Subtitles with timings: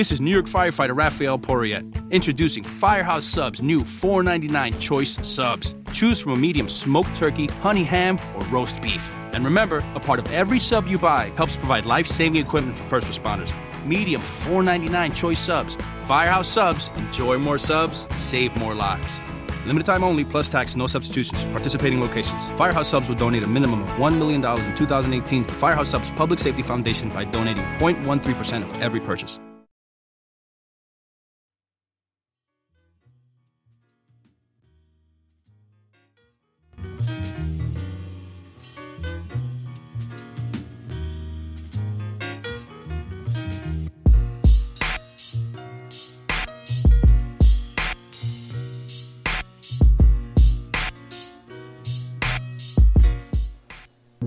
[0.00, 5.74] This is New York firefighter Raphael Porriet, introducing Firehouse Subs' new $4.99 choice subs.
[5.92, 9.12] Choose from a medium smoked turkey, honey ham, or roast beef.
[9.34, 12.84] And remember, a part of every sub you buy helps provide life saving equipment for
[12.84, 13.52] first responders.
[13.84, 15.76] Medium $4.99 choice subs.
[16.04, 16.88] Firehouse Subs.
[16.96, 19.20] Enjoy more subs, save more lives.
[19.66, 21.44] Limited time only, plus tax, no substitutions.
[21.52, 22.42] Participating locations.
[22.56, 26.38] Firehouse Subs will donate a minimum of $1 million in 2018 to Firehouse Subs Public
[26.38, 29.38] Safety Foundation by donating 0.13% of every purchase.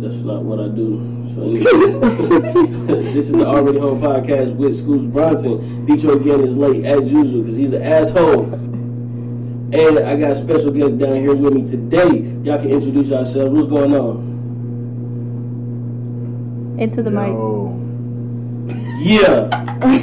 [0.04, 1.24] That's not what I do.
[1.34, 1.54] So
[3.14, 5.86] this is the Already Home podcast with Scoots Bronson.
[5.86, 8.54] Detroit again is late as usual because he's an asshole.
[9.74, 12.20] And I got special guests down here with me today.
[12.44, 13.52] Y'all can introduce yourselves.
[13.54, 14.34] What's going on?
[16.80, 17.28] Into the mic.
[17.30, 17.72] Yo,
[19.00, 19.48] Yeah.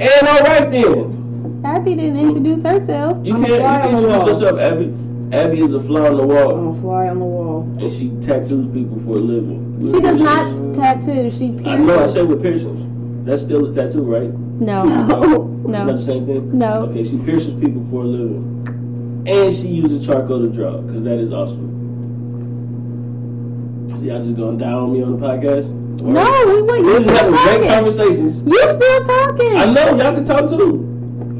[0.00, 1.60] and all right then.
[1.62, 3.18] Abby didn't introduce herself.
[3.24, 4.94] You I'm a can't fly introduce yourself, Abby.
[5.32, 6.50] Abby is a fly on the wall.
[6.56, 7.62] I'm wall, a fly on the wall.
[7.78, 9.78] and she tattoos people for a living.
[9.80, 11.30] With She does not tattoo.
[11.30, 11.94] She I know.
[11.94, 12.12] I pierces.
[12.14, 13.26] said with piercings.
[13.26, 14.30] That's still a tattoo, right?
[14.32, 14.82] No.
[14.84, 15.84] Not No.
[15.84, 16.58] Not the same thing?
[16.58, 16.86] No.
[16.86, 19.24] Okay, she pierces people for a living.
[19.28, 21.68] And she uses charcoal to draw, because that is awesome.
[24.00, 25.68] See, y'all just gonna die on me on the podcast?
[26.02, 26.82] No, we wait.
[26.82, 28.42] We're just still having great conversations.
[28.42, 29.54] You still talking.
[29.56, 30.86] I know, y'all can talk too.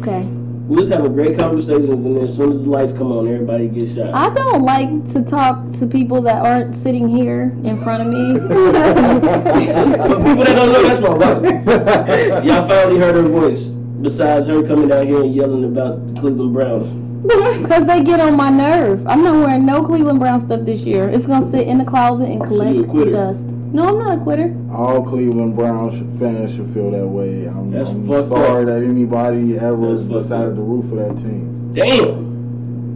[0.02, 0.28] Okay.
[0.70, 3.66] We're just having great conversations, and then as soon as the lights come on, everybody
[3.66, 4.14] gets shot.
[4.14, 8.38] I don't like to talk to people that aren't sitting here in front of me.
[8.38, 12.44] For people that don't know, that's my wife.
[12.44, 13.64] Y'all finally heard her voice.
[13.64, 16.92] Besides her coming down here and yelling about the Cleveland Browns.
[17.60, 19.04] Because they get on my nerve.
[19.08, 21.08] I'm not wearing no Cleveland Brown stuff this year.
[21.08, 23.10] It's going to sit in the closet and collect you a quitter?
[23.10, 23.40] dust.
[23.72, 24.54] No, I'm not a quitter.
[24.72, 27.46] all Cleveland Browns fans should feel that way.
[27.46, 28.66] I'm, That's I'm fucked sorry up.
[28.68, 30.54] that anybody ever That's fucked decided up.
[30.56, 31.72] to root for that team.
[31.72, 32.30] Damn,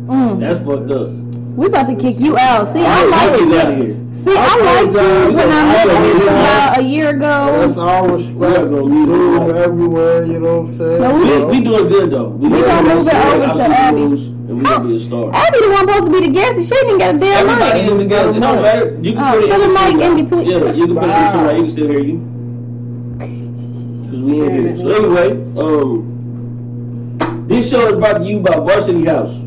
[0.09, 0.41] Mm.
[0.41, 1.09] that's fucked up.
[1.57, 2.67] We about to kick you out.
[2.73, 3.55] See, I I'm like you.
[3.59, 4.01] out of here.
[4.15, 4.87] See, I like
[5.31, 5.87] you when I met
[6.17, 7.81] you about a year That's ago.
[7.83, 8.41] all We're respect.
[8.69, 9.57] We gonna Move it.
[9.57, 11.01] everywhere, you know what I'm saying?
[11.01, 12.29] No, we- We, we doing good though.
[12.31, 14.34] We, We gonna move it over to Abby.
[14.47, 15.31] Rules, and we gonna be a star.
[15.35, 17.83] Abby the one supposed to be the guest, and she didn't get a damn Everybody
[17.83, 17.91] mic.
[17.93, 18.37] is the guest.
[18.37, 18.99] It don't matter.
[19.03, 19.97] You can Oh, put it put in a between.
[19.99, 20.47] mic in between.
[20.47, 21.45] Yeah, you can put it in between.
[21.45, 21.57] Right?
[21.57, 22.19] You can still hear you.
[24.11, 24.77] Cause we in here.
[24.77, 25.87] So anyway, um,
[27.49, 29.41] this show is brought to you by Varsity House.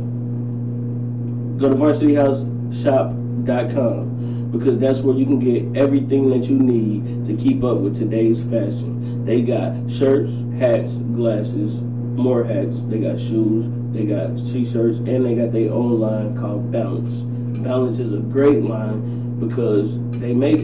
[1.59, 7.63] Go to varsityhouseshop.com because that's where you can get everything that you need to keep
[7.63, 9.25] up with today's fashion.
[9.25, 11.81] They got shirts, hats, glasses,
[12.17, 12.81] more hats.
[12.88, 17.22] They got shoes, they got t-shirts, and they got their own line called Balance.
[17.61, 20.61] Balance is a great line because they make.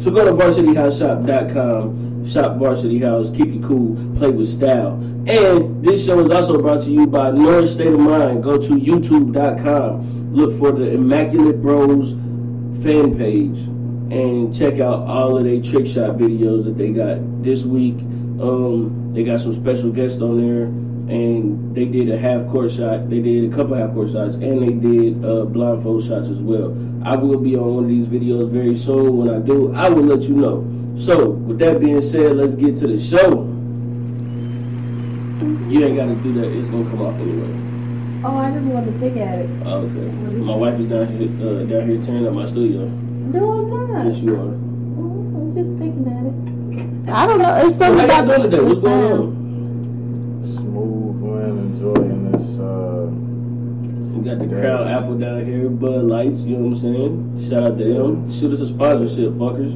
[0.00, 4.94] So go to varsityhouseshop.com, shop Varsity House, keep it cool, play with style.
[5.28, 8.44] And this show is also brought to you by North State of Mind.
[8.44, 12.12] Go to youtube.com, look for the Immaculate Bros
[12.82, 13.58] fan page,
[14.12, 17.96] and check out all of their trick shot videos that they got this week.
[18.38, 23.08] Um, they got some special guests on there, and they did a half court shot.
[23.08, 26.76] They did a couple half court shots, and they did uh, blindfold shots as well.
[27.02, 29.16] I will be on one of these videos very soon.
[29.16, 30.68] When I do, I will let you know.
[30.96, 33.44] So, with that being said, let's get to the show.
[35.70, 36.52] You ain't got to do that.
[36.52, 38.20] It's gonna come off anyway.
[38.22, 39.50] Oh, I just wanted to pick at it.
[39.64, 40.34] Oh, okay.
[40.36, 42.86] My wife is down here, uh, down here tearing up my studio.
[42.86, 44.06] No, I'm not.
[44.06, 44.52] Yes, you are.
[44.52, 46.55] Mm, I'm just picking at it.
[47.08, 47.54] I don't know.
[47.66, 48.62] It's So something how y'all about doing today?
[48.62, 49.20] What's the going sound.
[49.22, 50.56] on?
[50.56, 52.48] Smooth, man, enjoying this.
[52.60, 53.06] Uh,
[54.16, 56.40] We got the crowd Apple down here, Bud Lights.
[56.40, 57.48] You know what I'm saying?
[57.48, 58.30] Shout out to them.
[58.30, 59.74] Shoot us a sponsorship, fuckers.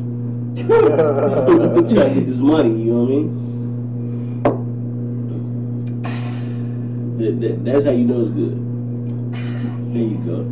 [0.56, 2.70] Trying to get this money.
[2.70, 3.28] You know what I mean?
[7.18, 8.56] That, that, that's how you know it's good.
[9.92, 10.44] There you go.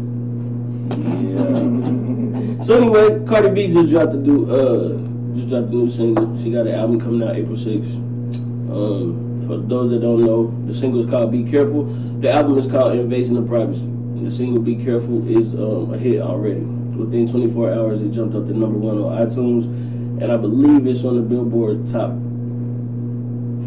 [1.26, 2.62] Yeah.
[2.64, 5.07] so anyway, Cardi B just dropped the new uh
[5.38, 6.37] just dropped a new single.
[6.37, 7.94] She got an album coming out April 6th.
[7.94, 11.85] Um, for those that don't know, the single is called "Be Careful."
[12.20, 15.99] The album is called "Invasion of Privacy." And the single "Be Careful" is um, a
[15.99, 16.61] hit already.
[16.61, 19.64] Within 24 hours, it jumped up to number one on iTunes,
[20.20, 22.11] and I believe it's on the Billboard top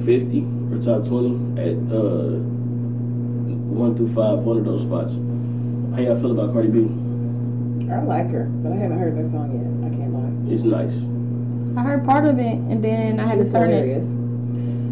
[0.05, 2.37] 50 or top 20 at uh,
[3.71, 5.15] one through five, one of those spots.
[5.95, 6.79] How y'all feel about Cardi B?
[7.89, 9.87] I like her, but I haven't heard that song yet.
[9.87, 10.53] I can't lie.
[10.53, 11.10] It's nice.
[11.77, 13.85] I heard part of it, and then I had She's to turn it.
[13.87, 14.05] hilarious.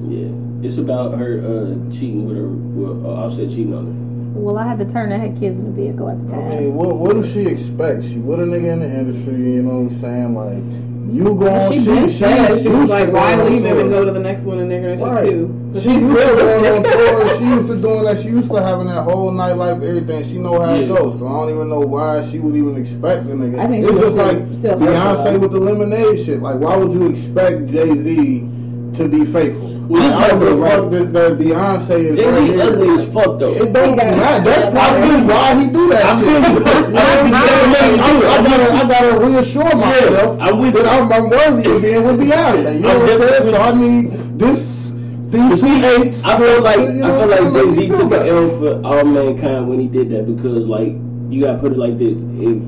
[0.09, 2.47] Yeah, it's about her uh, cheating with her.
[2.47, 4.39] Well, uh, Offset cheating on her.
[4.39, 5.11] Well, I had to turn.
[5.11, 6.49] I had kids in the vehicle at the I time.
[6.63, 8.03] mean, what what does she expect?
[8.03, 10.35] She with a nigga in the industry, you know what I'm saying?
[10.35, 10.63] Like,
[11.11, 14.05] you going, She she, did she, say she was like, why leave him and go
[14.05, 15.23] to the next one and they're gonna Right.
[15.25, 15.69] shit too.
[15.73, 16.91] So she she's used to going on realistic.
[16.93, 17.37] tour.
[17.37, 18.17] She used to doing that.
[18.19, 20.23] She used to having that whole nightlife, everything.
[20.23, 20.95] She know how it Yeah.
[20.95, 21.19] goes.
[21.19, 23.59] So I don't even know why she would even expect the nigga.
[23.59, 25.39] I think it's just like still hurt Beyonce though.
[25.39, 26.41] with the lemonade shit.
[26.41, 28.49] Like, why would you expect Jay Z
[28.95, 29.68] to be faithful?
[29.89, 30.71] Well, this Like, I might be a right.
[30.79, 32.17] fuck that, that Beyonce is.
[32.17, 32.61] Jay right Z here.
[32.61, 33.53] ugly as fuck though.
[33.55, 34.43] It don't matter.
[34.45, 36.25] That's I probably why he do that I shit.
[36.29, 36.59] feel you.
[36.89, 37.99] You I'm saying?
[37.99, 38.27] I feel.
[38.29, 40.89] I, I gotta, I gotta reassure myself I'm with that you.
[40.89, 42.73] I'm, I'm worthy of being with Beyonce.
[42.75, 43.41] You know I'm what I'm saying?
[43.49, 44.91] So I need this,
[45.31, 46.23] But these see, eights.
[46.23, 49.03] I feel like you I feel like Jay Z took feel an L for all
[49.05, 50.89] mankind when he did that because like
[51.29, 52.61] you gotta put it like this: if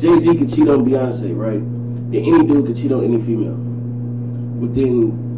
[0.00, 1.60] Jay Z could cheat on Beyonce, right,
[2.12, 3.56] then any dude could cheat on any female
[4.60, 5.31] within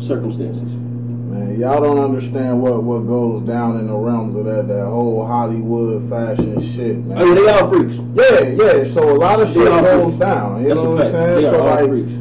[0.00, 0.76] circumstances.
[0.76, 5.26] Man, y'all don't understand what, what goes down in the realms of that that whole
[5.26, 7.18] Hollywood fashion shit, man.
[7.18, 7.96] Oh yeah, they all freaks.
[8.14, 8.84] Yeah, yeah.
[8.84, 10.18] So a lot of shit goes freaks.
[10.18, 10.62] down.
[10.62, 11.34] You That's know what I'm saying?
[11.36, 12.12] They So like, freaks.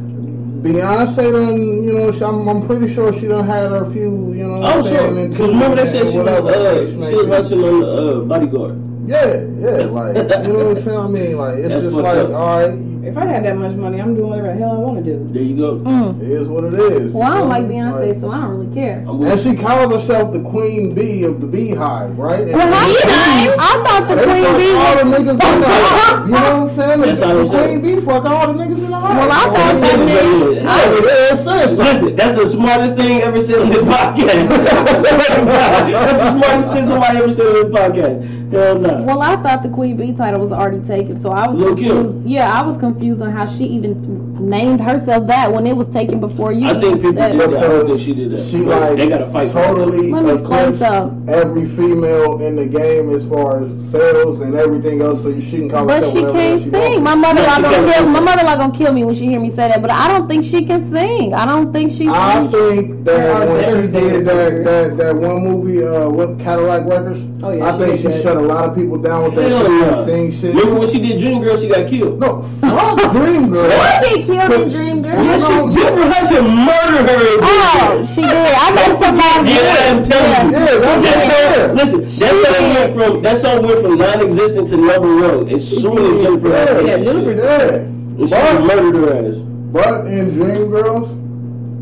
[0.58, 4.48] Beyonce done, you know, she- I'm, I'm pretty sure she done had her few, you
[4.48, 4.60] know.
[4.64, 7.32] Oh sure, because remember they said she was uh, she was be.
[7.32, 8.84] hunching on the uh, bodyguard.
[9.08, 10.98] Yeah, yeah, like you know what I'm saying.
[10.98, 12.74] I mean, like it's That's just like, all right,
[13.08, 15.34] If I had that much money, I'm doing whatever the hell I want to do.
[15.34, 15.80] There you go.
[15.80, 16.22] Mm.
[16.22, 17.14] it is what it is.
[17.14, 17.70] Well, I don't you like know?
[17.70, 19.00] Beyonce, so I don't really care.
[19.08, 22.42] And she calls herself the queen bee of the beehive, right?
[22.42, 23.56] And Well, how you know?
[23.60, 26.26] I thought the They queen fuck bee all the niggas in the hive.
[26.28, 27.02] You know what I'm saying?
[27.02, 29.18] That's the I'm queen bee fuck all the niggas in the hive.
[29.18, 31.84] Well, I So, thought yeah, that meant- yeah, it says so.
[31.84, 34.48] Listen, that's the smartest thing ever said on this podcast.
[34.52, 38.47] I swear to God, that's the smartest thing somebody ever said on this podcast.
[38.52, 39.04] Hell no.
[39.04, 41.90] Well, I thought the queen bee title was already taken, so I was Lil' Kim.
[41.90, 42.26] confused.
[42.26, 46.20] Yeah, I was confused on how she even named herself that when it was taken
[46.20, 46.68] before you.
[46.68, 47.50] I think people said did it.
[47.52, 47.64] that.
[47.64, 48.46] I don't think she did that.
[48.50, 49.64] She But like they got to fight for it.
[49.64, 54.56] totally Let me explain eclipsed every female in the game as far as sales and
[54.56, 55.24] everything else.
[55.24, 56.82] So she can call But herself she whatever can't she sing.
[56.82, 57.00] wants.
[57.02, 57.94] My mother No, she gonna can't kill.
[58.04, 58.12] sing.
[58.12, 59.82] My mother like gonna kill me when she hear me say that.
[59.82, 61.34] But I don't think she can sing.
[61.34, 62.08] I don't think she's.
[62.10, 67.26] I think that when she did that, that that one movie, uh, what Cadillac Records?
[67.44, 69.62] Oh, yeah, I she think she shut a lot of people down with that Hell
[69.62, 69.70] shit.
[69.72, 70.06] no.
[70.06, 70.56] That shit.
[70.56, 72.20] Remember when she did Dream Girl, she got killed.
[72.20, 73.68] No, fuck Dream Girl.
[73.70, 74.04] What?
[74.06, 75.24] She killed in Dream Girl.
[75.24, 78.08] Yes, she, Jennifer Hudson murdered her Oh, Girl.
[78.08, 78.32] she did.
[78.32, 79.50] I know somebody.
[79.52, 80.58] Yeah, I'm telling you.
[80.58, 83.98] Yeah, that's That what song, I'm listen, that song went from that song went from
[83.98, 87.46] non-existent to number one as soon as Jennifer Yeah, Hudson Yeah, did that Jennifer's- shit.
[87.46, 88.38] Yeah.
[88.48, 89.36] And But- murdered her ass.
[89.70, 91.10] But in Dream Girls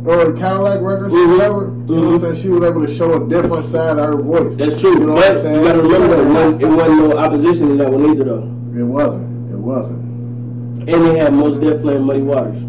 [0.05, 1.31] or Cadillac Records or Mhm.
[1.33, 2.35] whatever, you know what I'm saying?
[2.35, 4.55] She was able to show a different side of her voice.
[4.55, 4.91] That's true.
[4.91, 5.55] You know what I'm but saying?
[5.61, 8.49] you gotta remember though, it wasn't, it wasn't no opposition in that one either though.
[8.77, 9.51] It wasn't.
[9.51, 9.99] It wasn't.
[10.89, 12.63] And they had Mos Def playing Muddy Waters.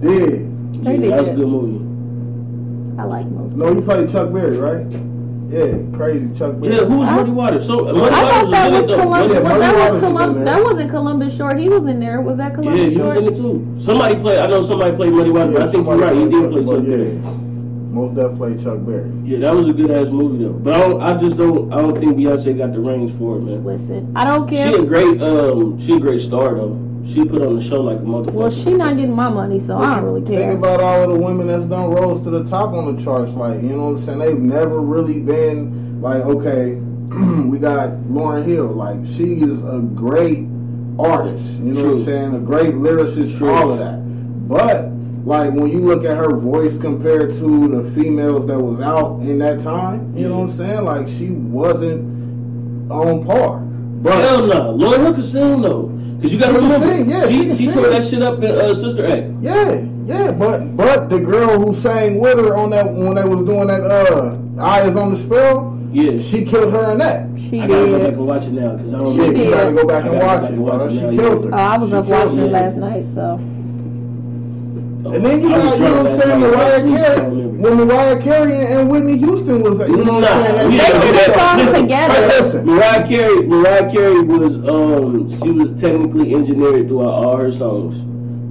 [0.00, 0.82] Did.
[0.84, 1.38] They Yeah, did that was a good.
[1.40, 1.80] good movie.
[2.98, 3.56] I like most.
[3.56, 4.86] No, you played Chuck Berry, right?
[5.50, 6.74] Yeah, crazy Chuck Berry.
[6.76, 7.66] Yeah, who's was I- Muddy Waters?
[7.66, 9.02] So Muddy I Waters was that in was it though.
[9.02, 9.34] Columbus.
[9.34, 10.44] Yeah, well, Muddy that Waters was was in there.
[10.44, 11.58] That wasn't Columbus Short.
[11.58, 12.20] He was in there.
[12.20, 13.24] Was that Columbus Yeah, Columbus he was Short?
[13.26, 13.80] in it too.
[13.82, 14.38] Somebody played.
[14.38, 16.16] I know somebody played Muddy Waters, but I think you're right.
[16.16, 16.96] He did play Chuck yeah.
[16.96, 17.40] Berry.
[17.90, 19.10] Mos Def played Chuck Berry.
[19.24, 20.52] Yeah, that was a good ass movie though.
[20.52, 21.72] But I, don't, I just don't.
[21.72, 23.64] I don't think Beyonce got the range for it, man.
[23.64, 24.72] Listen, I don't care.
[24.72, 25.20] She a great.
[25.20, 26.78] Um, she a great star though.
[27.04, 28.32] She put on the show like a motherfucker.
[28.32, 30.48] Well, she not getting my money, so I don't really care.
[30.48, 33.32] Think about all of the women that's done rose to the top on the charts.
[33.32, 34.18] Like, you know what I'm saying?
[34.18, 36.74] They've never really been like, okay,
[37.48, 38.66] we got Lauryn Hill.
[38.66, 40.46] Like, she is a great
[40.98, 41.44] artist.
[41.60, 42.34] You know what I'm saying?
[42.34, 43.50] A great lyricist, True.
[43.50, 43.96] all of that.
[44.48, 44.90] But
[45.24, 49.38] like when you look at her voice compared to the females that was out in
[49.38, 50.84] that time, you know what I'm saying?
[50.84, 53.58] Like she wasn't on par.
[53.60, 55.62] But Hell no, Lauryn Hill can sing
[56.20, 56.28] though.
[56.28, 58.38] Cause you gotta She can remember, sing, yeah, she she she tore that shit up
[58.42, 59.26] in uh, Sister Act.
[59.40, 63.42] Yeah, yeah, but but the girl who sang with her on that when they was
[63.44, 67.26] doing that uh Eyes on the Spell, Yeah, she killed her in that.
[67.40, 69.42] She I gotta go back and watch it now because I don't Shit, know.
[69.42, 71.00] you gotta go back I and gotta go watch back it, and watch it She
[71.00, 71.50] now, killed yeah.
[71.52, 71.62] Oh, her.
[71.62, 72.44] I was She up killed watching her.
[72.44, 73.34] it last night, so
[75.12, 77.14] And then you got, you drunk know what I'm last saying, Mariah sleep, so I
[77.14, 77.49] Carey.
[77.60, 77.84] Remember.
[77.84, 80.70] When Mariah Carey and Whitney Houston was, you know what I'm saying?
[80.70, 81.38] we That- ain't They do did a that.
[81.38, 82.26] song Listen, together.
[82.26, 82.66] Listen.
[82.66, 87.98] Mariah Carey, Mariah Carey was um she was technically engineered throughout all her songs,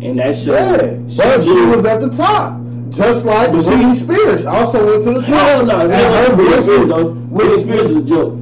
[0.04, 0.48] and that shit.
[0.54, 0.78] Yeah,
[1.18, 2.60] but she was at the top.
[2.90, 5.28] Just like But she- Whitney Spears also went to the top.
[5.28, 7.06] Hell no, And hell her no, Whitney voice Spears was- though.
[7.30, 8.34] Whitney Spears is a joke.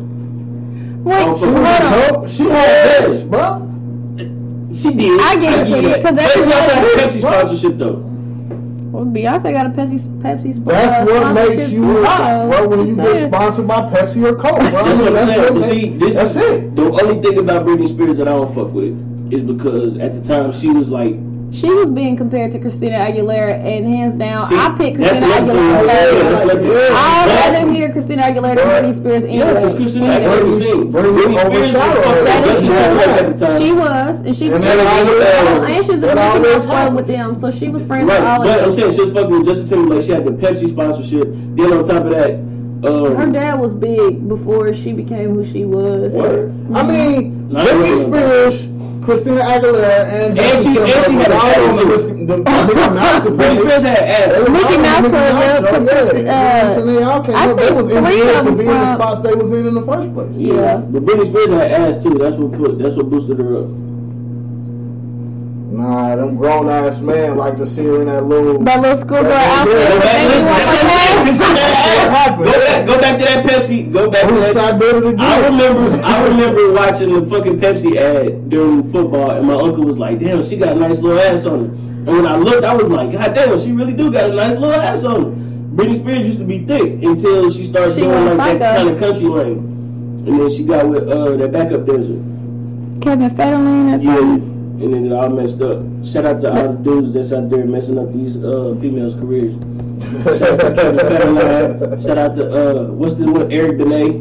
[1.04, 1.94] wait, Oh, She hold was on.
[1.94, 2.30] a dope.
[2.30, 3.64] She had this, bro.
[4.74, 5.20] She did.
[5.22, 6.04] I get it, give yeah, that.
[6.04, 8.04] 'cause that's But she also had a what- Pepsi sponsorship though.
[8.98, 10.66] Well, Beyonce got a Pepsi Pepsi.
[10.66, 12.68] That's uh, what makes you too, hot, so bro.
[12.68, 14.66] When you get sponsored by Pepsi or Coke, bro.
[14.66, 15.42] I That's mean, what I'm saying.
[15.44, 16.76] what But see, this that's is it.
[16.76, 18.98] the only thing about Britney Spears that I don't fuck with
[19.32, 21.14] is because at the time she was like
[21.52, 25.28] She was being compared to Christina Aguilera, and hands down, See, I picked Christina.
[25.28, 25.56] Aguilera.
[25.58, 26.44] Yeah, that's first.
[26.44, 26.72] another thing.
[26.72, 26.90] Yeah.
[26.92, 29.54] I'd But- rather hear Christina Aguilera than Britney Spears Yeah, anyway.
[29.54, 30.30] because Christina Any day.
[30.32, 30.92] Aguilera was singing.
[30.92, 32.24] Britney Britney Spears was overshadowed fucking her.
[32.26, 32.76] That is Justin true.
[32.78, 33.62] Timberlake at the time.
[33.62, 36.02] She was, and she And was that friends with always- all, and she was a
[36.02, 38.64] that Mickey always Mouse club with them, so she was friends Right, with all but
[38.64, 40.04] I'm saying she was fucking with Justin Timberlake.
[40.06, 41.28] She had the Pepsi sponsorship.
[41.56, 42.32] Then on top of that,
[42.84, 46.12] um, Her dad was big before she became who she was.
[46.14, 46.30] What?
[46.76, 47.96] I mean, Britney no, no.
[48.06, 48.68] Spears,
[49.08, 52.26] Christina Aguilera, and And she- and she had a all on the too.
[52.28, 53.56] The Mouse Britney.
[53.64, 54.34] Spears had ass.
[54.36, 56.68] They was Mickey all on Mouse Club, yeah, show, because, yeah.
[56.68, 57.58] uh, So they all came up.
[57.58, 59.82] They was three engineered of to be in the spots they was in in the
[59.86, 60.36] first place.
[60.36, 60.78] Yeah.
[60.78, 62.14] But Britney Spears had ass too.
[62.16, 62.80] That's what put.
[62.80, 63.68] That's what boosted her up.
[65.78, 68.64] Nah, them grown ass men like to see her in that little.
[68.64, 69.74] That little schoolgirl outfit.
[69.78, 71.36] yeah, with Go back, baby look, on that's her what I'm head.
[71.36, 71.36] saying.
[71.38, 72.38] See that?
[72.40, 73.92] Go back, go back to that Pepsi.
[73.92, 74.58] Go back to that.
[74.58, 75.20] I did it again.
[75.20, 80.00] I remember, I remember watching the fucking Pepsi ad during football, and my uncle was
[80.00, 82.74] like, "Damn, she got a nice little ass on her." And when I looked, I
[82.76, 85.30] was like, "God damn, she really do got a nice little ass on her."
[85.76, 88.78] Britney Spears used to be thick until she started She doing like that psycho.
[88.78, 92.18] kind of country lane, and then she got with uh, that backup dancer.
[93.00, 94.57] Kevin Federline or Yeah, something.
[94.82, 95.80] And then it all messed up.
[96.06, 99.54] Shout out to all the dudes that's out there messing up these uh, females' careers.
[100.38, 102.06] Shout out to Kevin Federline.
[102.06, 104.12] Shout out to uh, what's the one Eric Benet.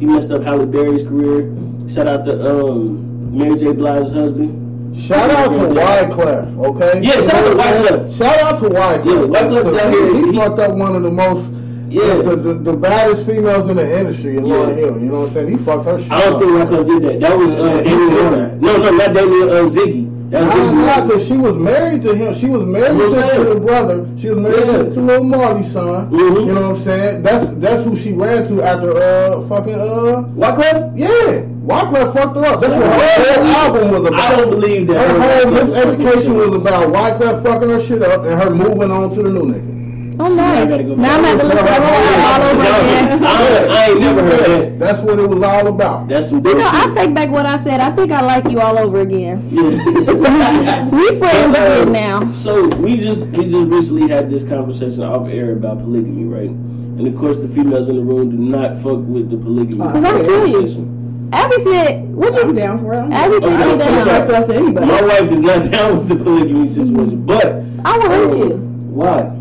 [0.00, 1.54] He messed up Halle Berry's career.
[1.88, 3.72] Shout out to um, Mary J.
[3.72, 4.62] Blige's husband.
[4.96, 7.00] Shout out to Wyclef, okay?
[7.02, 8.00] Yeah, shout out to You know what I'm saying?
[8.08, 8.18] Wyclef.
[8.18, 9.04] Shout out to Wyclef.
[9.04, 11.52] Yeah, Wyclef down he, here, he he- fucked up one of the most,
[11.88, 12.16] Yeah.
[12.16, 14.54] the, the, the baddest females in the industry in Yeah.
[14.54, 14.92] Lauryn Hill.
[15.00, 15.58] You know what I'm saying?
[15.58, 16.40] He fucked her shit I don't up.
[16.40, 17.20] think Wyclef did that.
[17.20, 18.38] That was uh, Yeah, he Damien did Marley.
[18.40, 18.60] that.
[18.60, 19.48] No, no, not Damien.
[19.48, 20.12] Uh, Ziggy.
[20.30, 21.06] That was Nah, Ziggy.
[21.08, 22.34] because she was married to him.
[22.34, 24.08] She was married That's to, to the brother.
[24.18, 24.76] She was married Yeah.
[24.82, 26.10] to, to little Marley's son.
[26.10, 26.46] Mhm.
[26.46, 27.22] You know what I'm saying?
[27.22, 30.92] That's that's who she ran to after uh fucking uh Wyclef?
[30.98, 31.42] yeah.
[31.66, 32.60] Wyclef fucked her up.
[32.60, 34.20] That's what her whole album was about.
[34.32, 35.10] I don't believe that.
[35.10, 38.50] Her whole Wyclef was fucking miseducation was about Wyclef fucking her shit up and her
[38.50, 39.75] moving on to the new nigga.
[40.18, 40.68] Oh, See, nice.
[40.70, 41.36] gotta go Now I'm back.
[41.36, 43.24] going to listen to all over again.
[43.24, 44.78] I, I ain't never heard that.
[44.78, 46.08] That's what it was all about.
[46.08, 47.80] That's some You know, I take back what I said.
[47.80, 49.48] I think I like you all over again.
[49.50, 50.88] Yeah.
[50.90, 52.32] We friends again now.
[52.32, 56.48] So we just we just recently had this conversation off air about polygamy, right?
[56.50, 60.02] And of course, the females in the room do not fuck with the polygamy Cause
[60.04, 61.28] I'll kill conversation.
[61.32, 62.54] Abby said, what I'm you?
[62.54, 62.98] down for it.
[62.98, 64.04] I'm Abby said I she don't I'm down.
[64.06, 64.20] sorry.
[64.20, 64.86] myself to anybody.
[64.86, 67.46] My wife is not down with the polygamy situation, but
[67.84, 68.56] I will hurt um, you.
[68.56, 69.35] Why?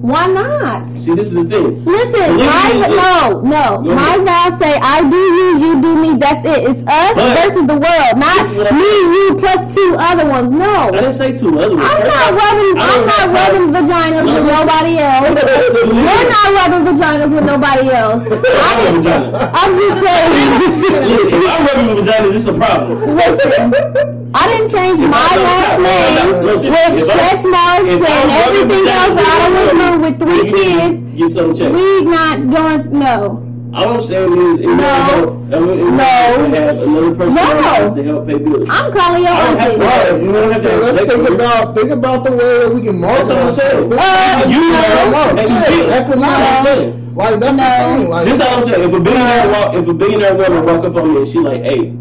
[0.00, 0.84] Why not?
[1.00, 1.84] See, this is the thing.
[1.84, 3.80] Listen, my, no, no.
[3.82, 6.14] My vows say, I do you, you do me.
[6.18, 6.70] That's it.
[6.70, 9.96] It's us But- versus the world, not This is what I me, you plus two
[9.98, 10.50] other ones.
[10.52, 10.88] No.
[10.88, 11.88] I didn't say two other ones.
[11.90, 12.74] I'm First not rubbing.
[12.78, 15.28] I'm not rubbing vaginas No, with nobody else.
[15.98, 18.22] You're not rubbing vaginas with nobody else.
[18.28, 19.50] I I love didn't, vagina.
[19.52, 20.30] I'm just saying.
[21.10, 23.16] Listen, if I'm rubbing vaginas, it's a problem.
[23.16, 27.44] Listen, I didn't change If my don't last stop, name listen, with if I- stretch
[27.44, 31.18] marks and everything else vaginas that I with went women, through with three you kids.
[31.18, 31.74] Get something checked.
[31.74, 32.98] We not going.
[32.98, 33.44] No.
[33.74, 34.82] All I'm saying is, it No.
[34.82, 35.98] help, I mean, it No.
[35.98, 37.50] have another person No.
[37.50, 38.68] in the house to help pay bills.
[38.70, 40.80] I'm calling your I don't have- Right, you know what I'm saying?
[40.96, 43.16] Let's think about think about the way that we can market.
[43.18, 43.92] That's what I'm saying.
[43.92, 44.68] Uh, You no.
[44.68, 45.86] know, Yeah, and you feel.
[45.88, 46.68] That's what I'm economics.
[46.68, 47.12] saying.
[47.14, 47.62] Like that's No.
[47.64, 48.10] the thing.
[48.10, 48.82] Like This is all I'm saying.
[48.88, 51.62] If a billionaire walk, if a billionaire woman walk up on me and she like,
[51.62, 51.92] hey,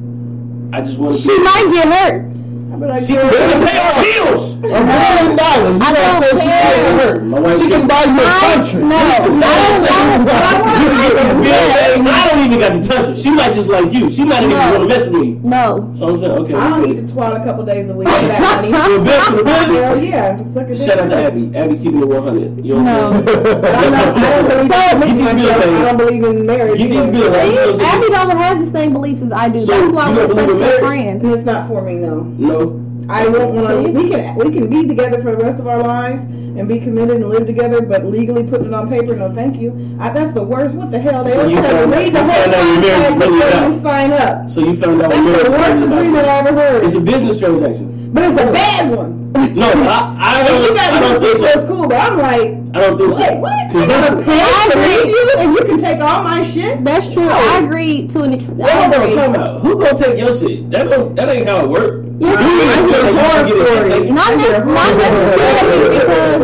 [0.73, 2.33] I just want to She might get hurt.
[2.77, 4.53] Like, She girl, can pay our bills.
[4.53, 5.81] a million dollars.
[5.81, 6.61] I don't say she care.
[6.61, 7.61] can't hurt.
[7.61, 8.81] She can buy you a I, country.
[8.83, 10.61] no, I don't saying- want.
[10.77, 12.05] You can get this bill paid.
[12.05, 13.15] I don't even got to touch her.
[13.15, 14.09] She might just like you.
[14.09, 14.71] She might not even No.
[14.77, 15.31] want to mess with me.
[15.43, 15.93] No.
[15.97, 16.53] So I'm saying, okay.
[16.53, 18.71] I don't need to twat a couple days a week for that money.
[18.71, 19.73] For a bill, for the bill.
[19.83, 20.35] Hell yeah.
[20.37, 20.73] Suck.
[20.75, 21.55] Shout out to Abby.
[21.55, 22.65] Abby keeping it 100.
[22.65, 23.43] You know what I'm saying?
[23.61, 26.77] But I'm not, don't believe in Get these I don't believe in marriage.
[26.77, 27.11] Get these either.
[27.11, 27.77] bills.
[27.79, 29.59] See, Abby don't have the same beliefs as I do.
[29.59, 31.23] So, That's why you we're don't such believe good friends.
[31.23, 32.21] It's not for me, no.
[32.23, 32.83] No.
[33.09, 33.91] I won't want to.
[33.91, 36.21] We can we can be together for the rest of our lives
[36.57, 39.95] and be committed and live together, but legally putting it on paper, no, thank you.
[39.99, 40.75] I, that's the worst.
[40.75, 41.23] What the hell?
[41.23, 43.69] They So always tell you read the whole found out your marriage is contract before
[43.69, 44.49] you sign up.
[44.49, 46.83] So you found out That's the worst agreement I ever heard.
[46.83, 48.11] It's a business transaction.
[48.13, 49.26] but it's a bad one.
[49.37, 50.75] No, I, I And you don't.
[50.75, 51.45] got I don't think so.
[51.45, 52.41] it's cool, but I'm like,
[52.75, 53.35] I don't think so.
[53.35, 53.51] what?
[53.53, 55.11] I 'Cause gotta pay I to agree.
[55.11, 56.83] you, and you can take all my shit.
[56.83, 57.27] That's true.
[57.29, 58.57] I agree to an extent.
[58.57, 59.15] Well, I hold on, agree.
[59.15, 59.59] time.
[59.59, 60.69] Who gonna take your shit?
[60.71, 61.15] That don't.
[61.15, 62.05] That ain't how it work.
[62.19, 64.11] Yes, You I ain't hear you horror can get a shit stories.
[64.11, 65.85] Not, I ne- necessarily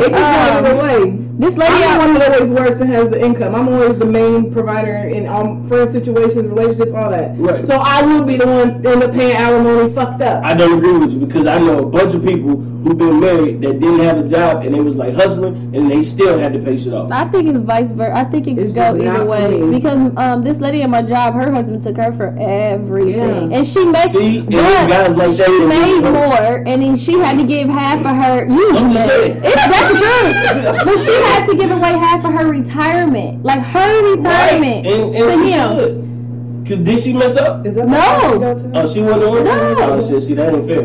[0.04, 1.23] It can because go either um, way.
[1.40, 1.74] This lady.
[1.84, 3.56] I'm the one that always works and has the income.
[3.56, 7.38] I'm always the main provider in all friend situations, relationships, all that.
[7.38, 7.66] Right.
[7.66, 10.44] So I will be the one end up paying alimony fucked up.
[10.44, 13.62] I don't agree with you because I know a bunch of people who've been married
[13.62, 16.60] that didn't have a job and they was like hustling and they still had to
[16.60, 17.12] pay shit off.
[17.12, 18.16] I think it's vice versa.
[18.16, 19.80] I think it could go either way me.
[19.80, 23.58] because um, this lady at my job, her husband took her for everything, Yeah.
[23.58, 24.12] and she makes.
[24.12, 27.70] See, and but guys like that she made more, and then she had to give
[27.70, 28.46] half of her.
[28.46, 29.42] You I'm just saying.
[29.44, 30.84] It's, that's true.
[30.84, 35.14] But she had to give away half of her retirement, like her retirement Right, and,
[35.14, 35.78] to and she him.
[35.78, 36.68] should.
[36.68, 37.66] Cause did she mess up?
[37.66, 38.00] Is that No.
[38.00, 38.80] the one you go to?
[38.80, 39.44] Oh, she wasn't the one.
[39.44, 39.76] No.
[39.80, 40.82] Oh, shit, see that ain't I fair.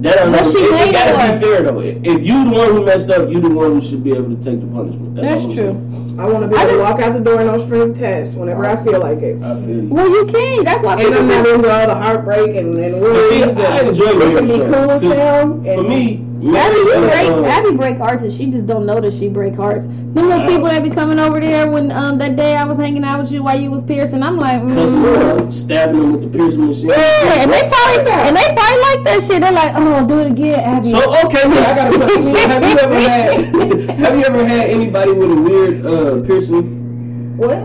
[0.00, 1.80] That don't But she It, it gotta be fair though.
[1.80, 4.42] If you the one who messed up, you the one who should be able to
[4.42, 5.14] take the punishment.
[5.16, 5.54] That's, That's true.
[5.54, 6.16] saying.
[6.18, 8.32] I want to be I able to walk out the door and no strings attached
[8.34, 9.42] whenever I feel like it.
[9.42, 9.88] I feel you.
[9.88, 10.64] Well, you can't.
[10.64, 11.18] That's why And people.
[11.18, 13.28] I'm not into all the heartbreak and, and But worries.
[13.28, 14.72] see, and I enjoy it can marriage be though.
[14.72, 15.62] cool as 'Cause hell.
[15.64, 19.12] For and- me, Abby, you break, Abby break hearts, and she just don't know that
[19.12, 19.84] she break hearts.
[19.84, 23.04] Them little people that be coming over there when um that day I was hanging
[23.04, 25.04] out with you while you was piercing, I'm like, Cause mm.
[25.04, 26.88] uh, stabbing them with the piercing machine.
[26.88, 29.40] yeah, and they probably and they probably like that shit.
[29.42, 30.90] They're like, oh, do it again, Abby.
[30.90, 32.22] So okay, man, I got a question.
[32.24, 37.36] So have you ever had have you ever had anybody with a weird uh, piercing,
[37.36, 37.58] What?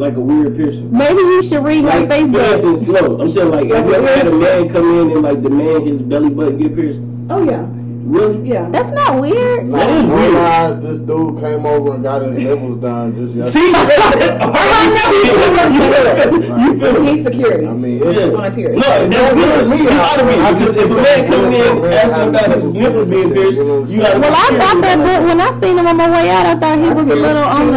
[0.00, 0.90] like a weird piercing?
[0.90, 2.52] Maybe you should read Like, for Facebook.
[2.52, 5.42] instance, no, I'm saying like, have you ever had a man come in and like
[5.42, 7.00] demand his belly button get pierced?
[7.30, 7.64] Oh yeah,
[8.04, 8.48] Really?
[8.48, 8.68] yeah.
[8.70, 9.70] That's not weird.
[9.72, 10.32] That is weird.
[10.34, 14.38] night, this dude came over and got his nipples done just See, yesterday.
[16.62, 17.12] you feel me?
[17.16, 17.66] He's security.
[17.66, 18.10] I mean, Yeah.
[18.10, 18.76] it's, On a period.
[18.78, 19.38] No, that's Don't good.
[19.38, 20.16] weird me You out.
[20.18, 23.30] gotta be because if a man that coming in man asking about his nipples being
[23.32, 24.22] pierced, you know what I'm you gotta saying?
[24.22, 26.54] Well, I thought that, serious but when I seen him on my way out, I
[26.58, 27.72] thought he was a little on the.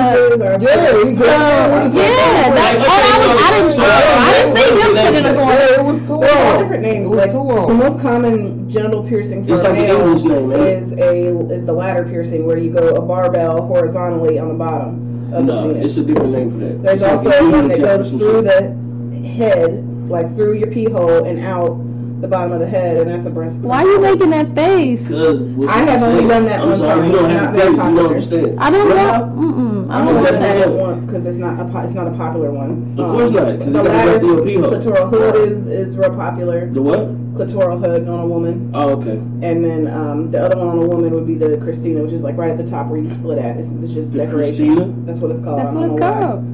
[0.61, 2.91] Yeah, he So, got yeah, that, Like, oh, I,
[3.21, 3.87] was, I didn't, so- I
[4.33, 5.53] didn't see him so- sitting in the corner.
[5.53, 7.05] Yeah, it was two There are different names.
[7.05, 10.51] It was Like two the most common genital piercing for It's a like male Name,
[10.51, 15.33] ain't a is the ladder piercing, where you go a barbell horizontally on the bottom
[15.33, 16.81] of No, the it's a different name for that.
[16.83, 20.53] There's It's also a one that union check or goes through the head, like through
[20.53, 21.77] your pee hole and out
[22.21, 23.57] the bottom of the head, and that's a breast.
[23.59, 25.07] Why are you making that face?
[25.07, 26.27] Cause I have I'm only saying?
[26.27, 27.05] done that I'm one sorry, time.
[27.05, 27.65] you don't have not to.
[27.71, 28.59] You don't understand.
[28.59, 29.43] I don't What know.
[29.43, 29.91] Mm-mm.
[29.91, 30.65] I don't only know done that.
[30.65, 32.95] that once because it's not a po- it's not a popular one.
[32.97, 34.71] Of course not, 'cause the it gotta ladder, go through a pee hole.
[34.71, 36.69] clitoral hood is is real popular.
[36.71, 36.99] The what?
[37.35, 38.71] Clitoral hood on a woman.
[38.73, 39.11] Oh, okay.
[39.45, 42.23] And then um, the other one on a woman would be the Christina, which is
[42.23, 43.57] like right at the top where you split at.
[43.57, 44.55] It's, it's just The decoration.
[44.75, 44.93] Christina?
[45.05, 45.59] That's what it's called.
[45.59, 46.45] That's what it's called.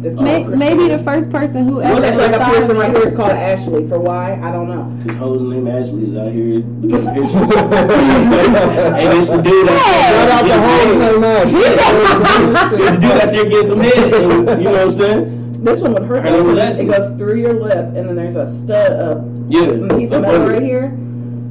[0.00, 2.96] It's May, maybe the first person who ever What's That's like a person right it.
[2.98, 3.88] here is called Ashley.
[3.88, 4.34] For why?
[4.40, 4.96] I don't know.
[5.06, 7.52] Cause hoes named Ashley's out here with the piercings.
[7.52, 11.42] and it's a dude Shout out out to Holmes there.
[11.46, 15.64] and There's a dude out there getting some head, and, you know what I'm saying?
[15.64, 16.84] This one would hurt Her name was though, Ashley.
[16.84, 19.96] It goes through your lip, and then there's a stud, a Yeah.
[19.96, 20.88] piece of metal right here,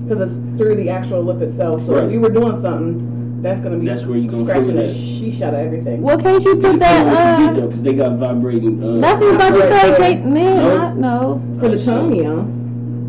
[0.08, 1.86] because it's through the actual lip itself.
[1.86, 2.06] So Right.
[2.06, 4.82] if you were doing something, that's gonna be That's where you gonna scratching feel the
[4.84, 4.96] it at.
[4.96, 6.02] sheesh out of everything.
[6.02, 7.38] Well, can't you put depends on what you that?
[7.40, 8.84] get Uh, though, cause they got vibrating.
[8.84, 9.90] Uh, that's what I'm about to say.
[9.92, 9.98] right.
[9.98, 10.78] Can't, man, No.
[10.78, 11.42] not no.
[11.60, 12.44] For the tongue, yeah.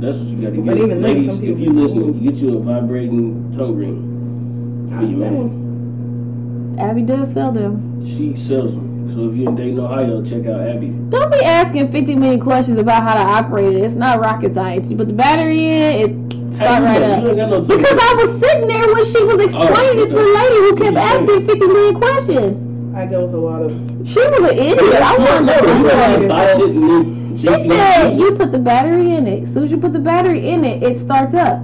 [0.00, 0.84] That's what you got to But get.
[0.84, 5.18] even Ladies, some if you listening, you get you a vibrating tongue ring for your
[5.18, 6.76] man.
[6.78, 8.04] Abby does sell them.
[8.04, 8.86] She sells them.
[9.12, 10.88] So if you're in Dayton, Ohio, check out Abby.
[11.08, 13.82] Don't be asking 50 million questions about how to operate it.
[13.82, 14.88] It's not rocket science.
[14.90, 17.22] You put the battery in, it start right up.
[17.22, 17.78] You ain't got no tongue.
[17.78, 20.76] Because I was sitting there when she was oh, explaining it to the lady who
[20.76, 22.94] kept asking 50 million questions.
[22.96, 23.70] I deal with a lot of.
[24.08, 24.78] She was an idiot.
[24.80, 25.30] But I smart.
[25.30, 26.28] wanted No, to know.
[26.28, 29.44] buy shit and She said use you put the battery in it.
[29.44, 31.62] As soon as you put the battery in it, it starts up.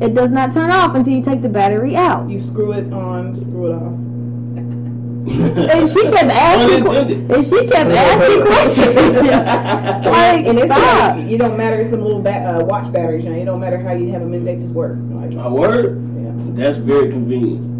[0.00, 2.28] It does not turn off until you take the battery out.
[2.28, 3.92] You screw it on, screw it off.
[5.74, 6.86] And she kept asking.
[6.86, 7.30] Unintended.
[7.32, 8.94] And she kept asking questions.
[10.06, 11.16] like, And it's stop.
[11.16, 11.80] like, you don't matter.
[11.80, 13.24] It's some little ba- uh, watch batteries.
[13.24, 14.44] You know, it don't matter how you have them in.
[14.44, 14.98] They just work.
[15.10, 15.96] Like, A word?
[16.18, 16.32] yeah.
[16.62, 17.73] That's very convenient.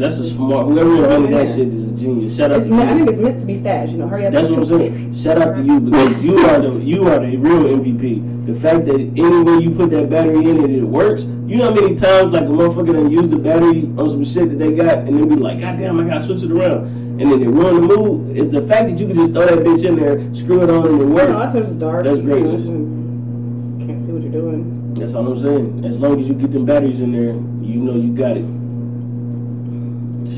[0.00, 0.64] That's a smart.
[0.64, 2.34] Whoever invented that shit is a genius.
[2.34, 3.92] Shout out It's to meant, I think it's meant to be fast.
[3.92, 4.32] You know, hurry up.
[4.32, 5.12] That's what I'm saying.
[5.12, 8.46] Shout out to you because you are the you are the real MVP.
[8.46, 11.24] The fact that anywhere you put that battery in it, it works.
[11.46, 14.48] You know how many times like a motherfucker done use the battery on some shit
[14.48, 16.86] that they got and then be like, God damn, I gotta switch it around.
[17.20, 18.38] And then they ruin the mood.
[18.38, 20.86] It, the fact that you can just throw that bitch in there, screw it on,
[20.86, 21.52] and it No, works.
[21.52, 22.04] that's just dark.
[22.04, 24.94] That's you know, Can't see what you're doing.
[24.94, 25.84] That's all I'm saying.
[25.84, 28.59] As long as you get them batteries in there, you know you got it.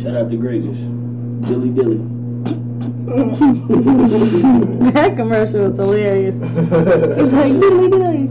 [0.00, 0.78] Shout out to greatness.
[1.48, 2.00] Dilly dilly.
[4.92, 6.34] That commercial was hilarious.
[6.36, 8.28] It's like, diddly diddly.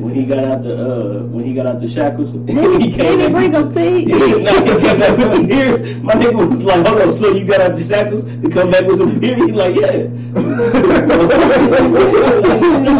[0.00, 2.96] When he got out the uh when he got out the shackles, Then he, he
[2.96, 4.04] back- bring them tea.
[4.06, 5.80] Nah, he came back with the beers.
[6.02, 8.84] My nigga was like, hold on, so you got out the shackles to come back
[8.86, 9.36] with some beer?
[9.36, 10.06] He like, yeah.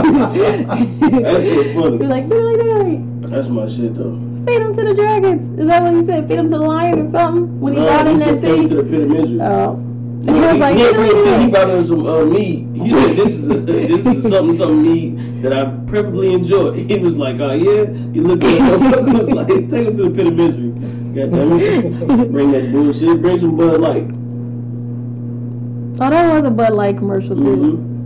[0.09, 2.07] that shit Be funny.
[2.07, 3.31] like, diddly diddly.
[3.31, 4.19] That's my shit though.
[4.49, 5.59] Feed them to the dragons.
[5.61, 6.27] Is that what he said?
[6.29, 7.61] Feed them to the lions or something?
[7.61, 8.67] When he No, brought in that tea?
[8.67, 9.41] to the pit of misery.
[9.43, 9.75] Oh.
[10.21, 12.25] No, he he, was like, he, didn't bring diddly tea, he brought in some uh,
[12.25, 12.67] meat.
[12.75, 16.73] He said, "This is a, this is a something something meat that I preferably enjoy."
[16.89, 20.11] He was like, "Oh yeah." He looked at motherfucker was like, "Take him to the
[20.11, 20.71] pit of misery."
[21.15, 22.33] God damn it!
[22.33, 23.23] Bring that bullshit.
[23.23, 24.09] Bring some Bud Light.
[26.01, 27.55] Oh, that was a Bud Light commercial too.
[27.55, 27.98] hmm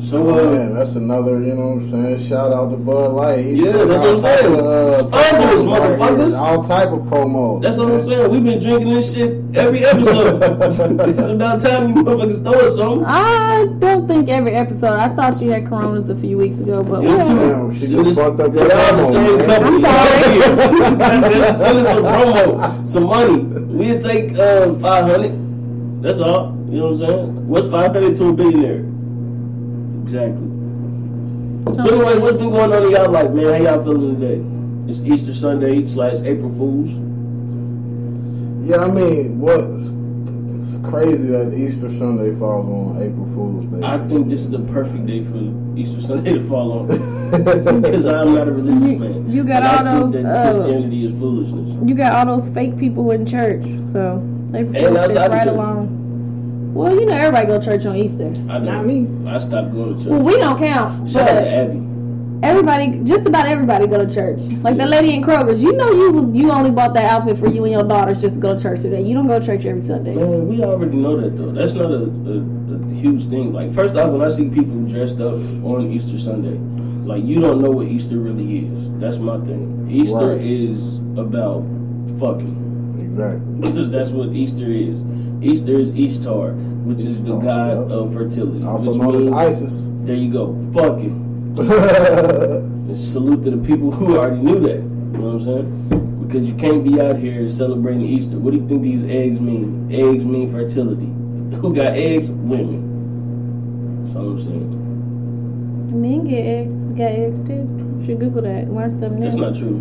[0.00, 2.28] So Oh, uh, man, that's another, you know what I'm saying?
[2.28, 3.38] Shout out to Bud Light.
[3.44, 4.46] He Yeah, that's what I'm saying.
[4.54, 6.38] all type of, Sponsor us, promos right motherfuckers.
[6.38, 7.62] All type of promos.
[7.62, 8.30] that's what I'm saying.
[8.30, 10.42] We've been drinking this shit every episode.
[11.08, 13.04] it's about time you motherfuckers throw us something.
[13.06, 14.92] I don't think every episode.
[14.92, 17.16] I thought you had coronas a few weeks ago, but You too.
[17.16, 17.48] whatever.
[17.48, 19.46] Damn, she Send just us- fucked up they your all the promo, same man.
[19.46, 20.84] company.
[20.84, 23.38] I'm Goddamn, Send us some promo, some money.
[23.42, 26.02] We'll take uh, 500.
[26.02, 26.54] That's all.
[26.68, 27.48] You know what I'm saying?
[27.48, 28.84] What's 500 to a billionaire?
[30.04, 30.48] Exactly.
[31.64, 33.64] So anyway, what's been going on in y'all life, man?
[33.64, 34.44] How y'all feeling today?
[34.90, 36.90] It's Easter Sunday slash April Fools.
[38.68, 39.64] Yeah, I mean, what?
[40.60, 43.80] It's crazy that Easter Sunday falls on April Fool's Day.
[43.82, 45.38] I think this is the perfect day for
[45.74, 46.86] Easter Sunday to fall on
[47.82, 49.30] because I'm not a religious You- man.
[49.32, 51.88] you got And I all think those, that uh, Christianity is foolishness.
[51.88, 55.52] You got all those fake people in church, so they And fits outside right church.
[55.54, 55.93] along.
[56.74, 58.26] Well, you know everybody go to church on Easter.
[58.50, 58.82] I know.
[58.82, 59.06] Not me.
[59.30, 60.10] I stopped going to church.
[60.10, 61.80] Well, we don't count, Shout out to but Abby.
[62.42, 64.40] everybody, just about everybody, go to church.
[64.62, 67.48] Like the lady in Kroger's, you know you was you only bought that outfit for
[67.48, 69.02] you and your daughters just to go to church today.
[69.02, 70.14] You don't go to church every Sunday.
[70.14, 71.52] Man, we already know that though.
[71.52, 73.52] That's not a, a, a huge thing.
[73.52, 75.34] Like first off, when I see people dressed up
[75.64, 76.58] on Easter Sunday,
[77.08, 78.90] like you don't know what Easter really is.
[78.98, 79.86] That's my thing.
[79.88, 80.40] Easter Right.
[80.40, 81.62] is about
[82.18, 82.98] fucking.
[83.00, 83.60] exactly.
[83.70, 84.98] Because that's what Easter is.
[85.44, 87.90] Easter is Ishtar, which is the oh, god yep.
[87.90, 88.64] of fertility.
[88.64, 89.88] Also which known means, as ISIS.
[90.04, 90.54] There you go.
[90.72, 94.78] Fuck And salute to the people who already knew that.
[94.78, 96.26] You know what I'm saying?
[96.26, 98.38] Because you can't be out here celebrating Easter.
[98.38, 99.88] What do you think these eggs mean?
[99.92, 101.12] Eggs mean fertility.
[101.58, 102.30] Who got eggs?
[102.30, 103.98] Women.
[103.98, 106.00] That's all I'm saying.
[106.00, 107.68] Men get eggs, got eggs too.
[108.00, 108.72] You should Google that.
[108.72, 109.76] Learn something That's not true.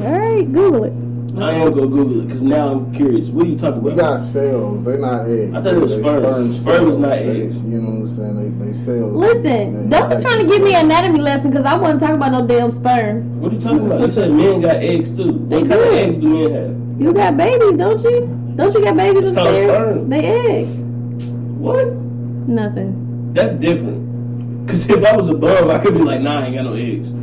[0.00, 1.11] All right, Google it.
[1.38, 3.28] I am gonna Google it because now I'm curious.
[3.28, 4.18] What are you talking We about?
[4.20, 4.84] got cells.
[4.84, 5.54] They're not eggs.
[5.56, 6.52] I thought it was They sperm.
[6.52, 7.56] Sperm is not They- eggs.
[7.62, 8.58] You know what I'm saying?
[8.58, 9.12] They, they cells.
[9.14, 12.32] Listen, don't be trying to give me an anatomy lesson because I wasn't talking about
[12.32, 13.32] no damn sperm.
[13.40, 14.00] What are you talking about?
[14.00, 15.32] You said men got eggs too.
[15.32, 17.00] What kind of eggs do men have?
[17.00, 18.52] You got babies, don't you?
[18.56, 19.74] Don't you got babies It's called upstairs?
[19.74, 20.08] sperm.
[20.10, 20.76] They eggs.
[20.76, 21.86] What?
[22.46, 23.30] Nothing.
[23.32, 24.11] That's different.
[24.66, 26.74] Cause if I was a bum, I could be like, nah, I ain't got no
[26.74, 27.10] eggs.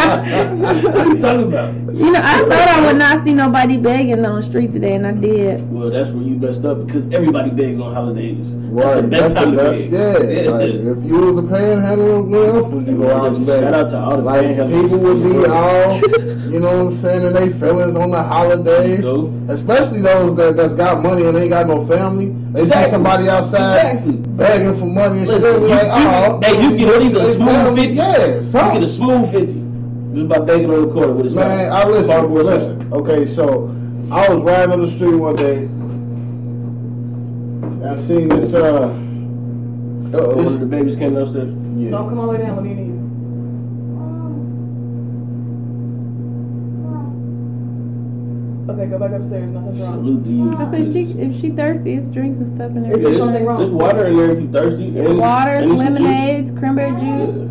[0.60, 1.74] what are you talking about?
[1.94, 5.06] You know, I thought I would not see nobody begging on the street today, and
[5.06, 5.70] I did.
[5.70, 8.54] Well, that's where you messed up because everybody begs on holidays.
[8.56, 9.92] That's the best time to beg.
[9.92, 13.60] Yeah, like, if you was a panhandler, where else would you go out and beg?
[13.60, 14.82] Shout out to all the Like panhandlers.
[14.82, 16.00] people would be all,
[16.50, 19.00] you know what I'm saying, and they feelings on the holidays.
[19.00, 19.32] Go.
[19.48, 22.34] Especially those that that's got money and ain't got no family.
[22.52, 22.90] They see Exactly.
[22.90, 24.12] somebody outside Exactly.
[24.12, 25.36] begging for money and shit.
[25.36, 27.80] Listen, they be you- like, you- oh, hey, you get at least a smooth family.
[27.82, 27.96] 50.
[27.96, 29.62] Yeah, You get a smooth fifty
[30.14, 31.46] just by begging on the corner with a sign.
[31.48, 32.06] Man, I listen.
[32.12, 32.54] Cardboard sign.
[32.58, 32.92] Listen.
[32.92, 33.70] Okay, so
[34.10, 35.68] I was riding on the street one day.
[37.88, 38.52] I seen this.
[38.54, 38.92] uh
[40.12, 41.52] Uh-oh, one of the babies came downstairs.
[41.76, 41.90] Yeah.
[41.90, 42.56] Don't come all the way down.
[42.56, 42.99] What do you need?
[48.70, 49.50] Okay, go back upstairs.
[49.50, 49.92] Nothing's wrong.
[49.94, 50.52] Salute to you.
[50.56, 52.98] I said, she, if she thirsty, it's drinks and stuff in Yeah, there.
[52.98, 53.58] Is there something wrong?
[53.60, 54.86] there's water in there if you're thirsty.
[54.98, 57.48] And Waters, and lemonades, cranberry juice.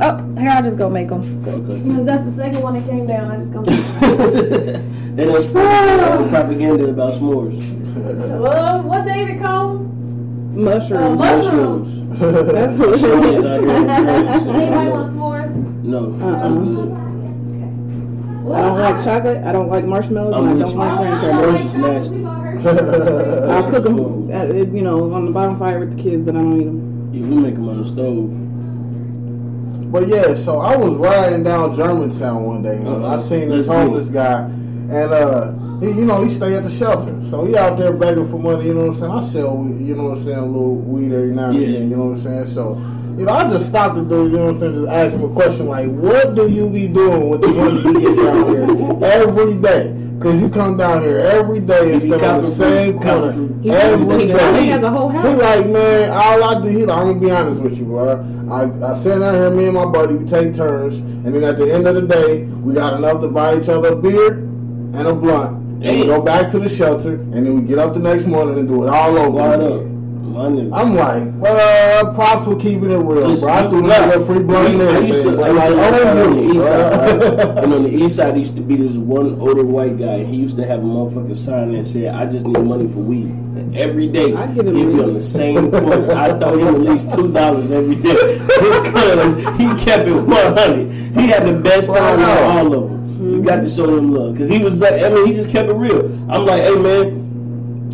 [0.00, 1.22] Oh, here, I'll just go make them.
[1.46, 2.02] Okay.
[2.04, 3.30] That's the second one that came down.
[3.30, 3.78] I just go make
[5.16, 7.56] they don't propaganda about s'mores.
[8.40, 9.82] Well, what David called?
[9.82, 11.18] Uh, mushrooms.
[11.18, 12.18] Mushrooms.
[12.20, 14.42] That's S'mores out here in hilarious.
[14.42, 15.14] the Anybody drugs.
[15.14, 15.84] want s'mores?
[15.84, 16.44] No, Uh-uh.
[16.44, 16.90] I'm good.
[18.52, 19.42] I don't like chocolate.
[19.44, 21.64] I don't like marshmallows, I'm and I don't like graham S'mores crackers.
[21.64, 22.24] is nasty.
[23.52, 24.34] I'll cook them, Cool.
[24.34, 27.10] uh, you know, on the bonfire with the kids, but I don't eat them.
[27.12, 28.32] Yeah, we make them on the stove.
[29.92, 33.16] But yeah, so I was riding down Germantown one day and Uh-uh.
[33.16, 36.64] I seen this Let's get homeless guy and uh he, you know, he stay at
[36.64, 37.16] the shelter.
[37.30, 39.12] So he out there begging for money, you know what I'm saying?
[39.12, 41.68] I sell weed, you know what I'm saying, a little weed every now and Yeah.
[41.68, 42.48] again, you know what I'm saying?
[42.48, 42.74] So
[43.18, 45.24] you know, I just stopped the dude, you know what I'm saying, just ask him
[45.24, 49.02] a question like, what do you be doing with the money you get down here
[49.02, 50.00] every day?
[50.20, 53.46] Cause you come down here every day and He stay on the same corner every
[53.48, 53.62] day.
[53.62, 54.28] He every That's it.
[54.28, 54.62] day.
[54.62, 55.38] He has a whole He house.
[55.38, 58.48] like, man, all I do, he like, I'm gonna be honest with you, bro.
[58.50, 61.56] I, I sit down here, me and my buddy, we take turns, and then at
[61.58, 65.06] the end of the day, we got enough to buy each other a beer and
[65.06, 65.58] a blunt.
[65.84, 68.58] And we go back to the shelter, and then we get up the next morning
[68.58, 69.93] and do it all over again.
[70.34, 70.76] My nigga.
[70.76, 73.54] I'm like, well, uh, props for keeping it real, Listen, bro.
[73.54, 76.06] I threw nah, this free blunt and I used to, I but like, to live
[76.06, 77.58] oh, on the east side, right?
[77.64, 80.24] and on the east side used to be this one older white guy.
[80.24, 83.26] He used to have a motherfucking sign that said, "I just need money for weed."
[83.26, 86.10] And every day I'd give him he'd be on the same corner.
[86.10, 88.38] I throw him at least two dollars every day.
[88.48, 90.90] Just cause he kept it one hundred.
[91.14, 92.48] He had the best sign Wow.
[92.48, 93.30] on all of them.
[93.34, 95.70] You got to show him love because he was like, I mean, he just kept
[95.70, 96.06] it real.
[96.28, 97.24] I'm like, hey man.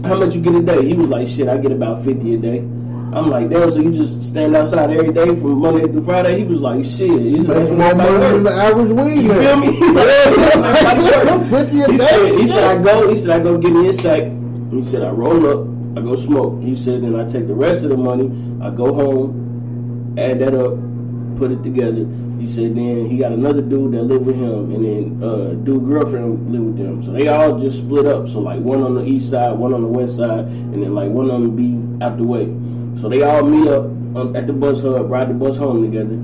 [0.05, 0.85] How much you get a day?
[0.87, 2.59] He was like, shit, I get about 50 a day.
[3.13, 6.39] I'm like, damn, so you just stand outside every day from Monday through Friday?
[6.39, 7.11] He was like, shit.
[7.21, 9.43] He's That's more money than the average weed You man.
[9.43, 9.73] feel me?
[9.77, 11.51] He like, Yeah.
[11.51, 11.97] 50 a day?
[11.97, 14.23] said, he said, I go, he said, I go get me a sack.
[14.71, 16.63] He said, I roll up, I go smoke.
[16.63, 18.27] He said, then I take the rest of the money,
[18.65, 20.79] I go home, add that up,
[21.37, 22.07] put it together.
[22.41, 25.85] He said, then he got another dude that lived with him, and then uh, dude
[25.85, 27.03] girlfriend lived with them.
[27.03, 28.27] So they all just split up.
[28.27, 31.11] So like one on the east side, one on the west side, and then like
[31.11, 32.47] one of them be out the way.
[32.99, 33.85] So they all meet up
[34.17, 36.17] um, at the bus hub, ride the bus home together,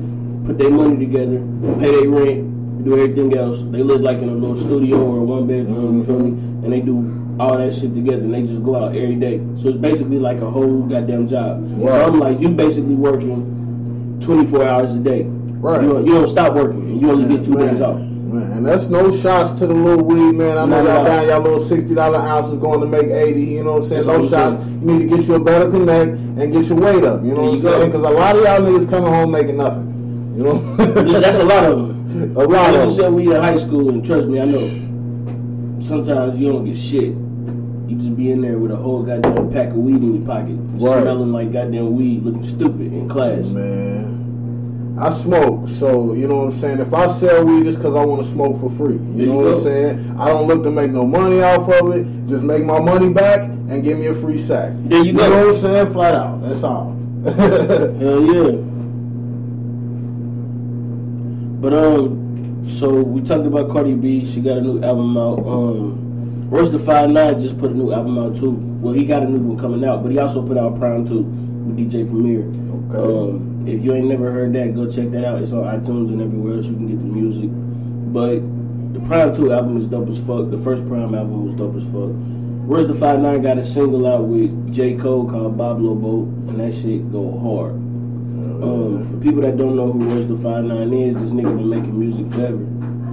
[0.46, 1.38] put their money together,
[1.78, 3.60] pay their rent, do everything else.
[3.60, 6.28] They live like in a little studio or a one bedroom, you feel me?
[6.64, 9.44] And they do all that shit together and they just go out every day.
[9.56, 11.60] So it's basically like a whole goddamn job.
[11.78, 15.30] So I'm like, you basically working 24 hours a day.
[15.58, 15.82] Right.
[15.82, 17.98] You, don't- you don't stop working and you only get two Man, days off.
[17.98, 20.58] Man, and that's no shots to the little weed, man.
[20.58, 23.42] I know y'all down y'all little sixty dollar ounces going to make eighty.
[23.44, 24.06] You know what I'm saying?
[24.06, 24.56] That's no shots.
[24.62, 24.80] saying.
[24.82, 27.22] You need to get you a better connect and get your weight up.
[27.24, 27.90] You know There what I'm saying?
[27.92, 30.34] Because a lot of y'all niggas coming home making nothing.
[30.36, 30.76] You know?
[31.06, 31.96] Yeah, That's a lot of them.
[32.36, 33.14] A lot I of used to them.
[33.14, 34.68] weed in high school and trust me, I know.
[35.80, 37.14] Sometimes you don't get shit.
[37.88, 40.56] You just be in there with a whole goddamn pack of weed in your pocket,
[40.82, 41.02] Right.
[41.02, 43.48] smelling like goddamn weed, looking stupid in class.
[43.48, 44.15] Man.
[44.98, 46.78] I smoke, so you know what I'm saying.
[46.80, 48.94] If I sell weed, it's because I want to smoke for free.
[48.94, 49.56] You know you what.
[49.58, 50.16] I'm saying?
[50.18, 52.06] I don't look to make no money off of it.
[52.26, 54.72] Just make my money back and give me a free sack.
[54.74, 55.28] There you go.
[55.28, 55.92] know what I'm saying?
[55.92, 56.40] Flat out.
[56.40, 56.92] That's all.
[57.24, 58.56] Hell yeah.
[61.60, 64.24] But um, so we talked about Cardi B.
[64.24, 65.40] She got a new album out.
[65.40, 68.52] Um, Royce the Five Nine just put a new album out too.
[68.80, 71.22] Well, he got a new one coming out, but he also put out PRhyme too
[71.22, 72.44] with DJ Premier.
[72.88, 73.34] Okay.
[73.34, 75.42] Um, if you ain't never heard that, go check that out.
[75.42, 77.50] It's on iTunes and everywhere else you can get the music.
[78.12, 78.40] But
[78.94, 80.50] the PRhyme Two album is dope as fuck.
[80.50, 82.10] The first PRhyme album was dope as fuck.
[82.66, 86.60] Royce the Five Nine got a single out with J Cole called Boblo Boat, and
[86.60, 87.72] that shit go hard.
[87.72, 91.68] Um, for people that don't know who Royce the Five Nine is, this nigga been
[91.68, 92.66] making music forever.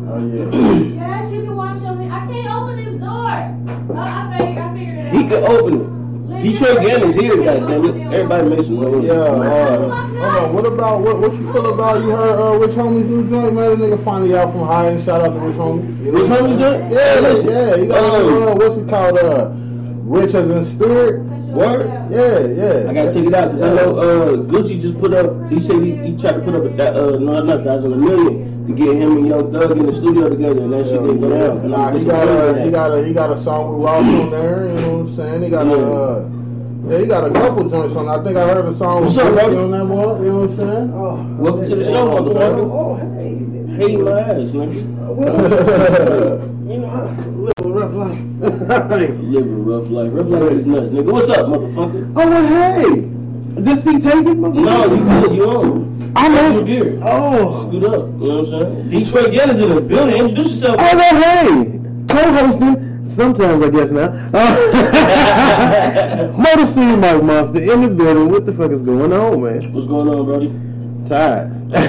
[0.09, 0.93] Oh yeah.
[1.03, 1.99] Yes, you can watch them.
[2.11, 3.95] I can't open this door.
[3.95, 5.21] Oh, I figured, I figured it out.
[5.21, 6.41] He can open it.
[6.41, 8.13] Detroit Gang is here, goddammit.
[8.13, 9.05] Everybody make some noise.
[9.05, 10.12] Yeah, uh,
[10.51, 11.19] What about what?
[11.19, 12.01] What you feel about?
[12.03, 13.79] You heard uh, Rich Homie's new joint, man.
[13.79, 14.87] The nigga finally out from high.
[14.89, 16.05] And shout out to Rich Homie.
[16.05, 16.91] You know Rich Homie's joint?
[16.91, 17.77] Yeah, Listen, yeah.
[17.77, 19.17] He got um, uh, what's it called?
[19.17, 21.23] Uh, Rich as in spirit.
[21.53, 21.85] Word?
[22.11, 22.89] Yeah, yeah.
[22.89, 25.51] I gotta check it out because I know uh, Gucci just put up.
[25.51, 28.65] He said he, he tried to put up a uh, no, not thousand, a million
[28.65, 31.29] to get him and Young Thug in the studio together, and that shit didn't go
[31.29, 31.57] down.
[31.59, 34.31] And Nah, he got a he got a he got a song with Ross on
[34.31, 34.67] there.
[34.67, 35.43] You know what I'm saying?
[35.43, 35.73] He got Yeah.
[35.73, 36.29] a uh,
[36.85, 38.07] yeah, he got a couple joints on.
[38.09, 39.63] I think I heard a song What's with up, bro?
[39.63, 40.23] on that one.
[40.23, 40.93] You know what I'm saying?
[40.93, 42.71] Oh, Welcome to the show, oh, motherfucker.
[42.71, 43.33] Oh, oh hey.
[43.75, 46.49] Hate my ass, nigga.
[46.63, 48.19] You know, I live a rough life.
[49.21, 50.11] Live a rough life.
[50.13, 51.11] Rough life is nuts, nigga.
[51.11, 52.13] What's up, motherfucker?
[52.15, 52.47] oh, well,
[52.81, 53.01] hey.
[53.61, 54.37] This seat taken?
[54.37, 54.63] motherfucker?
[54.63, 55.35] No, you good.
[55.35, 56.13] You on?
[56.15, 56.59] I know.
[56.59, 56.99] You here?
[57.03, 57.67] Oh.
[57.67, 57.91] Scoot up.
[57.93, 59.03] You know what I'm saying?
[59.03, 60.15] Detroit Gang is in the building.
[60.15, 60.77] Introduce yourself.
[60.79, 61.79] Oh, well, hey.
[62.07, 62.92] Co-hosting.
[63.15, 64.09] Sometimes, I guess now.
[66.37, 68.29] Motor City Mike Monster in the building.
[68.29, 69.71] What the fuck is going on, man?
[69.73, 70.51] What's going on, Brody?
[71.07, 71.51] Tired.
[71.73, 71.87] I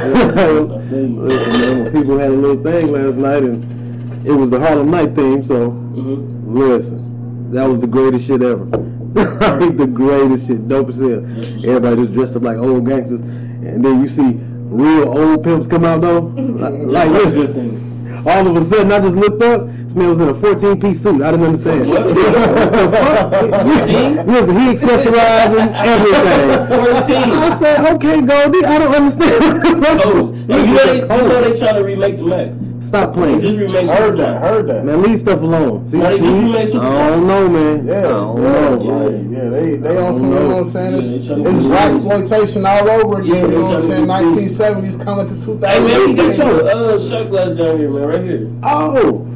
[0.88, 1.20] feel you.
[1.22, 5.14] Listen, man, people had a little thing last night, and it was the Harlem Night
[5.14, 5.44] theme.
[5.44, 6.56] So Mm-hmm.
[6.58, 8.64] listen, that was the greatest shit ever.
[8.64, 11.24] the greatest shit, dope as hell.
[11.70, 15.84] Everybody just dressed up like old gangsters, and then you see real old pimps come
[15.84, 16.18] out though.
[16.18, 17.93] like, like listen, good thing.
[18.26, 19.66] All of a sudden, I just looked up.
[19.66, 21.20] This man was in a 14 piece suit.
[21.22, 21.88] I didn't understand.
[21.90, 22.06] What?
[22.06, 23.30] what the fuck?
[23.30, 24.26] Fourteen?
[24.26, 26.66] Listen, he accessorizing everything.
[26.66, 27.16] 14.
[27.16, 29.62] I said, okay, Goldie, I don't understand.
[30.04, 32.73] Oh, you know they, you know they trying to remake the Mack.
[32.84, 33.40] Stop playing.
[33.40, 34.40] just remade heard that.
[34.42, 34.84] Heard that.
[34.84, 35.88] Man, leave stuff alone.
[35.88, 36.78] See, Why just see?
[36.78, 37.86] I don't know, man.
[37.86, 38.76] Yeah, I don't yeah, know.
[38.76, 40.92] like, yeah, they they on some, you know what I'm saying?
[40.92, 43.34] Yeah, It's, trying it's black exploitation all over again.
[43.34, 44.06] Yeah, you know what I'm saying?
[44.06, 45.62] trying to do 1970s coming to 2000.
[45.62, 48.52] Hey man, get your uh, shot glass down here, man, right here.
[48.62, 49.33] Oh,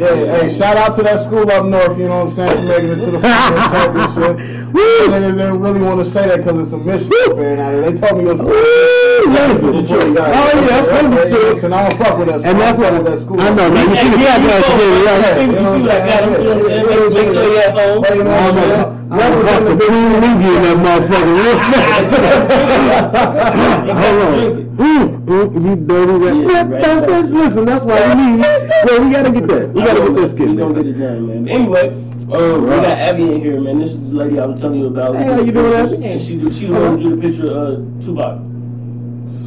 [0.00, 2.62] Yeah, hey, shout out to that school up north, you know what I'm saying, for
[2.64, 4.36] making it to the football championship.
[4.72, 7.90] Niggas didn't really want to say that because it's a Michigan fan out there.
[7.90, 9.72] They told me it was Woo, listen.
[9.72, 10.32] Detroit guys.
[10.32, 11.54] Oh, yeah, that's Hey, from hey, Detroit.
[11.54, 12.50] Listen, I don't fuck with that school.
[12.50, 13.40] And that's I what that school.
[13.40, 13.68] I know.
[13.70, 15.20] Man, you see the Hey, shot yeah, glass you again, know, right?
[15.20, 16.86] you see, you see what I got him, you know what I'm saying?
[16.88, 18.99] Make, make sure you have home.
[19.10, 19.42] Hey, you know what I'm saying?
[19.42, 21.50] I'm gonna have to clean in that motherfucker.
[24.00, 24.70] Hold on.
[24.80, 26.36] Ooh, you dirty rat.
[26.36, 27.08] Yeah, bastard.
[27.10, 27.32] bastard.
[27.32, 28.40] Listen, that's why we need.
[28.40, 29.68] Well, we gotta get that.
[29.70, 31.48] We gotta get this kid, We gonna get it done, man.
[31.48, 33.80] Anyway, um, we got Abby in here, man.
[33.80, 35.16] This is the lady I was telling you about.
[35.16, 35.72] Hey, how you doing.
[35.72, 36.04] Abby?
[36.06, 38.40] And she she the drew the picture of uh, Tupac.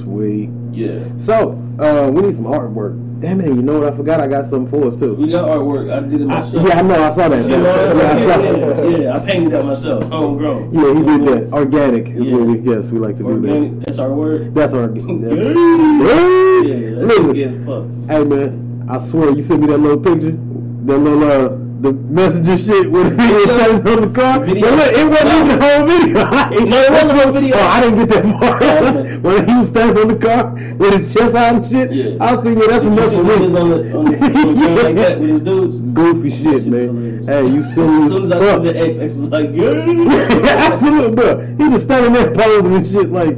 [0.04, 0.50] Sweet.
[0.74, 1.00] Yeah.
[1.18, 3.46] So, uh, we need some artwork Damn it!
[3.56, 3.94] You know what?
[3.94, 4.20] I forgot.
[4.20, 5.16] I got something for us too.
[5.16, 5.90] We got artwork.
[5.90, 6.68] I did it I, myself.
[6.68, 7.04] yeah, I know.
[7.04, 7.42] I saw that.
[7.48, 8.92] You Yeah, I saw that.
[8.92, 10.74] yeah, yeah, I painted that myself, homegrown.
[10.74, 11.54] Yeah, he did that.
[11.54, 12.36] Organic is Yeah.
[12.36, 12.60] what we.
[12.60, 13.86] Yes, we like to do that.
[13.86, 14.54] that's our word.
[14.54, 14.88] That's our.
[14.94, 17.86] That's, Yeah, that's Listen, good as fuck.
[18.12, 21.50] Hey man, I swear you sent me that little picture, that little uh,
[21.84, 24.40] the messenger shit with he was standing on the car.
[24.40, 24.72] But Video?
[24.74, 26.24] look, it wasn't even the whole video.
[26.74, 27.56] No, it wasn't the whole video.
[27.58, 28.56] Oh, I didn't get that far.
[28.56, 29.18] okay.
[29.26, 32.24] when he was standing on the car with his chest out and shit, Yeah.
[32.26, 33.34] I was thinking, yeah, that's enough for me.
[33.34, 35.80] on the on the, on like that with his dudes.
[35.82, 37.28] Goofy shit, man.
[37.28, 38.80] Hey, you As soon as I saw the.
[38.80, 40.72] X, X was like, yeah.
[40.72, 41.40] Absolutely, bro.
[41.58, 43.36] He just standing there posing and shit like.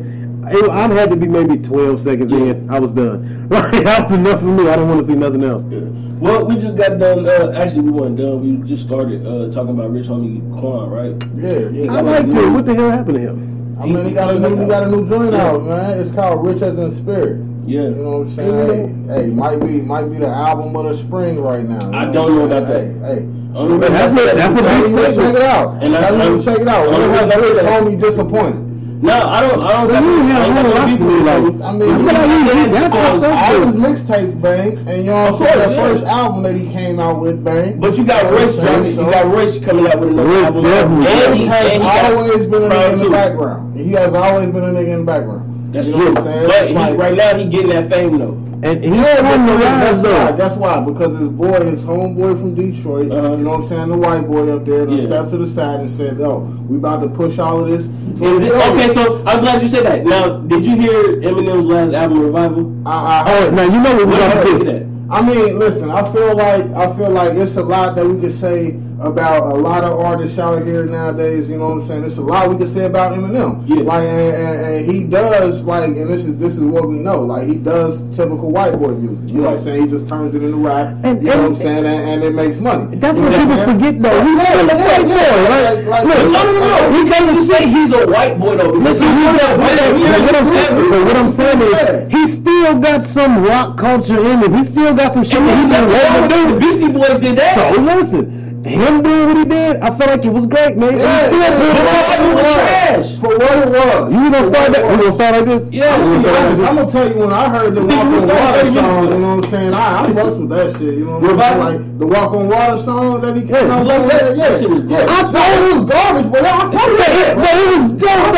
[0.51, 2.69] It- I had to be maybe 12 seconds in.
[2.69, 3.47] I was done.
[3.49, 4.67] Like, that was enough for me.
[4.67, 5.63] I didn't want to see nothing else.
[5.63, 7.25] Well, we just got done.
[7.27, 8.41] Uh, actually, we weren't done.
[8.41, 11.13] We just started uh, talking about Rich Homie Quan, right?
[11.35, 11.93] Yeah, yeah.
[11.93, 12.49] I liked it.
[12.49, 13.77] What the hell happened to him?
[13.79, 15.45] I mean, he got a new, he got a new joint Yeah.
[15.51, 15.99] out, man.
[15.99, 17.45] It's called Rich as in Spirit.
[17.67, 17.81] Yeah.
[17.81, 19.07] You know what I'm saying?
[19.07, 21.91] Hey, hey, might be might be the album of the spring right now.
[21.91, 22.51] I don't know saying?
[22.51, 22.83] about that.
[23.07, 23.27] Hey, hey.
[23.55, 25.73] Only But that's reason I a- said that's a that- big Tell check it out.
[25.75, 26.87] And And I- Tell me I'm- check it out.
[26.87, 28.64] only When reason I has said Rich that- homie disappointed?
[29.05, 29.61] No, I don't.
[29.63, 29.87] I don't.
[29.87, 31.81] But you got- have I don't a whole lot beef to with like- I mean,
[31.81, 35.11] I feel he- like he- he- that's what's up, all his mixtapes bang, and you
[35.11, 35.83] know Of course, That yeah.
[35.83, 37.79] first album that he came out with bang.
[37.79, 38.85] But you got know Royce dropping.
[38.91, 40.61] You got Royce coming out with another Royce album.
[40.63, 41.05] definitely.
[41.07, 43.77] And He has and he always been a nigga in the background.
[43.79, 45.41] He has always been a nigga in the background.
[45.71, 46.09] That's You know true.
[46.13, 46.47] what I'm saying?
[46.47, 48.37] But he, like- right now, he getting that fame though.
[48.63, 50.31] And he's Yeah, on the that's why.
[50.31, 50.79] That's why.
[50.81, 53.31] Because his boy, his homeboy from Detroit, Uh-huh.
[53.31, 55.05] you know what I'm saying, the white boy up there, Yeah.
[55.05, 57.87] stepped to the side and said, "Yo, we about to push all of this."
[58.21, 58.87] Is it okay?
[58.89, 60.05] So I'm glad you said that.
[60.05, 62.71] Now, did you hear Eminem's last album, Revival?
[62.85, 63.53] I, I Oh, heard.
[63.53, 64.85] now you know what we What got did you to think do.
[65.11, 65.91] I mean, listen.
[65.91, 69.55] I feel like I feel like it's a lot that we could say about a
[69.55, 71.49] lot of artists out here nowadays.
[71.49, 72.03] You know what I'm saying?
[72.05, 73.63] It's a lot we could say about Eminem.
[73.67, 73.83] Yeah.
[73.83, 77.21] Like, and, and, and he does like, and this is this is what we know.
[77.21, 79.33] Like, he does typical white boy music.
[79.35, 79.83] You know what I'm saying?
[79.83, 80.95] He just turns it into rap.
[81.03, 81.85] And- you know what I'm saying?
[81.85, 82.95] And, and it makes money.
[82.97, 84.23] That's what people forget though.
[84.23, 86.05] He's still a white boy, like- right?
[86.05, 87.03] No, no, no, no.
[87.03, 90.35] He can't just say he's a white boy though, because he's one of But what,
[90.35, 90.89] I'm saying, ever.
[90.89, 91.91] but what I'm saying Yeah.
[92.07, 94.53] is, he still got some rock culture in him.
[94.53, 96.53] He still got some shit And that he's he's not been the waiting one to
[96.53, 96.59] with the.
[96.59, 97.55] Beastie Boys did that.
[97.55, 100.97] So listen, him doing what he did, I felt like it was great, man.
[100.97, 101.49] Yeah, still yeah.
[101.49, 103.17] what Revival was trash.
[103.19, 104.13] For what it was.
[104.13, 104.81] You gonna start that?
[104.91, 105.73] You gonna start like this?
[105.73, 105.95] Yeah.
[105.95, 109.35] I'm I'm gonna tell you when I heard the Walk on Water song, you know
[109.35, 109.73] what I'm saying?
[109.73, 111.59] I, I fucks with that shit, you know what I'm saying?
[111.59, 114.37] Like the Walk on Water song that he came Yeah, out like with, that?
[114.37, 115.05] yeah, shit was yeah.
[115.09, 117.31] I thought it was garbage, but I fucked with it.
[117.35, 118.35] So it was dope.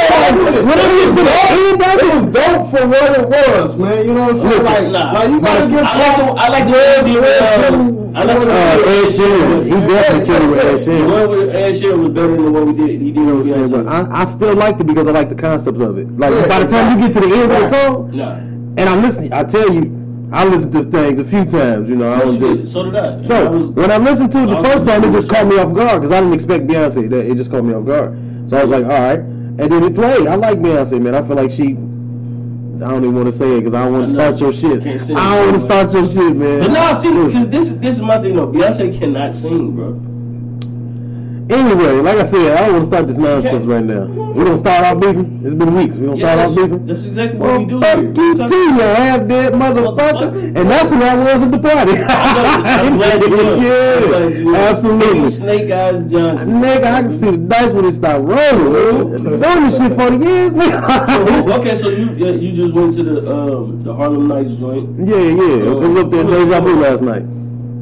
[0.68, 4.06] When it gets to the end, that It was dope for what it was, man.
[4.06, 4.92] You know what I'm saying?
[4.92, 8.50] Like, like you gotta give I like the, I like the uh, I like Uh,
[8.50, 11.12] Ed Sheeran, he definitely killed it with Ed the Sheeran.
[11.12, 12.90] one with Ed Sheeran was better than what we did.
[13.02, 13.70] He did You know what I'm saying?
[13.72, 13.88] But.
[13.88, 16.08] I, I still liked it because I like the concept of it.
[16.18, 18.32] Like Yeah, by the time you get to the end of the song, Nah.
[18.34, 19.94] and I'm listening, I tell you,
[20.32, 21.88] I listen to things a few times.
[21.90, 22.58] You know, I Yes, don't you did.
[22.62, 22.74] just.
[22.74, 23.20] So did I.
[23.20, 25.58] So I was- when I listened to it the first time, it just caught me
[25.60, 27.10] off guard because I didn't expect Beyonce.
[27.10, 28.18] That it just caught me off guard.
[28.50, 30.28] So I was like, all right, and then it played.
[30.28, 31.14] I like Beyonce, man.
[31.16, 31.78] I feel like she.
[32.84, 34.82] I don't even want to say it because I don't want to start your shit.
[35.18, 36.60] I don't want to start your shit, man.
[36.60, 38.48] But no, see, because this this is my thing though.
[38.48, 40.17] Beyonce cannot sing, bro.
[41.50, 44.06] Anyway, like I said, I don't want to start this nonsense right now.
[44.06, 45.42] We're gonna start off beefing.
[45.46, 45.96] It's been weeks.
[45.96, 46.86] We're gonna Yeah, start off beefing.
[46.86, 48.12] that's exactly what Well, we do fuck here.
[48.12, 50.34] you too, you half dead motherfucker.
[50.44, 51.92] And that's who I was at the party.
[52.04, 53.62] I'm glad you won.
[53.62, 55.30] Yeah, absolutely.
[55.30, 56.50] Snake Eyes Johnson.
[56.50, 59.24] Nigga, I can see the dice when it start rolling.
[59.24, 61.60] Doing this shit for the years, So nigga.
[61.60, 65.00] okay, so you you just went to the um the Harlem Nights joint.
[65.00, 65.72] yeah, yeah.
[65.72, 67.24] It was up there in Deja Vu last night.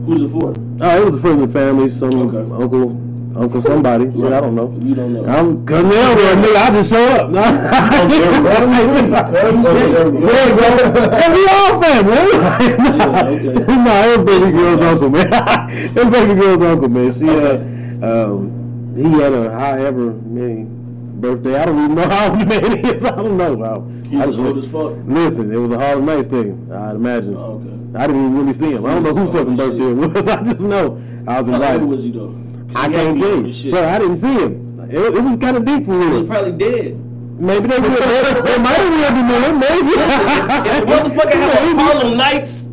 [0.06, 0.54] Who's it for?
[0.82, 2.38] Oh, it was a friend of the family, some Okay.
[2.62, 3.02] uncle,
[3.36, 4.06] uncle somebody.
[4.12, 4.76] Shit, I don't know.
[4.80, 5.26] You don't know.
[5.26, 7.28] I'm now there, nigga, I just show up.
[7.28, 7.36] And
[11.36, 12.32] we all family.
[12.32, 13.54] Yeah, okay.
[13.76, 15.28] nah, it was baby girl's uncle, man.
[15.70, 17.12] it was baby girl's uncle, man.
[17.14, 17.58] She uh,
[18.06, 18.52] um,
[18.96, 21.56] he had a however many birthday.
[21.60, 23.04] I don't even know how many it is.
[23.06, 23.64] I don't know.
[23.64, 24.94] I, He was old as fuck.
[25.06, 26.72] Listen, it was a Harlem Nights thing.
[26.72, 27.36] I'd imagine.
[27.36, 27.72] Oh, okay.
[27.98, 28.86] I didn't even really see him.
[28.86, 30.28] I don't know who fucking birthday it was.
[30.28, 32.36] I just know I was How old was he though?
[32.74, 33.44] I can't me tell on you.
[33.44, 33.72] this shit.
[33.72, 34.80] So I didn't see him.
[34.90, 36.08] It, it was kind of deep for him.
[36.08, 36.96] He was probably dead.
[37.40, 37.92] Maybe they would.
[37.92, 39.54] They, they might have really been there.
[39.54, 39.92] Maybe.
[39.92, 42.64] If the motherfucker had a Harlem Nights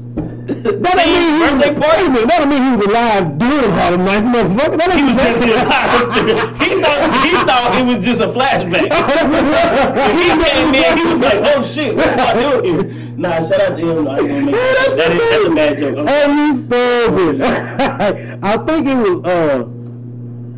[0.47, 2.09] That don't mean he was, birthday party.
[2.09, 4.77] minute, that don't mean he was alive during Harlem Nights, motherfucker.
[4.79, 6.63] That He was definitely alive.
[6.63, 8.87] he thought he thought it was just a flashback.
[10.15, 13.61] he came in, he was like, "Oh shit, what am I doing here?" Nah, shout
[13.63, 14.07] out to him.
[14.09, 15.99] I ain't gonna make Yeah, that's That is, that's a bad joke.
[15.99, 17.41] I'm Hey, you stupid.
[18.43, 19.69] I think it was, uh,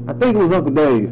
[0.07, 1.11] I think it was Uncle Dave.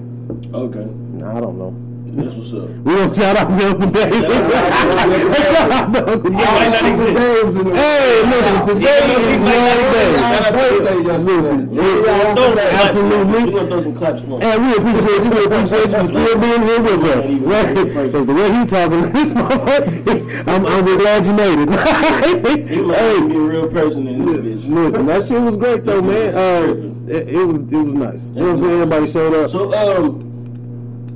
[0.55, 0.85] Okay.
[0.85, 1.75] Nah, I don't know.
[2.15, 2.69] That's what's up.
[2.69, 4.13] We gonna shout out to Uncle Dave.
[4.13, 6.85] Shout out to Uncle He Dave.
[6.93, 7.15] exist.
[7.17, 9.97] Dave's in the Hey, listen, today is he your might not exist.
[9.97, 10.21] day.
[10.21, 11.05] Shout out to birthday him.
[11.25, 11.83] Listen, yesterday.
[11.83, 13.13] it's- Yeah, Throw some yeah, claps for him.
[13.13, 13.33] Absolutely.
[13.33, 14.43] We gonna throw some claps for him.
[14.43, 15.31] And we appreciate you.
[15.33, 17.27] We appreciate you for still being here with us.
[17.33, 17.75] Right?
[17.87, 22.87] Because the way he talking, this motherfucker, I'm, I'm glad you made He it.
[22.87, 24.75] might hey, be a real person in this bitch.
[24.75, 26.35] listen, that shit was great though, man.
[26.37, 26.92] Uh.
[27.09, 28.25] It, it was it was nice.
[28.27, 28.73] You know what I'm saying?
[28.83, 29.51] Everybody showed up.
[29.51, 30.29] So um,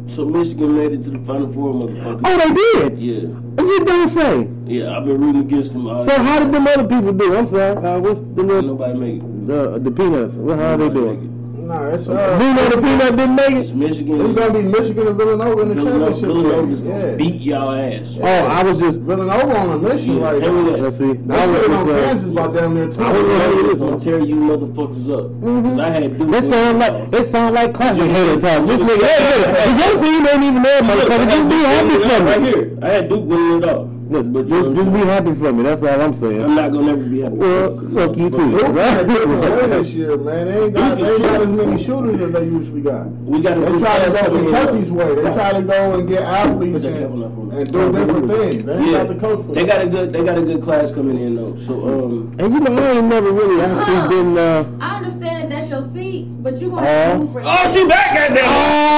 [0.09, 2.21] so Michigan made it to the Final Four, motherfucker.
[2.25, 3.03] Oh, they did.
[3.03, 4.49] Yeah, You don't say.
[4.67, 4.97] yeah.
[4.97, 5.87] I've been rooting against them.
[5.89, 7.37] All So how did them other people do?
[7.37, 7.77] I'm sorry.
[7.85, 9.47] Uh, what's the little, nobody make it?
[9.47, 10.37] the the peanuts?
[10.37, 11.36] What how they Nobody doing?
[11.67, 13.77] Nah, it's Do uh, you know the peanut didn't make It's it?
[13.77, 14.21] Michigan.
[14.21, 16.91] it's gonna be Michigan and Villanova in the Villanova, championship Villanova's game.
[16.93, 18.19] gonna Yeah, beat y'all ass.
[18.23, 19.01] Oh, I was just.
[19.01, 20.71] Villanova on a mission Yeah, right hell now.
[20.77, 21.13] Let's see.
[21.15, 23.03] They I was shit on just, uh, Kansas about damn near two.
[23.03, 25.43] I was gonna- I'm gonna tear you motherfuckers up.
[25.43, 26.35] Cause I had Duke.
[26.35, 28.67] It sound like it sound like classic You hater just- talk.
[28.67, 31.19] This nigga, just- hey, hey, your team ain't even there, Look, I motherfucker.
[31.19, 32.49] had Just be Duke happy winning it for all right me.
[32.49, 32.79] here.
[32.83, 33.91] I had Duke winning it all.
[34.09, 35.63] Listen, But just, just be happy for me.
[35.65, 36.45] That's all I'm saying.
[36.45, 37.35] I'm not gonna ever be happy.
[37.35, 38.51] Well, for fuck you too.
[38.53, 39.71] Duke got a different way Right?
[39.71, 40.47] this year, man.
[40.47, 43.07] They ain't got, they ain't got as many shooters as they usually got.
[43.09, 44.43] We got a They try to go.
[44.43, 45.15] Kentucky's way.
[45.17, 47.57] They try to go and get athletes and, cap on that for me.
[47.57, 48.65] and do different things.
[48.65, 50.63] They ain't Yeah, got the coach for they got a good they got a good
[50.63, 51.59] class coming in though.
[51.59, 54.39] So um, And you know, I ain't never really actually been.
[54.39, 57.19] Uh, I understand that that's your seat, but you gonna Oh.
[57.19, 58.49] move for oh, she back, goddamn,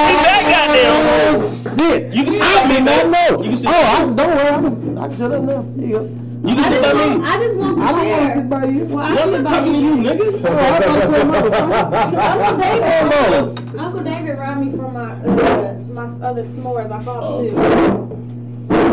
[0.07, 0.95] she back, goddamn.
[1.35, 2.13] Oh shit!
[2.15, 3.11] You can sit I me, did man.
[3.11, 3.43] not know.
[3.43, 4.17] You can sit oh, I, me.
[4.17, 4.49] don't worry.
[4.49, 5.63] I can, I can shut up now.
[5.77, 6.01] Here you go.
[6.39, 7.27] You can I sit just, by want, me.
[7.27, 8.35] I just want to I don't want to share.
[8.35, 8.85] sit by you.
[8.85, 10.27] Well, I I'm not by talking to you, nigga.
[10.49, 12.19] Oh, I thought you said motherfucker.
[12.39, 13.79] Uncle David, Hold.
[13.79, 17.57] Uncle David robbed me from my uh, my other s'mores I bought Oh, too.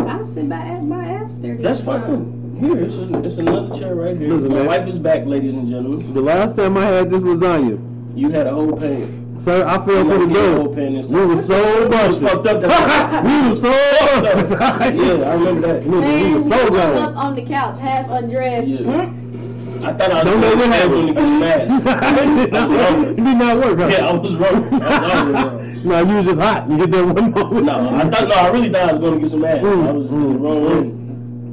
[0.09, 1.61] I sit by my Amsterdam.
[1.61, 2.34] That's fine.
[2.59, 4.29] Here, it's, a, it's another chair right here.
[4.33, 4.65] Listen, My man.
[4.67, 6.13] wife is back, ladies and gentlemen.
[6.13, 7.79] The last time I had this lasagna,
[8.17, 9.37] You had a whole pan.
[9.39, 10.73] sir, I fell I'm to gonna the get a whole door.
[10.73, 11.27] pan We time.
[11.29, 11.89] was so You was
[12.21, 12.29] busted.
[12.29, 12.61] fucked up.
[12.61, 14.95] That's we were so busted.
[14.95, 15.85] yeah, I remember that.
[15.85, 16.97] Listen, we were so was gone.
[16.97, 18.67] up on the couch, half undressed.
[18.67, 18.79] Yeah.
[19.05, 19.85] Hmm?
[19.85, 21.07] I thought I was Don't let going it to happen.
[21.07, 23.09] to get smashed.
[23.11, 23.77] it did not work.
[23.77, 23.87] Huh?
[23.87, 24.81] Yeah, I was wrong.
[24.81, 25.83] I was wrong.
[25.85, 26.69] No, you were just hot.
[26.69, 27.65] You hit that one moment.
[27.65, 29.57] No, I thought no, I really thought I was going to get some ass.
[29.63, 31.04] I was in the wrong way.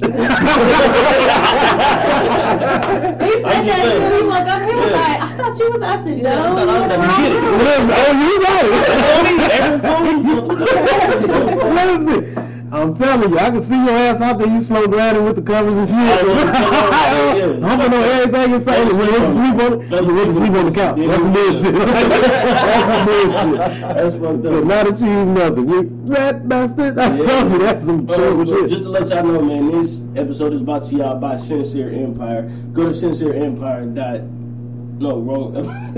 [0.03, 0.09] He
[3.32, 4.11] said I'm just that saying.
[4.11, 4.16] too.
[4.16, 5.22] He woke up, he was Yeah.
[5.22, 5.82] I thought you was.
[5.82, 6.22] I said, no.
[6.22, 7.40] Yeah, I thought I was gonna get it.
[7.62, 8.70] Listen, oh, you got it.
[8.88, 9.34] That's on me.
[9.57, 10.22] April Fool's.
[11.76, 14.47] Listen, I'm telling you, I can see your ass out there.
[14.49, 15.99] You slow grinding with the covers and shit.
[15.99, 17.66] I know, I know, yeah.
[17.68, 18.89] I'm gonna know everything inside.
[18.91, 20.09] Fell You went to sleep on it.
[20.09, 20.97] You went to sleep on the couch.
[20.97, 21.75] That's some bullshit.
[21.75, 23.81] That's some bullshit.
[23.95, 25.68] That's fucked Did not achieve nothing.
[25.68, 26.99] You rat bastard.
[26.99, 27.27] I Yeah.
[27.41, 28.68] told you that's some Uh, terrible shit.
[28.70, 32.51] just to let y'all know, man, this episode is brought to y'all by Sincere Empire.
[32.73, 34.20] Go to sincereempire dot.
[34.99, 35.53] No, wrong.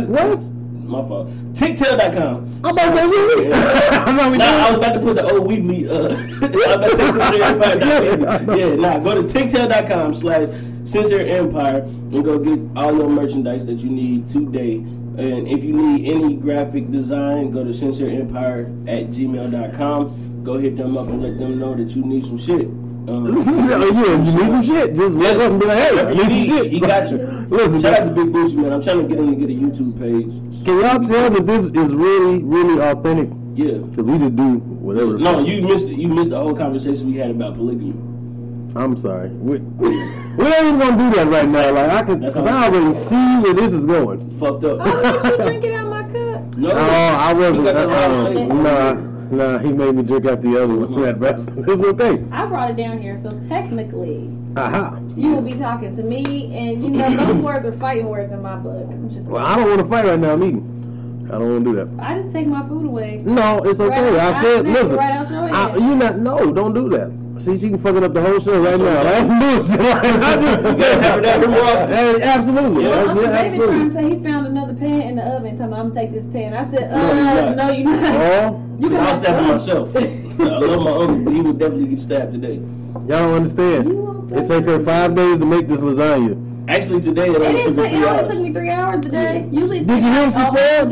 [0.09, 0.41] What?
[0.87, 1.29] My fault.
[1.55, 2.61] Tictail.com.
[2.65, 3.53] I'm about to say.
[3.93, 5.89] I'm I was about to put the old we meet.
[5.89, 6.09] Uh,
[6.43, 8.55] I was about to say Sincere Empire.
[8.55, 10.49] Yeah, nah, go to tictail.com slash
[10.85, 14.77] Sincere Empire and go get all your merchandise that you need today.
[14.77, 20.43] And if you need any graphic design, go to sincereempire at gmail.com.
[20.45, 22.69] Go hit them up and let them know that you need some shit.
[23.07, 24.95] Um, yeah, you need some shit.
[24.97, 26.73] Just wake up and be like, hey, I Whatever need some shit.
[26.73, 27.19] He got you.
[27.51, 28.73] Listen, Shout out to Big Boosie, man.
[28.73, 30.65] I'm trying to get him to get a YouTube page.
[30.65, 33.29] can y'all tell that this is really, really authentic?
[33.55, 33.79] Yeah.
[33.79, 35.19] Because we just do whatever.
[35.19, 35.97] No, you missed it.
[35.99, 37.93] You missed the whole conversation we had about polygamy.
[38.77, 39.29] I'm sorry.
[39.29, 41.71] We, we ain't even gonna do that right now.
[41.73, 44.31] Like I can, That's cause I I'm already see where this is going.
[44.33, 44.81] Fucked up.
[44.83, 46.57] Oh, did you drink it out my cup?
[46.57, 47.59] No, Oh, I wasn't.
[47.59, 48.49] You got the wrong Uh, state.
[49.31, 49.59] Nah.
[49.59, 51.03] He made me drink out the other one.
[51.03, 51.69] That bastard.
[51.69, 52.25] It's okay.
[52.33, 55.01] I brought it down here, so technically, Aha.
[55.17, 58.43] you will be talking to me, and you know those words are fighting words in
[58.43, 58.87] my book.
[58.91, 60.33] I'm just, Well, I don't want to fight right now.
[60.33, 60.71] I'm eating.
[61.33, 62.05] I don't want to do that.
[62.05, 63.23] I just take my food away.
[63.25, 64.11] No, it's okay.
[64.11, 64.97] Right, I said, I snatched listen.
[64.97, 66.19] right out your I, you not.
[66.19, 67.24] No, don't do that.
[67.41, 69.01] See, she can fuck it up the whole show right now.
[69.01, 69.27] okay.
[69.27, 69.81] That's bullshit.
[69.85, 72.23] Like, I just, gotta have her down more often.
[72.23, 72.83] Absolutely.
[72.85, 72.89] Yeah.
[72.91, 75.57] Yeah, Uncle David trying to say he found another pan in the oven.
[75.57, 76.55] Telling me I'm gonna take this pan.
[76.55, 77.57] I said, No, he's uh, not.
[77.57, 78.15] no, you're not.
[78.15, 79.97] Oh, You can I'll stab him myself.
[79.97, 80.01] I
[80.59, 82.55] love my uncle, but he would definitely get stabbed today.
[82.55, 83.89] y'all don't understand.
[83.89, 86.41] You It take her five days to make this lasagna.
[86.69, 87.93] Actually, today it It only didn't took me take.
[87.93, 88.31] It three only hours.
[88.35, 89.49] took me three hours today.
[89.51, 90.91] Usually, it Did you hear what she said?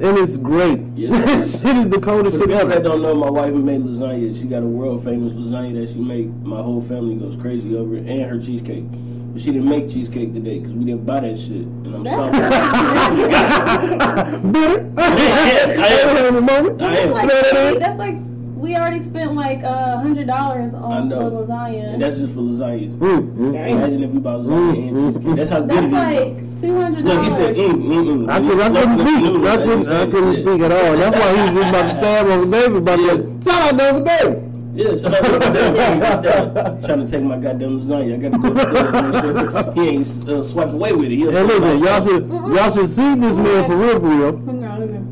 [0.00, 0.08] Whole day.
[0.08, 0.80] And it's great.
[0.94, 1.60] Yes.
[1.60, 4.38] Shit is the coldest For shit people that don't know, my wife made lasagna.
[4.40, 6.26] She got a world famous lasagna that she make.
[6.28, 8.84] My whole family goes crazy over it, and her cheesecake.
[9.32, 12.32] But she didn't make cheesecake today because we didn't buy that shit, and I'm sorry.
[14.52, 14.84] Bitter?
[14.98, 16.26] Yes, I am.
[16.26, 16.80] in the moment.
[16.82, 17.12] I That's am.
[17.12, 17.70] like You know what I chili.
[17.72, 17.80] mean?
[17.80, 18.16] That's like
[18.58, 21.30] we already spent like a hundred dollars I on know.
[21.30, 21.92] the lasagna.
[21.94, 22.96] And that's just for lasagnas.
[22.98, 23.48] Mm, mm.
[23.54, 25.36] Imagine if we bought lasagna and cheesecake.
[25.36, 26.52] That's how good That's it is.
[26.52, 28.28] like two hundred Look, he said, mm, mm, mm.
[28.28, 29.22] I, could, I couldn't up the speak.
[29.22, 30.10] noodles, I as you couldn't, I said.
[30.10, 30.42] couldn't Yeah.
[30.42, 30.96] speak at all.
[30.96, 32.76] That's why he was just about to stab Uncle David.
[32.76, 33.12] About Yeah.
[33.16, 34.44] to shout out to Uncle David.
[34.74, 36.82] Yeah, so that's what I'm.
[36.82, 38.14] Trying to take my goddamn lasagna.
[38.14, 41.10] I got to go to the store make sure he ain't uh, swipe away with
[41.10, 41.16] it.
[41.16, 44.32] He'll Hey, listen, y'all should y'all should see this man for real, for real.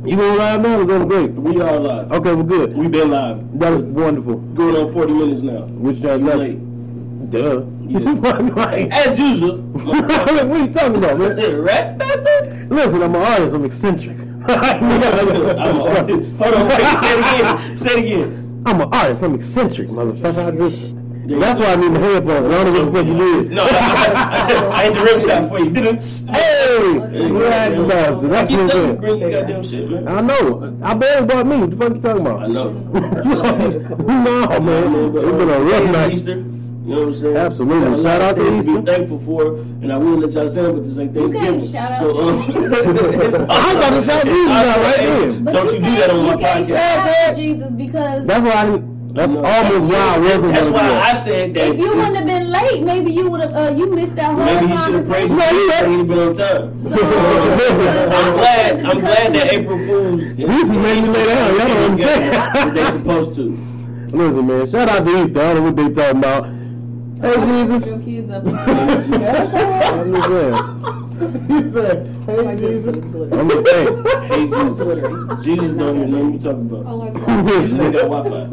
[0.06, 0.84] You gonna live now?
[0.84, 1.32] That's great.
[1.32, 2.12] We are live.
[2.12, 2.76] Okay, we're good.
[2.76, 3.58] We've been live.
[3.58, 4.36] That was wonderful.
[4.38, 5.62] Going on 40 minutes now.
[5.66, 6.60] Which that's late.
[7.30, 7.64] duh.
[7.82, 7.98] Yeah.
[8.54, 9.58] like, As usual.
[9.62, 11.60] what are you talking about, man?
[11.60, 12.70] Rat bastard.
[12.70, 13.54] Listen, I'm an artist.
[13.56, 14.16] I'm eccentric.
[14.18, 15.10] I'm a,
[16.36, 17.76] hold on, wait, say it again.
[17.76, 18.62] Say it again.
[18.64, 19.24] I'm an artist.
[19.24, 20.52] I'm eccentric, motherfucker.
[20.52, 21.05] I just.
[21.28, 22.46] That's why I need the headphones.
[22.46, 23.50] I don't know what the fuck you did.
[23.52, 25.70] No, I, ain't the rim shot for you.
[25.70, 26.04] Didn't.
[26.30, 26.98] Hey,
[27.30, 28.24] relax, bastard.
[28.24, 30.08] I That's keep what I'm bring your goddamn shit, man.
[30.08, 30.78] I know.
[30.82, 31.56] I barely bought me.
[31.58, 32.42] What the fuck you talking about?
[32.42, 32.70] I know.
[32.70, 35.16] no, man.
[35.16, 36.12] It's been a rough Today's night.
[36.12, 36.36] Easter.
[36.86, 37.36] You know what I'm saying?
[37.36, 37.88] Absolutely.
[37.90, 38.80] Got a Shout out to things Easter.
[38.80, 41.60] Be thankful for, and I will let y'all say it, but this ain't You Thanksgiving.
[41.60, 42.38] can't shout out so, um,
[43.50, 45.44] I was about to shout it's Jesus out right hey, then.
[45.44, 46.76] But Don't you do that on my you can't podcast.
[46.76, 48.95] shout out to Jesus because That's why I didn't.
[49.16, 49.42] That's No.
[49.44, 51.68] almost why I wasn't That's why do I said that.
[51.68, 53.54] if you wouldn't have been late, maybe you would have.
[53.54, 55.28] Uh, you missed that whole Maybe he should have prayed.
[55.28, 55.56] conversation.
[55.58, 56.82] Jesus and he'd been on time.
[56.82, 56.90] So,
[58.18, 58.84] I'm glad.
[58.84, 60.20] I'm glad that April Fools.
[60.36, 61.56] Jesus made me lay down.
[61.56, 62.54] Y'all don't understand.
[62.66, 63.42] What they supposed to.
[64.16, 64.66] Listen, man.
[64.68, 65.40] Shout out to Easter.
[65.40, 66.46] I don't know what they talking about.
[67.22, 67.34] Hey,
[67.66, 67.86] Jesus.
[67.86, 68.44] Your kids up.
[71.20, 71.46] I'm.
[71.46, 71.96] He said,
[72.26, 72.96] "Hey Jesus."
[73.32, 74.04] I'm just saying.
[74.28, 74.78] Hey Jesus.
[75.44, 76.84] Jesus don't even know what you talking about.
[76.86, 77.48] Oh my God.
[77.62, 78.44] Jesus ain't got Wi-Fi.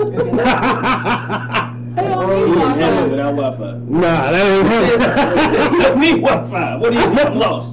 [1.95, 2.82] Hey, on He me, didn't Papa.
[2.82, 3.72] handle without Wi-Fi.
[3.86, 4.80] Nah, that ain't He him.
[5.51, 6.70] said, "You don't need Wi-Fi.
[6.78, 7.01] What are you
[7.34, 7.70] you lost?"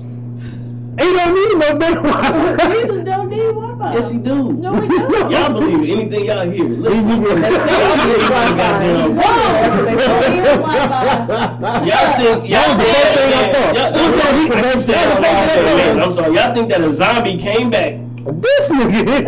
[0.99, 2.59] He don't need no better one.
[2.73, 3.95] Jesus don't need Wi-Fi.
[3.95, 4.53] Yes, he do.
[4.53, 5.31] No, he don't.
[5.31, 5.91] Y'all believe it.
[5.99, 6.65] Anything y'all hear.
[6.69, 7.09] Listen.
[7.09, 7.29] He do.
[7.31, 8.29] Y'all believe.
[8.29, 9.17] Goddamn.
[9.17, 9.87] Whoa!
[9.87, 11.87] He need Wi-Fi.
[11.87, 13.75] Y'all think y'all the think first thing I thought.
[13.75, 15.77] y'all- That's what he- I'm that's saying, I'm he saying, said.
[15.97, 16.35] man, I'm sorry.
[16.35, 19.25] Y'all think that a zombie came back This nigga.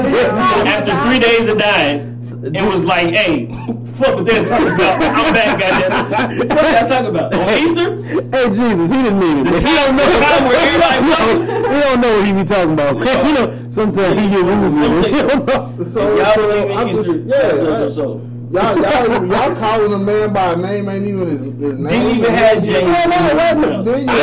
[0.66, 2.08] after three days of dying
[2.44, 3.46] it was like, "Hey,
[3.84, 5.02] fuck what they're talking about.
[5.02, 6.38] I'm back, goddamn.
[6.38, 7.34] What the fuck y'all talking about?
[7.34, 8.02] On Easter?
[8.02, 9.44] Hey, Jesus, he didn't mean it.
[9.44, 10.06] The He time- don't know.
[10.06, 13.26] the time where everybody No, he don't know what he be talking about.
[13.26, 15.02] you know, sometimes he get Let me woozy.
[15.02, 15.84] tell you He don't know.
[15.84, 17.16] So Y'all so believe in Easter?
[17.26, 18.28] yeah, Bless your I- soul.
[18.52, 21.88] Y'all, y'all, y'all calling a man by a name ain't even his, his name.
[21.88, 22.86] Didn't even have James.
[22.86, 23.84] No, no, wait a minute.
[23.84, 24.18] Then you, you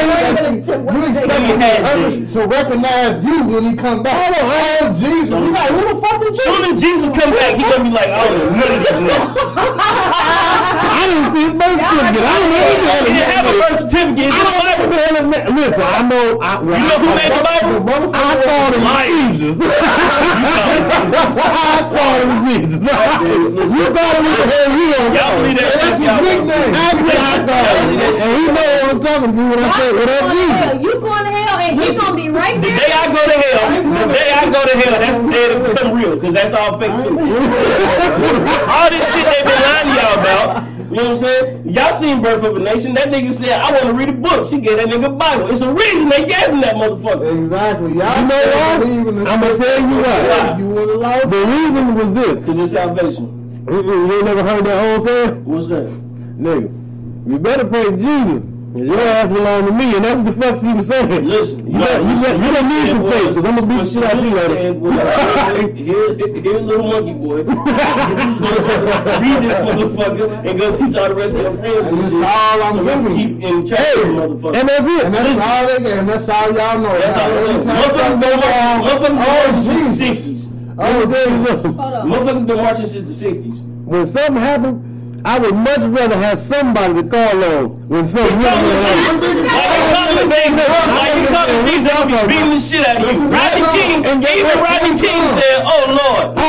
[1.10, 4.34] expect Didn't have others to recognize you when he come back.
[4.38, 5.30] Oh, Jesus!
[5.30, 6.44] He's like, who the fuck is this?
[6.44, 8.92] Soon as Jesus come back, he gonna be like, I don't know none of these
[9.10, 9.38] names.
[10.90, 12.22] I didn't see his birth certificate.
[12.22, 12.58] I don't know
[13.06, 14.30] He didn't have a birth certificate.
[14.30, 14.78] I don't It's
[15.10, 15.54] in the Bible.
[15.56, 16.40] Listen, I know.
[16.40, 18.14] I, well, You know who I, made the Bible?
[18.14, 19.58] I thought it was Jesus.
[19.60, 19.62] I
[21.90, 22.80] thought it was Jesus.
[22.80, 22.88] you
[23.96, 25.82] thought it was the hell you don't Y'all believe that shit?
[25.84, 26.72] That's his nickname.
[26.76, 27.76] That's what I thought.
[28.20, 30.74] And he know what I'm talking to when I say, what up, Jesus?
[30.84, 32.76] You going to hell and he's gonna be right there.
[32.76, 35.45] The day I go to hell, the day I go to hell, that's the day
[35.53, 37.17] it become real, because that's all fake too.
[38.70, 40.47] all this shit they been lying to y'all about,
[40.89, 41.70] you know what I'm saying?
[41.70, 44.45] Y'all seen Birth of a Nation, that nigga said, I want to read a book.
[44.45, 45.49] She gave that nigga a Bible.
[45.51, 47.30] It's a reason they gave him that motherfucker.
[47.43, 47.93] Exactly.
[47.93, 48.80] Y'all You know what?
[48.82, 50.59] believe in the I'ma tell you that what.
[50.59, 51.20] You want to lie?
[51.26, 52.39] The reason was this.
[52.39, 53.39] Because it's salvation.
[53.72, 55.45] You ain't never heard that whole saying?
[55.45, 55.86] What's that?
[55.88, 58.43] Nigga, you better pray to Jesus.
[58.76, 61.26] Your ass belong to me, and that's what the fuck she was saying.
[61.26, 63.89] Listen, you, got, you, got, you gonna need some faith, because I'm gonna beat the
[63.89, 65.74] shit out you later.
[65.74, 67.38] Here, here, little monkey boy.
[69.20, 72.13] Read this motherfucker and go teach all the rest of your friends And this that's
[72.13, 72.24] shit.
[72.24, 74.55] all I'm so giving keep in of the motherfucker.
[74.55, 75.03] And that's it.
[75.05, 75.43] And that's Listen.
[75.49, 76.99] all they get, and that's all y'all know.
[76.99, 77.78] That's all I'm saying.
[77.80, 80.29] Motherfuckers been marching, motherfuckers been marching since the 60s.
[80.82, 81.56] Oh, there you go.
[81.58, 83.60] Motherfuckers been marching since the 60s.
[83.86, 88.56] When something happened, I would much rather have somebody to call on when something Like
[88.56, 89.60] really went on.
[89.76, 93.28] you calling Jesus, like you calling Jesus, I'll be beating the shit out of you.
[93.28, 96.48] Rodney King, even Rodney King said, "Oh Lord." Oh,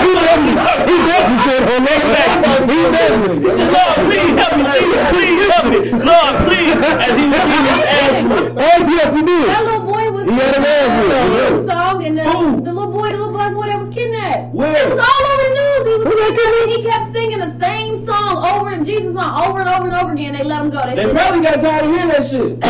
[0.00, 0.56] he definitely,
[0.88, 2.64] he definitely said, oh, Exactly.
[2.72, 3.44] He definitely.
[3.44, 6.72] He said, "Lord, please help me, Jesus, please help me, Lord, please."
[7.04, 8.16] As he was eating his ass.
[8.56, 9.83] Oh, yes, he did.
[10.24, 11.50] That little boy was He had an ass with it, singing yeah.
[11.50, 12.60] the song and the, Who?
[12.60, 14.54] the little boy, the little black boy that was kidnapped.
[14.54, 14.72] Where?
[14.72, 15.82] It was all over the news.
[15.84, 16.06] He was
[16.40, 19.96] singing, he kept singing the same song over and Jesus song over and over and
[19.96, 20.32] over again.
[20.34, 20.80] They let him go.
[20.86, 22.58] They, They said, probably got tired of hearing that shit.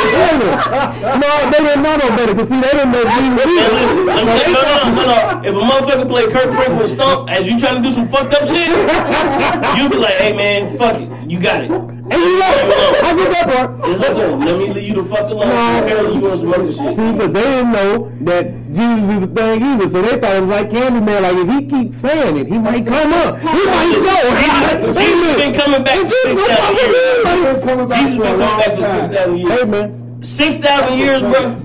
[1.20, 3.36] no, they didn't know no better, because see, they didn't know Jesus Man,
[3.74, 5.40] listen, I'm saying, no, no, no, no.
[5.44, 8.46] If a motherfucker play Kirk Franklin Stomp as you trying to do some fucked up
[8.48, 8.68] shit,
[9.76, 11.70] you'll be like, hey man, fuck it, you got it.
[12.10, 12.46] And you know,
[13.02, 13.88] I get that part.
[13.88, 15.48] Listen, let me leave you the fuck alone.
[15.48, 15.78] No.
[15.82, 16.96] Apparently you want some other shit.
[16.96, 20.40] See, but they didn't know that Jesus is a thing either, so they thought it
[20.40, 21.22] was like Candyman.
[21.22, 23.38] Like if he keeps saying it, he might come up.
[23.38, 24.20] He might show.
[24.40, 27.24] Jesus, Jesus been coming back for six thousand years.
[27.24, 29.12] They're coming back Jesus been coming back for six time.
[29.14, 31.62] thousand Hey man, Six thousand years, bro.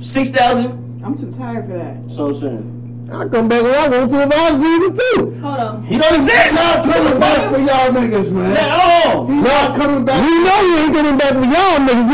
[0.00, 1.02] Six thousand.
[1.04, 2.10] I'm too tired for that.
[2.10, 5.40] So I'm saying I come back when I want to if Jesus too.
[5.40, 5.82] Hold on.
[5.84, 6.54] he don't exist.
[6.54, 8.56] Not coming back for y'all niggas, man.
[8.56, 9.26] At all.
[9.26, 10.24] He's not coming back.
[10.24, 12.08] We know you ain't coming back for y'all niggas.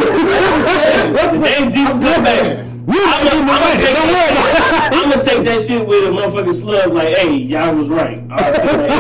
[1.30, 2.66] The day Jesus come back.
[2.90, 4.02] You I'm ain't gonna, coming take back.
[4.02, 4.98] Don't that shit.
[4.98, 6.92] I'm gonna take that shit with a motherfucking slug.
[6.92, 8.18] Like, hey, y'all was right.
[8.30, 8.90] All right, take that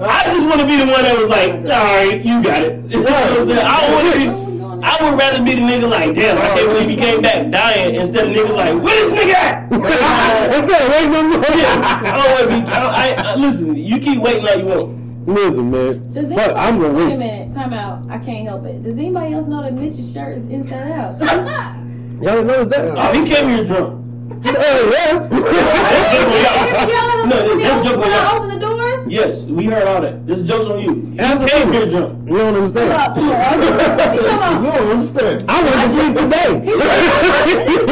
[0.00, 0.04] L.
[0.10, 2.84] I just want to be the one that was like, all right, you got it.
[2.90, 3.58] You know what I'm saying?
[3.62, 4.45] I don't want to be.
[4.88, 7.96] I would rather be the nigga like, damn, I can't believe he came back dying
[7.96, 9.72] instead of nigga like, where this nigga at?
[10.56, 12.70] Instead of waiting on I don't want to be.
[12.70, 15.28] I, I, I, listen, you keep waiting like you want.
[15.28, 16.12] Listen, man.
[16.12, 18.08] Does Fuck, anybody, I'm gonna wait a minute, time out.
[18.08, 18.84] I can't help it.
[18.84, 21.18] Does anybody else know that Mitch's shirt is inside out?
[22.22, 22.94] Y'all know that?
[22.96, 24.04] Oh, he came here drunk.
[24.44, 25.18] Hey, yeah.
[25.28, 26.88] That joke on y'all.
[26.88, 28.36] Y'all No, know that joke on when I y'all.
[28.36, 28.75] open the door?
[29.08, 30.26] Yes, we heard all that.
[30.26, 30.94] This joke's on you.
[31.12, 31.48] He Absolutely.
[31.50, 32.28] came here drunk.
[32.28, 32.88] You don't understand.
[32.90, 35.44] Look, look, he You don't understand.
[35.48, 36.52] I went to sleep today.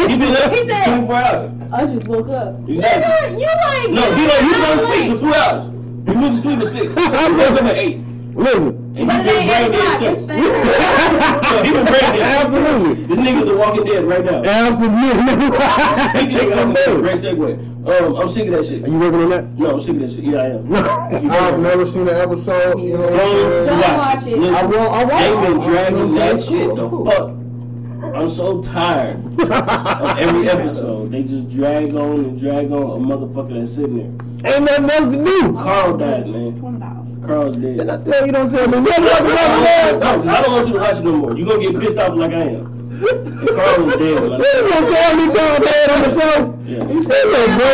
[0.08, 1.50] He been up He for said- 24 hours.
[1.72, 2.68] I just woke up.
[2.68, 3.04] Exactly.
[3.04, 5.64] Nigga, you like No, he like he was on sleep for two hours.
[5.64, 6.94] He went to sleep at six.
[6.94, 7.98] He woke up at eight.
[8.34, 10.03] Listen, And he But been ain't brain eight dead o'clock.
[10.03, 10.26] It's since.
[10.26, 11.53] fast.
[11.53, 12.47] No, he been brain dead.
[12.47, 13.05] absolutely.
[13.05, 14.42] This nigga's the walking dead right now.
[16.14, 17.03] Speaking of walking dead, Absolutely.
[17.03, 17.51] great segue.
[17.86, 18.84] Um, I'm sick of that shit.
[18.84, 19.45] Are you working on that?
[19.59, 20.24] No, I'm sick of that shit.
[20.24, 21.30] Yeah, I am.
[21.30, 22.78] I've never seen an episode.
[22.80, 23.66] You know Don't?
[23.66, 24.32] Don't watch watch it.
[24.32, 24.38] it.
[24.38, 24.92] Listen, I won't.
[24.92, 25.40] I won't.
[25.42, 27.30] They've been dragging okay, that shit cool, the fuck.
[28.14, 31.11] I'm so tired of every episode.
[31.11, 34.12] They just drag on and drag on a motherfucker that's sitting there.
[34.45, 35.53] Ain't nothing else to do.
[35.55, 36.59] Carl died, man.
[36.61, 37.26] Twenty dollars.
[37.26, 37.76] Carl's dead.
[37.78, 40.66] Did I tell you don't tell me nothing No, about the because I don't want
[40.68, 41.36] you to watch it no more.
[41.36, 42.73] You gonna get pissed off like I am.
[43.05, 44.40] And Carl was dead, man.
[44.40, 46.59] You gonna tell me down there on the show?
[46.64, 46.88] Yeah.
[46.88, 47.70] He said that, bro.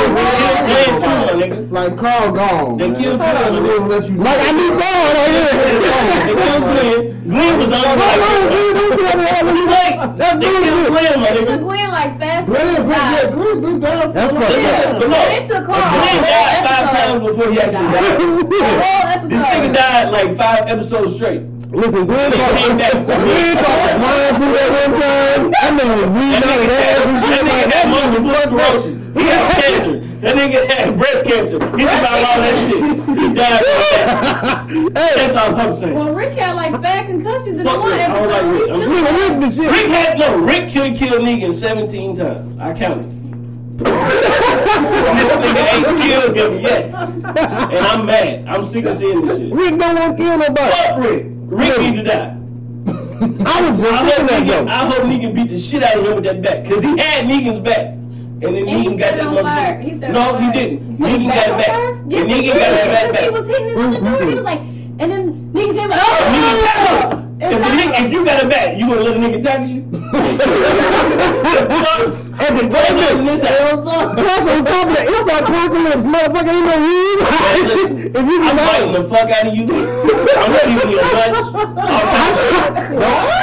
[0.70, 1.70] Playing too, my nigga.
[1.70, 2.76] Like Carl gone.
[2.78, 3.00] They man.
[3.00, 3.64] killed I Glenn.
[3.64, 4.24] just wanna let you know.
[4.24, 5.50] Like I need God out They here.
[5.70, 7.20] killed Glenn.
[7.30, 9.70] Glenn was the only one Hold on, that dude, don't tell me all Too this.
[9.70, 9.96] late.
[10.18, 10.90] That's They killed bullshit.
[10.90, 11.62] Glenn, my It took nigga.
[11.62, 13.30] Glenn like fast Glenn, to been, yeah, die.
[13.30, 14.02] Glenn been down.
[14.02, 15.00] for That's a long fucked Listen, time.
[15.00, 15.14] but no.
[15.14, 15.90] But it took Carl.
[15.90, 16.98] Glenn a died whole five episode.
[16.98, 18.02] times before he actually died.
[18.10, 18.26] A
[18.82, 19.30] whole episode.
[19.30, 21.42] This nigga died like five episodes straight.
[21.72, 22.92] Listen, Glenn He came back.
[22.92, 25.50] Glenn caught swine flu that one time.
[25.50, 27.30] That nigga was bleeding That out nigga his had, ass and that shit.
[27.30, 27.86] nigga like had that.
[27.90, 28.94] multiple sclerosis.
[29.16, 29.94] He had cancer.
[30.20, 31.58] That nigga had breast cancer.
[31.76, 32.82] He survived all that shit.
[33.20, 35.14] He died from that.
[35.16, 35.94] That's all I'm saying.
[35.94, 38.00] Well, Rick had like bad concussions in the Fuck one Rick.
[38.00, 38.70] I don't like Rick.
[38.70, 39.06] I'm episode.
[39.06, 39.70] Nigga with the shit.
[39.72, 40.38] Rick had no.
[40.38, 42.60] Rick could kill Negan 17 times.
[42.60, 43.06] I counted.
[43.80, 46.94] this nigga ain't killed him yet.
[46.94, 48.46] And I'm mad.
[48.48, 49.52] I'm sick of seeing this shit.
[49.52, 50.70] Rick don't want to kill nobody.
[50.72, 51.26] Fuck Rick.
[51.50, 52.36] Rick need to die.
[53.44, 54.66] I was just I hope, that Negan, though.
[54.68, 56.62] I hope Negan beat the shit out of him with that bat.
[56.62, 57.86] Because he had Negan's bat.
[57.86, 59.80] And then And he Negan got that on fire.
[59.80, 60.12] He motherfucker.
[60.12, 60.96] No, he didn't.
[60.96, 61.66] Set Negan got it back.
[61.66, 61.90] fire?
[61.94, 62.58] And Yes, he Negan did.
[62.58, 64.22] got that bat Because he was hitting it on the door.
[64.22, 67.40] He was like, and then nigga came like, Nigga oh, tackle him.
[67.40, 69.80] If, nigga, if you got a bat, you gonna let a nigga tackle you?
[72.40, 76.50] Hey, this boy letting this on top of that, it's like apocalypse, motherfucker.
[76.56, 77.20] Ain't no weed.
[78.10, 79.68] If you I'm biting the fuck out of you.
[79.68, 81.52] I'm squeezing your nuts.
[81.52, 82.96] All kinds of shit.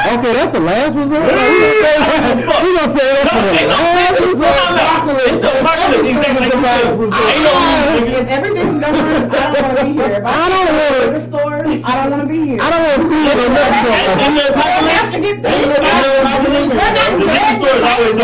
[0.07, 1.21] Okay, that's the last resort.
[1.21, 2.57] We fuck.
[2.57, 4.49] gonna say that for the ain't no last resort.
[4.49, 5.21] resort.
[5.27, 7.05] It's the apocalypse, exactly like you.
[7.05, 8.33] Ain't no rules, If nigga.
[8.33, 10.17] everything's going, I don't want to be here.
[10.17, 12.39] If I, I don't can't wanna- go to the store, I don't want to be
[12.49, 12.59] here.
[12.61, 14.25] I don't want to squeeze Listen, on nothing.
[14.25, 18.17] in the apocalypse, in the apocalypse, the liquor store is always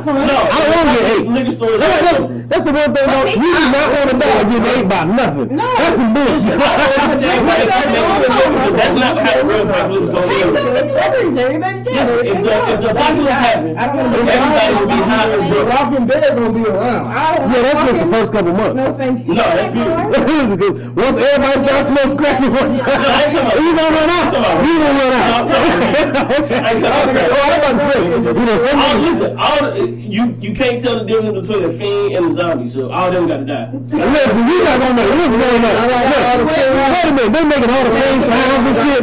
[0.00, 0.14] open.
[0.16, 0.32] This is.
[0.32, 1.26] No, I don't want to get ate.
[1.28, 2.20] liquor store That's, that's,
[2.50, 3.06] that's the one thing.
[3.10, 5.48] Though, we do not want to die getting ate by nothing.
[5.56, 5.66] No.
[5.76, 6.56] That's some bullshit.
[6.60, 10.26] I understand why they keep making this up, because that's not how real apocalypse gonna
[10.30, 10.56] Ain't end.
[10.56, 11.36] doing deliveries.
[11.40, 12.70] Everybody Listen, together.
[12.70, 15.68] if the, apocalypse happened, I don't want to be everybody would be high and drunk.
[15.70, 17.06] Walking Dead gonna be around.
[17.10, 18.76] I don't Yeah, that's just the first couple months.
[18.76, 19.34] No, thank you.
[19.34, 20.92] No, that's beautiful.
[21.00, 23.96] once everybody starts smoking crack at one time, No, I ain't talking about- you gonna
[24.00, 24.30] run out.
[24.64, 25.48] You gonna run out.
[25.48, 26.58] talking about- okay.
[26.60, 29.30] I ain't talking about- Oh, I'm about to say, you know, some oh, All, listen,
[29.38, 29.62] all
[29.98, 33.26] you you can't tell the difference between a fiend and a zombie, so all them
[33.28, 33.70] gotta die.
[33.72, 35.74] Listen, we not gonna make this going on.
[35.88, 39.02] Look, Wait a minute, they making all the same sounds and shit.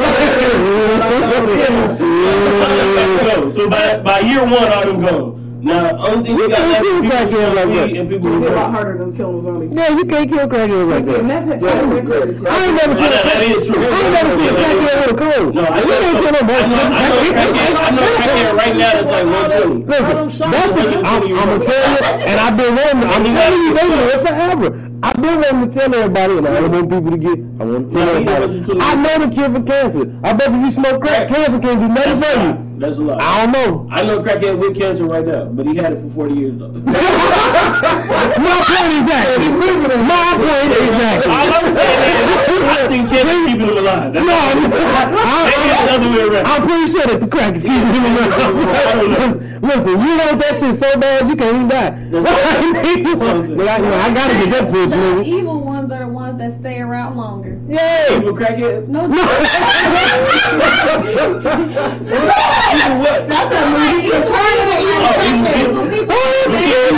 [3.54, 5.37] So by by year one, all them gone.
[5.60, 7.98] Now, only thing you got left is people Back who in smoke like that.
[7.98, 9.76] and people It's a lot harder than killing zombies.
[9.76, 11.26] yeah, you can't kill crackheads like that.
[11.26, 13.82] meth had fun with their I ain't never seen a that, that is true.
[13.82, 15.56] I ain't never seen a crackhead with a cold.
[15.56, 16.66] No, I ain't kill I nobody.
[16.68, 16.78] know.
[16.78, 17.18] I know.
[17.18, 18.04] a crackhead- I know.
[18.04, 19.86] a crackhead right now that's like one twenty.
[19.88, 23.04] Listen, that's the, I'm, I'm gonna tell you, and I've been waiting.
[23.04, 24.08] I'm telling you, got they it.
[24.14, 24.92] live forever.
[25.04, 27.38] I I've been wanting to tell everybody, and I don't want people to get.
[27.60, 28.46] I want to tell No, everybody.
[28.46, 30.20] wants you to I know the cure for cancer.
[30.24, 31.38] I bet you if you smoke crack, Crack.
[31.38, 32.64] cancer can't do nothing That's for you.
[32.80, 33.18] That's a lie.
[33.20, 33.88] I don't know.
[33.92, 36.58] I know a crackhead with cancer right now, but he had it for 40 years
[36.58, 36.68] though.
[36.78, 39.50] My point exactly.
[39.54, 41.32] My point exactly.
[41.32, 42.26] All I'm saying is,
[42.68, 44.14] I think cancer keeping him alive.
[44.14, 44.88] That's No, all I'm saying.
[45.48, 46.46] Maybe it's the other way around.
[46.48, 48.32] I'm pretty sure that the crack is keeping him around.
[49.58, 51.90] Listen, you want that shit so bad you can't even die.
[52.12, 53.58] That's what I'm.
[53.58, 55.26] But I, you know, I gotta get that push, The nigga.
[55.26, 57.58] evil ones are the ones that stay around longer.
[57.66, 58.18] Yeah.
[58.18, 58.88] Evil crackheads.
[58.88, 59.18] No, Evil
[63.02, 63.28] what?
[63.28, 64.08] That's a movie.
[64.08, 65.58] Return of the Evil Oh, Crackhead.
[65.70, 66.16] evil people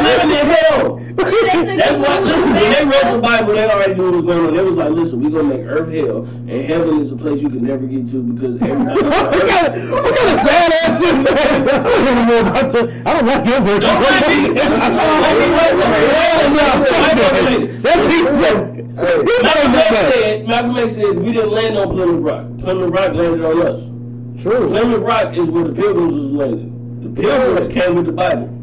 [0.04, 1.00] living in hell.
[1.20, 4.55] That's why, listen, when they wrote the Bible, they already knew what was going on.
[4.55, 7.41] They was like, listen, we're going to make earth hell, and heaven is a place
[7.41, 8.99] you can never get to because everybody.
[9.10, 11.86] What kind of what kind of sad ass shit is that?
[11.86, 12.82] I don't know about you.
[13.05, 13.82] I don't like your version.
[13.82, 14.60] Don't mind me.
[16.20, 17.80] Hell no, fuck that.
[17.84, 17.99] That
[19.43, 22.45] Malcolm X said, Malcolm X said, we didn't land on Plymouth Rock.
[22.60, 24.41] Plymouth Rock landed on us.
[24.41, 24.68] True.
[24.68, 27.14] Plymouth Rock is where the pilgrims was landing.
[27.14, 28.59] The pilgrims came with the Bible.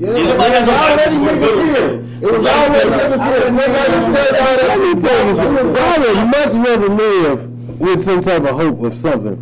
[0.00, 1.76] Yeah, it nobody had was already Bible before niggas here.
[1.76, 2.00] came.
[2.00, 3.44] It was So already like- niggas here.
[3.60, 4.64] Niggas said all that.
[4.70, 5.66] Let me tell you something.
[5.76, 7.38] I would much rather live
[7.80, 9.36] with some type of hope of something.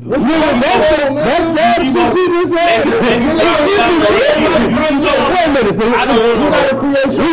[0.00, 2.84] Nigga, that's, that's sad shit you just said.
[2.90, 2.94] Wait
[5.44, 7.24] a minute, so I don't want you gotta create your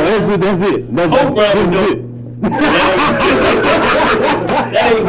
[0.00, 0.40] That's it.
[0.40, 0.96] That's it.
[0.96, 1.34] That's it.
[1.36, 1.98] That's it.
[1.98, 2.00] it.
[4.70, 5.04] That ain't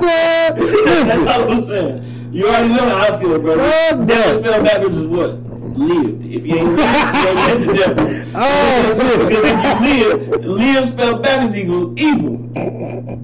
[0.00, 0.86] good.
[1.06, 2.30] That's all I'm saying.
[2.32, 3.62] You already know how I feel, brother.
[3.68, 4.38] Fuck Devil that.
[4.38, 5.30] spelled backwards is what?
[5.76, 6.24] Lived.
[6.24, 8.32] If you ain't lived, you ain't met the devil.
[8.34, 12.36] Oh, Because if you live, live spelled backwards equals evil.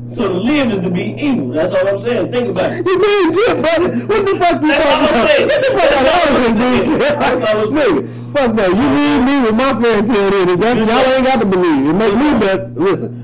[0.07, 1.49] So to live is to be evil.
[1.49, 2.31] That's all I'm saying.
[2.31, 2.85] Think about it.
[2.87, 3.89] You mean shit, brother?
[4.07, 5.49] What the fuck you That's all I'm saying.
[5.49, 6.99] Get the fuck That's all I'm saying.
[6.99, 8.33] That's all I'm saying.
[8.33, 8.69] Fuck that.
[8.69, 10.61] You leave me with my fairy tale then.
[10.61, 11.89] That's, y'all ain't got to believe.
[11.89, 12.69] It make me better.
[12.75, 13.22] Listen.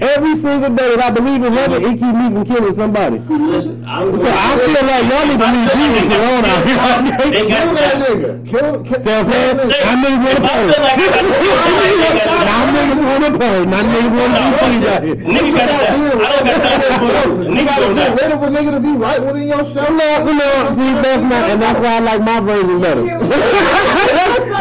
[0.00, 3.18] Every single day that I believe in heaven, it keep me from killing somebody.
[3.18, 6.62] Listen, I'm So I feel like y'all need to leave Jesus alone out
[7.18, 7.50] They here.
[7.50, 8.06] Kill that that.
[8.06, 8.30] nigga.
[8.46, 8.84] Kill.
[8.86, 9.56] kill See what I'm saying?
[9.58, 10.70] Now niggas want to I play.
[10.70, 13.58] feel like I got to do something, they got Now niggas want to play.
[13.66, 15.18] Now niggas want to be seen out here.
[15.18, 15.90] Nigga got that.
[15.98, 17.34] I don't got time for bullshit.
[17.38, 18.22] You Nigga gotta don't get die.
[18.22, 19.88] rid of a nigga to be right within yourself.
[19.90, 23.02] No, no, see, that's not, and that's why I like my version better.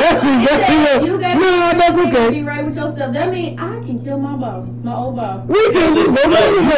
[0.02, 0.98] that's exactly what.
[1.06, 3.14] You got No, that's Be right with yourself.
[3.14, 5.27] That means I can kill my boss, my old boss.
[5.48, 6.24] We can do no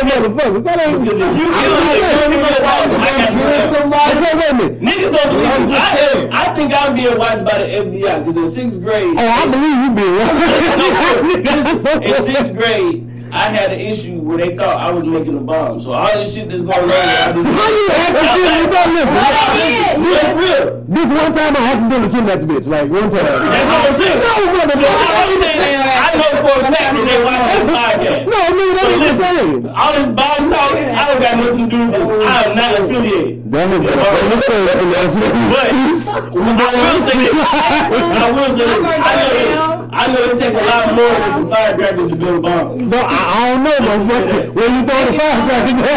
[0.10, 0.64] motherfuckers.
[0.64, 1.02] That ain't.
[1.02, 3.30] Because if you I'm kill not a nigga, saying- you kill a boss, I got
[3.30, 4.10] Kill to somebody.
[4.20, 4.76] Okay, wait a minute.
[4.82, 5.76] Niggas don't believe me.
[5.76, 9.46] I, I think I'm being watched by the FBI because in sixth grade, Oh, I
[9.48, 12.06] believe you being right.
[12.10, 15.80] in sixth grade, I had an issue where they thought I was making a bomb.
[15.80, 17.46] So all this shit that's going on, I didn't.
[17.46, 19.14] How you accidentally don't listen?
[19.14, 20.66] That's real.
[20.90, 22.66] This one time I accidentally kidnapped the bitch.
[22.66, 23.22] Like one time.
[23.22, 24.18] That's what I'm saying.
[24.18, 24.76] No, brother.
[24.82, 28.26] So all I'm saying is, I know for a fact that they watch this podcast.
[28.26, 29.70] No, nigga, So that ain't the listen, same.
[29.70, 32.02] all this bomb talk, I don't got nothing to do with this.
[32.02, 33.46] I am not affiliated.
[33.54, 35.32] That is the public service announcement.
[35.54, 37.38] But I will say this.
[37.38, 38.82] I will say this.
[38.82, 42.38] I know it, I know it take a lot more than some firecrackers to build
[42.38, 42.90] a bomb.
[42.90, 44.54] No, I, I don't know, motherfucker.
[44.56, 45.90] Where you throw the firecrackers at?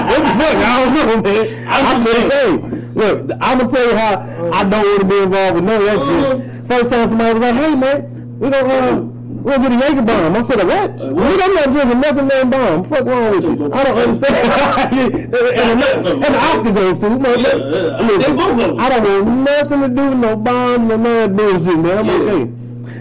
[0.10, 0.56] what the fuck?
[0.56, 1.68] I don't know, man.
[1.68, 2.30] I'm I'm just saying.
[2.30, 2.94] saying.
[2.94, 4.12] Look, I'm gonna tell you how
[4.52, 6.66] I don't want to be involved with none of that shit.
[6.66, 10.36] First time somebody was like, "Hey, man, we gonna uh, we'll get a Jaeger bomb."
[10.36, 11.24] I said, "A what?" Uh, what?
[11.32, 12.84] Nigga, I'm not drinking nothing named bomb.
[12.84, 13.72] Fuck wrong with you?
[13.72, 14.36] I don't understand.
[14.92, 17.18] and, and, and the Oscar goes too.
[17.18, 17.96] Man, Yeah, yeah.
[17.96, 18.78] I Listen, think both of them.
[18.80, 21.98] I don't want nothing to do with no bomb, no that bullshit, man.
[21.98, 22.32] I'm Yeah.
[22.32, 22.52] okay.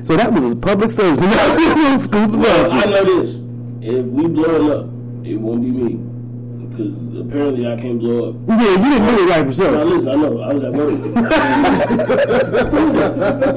[0.05, 3.35] So that was a public service from Scoots Well, I know this.
[3.81, 4.85] If we blowing up,
[5.25, 5.99] it won't be me.
[6.79, 8.35] Because apparently I can't blow up.
[8.47, 9.85] Yeah, you didn't do it right for Now sure.
[9.85, 10.93] listen, I know, I was at work.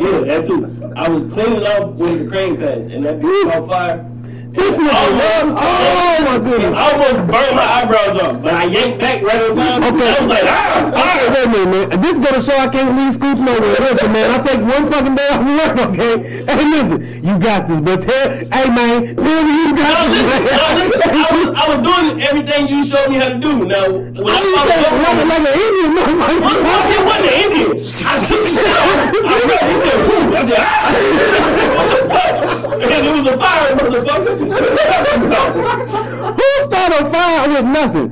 [0.01, 0.93] yeah, that too.
[0.97, 4.12] I was cleaning off with the crane passed and that bitch caught fire.
[4.53, 5.57] This nigga, man.
[5.57, 6.77] Oh my It goodness.
[6.77, 9.81] almost burned my eyebrows off, but I yanked back right on time.
[9.83, 10.13] Okay.
[10.13, 11.25] I was like, ah, fire!
[11.33, 12.01] wait a minute, man.
[12.03, 13.77] This is gonna show I can't leave Scoots nowhere.
[13.81, 16.15] Listen, man, I take one fucking day off work, okay?
[16.45, 20.21] Hey, listen, you got this, but tell, hey, man, tell me you No, got this.
[20.21, 21.01] listen, no, listen.
[21.13, 23.65] I was, I was doing everything you showed me how to do.
[23.65, 26.53] Now, when I I the like, like an Indian motherfucker.
[26.93, 27.73] it wasn't an Indian.
[27.73, 28.69] I took the shit.
[28.69, 30.37] I read, he said, whoo.
[30.37, 31.82] I said, ah.
[32.09, 32.83] What the fuck?
[32.83, 34.35] And it was a fire, motherfucker.
[36.39, 38.07] Who started a fire with nothing?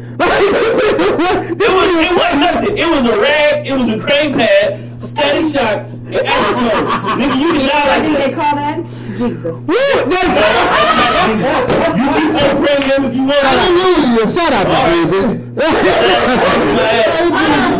[1.60, 2.76] It was, it wasn't nothing.
[2.76, 6.86] It was a rag, it was a crane pad, static shock, and acetone.
[7.18, 8.26] Nigga, you can die like think that.
[8.26, 9.52] they call that Jesus.
[9.60, 9.76] You
[12.16, 13.36] keep on praying them if you want.
[13.44, 14.24] Hallelujah!
[14.30, 15.26] Shout out to Jesus.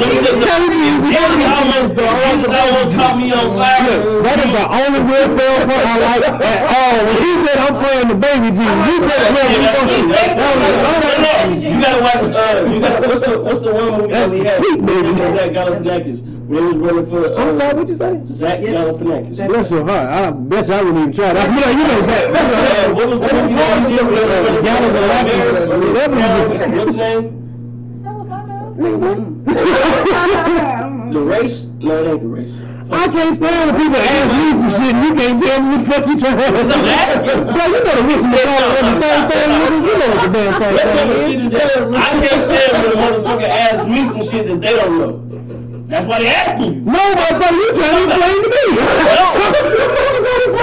[0.01, 0.77] Let me tell you something.
[1.01, 4.21] Jesus almost, Jesus niggas almost caught me on fire.
[4.21, 6.99] That is the only real film part I like at all.
[7.09, 10.45] When he said I'm playing the baby Jesus, you said, you Yeah, fucking- that's- I
[10.53, 12.21] was like, No, no, you gotta watch.
[12.21, 13.09] Uh, you gotta.
[13.09, 14.57] What's the What's the one movie that we had?
[14.61, 15.09] sweet, baby.
[15.09, 16.19] With Zach Galifianakis.
[16.21, 17.25] When he was running for.
[17.27, 18.21] Uh, I'm sorry, what you say?
[18.33, 19.47] Zach Galifianakis.
[19.49, 20.09] Bless your heart.
[20.09, 21.47] I bet you I wouldn't even try that.
[21.55, 22.25] You know, you know that.
[22.35, 24.07] Uh, what was the movie that he did?
[24.07, 25.35] with- with- Gallows and Lackeys.
[25.71, 27.25] with- That Town- was- What's his name?
[28.05, 28.61] Hell if I know.
[31.13, 31.67] The race?
[31.81, 32.53] No, it ain't the race.
[32.93, 35.87] I can't stand when people ask me some shit and you can't tell me what
[35.87, 37.45] the fuck you trying to I'm asking.
[37.47, 39.79] Bro, you know the Whitney McCall and the same thing, nigga.
[39.87, 41.21] You know what the damn thing is.
[41.23, 44.75] shit is that I can't stand when a motherfucker asks me some shit that they
[44.75, 45.13] don't know.
[45.91, 46.81] That's why they asking you.
[46.83, 48.65] No, motherfucker, you trying to explain to me.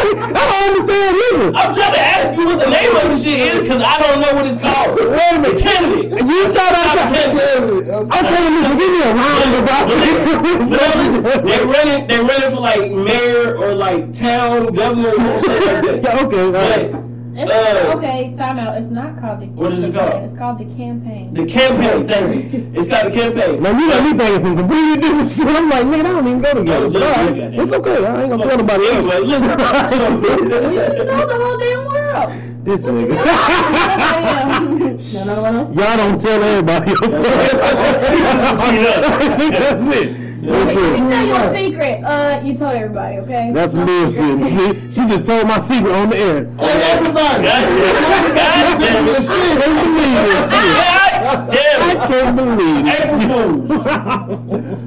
[0.08, 1.52] I don't understand either.
[1.52, 4.22] I'm trying to ask you what the name of the shit is because I don't
[4.22, 4.96] know what it's called.
[4.96, 5.62] Wait a minute.
[5.62, 6.12] Candidate.
[6.26, 7.92] You start out Candidate.
[7.92, 9.84] Okay, listen, give me a round of But
[10.64, 11.44] applause.
[11.44, 16.02] they running, they running for like mayor or like town governor or some shit like
[16.04, 16.24] that.
[16.28, 17.07] Okay, all right.
[17.38, 18.78] But It's, Uh, okay, time out.
[18.82, 19.46] It's not called the.
[19.48, 20.24] What is it called?
[20.24, 21.34] It's called the campaign.
[21.36, 22.72] the campaign, thank you.
[22.74, 23.62] It's got a campaign.
[23.62, 25.46] Now you got me thinking some completely different shit.
[25.48, 26.90] I'm like, man, I don't even go together.
[26.90, 28.06] But all right, it's okay.
[28.06, 29.06] I ain't gonna tell nobody else.
[29.06, 29.50] Anyway, listen.
[30.68, 32.32] We just So, told the whole damn world.
[32.66, 33.16] This nigga.
[35.14, 35.76] No, no one else.
[35.76, 36.92] Y'all don't tell everybody.
[36.92, 39.06] between us.
[39.60, 40.27] That's it.
[40.48, 41.10] That's You it.
[41.10, 42.04] tell your secret.
[42.04, 43.52] Uh, you told everybody, okay?
[43.54, 44.14] That's some bullshit.
[44.50, 46.46] See, she just told my secret on the air.
[46.58, 47.44] Hey, everybody.
[47.44, 49.18] God damn it.
[49.18, 50.50] I can't believe it.
[50.50, 52.00] God I damn it.
[52.08, 52.94] can't believe it.
[52.96, 53.70] April Fools.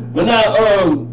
[0.12, 0.42] But now,
[0.82, 1.06] um,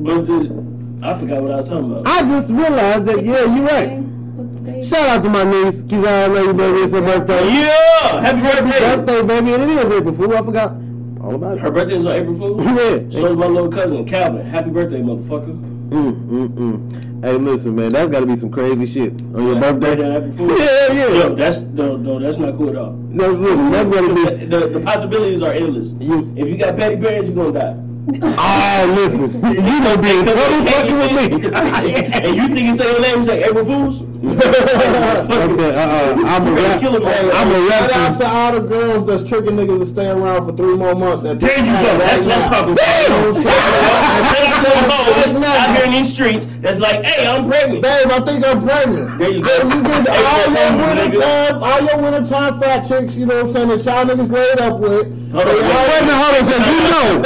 [0.00, 2.06] but the, I forgot what I was talking about.
[2.06, 4.82] I just realized that, yeah, you're right.
[4.82, 7.52] Shout out to my niece, Kizan, I know you baby, it's her birthday.
[7.52, 8.20] Yeah!
[8.22, 8.96] Happy birthday!
[8.96, 10.32] Birthday, baby, and it is April Fool.
[10.34, 10.72] I forgot
[11.22, 11.74] all about Her it.
[11.74, 12.64] birthday is on April Fool's?
[12.64, 13.18] Yeah.
[13.18, 14.44] So is my little cousin, Calvin.
[14.46, 15.58] Happy birthday, motherfucker.
[15.90, 17.24] Mm, mm, mm.
[17.24, 20.38] Hey, listen, man, that's got to be some crazy shit on your Happy birthday.
[20.46, 21.08] Yeah, yeah.
[21.18, 22.92] Yo, that's, no, no, that's not cool at all.
[22.92, 24.44] No, listen, that's got to be.
[24.46, 25.92] The, the possibilities are endless.
[26.00, 27.76] You- If you got petty parents, you're gonna die.
[28.08, 31.50] Oh, listen, you gonna be in trouble fucking with me.
[31.52, 34.00] and you think you say your name is say April Fools?
[34.22, 36.22] Okay, uh-uh.
[36.26, 36.80] I'm a rap.
[36.80, 37.02] Kill him.
[37.04, 40.56] I'm a Shout out to all the girls that's tricking niggas to stay around for
[40.56, 41.24] three more months.
[41.24, 41.98] And There you go.
[41.98, 42.88] That's what I'm talking about.
[42.88, 43.36] And
[44.26, 47.82] Shout out to the hoes out here in these streets that's like, hey, I'm pregnant.
[47.82, 49.18] Babe, I think I'm pregnant.
[49.18, 49.68] There you go.
[49.68, 53.26] Hey, you get all your Fools, winter time, all your winter time fat chicks, you
[53.26, 55.19] know what I'm saying, that y'all niggas laid up with.
[55.32, 57.24] Hold wait, a minute, hold on, you know,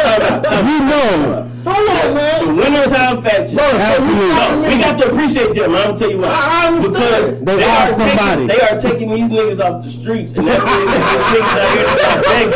[0.69, 1.54] you know.
[1.65, 2.57] Hold on, The man.
[2.57, 3.55] wintertime fat chicks.
[3.57, 4.29] Absolutely.
[4.29, 5.75] No, we got to appreciate them.
[5.75, 6.29] I'm gonna tell you why.
[6.29, 7.41] I understand.
[7.41, 8.21] Because They they, are are somebody.
[8.21, 11.73] taking, they are taking these niggas off the streets, and that means it's niggas out
[11.73, 12.53] here that's out begging.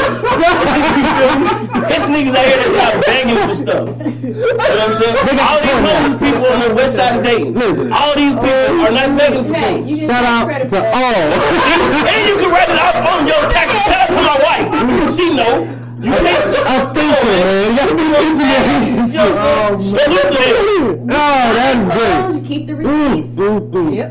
[0.99, 1.49] You feel me?
[1.89, 3.89] It's niggas out here that's out begging for stuff.
[3.99, 5.41] You know what I'm saying?
[5.41, 7.55] All these homeless people on the west side of Dayton.
[7.55, 7.93] Listen.
[7.93, 9.91] All these people oh, are not begging for Hey, things.
[9.91, 11.29] you Shout out to all.
[12.13, 13.83] and you can write it off on your taxes.
[13.89, 15.65] Shout out to my wife because she know
[16.01, 16.57] you can't.
[16.67, 17.71] I'm thinking, man.
[17.71, 19.35] You gotta be listening to this You know shit.
[19.35, 20.05] what I'm saying?
[20.05, 20.39] Salute to
[20.97, 21.11] them.
[21.11, 22.41] Oh, that is great.
[22.43, 23.35] You keep the receipts.
[23.37, 23.97] mm, mm.
[23.97, 24.11] Yep.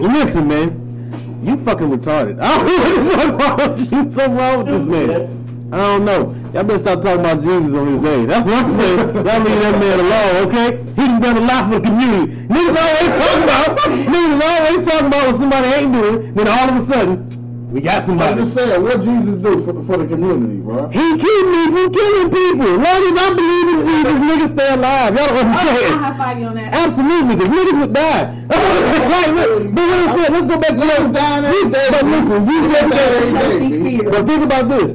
[0.00, 2.40] Listen, man, you fucking retarded.
[2.42, 4.10] I don't know what wrong with you.
[4.10, 5.36] Something wrong with this man.
[5.72, 6.34] I don't know.
[6.52, 8.24] Y'all better stop talking about Jesus on his day.
[8.26, 8.98] That's what I'm saying.
[8.98, 10.76] Y'all leave that man alone, okay?
[10.78, 12.32] He done done a lot for the community.
[12.48, 16.34] Niggas always talking about, niggas always talking about what somebody ain't doing.
[16.34, 17.30] Then all of a sudden,
[17.70, 18.40] we got I'm somebody.
[18.40, 20.88] just saying, what Jesus do for, the, for the community, bro?
[20.88, 22.66] He keep me from killing people.
[22.66, 25.14] As long as I believe in Jesus, niggas stay alive.
[25.14, 25.54] Y'all don't understand.
[25.54, 26.00] I'll understand.
[26.00, 26.74] high five you on that.
[26.74, 28.22] Absolutely, because niggas would die.
[28.50, 31.86] like, look, but what I said, let's go back to Niggas dying every You- day,
[31.90, 33.98] But listen, you Niggas just dying every day, Healthy B.
[33.98, 34.10] fear.
[34.10, 34.90] But think about this,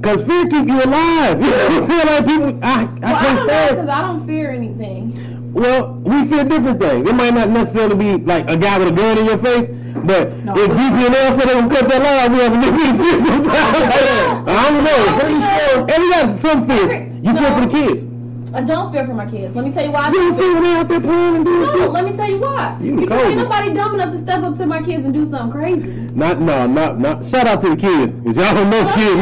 [0.00, 1.40] because fear keep you alive.
[1.42, 2.14] You know what I'm?
[2.14, 3.76] Like people, I, I Well, can't don't stand.
[3.76, 5.52] because I don't fear anything.
[5.52, 7.06] Well, we fear different things.
[7.08, 9.66] It might not necessarily be like a guy with a gun in your face,
[10.06, 14.48] but if DP&L said they would cut that line, we have a of fear sometimes.
[14.48, 15.00] I don't know.
[15.18, 15.80] Pretty sure.
[15.90, 16.90] And we got some fears.
[17.24, 18.06] You fear for the kids.
[18.52, 19.54] I don't fear for my kids.
[19.54, 20.06] Let me tell you why.
[20.06, 21.90] I You don't fear when they out there playing and doing No, shit.
[21.90, 22.76] let me tell you why.
[22.80, 25.24] You the because ain't nobody dumb enough to step up to my kids and do
[25.30, 25.86] something crazy.
[26.14, 27.24] Not, no, not, not.
[27.24, 28.12] Shout out to the kids.
[28.24, 29.14] Cause y'all don't know kids.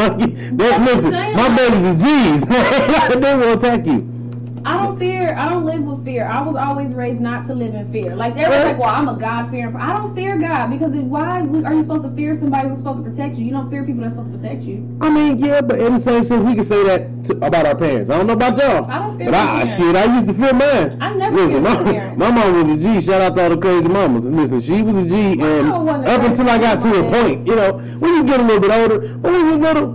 [0.55, 2.47] My, I'm listen, my babies is G's.
[3.20, 4.17] they will attack you.
[4.64, 5.34] I don't fear.
[5.36, 6.26] I don't live with fear.
[6.26, 8.14] I was always raised not to live in fear.
[8.16, 11.40] Like were like, "Well, I'm a God fearing." I don't fear God because it, why
[11.40, 13.44] are you supposed to fear somebody who's supposed to protect you?
[13.44, 14.98] You don't fear people that's supposed to protect you.
[15.00, 17.76] I mean, yeah, but in the same sense, we can say that to, about our
[17.76, 18.11] parents.
[18.11, 18.90] I don't know about y'all.
[18.90, 19.76] I don't fear But I, parents.
[19.76, 20.98] shit, I used to fear mine.
[21.00, 22.18] I never Listen, feared my my, parents.
[22.24, 23.00] my mom was a G.
[23.06, 24.24] Shout out to all the crazy mamas.
[24.24, 26.88] Listen, she was a G, and mama wasn't a up crazy until I got to
[26.88, 27.11] a mama.
[27.22, 29.88] point, you know, when you get a little bit older, when you're little,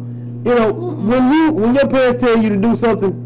[0.46, 3.23] you know, when you when your parents tell you to do something,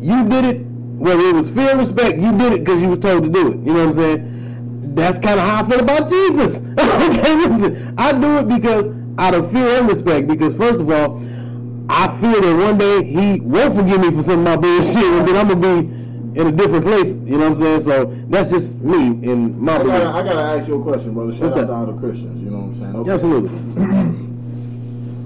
[0.00, 0.66] you did it
[1.00, 3.52] Whether it was fear and respect, you did it because you was told to do
[3.52, 3.58] it.
[3.60, 4.94] You know what I'm saying?
[4.94, 6.58] That's kind of how I feel about Jesus.
[6.78, 8.86] okay, listen, I do it because
[9.18, 10.28] out of fear and respect.
[10.28, 11.22] Because first of all,
[11.88, 15.26] I fear that one day he won't forgive me for some of my bullshit, and
[15.26, 17.14] then I'm gonna be in a different place.
[17.16, 17.80] You know what I'm saying?
[17.80, 21.32] So that's just me and my I gotta, I gotta ask you a question, brother.
[21.32, 21.66] Shout What's out that?
[21.66, 22.42] to all the Christians.
[22.42, 22.96] You know what I'm saying?
[22.96, 23.10] Okay.
[23.12, 23.50] Absolutely.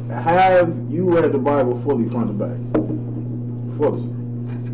[0.14, 2.56] Have you read the Bible fully front to back?
[3.76, 4.13] Fully.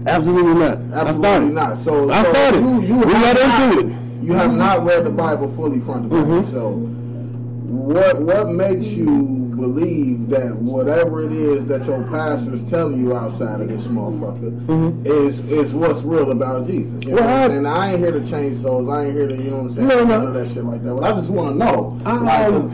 [0.07, 0.79] Absolutely not.
[0.93, 1.79] Absolutely not.
[1.79, 2.61] So, I so started.
[2.63, 4.23] You, you We have got not, into it.
[4.23, 6.27] You have not read the Bible fully front to back.
[6.27, 6.51] Mhm.
[6.51, 13.15] So, what what makes you believe that whatever it is that your pastor's telling you
[13.15, 15.05] outside of this motherfucker Mhm.
[15.07, 17.03] is is what's real about Jesus?
[17.05, 17.67] You know Well, I- I'm?
[17.67, 18.89] I ain't here to change souls.
[18.89, 19.89] I ain't here to you know what I'm saying?
[19.89, 20.19] No, no.
[20.19, 20.95] None of that shit like that.
[20.95, 21.97] But I just want to know.
[22.07, 22.71] I, like,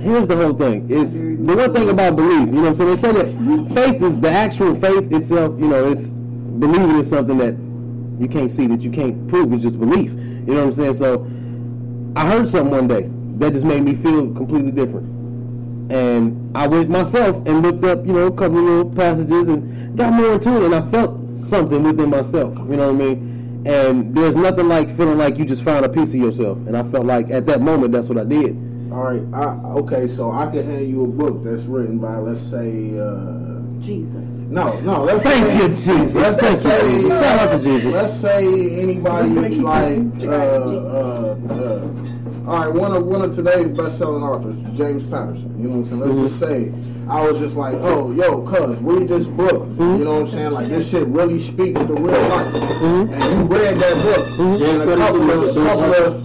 [0.00, 0.88] here's the whole thing.
[0.88, 2.46] Is the one thing about belief.
[2.48, 2.90] You know what I'm saying?
[2.90, 5.52] They say that faith is the actual faith itself.
[5.58, 6.08] You know, it's
[6.58, 7.54] believing in something that
[8.20, 9.52] you can't see, that you can't prove.
[9.52, 10.12] It's just belief.
[10.12, 10.94] You know what I'm saying?
[10.94, 11.26] So
[12.16, 15.10] I heard something one day that just made me feel completely different.
[15.92, 19.96] And I went myself and looked up, you know, a couple of little passages and
[19.98, 22.56] got more into it, and I felt something within myself.
[22.56, 23.62] You know what I mean?
[23.66, 26.58] And there's nothing like feeling like you just found a piece of yourself.
[26.66, 28.56] And I felt like at that moment, that's what I did.
[28.92, 29.22] All right.
[29.34, 33.60] I, okay, so I could hand you a book that's written by, let's say, uh,
[33.84, 34.28] Jesus.
[34.48, 35.04] no, no.
[35.04, 36.14] Let's Thank say, you, Jesus.
[36.14, 37.20] Let's Thank you, say, Jesus.
[37.20, 37.92] Shout out to Jesus.
[37.92, 39.28] Let's say anybody
[39.60, 41.88] like, uh, uh, uh,
[42.46, 45.54] all right, one of one of today's best-selling authors, James Patterson.
[45.60, 46.00] You know what I'm saying?
[46.00, 46.26] Let's Mm-hmm.
[46.26, 46.72] just say
[47.08, 49.62] I was just like, oh, yo, cuz, read this book.
[49.62, 49.96] Mm-hmm.
[49.98, 50.50] You know what I'm saying?
[50.52, 52.52] Like this shit really speaks to real life.
[52.54, 53.12] Mm-hmm.
[53.14, 54.26] And you read that book,
[54.60, 56.24] and a couple of, a couple of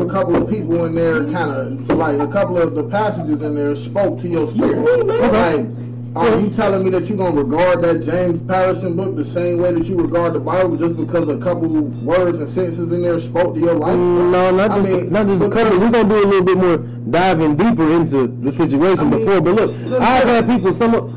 [0.00, 3.54] a couple of people in there kind of like a couple of the passages in
[3.54, 4.78] there spoke to your spirit.
[5.06, 5.66] Like,
[6.16, 9.72] are you telling me that you're gonna regard that James Patterson book the same way
[9.72, 13.54] that you regard the Bible just because a couple words and sentences in there spoke
[13.54, 13.96] to your life?
[13.96, 15.78] No, not I just mean, not just a couple.
[15.78, 19.40] We're gonna do a little bit more diving deeper into the situation I mean, before.
[19.40, 20.72] But look, I've had people.
[20.72, 21.14] Some, of-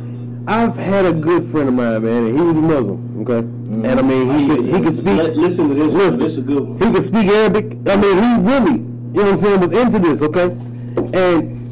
[0.50, 3.22] I've had a good friend of mine, man, and he was a Muslim.
[3.22, 3.86] Okay, Mm-hmm.
[3.86, 5.36] and I mean, he could he could speak.
[5.36, 5.92] Listen to this.
[5.94, 6.20] Listen.
[6.24, 6.80] This is a good one.
[6.80, 7.66] He could speak Arabic.
[7.86, 8.84] I mean, he really, you
[9.14, 10.46] know what I'm saying, was into this, okay?
[11.14, 11.67] And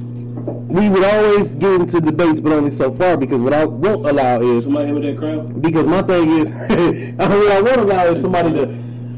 [0.75, 4.41] we would always get into debates, but only so far because what I won't allow
[4.41, 5.59] is Somebody here with that crown?
[5.61, 6.49] because my thing is,
[7.17, 8.65] what I won't allow is somebody to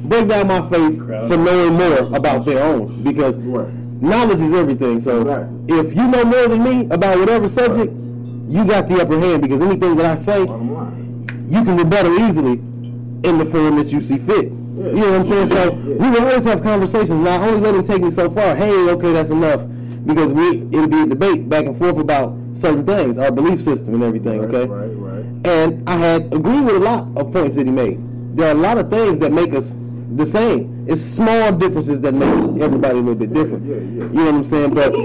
[0.09, 1.31] break down my faith Crowd.
[1.31, 3.01] for knowing more about their own.
[3.03, 3.67] Because Right.
[4.01, 4.99] knowledge is everything.
[5.01, 5.45] So Right.
[5.67, 7.91] if you know more than me about whatever subject,
[8.47, 9.41] you got the upper hand.
[9.41, 12.61] Because anything that I say, you can rebuttal easily
[13.23, 14.51] in the form that you see fit.
[14.77, 14.87] Yeah.
[14.89, 15.47] You know what I'm saying?
[15.47, 15.55] So
[15.87, 15.95] Yeah.
[16.03, 17.19] we would always have conversations.
[17.19, 18.55] Not only let them take me so far.
[18.55, 19.61] Hey, okay, that's enough.
[20.07, 23.93] Because we it'll be a debate back and forth about certain things, our belief system
[23.93, 24.39] and everything.
[24.39, 24.71] Right, okay.
[24.71, 25.25] Right, right.
[25.45, 27.99] And I had agreed with a lot of points that he made.
[28.35, 29.75] There are a lot of things that make us
[30.15, 30.85] the same.
[30.87, 33.65] It's small differences that make everybody a little bit different.
[33.65, 33.81] yeah, yeah.
[33.81, 34.73] You know what I'm saying?
[34.73, 34.99] But oh,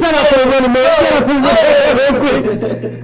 [0.00, 0.86] shout out to the running man.
[0.86, 2.44] Oh, shout out to the running man quick.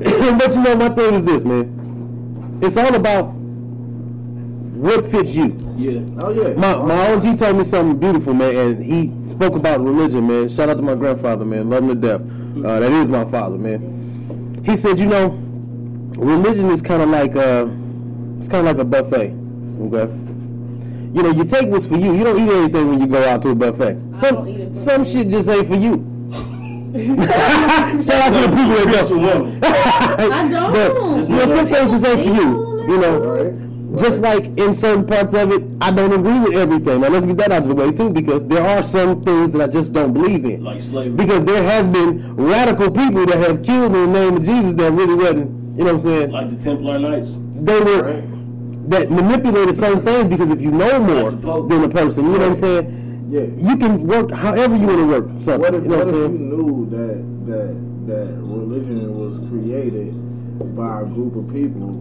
[0.06, 0.34] Oh.
[0.38, 2.58] but you know, my thing is this, man.
[2.62, 3.34] It's all about
[4.80, 5.56] what fits you.
[5.76, 6.00] Yeah.
[6.22, 6.54] Oh yeah.
[6.54, 10.48] My my OG told me something beautiful, man, and he spoke about religion, man.
[10.48, 11.68] Shout out to my grandfather, man.
[11.68, 12.20] Love him to death.
[12.64, 14.62] Uh, that is my father, man.
[14.64, 15.28] He said, you know,
[16.16, 17.68] religion is kind of like uh,
[18.38, 19.34] it's kind of like a buffet.
[19.82, 20.12] Okay.
[21.12, 22.14] You know, you take what's for you.
[22.14, 23.94] You don't eat anything when you go out to a buffet.
[24.20, 26.06] don't eat it Some some shit just ain't for you.
[28.02, 29.58] Shout out to the people that Christian go.
[29.62, 30.72] I don't.
[30.72, 32.70] But, you know, some things just ain't for you.
[32.88, 34.00] You know, Right.
[34.00, 37.00] just like in certain parts of it, I don't agree with everything.
[37.00, 39.60] Now let's get that out of the way too, because there are some things that
[39.62, 40.62] I just don't believe in.
[40.64, 41.16] Like slavery.
[41.16, 44.92] Because there has been radical people that have killed in the name of Jesus that
[44.92, 46.30] really wasn't, you know what I'm saying?
[46.30, 47.36] Like the Templar Knights.
[47.62, 48.90] They were Right.
[48.90, 52.32] that manipulated certain things because if you know more Like the than a person, you
[52.32, 53.26] know what I'm saying?
[53.28, 53.42] Yeah.
[53.56, 55.60] You can work however you want to work something.
[55.60, 60.14] What if, you know what what if you knew that that that religion was created
[60.76, 61.92] by a group of people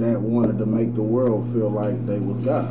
[0.00, 2.66] that wanted to make the world feel like they was God?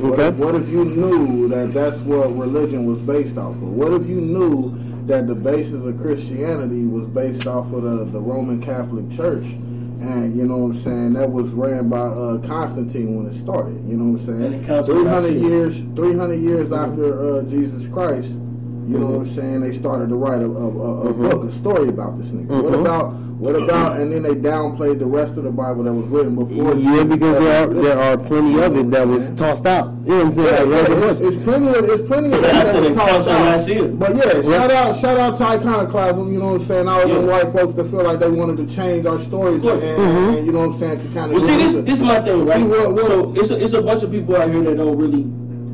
[0.00, 0.28] What, Okay.
[0.28, 3.62] if, what if you knew that that's what religion was based off of?
[3.62, 8.20] What if you knew that the basis of Christianity was based off of the, the
[8.20, 9.44] Roman Catholic Church?
[9.44, 11.12] And you know what I'm saying?
[11.12, 13.74] That was ran by uh, Constantine when it started.
[13.86, 14.60] You know what I'm saying?
[14.62, 19.34] the Council of 300 years, 300 years after uh, Jesus Christ, You know what I'm
[19.34, 19.60] saying?
[19.60, 22.46] They started to write a, a, a, a book, a story about this nigga.
[22.62, 22.80] What Mhm.
[22.80, 23.98] about what about?
[24.00, 26.74] And then they downplayed the rest of the Bible that was written before.
[26.76, 29.86] Yeah, Jesus because there are there are plenty of it that was tossed out.
[30.04, 30.46] You know what I'm saying?
[30.70, 32.80] Yeah, Like, yeah, there's it's, it's plenty of it's plenty of Shout that to that
[32.82, 33.68] the was tossed Council out.
[33.68, 33.88] Nicaea.
[33.96, 36.32] But yeah, shout out shout out to iconoclasm.
[36.32, 36.88] You know what I'm saying?
[36.88, 37.18] All them Yeah.
[37.32, 39.84] white folks that feel like they wanted to change our stories and, course.
[39.84, 40.34] and, mm-hmm.
[40.36, 41.30] and you know what I'm saying to kind of.
[41.32, 42.58] Well, see, this this is my thing, right?
[42.58, 44.98] See what- what- so it's a, it's a bunch of people out here that don't
[44.98, 45.24] really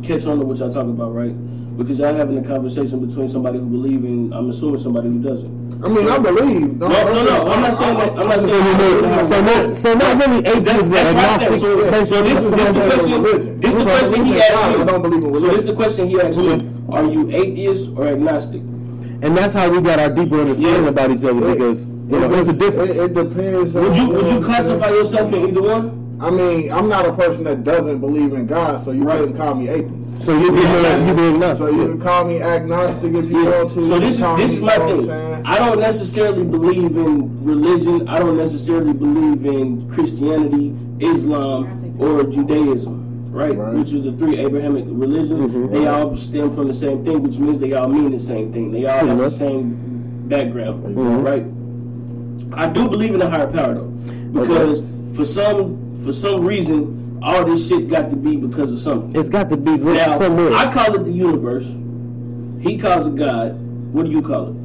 [0.06, 1.34] catch on to what y'all talking about, right?
[1.76, 5.84] Because y'all having a conversation between somebody who believe and I'm assuming somebody who doesn't.
[5.84, 6.76] I mean, I believe.
[6.78, 7.48] No, no, no.
[7.52, 8.10] I'm not saying that.
[8.18, 9.02] I'm not saying you that.
[9.02, 11.60] know, so not so not really That's, atheist, but that's why I agnostic.
[11.60, 12.04] so, Yeah.
[12.04, 12.74] so this, this the question.
[12.90, 13.60] has religion.
[13.60, 14.80] This the question he asked me.
[14.80, 15.66] I don't believe in So this religion.
[15.66, 16.72] the question he asked me.
[16.88, 18.62] Are you atheist or agnostic?
[19.22, 20.88] and that's how we got our deeper understanding Yeah.
[20.90, 22.92] about each other because you know there's a difference.
[22.92, 23.74] It, it depends.
[23.74, 26.05] Would on, you would you classify yourself in either one?
[26.18, 29.18] I mean, I'm not a person that doesn't believe in God, so you Right.
[29.18, 30.24] couldn't call me atheist.
[30.24, 31.08] So you be Yeah.
[31.08, 31.68] you be agnostic.
[31.68, 33.80] So you can call me agnostic if you want to.
[33.82, 35.42] So this is this is my you know what I'm thing.
[35.44, 38.08] I don't necessarily believe in religion.
[38.08, 43.02] I don't necessarily believe in Christianity, Islam, or Judaism.
[43.30, 43.54] Right?
[43.54, 43.74] Right.
[43.74, 45.42] Which are the three Abrahamic religions.
[45.42, 45.70] Mm-hmm.
[45.70, 48.72] They all stem from the same thing, which means they all mean the same thing.
[48.72, 49.76] They all have the same
[50.28, 50.96] background.
[50.96, 51.22] Mm-hmm.
[51.22, 51.44] Right?
[52.54, 53.92] I do believe in a higher power though,
[54.32, 54.80] because
[55.16, 59.18] for some for some reason all this shit got to be because of something.
[59.18, 60.52] It's got to be lit Now somewhere.
[60.52, 61.74] I call it the universe.
[62.60, 63.58] He calls it God.
[63.92, 64.56] What do you call it?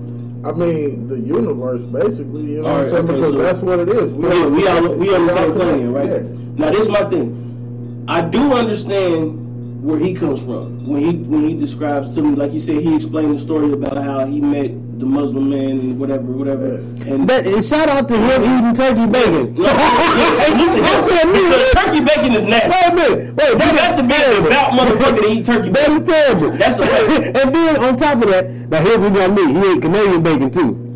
[0.44, 2.54] I mean, the universe, basically.
[2.54, 3.04] You know All what I'm saying?
[3.06, 4.14] okay, because so- that's what it is.
[4.14, 6.10] We Yeah, we all we on the same all plane right?
[6.10, 6.20] Yeah.
[6.56, 8.06] Now this is my thing.
[8.08, 12.52] I do understand where he comes from when he when he describes to me, like
[12.52, 14.72] he said, he explained the story about how he met
[15.02, 16.76] the Muslim man and whatever, whatever.
[17.10, 19.56] And But uh, shout out to him eating turkey bacon.
[19.56, 21.34] no, yeah, salute to I said, him.
[21.34, 22.70] nigga, because turkey bacon is nasty.
[22.70, 23.36] Wait a minute.
[23.36, 25.98] Wait, You got to be a devout motherfucker to eat turkey bacon.
[25.98, 26.52] is terrible.
[26.52, 27.28] That's okay.
[27.42, 29.54] and then on top of that, now here's what got me.
[29.54, 30.91] He ate Canadian bacon too.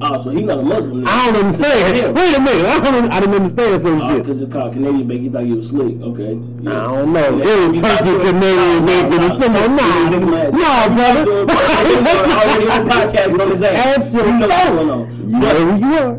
[0.00, 1.00] Oh, so he not a Muslim.
[1.04, 1.08] then.
[1.08, 1.96] I don't understand.
[1.96, 2.10] Yeah.
[2.12, 2.66] Wait a minute.
[2.66, 3.10] I don't.
[3.10, 4.22] I didn't understand some oh, shit.
[4.22, 5.24] because it's called Canadian bacon.
[5.24, 6.00] He thought you was slick.
[6.00, 6.34] Okay.
[6.62, 6.70] Yeah.
[6.70, 7.36] I don't know.
[7.38, 9.52] Yeah, It you was talk turkey Canadian oh, No, bacon no, and some.
[9.52, 11.24] no, Nah, you nah, brother.
[11.46, 14.14] talk to him- I already heard the podcast on his ass.
[14.14, 15.28] You know what's going on.
[15.30, 16.14] You know who you are.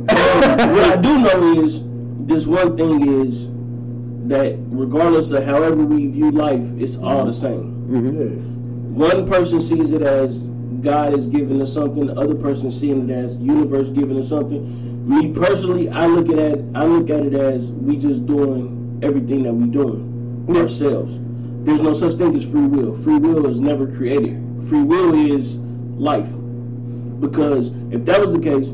[0.73, 1.81] what I do know is
[2.27, 3.47] this one thing is
[4.27, 7.87] that regardless of however we view life, it's all the same.
[7.89, 8.21] Mm-hmm.
[8.21, 9.07] Yeah.
[9.07, 10.43] One person sees it as
[10.81, 15.07] God is giving us something, the other person seeing it as universe giving us something.
[15.07, 19.43] Me personally, I look at it, I look at it as we just doing everything
[19.43, 21.19] that we doing ourselves.
[21.63, 22.93] There's no such thing as free will.
[22.93, 24.41] Free will is never created.
[24.67, 26.31] Free will is life.
[27.19, 28.71] Because if that was the case,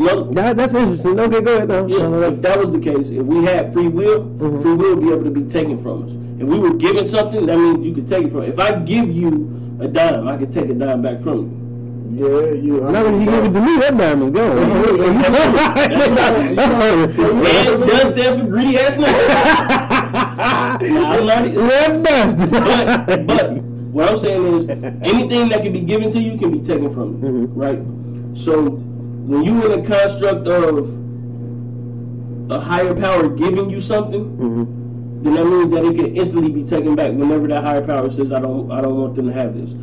[0.00, 1.18] no, That, that's interesting.
[1.20, 1.86] Okay, go ahead now.
[1.86, 4.60] yeah, No, if that was the case, if we had free will, mm-hmm.
[4.62, 6.12] free will would be able to be taken from us.
[6.40, 8.42] If we were given something, that means you could take it from.
[8.44, 11.60] If I give you a dime, I could take a dime back from you.
[12.12, 12.86] Yeah, you.
[12.86, 14.56] I Now when mean, you give it to me, that dime is gone.
[16.56, 20.20] That's And does stand for greedy ass nigga.
[20.82, 21.44] I'm not.
[21.54, 22.50] Red bastard.
[22.50, 23.62] But, but
[23.92, 27.18] what I'm saying is, anything that can be given to you can be taken from
[27.18, 27.58] you, mm-hmm.
[27.58, 27.78] right?
[28.36, 30.88] So when you in a construct of
[32.50, 34.79] a higher power giving you something, mm-hmm.
[35.22, 38.32] Then that means that it can instantly be taken back whenever that higher power says,
[38.32, 39.74] "I don't, I don't want them to have this."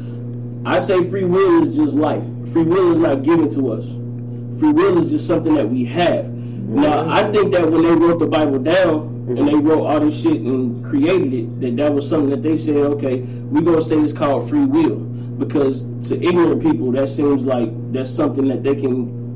[0.66, 2.26] I say free will is just life.
[2.52, 3.92] Free will is not given to us.
[4.60, 6.30] Free will is just something that we have.
[6.32, 7.12] Now, mm-hmm.
[7.12, 9.68] I think that when they wrote the Bible down and they mm-hmm.
[9.68, 13.22] wrote all this shit and created it, that that was something that they said, okay,
[13.22, 14.98] we're gonna say it's called free will
[15.38, 19.27] because to ignorant people that seems like that's something that they can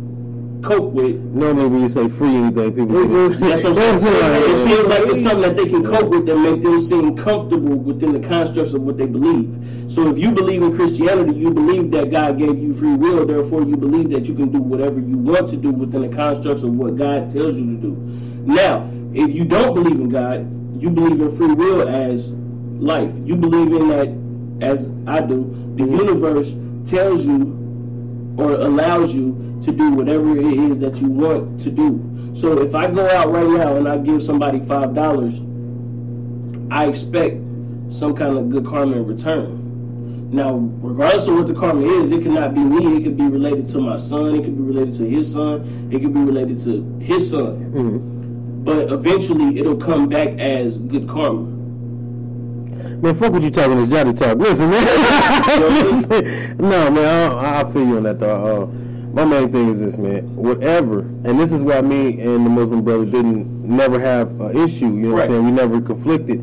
[0.62, 4.44] cope with Normally when you say free anything, people that's what I'm saying.
[4.44, 4.56] It it.
[4.56, 8.20] seems like it's something that they can cope with that make them seem comfortable within
[8.20, 9.92] the constructs of what they believe.
[9.92, 13.64] So if you believe in Christianity, you believe that God gave you free will, therefore
[13.64, 16.74] you believe that you can do whatever you want to do within the constructs of
[16.74, 17.92] what God tells you to do.
[18.46, 20.42] Now, if you don't believe in God,
[20.82, 23.14] you believe in free will as life.
[23.24, 25.44] You believe in that as I do.
[25.76, 25.96] The mm-hmm.
[25.96, 26.56] universe
[26.90, 27.58] tells you
[28.38, 32.32] or allows you to do whatever it is that you want to do.
[32.34, 35.42] So if I go out right now and I give somebody five dollars,
[36.72, 37.36] I expect
[37.90, 40.32] some kind of good karma in return.
[40.32, 42.96] Now, regardless of what the karma is, it cannot be me.
[42.98, 44.36] It could be related to my son.
[44.36, 45.90] It could be related to his son.
[45.92, 48.62] It could be related to his son.
[48.64, 51.42] But eventually, it'll come back as good karma.
[53.02, 54.38] Man, fuck what you talking this Johnny talk.
[54.38, 56.58] Listen, man.
[56.60, 58.64] No, man, I, I feel you on that though.
[58.64, 60.36] Uh, my main thing is this, man.
[60.36, 64.86] Whatever, and this is why me and the Muslim brother didn't never have an issue.
[64.86, 65.46] You know what I'm saying?
[65.46, 66.40] We never conflicted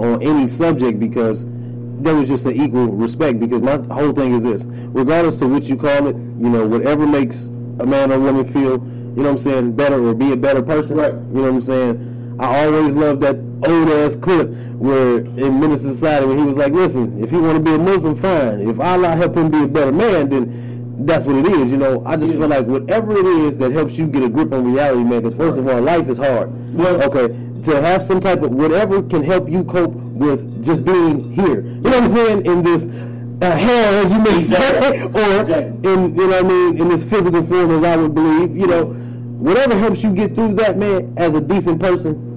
[0.00, 1.44] on any subject because
[2.00, 5.64] there was just an equal respect because my whole thing is this: regardless to what
[5.64, 7.46] you call it, you know, whatever makes
[7.80, 10.62] a man or woman feel, you know what I'm saying, better or be a better
[10.62, 10.98] person.
[10.98, 11.12] Right.
[11.12, 12.36] You know what I'm saying?
[12.38, 13.36] I always loved that
[13.68, 17.56] old ass clip where in Minister Society when he was like, "Listen, if you want
[17.56, 18.68] to be a Muslim, fine.
[18.68, 20.71] If Allah help him be a better man, then."
[21.06, 22.02] That's what it is, you know.
[22.04, 25.02] I just feel like whatever it is that helps you get a grip on reality,
[25.04, 25.22] man.
[25.22, 26.50] Because first of all, life is hard.
[26.74, 27.34] Well- okay,
[27.64, 31.62] to have some type of whatever can help you cope with just being here.
[31.62, 32.46] You know what I'm saying?
[32.46, 34.98] In this uh, hell, as you may Exactly.
[34.98, 35.04] say,
[35.36, 35.92] or Exactly.
[35.92, 38.56] in you know what I mean, in this physical form, as I would believe.
[38.56, 42.28] You know, whatever helps you get through that, man, as a decent person,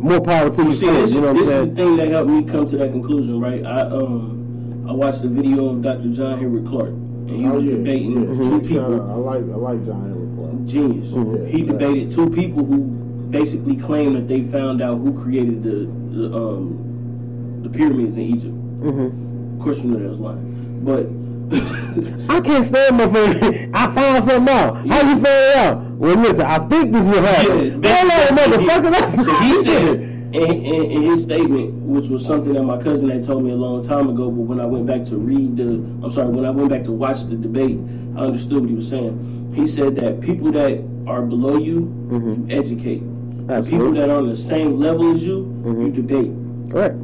[0.00, 0.72] more power to you.
[0.72, 1.68] See, this, you know what I'm this is saying?
[1.70, 3.64] the thing that helped me come to that conclusion, right?
[3.64, 6.10] I um I watched the video of Dr.
[6.10, 6.94] John Henrik Clarke,
[7.28, 8.40] and he Oh, was yeah, debating yeah.
[8.40, 8.94] two Shout people.
[9.02, 9.10] out.
[9.10, 11.12] I like I like John Henry Genius.
[11.12, 11.46] Mm-hmm.
[11.46, 11.72] He Yeah.
[11.72, 12.78] debated two people who
[13.30, 15.86] basically claimed that they found out who created the,
[16.16, 18.54] the um the pyramids in Egypt.
[18.80, 19.56] Mm-hmm.
[19.58, 21.06] Of course, you know that was lying, but
[22.30, 23.74] I can't stand my friend.
[23.74, 24.86] I found something out.
[24.86, 25.80] How you found it out?
[25.98, 27.82] Well, listen, I think this will happen.
[27.82, 28.90] Yeah, Hold on, motherfucker.
[28.92, 30.17] That's so he not said it.
[30.32, 33.56] In, in, in his statement, which was something that my cousin had told me a
[33.56, 35.64] long time ago, but when I went back to read the,
[36.02, 37.78] I'm sorry, when I went back to watch the debate,
[38.16, 39.52] I understood what he was saying.
[39.54, 41.80] He said that people that are below you,
[42.10, 42.48] mm-hmm.
[42.50, 43.00] you educate.
[43.46, 45.86] The People that are on the same level as you, mm-hmm.
[45.86, 46.32] you debate.
[46.70, 46.96] Correct.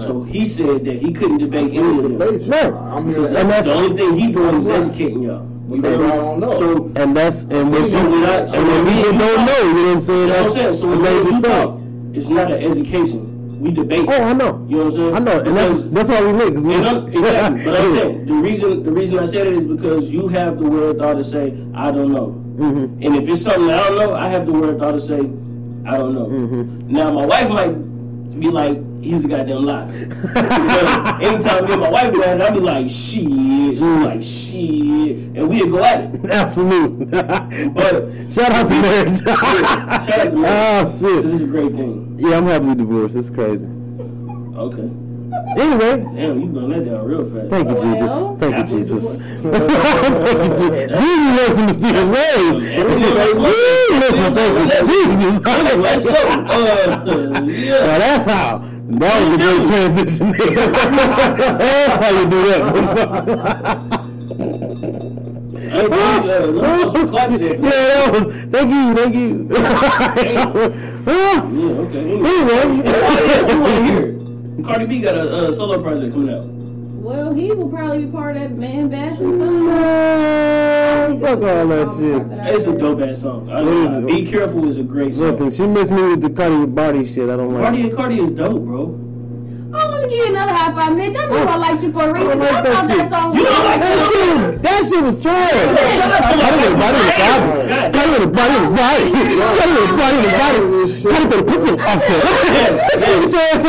[0.00, 2.48] So he said that he couldn't debate any of them.
[2.48, 2.76] No.
[2.78, 3.14] I'm here.
[3.14, 5.46] Because And that's- the only thing he doing is educating y'all.
[5.68, 6.08] You feel they me?
[6.08, 6.48] don't know.
[6.50, 9.10] So And that's and when So you when I- so and when when me people
[9.12, 10.28] and you don't talk- know, you know what I'm saying?
[10.28, 10.72] that's what I'm That's saying.
[10.72, 11.52] So a when great we mistake.
[11.52, 11.78] talk,
[12.14, 13.28] it's not an education.
[13.60, 14.06] We debate.
[14.08, 14.66] Oh, I know.
[14.68, 15.14] You know what I'm saying?
[15.14, 16.54] I know, and that's that's why we live.
[16.54, 17.64] 'cause we- And exactly.
[17.64, 20.68] But I'm saying the reason the reason I said it is because you have the
[20.68, 23.02] wherewithal to say I don't know, Mm-hmm.
[23.02, 25.20] and if it's something I don't know, I have the wherewithal to say
[25.86, 26.26] I don't know.
[26.26, 26.90] Mm-hmm.
[26.92, 27.74] Now my wife might
[28.40, 29.86] be like, he's a goddamn lie.
[29.86, 33.22] because anytime me and my wife be at it, I'll be like, shit.
[33.24, 33.98] She'll Mm.
[34.00, 36.24] be like, shit, and we'd go at it.
[36.30, 37.06] Absolutely.
[37.06, 39.18] But shout out to marriage.
[39.22, 39.42] shout
[40.18, 40.44] out to me.
[40.46, 41.22] oh shit.
[41.24, 42.16] This is a great thing.
[42.18, 43.16] Yeah, I'm happily divorced.
[43.16, 43.66] It's crazy.
[44.56, 44.90] Okay.
[45.56, 47.48] Anyway, Damn, you done that down real fast.
[47.50, 48.10] thank you, Jesus.
[48.10, 49.16] Well, Thank you, Jesus.
[49.16, 51.00] Thank you, Jesus.
[51.00, 52.76] Jesus works in mysterious ways.
[53.34, 56.08] Woo, Listen, thank you, Anyway, Jesus.
[56.08, 56.12] so,
[57.44, 57.86] yeah.
[57.86, 58.48] Now that's how.
[58.92, 60.26] That was a great transition.
[61.58, 62.62] that's how you do that.
[65.72, 68.12] Hey, uh, let me put some claps there for yeah, that.
[68.12, 68.34] that was.
[68.52, 69.30] Thank you, thank you.
[71.02, 71.42] Yeah,
[71.82, 72.04] okay.
[72.12, 72.58] Anyway,
[73.42, 74.21] anyway,
[74.56, 74.86] you want to hear it.
[74.86, 76.46] Cardi B got a uh, solo project coming out.
[77.02, 79.66] Well, he will probably be part of that man bashing something.
[79.66, 82.46] man, fuck all that shit.
[82.46, 83.50] It's a dope ass song.
[83.50, 84.06] I know.
[84.06, 85.26] Be Careful is a great song.
[85.26, 87.28] Listen, she missed me with the Cardi with body shit.
[87.28, 87.64] I don't like.
[87.64, 89.01] Cardi and Cardi is dope, bro.
[89.74, 91.16] Oh, let me give you another high five, Mitch.
[91.16, 92.38] I knew I liked you for a oh, reason.
[92.38, 92.98] like I that thought shit.
[92.98, 95.48] that song You don't like That that shit, that shit was trash.
[95.48, 97.48] Cardi with a body with a body.
[97.88, 99.08] Cardi with a body with a body.
[99.08, 100.60] Cardi with a body with a body.
[101.08, 102.20] Cardi with a pussy offset.
[102.20, 103.64] That's what yes.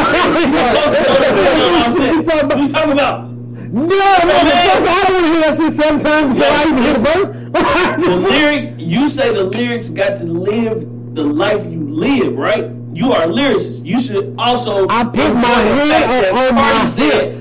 [2.04, 3.32] you talking What you talking about?
[3.72, 6.94] No, motherfucker, I don't want to hear that shit seven times before I even hear
[6.94, 10.84] the The lyrics, you say the lyrics got to live
[11.16, 12.82] the life you live, right?
[12.94, 13.86] You are a lyricist.
[13.86, 17.36] You should also I put my the hand on- on Cardi my said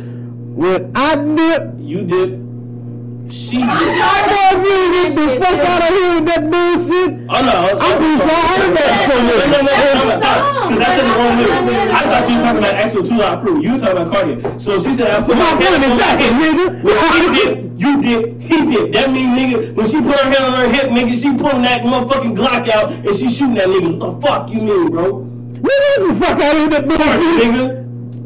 [0.56, 2.38] When I dip, you did,
[3.32, 3.68] she did.
[3.68, 7.10] I don't really get the fuck out of here with that bullshit.
[7.28, 9.72] Oh no, I'm pretty sure I heard that No, no, no, no,
[10.12, 11.92] no, because that's in the wrong lyric.
[11.92, 13.62] I thought you were talking about actual two lot crew.
[13.62, 14.58] You were talking about Cardi.
[14.58, 16.36] So she said, I put my My hand on my exactly, hip.
[16.40, 16.84] nigga.
[16.84, 18.92] When she did, you did, he did.
[18.92, 21.82] That mean, nigga, when she put her hand on her hip, nigga, she pulling that
[21.82, 23.98] motherfucking Glock out and she shooting that nigga.
[23.98, 25.28] What the fuck you mean, bro?
[25.62, 27.38] Nigga, get the fuck out of that bullshit.
[27.42, 27.82] nigga.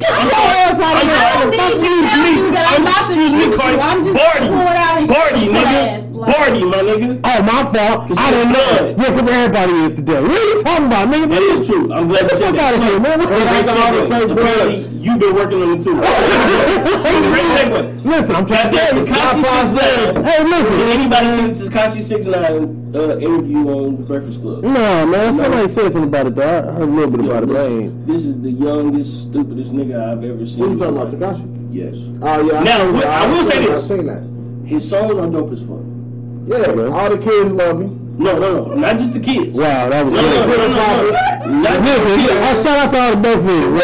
[0.08, 1.16] I'm your ass out of I'm here.
[1.16, 1.26] sorry.
[1.26, 2.30] I don't need to Excuse me.
[2.36, 3.76] you that I'm I'm not excuse me, Cardi.
[3.76, 3.86] truth.
[3.86, 4.46] I'm just Barty.
[4.48, 6.05] pouring out his Barty, nigga.
[6.26, 7.20] Ass, like- Barty, my nigga.
[7.24, 8.08] Oh, my fault.
[8.08, 8.66] Cause I she didn't know.
[8.66, 8.98] blood.
[8.98, 10.20] Yeah, because everybody is today.
[10.22, 11.28] What are you talking about, nigga?
[11.30, 11.92] That is true.
[11.92, 12.74] I'm glad you Get the said fuck that.
[12.74, 13.20] out of here, man.
[13.20, 14.20] So, What great got all the segue.
[14.20, 15.02] fake Apparently, blood?
[15.06, 15.94] you've been working on it too.
[17.30, 18.04] great segue.
[18.04, 19.04] Listen, I'm trying to that tell you.
[19.06, 20.24] Tekashi Pop, pop, 69.
[20.24, 24.62] Hey, Did anybody see the Tekashi 69 uh, interview on Breakfast Club?
[24.64, 25.32] No, man.
[25.34, 26.42] Somebody said something about it, though.
[26.42, 28.06] I heard a little bit about it, but I listen, ain't.
[28.06, 30.60] this is the youngest, stupidest nigga I've ever seen.
[30.60, 31.52] What are you talking about, Tekashi?
[31.72, 32.08] Yes.
[32.22, 32.62] Oh yeah.
[32.62, 33.22] Now, seen what- that.
[33.22, 33.82] I will say seen- this.
[33.82, 34.22] I've seen that.
[34.68, 35.78] His songs are dope as fuck.
[36.46, 37.86] Yeah, all the kids love me.
[38.18, 38.74] No, no, no.
[38.74, 39.56] Not just the kids.
[39.58, 40.70] Wow, that was No, no, no, good.
[40.70, 41.60] no, no, no.
[41.60, 42.38] Not just the Listen, kids.
[42.38, 43.82] I shout out to all the dope fiends.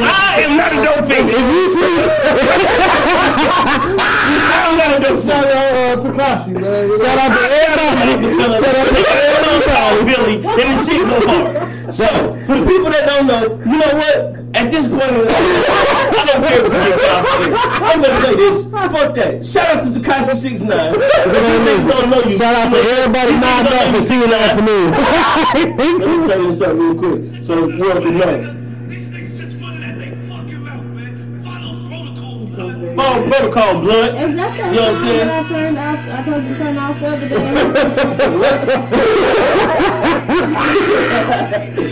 [0.00, 1.28] I am not a dope fiend.
[1.28, 1.98] If you see,
[3.98, 6.86] I am not a Shout out uh, Tekashi, man.
[6.98, 8.38] Shout out to everybody.
[8.38, 10.38] Shout out to it's so called everybody.
[10.38, 11.63] Billy, and the shit go hard.
[11.92, 12.06] So,
[12.46, 14.16] for the people that don't know, you know what?
[14.56, 17.58] At this point I don't care if we get confident.
[17.82, 18.64] I'm gonna say this.
[18.64, 19.44] Fuck that.
[19.44, 22.38] Shout out to Tekashi 69 Niggas don't know you.
[22.38, 24.50] Shout out to everybody These not niggas don't back know for you, seeing the 69.
[24.50, 24.90] afternoon.
[25.98, 27.44] Let me tell you something real quick.
[27.44, 28.63] So the world can know.
[32.94, 33.14] Blood.
[33.14, 34.08] Follow protocol, blood.
[34.08, 35.28] Is that the You know what I'm song saying?
[35.28, 35.98] I turned off?
[36.08, 38.54] I told you to turn off the other day.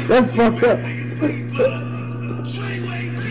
[0.08, 0.78] That's fucked up.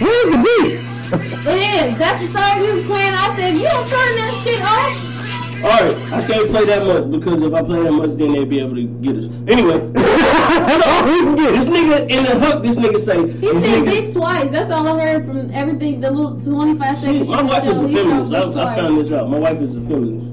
[0.02, 0.80] Where's the beat?
[1.14, 1.98] it is.
[1.98, 3.14] That's the song he was playing.
[3.14, 5.11] I said, you don't turn that shit off,
[5.64, 8.60] Alright, I can't play that much because if I play that much, then they'll be
[8.60, 9.26] able to get us.
[9.48, 11.52] Anyway, That's all we can get.
[11.54, 14.50] this nigga in the hook, this nigga say, he said bitch twice.
[14.52, 16.02] That's all I heard from everything.
[16.02, 17.28] The little 25 See, seconds.
[17.30, 18.34] my wife is a feminist.
[18.34, 19.30] I, I found this out.
[19.30, 20.28] My wife is a feminist.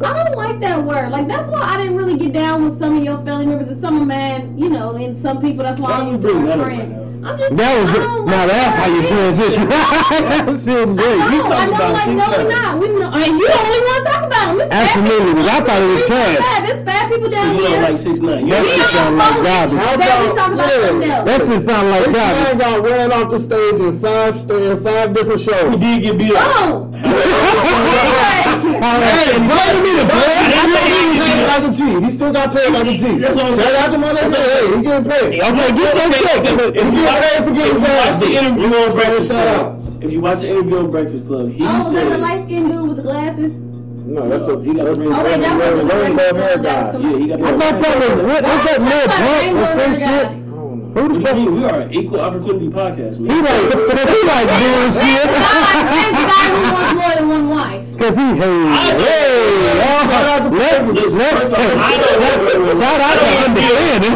[0.00, 1.10] I don't like that word.
[1.10, 3.80] Like that's why I didn't really get down with some of your family members and
[3.80, 5.64] some of mine, you know, and some people.
[5.64, 6.92] That's why Why I you use the bring word that up friend.
[6.92, 8.40] right I'm just That was I now.
[8.40, 9.68] like That's how you transition.
[9.68, 11.18] that feels great.
[11.18, 12.40] No, You talking I don't about like six no, nine.
[12.40, 12.72] we're not.
[12.80, 14.60] We know, and you don't even want to talk about them.
[14.64, 15.42] It's Absolutely, people.
[15.44, 16.38] because I thought it was It's trash.
[16.40, 16.62] fat.
[16.68, 17.82] It's fat people So down you don't here.
[17.84, 18.46] like six nine.
[18.48, 19.78] You That We shit don't sound like garbage.
[19.78, 20.88] How Then we about- talk about yeah.
[20.88, 21.08] something.
[21.28, 22.58] That shit sound like This man garbage.
[22.64, 25.76] got ran off the stage in five in five different we shows.
[25.76, 26.48] did get beat up.
[26.48, 26.88] Oh.
[28.78, 31.80] Hey, brother, me the I didn't he He was paid like a G.
[32.04, 33.18] He still got paid like a G.
[33.18, 33.82] That's what I'm Shout saying.
[33.82, 34.38] out to my nigga.
[34.38, 35.40] Hey, he getting paid.
[35.42, 37.17] Okay, get your check.
[37.18, 40.02] If you Yeah, watch, forget if his you watch the interview on Breakfast Shout Club,
[40.04, 42.44] if you watch the interview on Breakfast Club, he Oh, was that the said, light
[42.44, 43.52] skinned dude with the glasses?
[44.08, 46.58] No, that's the He got that's the the- Oh, wait, that wasn't the rainbow hair
[46.58, 46.96] guy.
[46.98, 47.40] yeah, he got.
[47.40, 48.42] I thought that was what?
[48.44, 50.28] What's that Talk Lil about Pump or rainbow some shit?
[50.88, 51.36] Who the fuck?
[51.36, 51.50] you?
[51.52, 53.44] We are an equal opportunity podcast, He man.
[53.44, 53.68] like,
[54.08, 55.28] he like doing That's shit.
[55.28, 57.84] the guy, the guy who wants more than one wife.
[58.00, 58.58] Cause he hey,
[58.96, 60.08] hey, oh,
[60.56, 61.12] let's let's
[62.80, 64.14] shout out to understanding.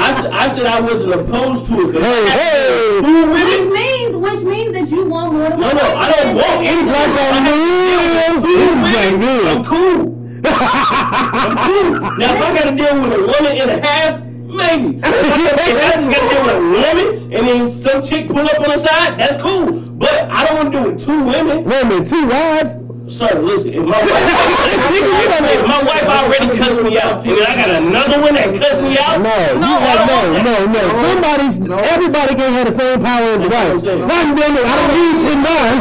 [0.00, 3.00] I, said- I said I wasn't opposed to it, but Hey, hey.
[3.00, 5.96] two Which means, which means that you want more than No, one no, wife.
[5.96, 8.40] I don't want any black a man.
[8.40, 9.20] Two Like women.
[9.20, 9.46] good.
[9.46, 10.00] I'm cool.
[10.44, 11.90] I'm cool.
[12.18, 14.98] Now, if I got to deal with a woman and a half, maybe.
[14.98, 18.40] If I, if just got to deal with a woman and then some chick pull
[18.40, 19.80] up on the side, that's cool.
[19.80, 21.64] But I don't want to do it with two women.
[21.64, 22.76] Wait a two wives?
[23.10, 25.02] Sir, listen, if my wife, if,
[25.58, 28.80] if my wife already cussed me out, and then I got another one that cussed
[28.86, 31.02] me out, No, you no, I got, don't no, want no, no.
[31.10, 31.56] Somebody's,
[31.90, 34.06] everybody can't have the same power as the That's what I'm wife.
[34.06, 34.06] saying.
[34.06, 35.74] God damn it, I don't need ten nine.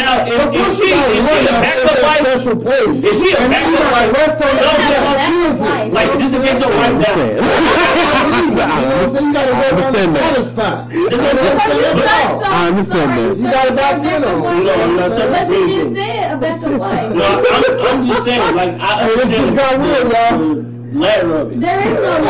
[0.00, 2.24] Now, if, if she is she a backup wife?
[2.24, 2.96] Special place.
[3.04, 4.08] Is she a backup wife?
[4.16, 5.92] Rest No, I'm That's saying, that's wife.
[5.92, 7.36] like just in case your wife dies.
[9.12, 10.24] So you gotta work on the understand that.
[10.24, 10.88] satisfied.
[10.88, 11.20] I'm
[11.52, 11.84] But saying.
[11.84, 12.48] you said so.
[12.48, 13.36] I understand Sorry, that.
[13.36, 14.64] You got about 10 of them.
[14.64, 15.94] No, I'm not saying But you anything.
[15.94, 16.36] just said a
[16.68, 17.14] backup wife.
[17.14, 20.38] No, I'm, I'm just saying, like I understand just got real, y'all.
[20.38, 21.60] the ladder of it.
[21.60, 22.22] There is no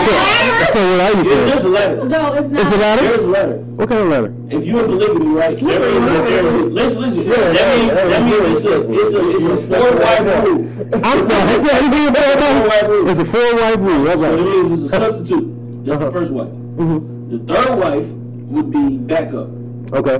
[0.72, 0.92] So ladder.
[0.92, 1.64] what are you There's saying?
[1.64, 2.04] a ladder.
[2.08, 2.60] No, it's not.
[2.60, 3.02] It's a ladder?
[3.08, 3.56] There's a ladder.
[3.58, 4.34] What kind of letter?
[4.50, 5.56] If you in polygamy, right?
[5.58, 7.28] There is, there's a, listen, listen.
[7.28, 11.04] That means that means it's a it's a it's a four wife rule.
[11.04, 12.88] I'm sorry, I said anything about Four wife that?
[12.90, 13.08] rule.
[13.08, 14.04] It's a four wife rule.
[14.04, 14.44] That's So it right.
[14.44, 15.84] means it's a substitute.
[15.84, 16.10] That's the uh-huh.
[16.12, 16.48] first wife.
[16.48, 17.36] Mm-hmm.
[17.46, 19.48] The third wife would be backup.
[19.92, 20.18] Okay.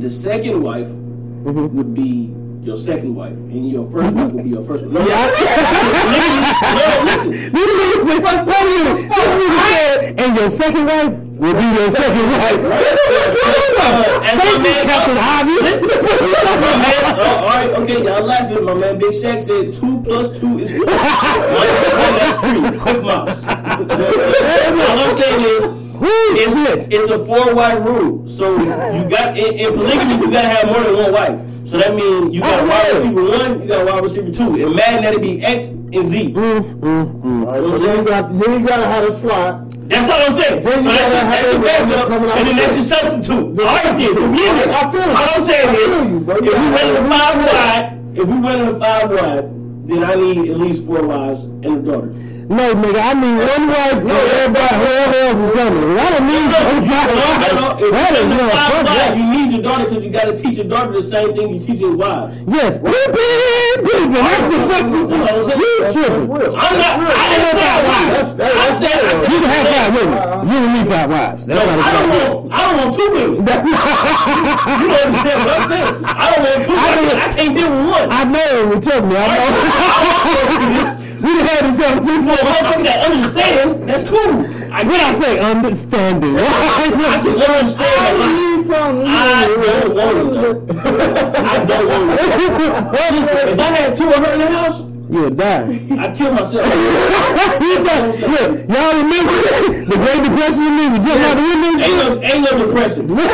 [0.00, 1.76] The second wife mm-hmm.
[1.76, 4.92] would be your second wife, and your first wife will be your first wife.
[4.92, 5.06] No, no,
[7.04, 7.30] listen.
[7.32, 11.12] This nigga said, a minute, this nigga said, and your second wife
[11.42, 12.60] will be your second wife.
[13.78, 15.82] Uh, Thank you, man, Captain Obvious.
[15.82, 15.88] my
[16.78, 18.64] man, uh, all right, okay, y'all laughing.
[18.64, 20.86] My man Big Shaq said two plus two is four.
[20.86, 20.96] One,
[22.14, 22.78] that's three.
[22.78, 23.44] Quick mouse.
[23.44, 23.54] All
[25.00, 25.66] I'm saying is,
[26.04, 28.26] it's, it's a four wife rule.
[28.28, 31.51] So you got in, in polygamy, you gotta have more than one wife.
[31.72, 34.30] So that means you got a oh, wide receiver one, you got a wide receiver
[34.30, 34.56] two.
[34.56, 36.34] In Madden, that'd be X and Z.
[36.34, 37.46] Mm, mm, mm.
[37.46, 39.70] Alright, so then you got then you gotta have a slot.
[39.88, 40.62] That's all I'm saying.
[40.62, 43.58] Then you that's, your- that's your backup, and then that's your substitute.
[43.58, 44.14] All right, then.
[44.14, 44.68] So we in it.
[44.68, 45.16] I feel you.
[45.16, 48.78] All I'm saying is, you, if we in have five wide, if we went in
[48.78, 52.12] five wide, then I need at least four wives and a daughter.
[52.52, 55.96] No, nigga, I need one wife and everybody, whoever else is coming.
[55.96, 57.16] I don't need No, no no,
[57.56, 57.72] no.
[57.80, 59.16] If That you is went in not five fuck that.
[59.16, 61.58] you need your daughter because you got to teach your daughter the same thing you
[61.58, 62.36] teach your wives.
[62.46, 64.12] Yes, peeping, peeping.
[64.12, 65.08] That's the fucking.
[65.08, 65.60] That's all I'm saying.
[65.64, 66.28] You tripping.
[66.28, 66.52] real.
[66.52, 67.00] I'm not.
[67.08, 67.80] I didn't say I
[68.12, 70.12] that's- I said I You can have five women.
[70.52, 71.42] You don't need five wives.
[71.48, 72.52] No, That's not a I don't want.
[72.52, 73.44] I don't want two women.
[73.48, 73.80] That's not.
[74.76, 75.88] You don't understand what I'm saying?
[76.04, 76.76] I don't want two.
[76.76, 77.08] I women.
[77.08, 78.06] mean- I can't deal with one.
[78.12, 78.76] I know.
[78.84, 79.16] Trust me.
[79.16, 80.98] I know.
[81.22, 81.78] We done had this
[82.26, 84.44] For a motherfucker that understand, that's cool.
[84.72, 85.38] I What I say?
[85.38, 86.36] Understanding.
[86.36, 86.42] I
[86.82, 88.72] can understand that.
[89.06, 90.82] I don't want though.
[91.36, 92.92] I don't want.
[93.12, 95.84] Listen, if I had two of her in the house, You'll die.
[96.00, 96.64] I'd kill myself.
[97.62, 99.32] He said, look, y'all remember
[99.84, 100.84] the Great Depression in me?
[100.88, 101.52] We jumped the
[101.82, 103.06] Ain't no, ain't no depression.
[103.12, 103.18] Kill.
[103.18, 103.28] Uh,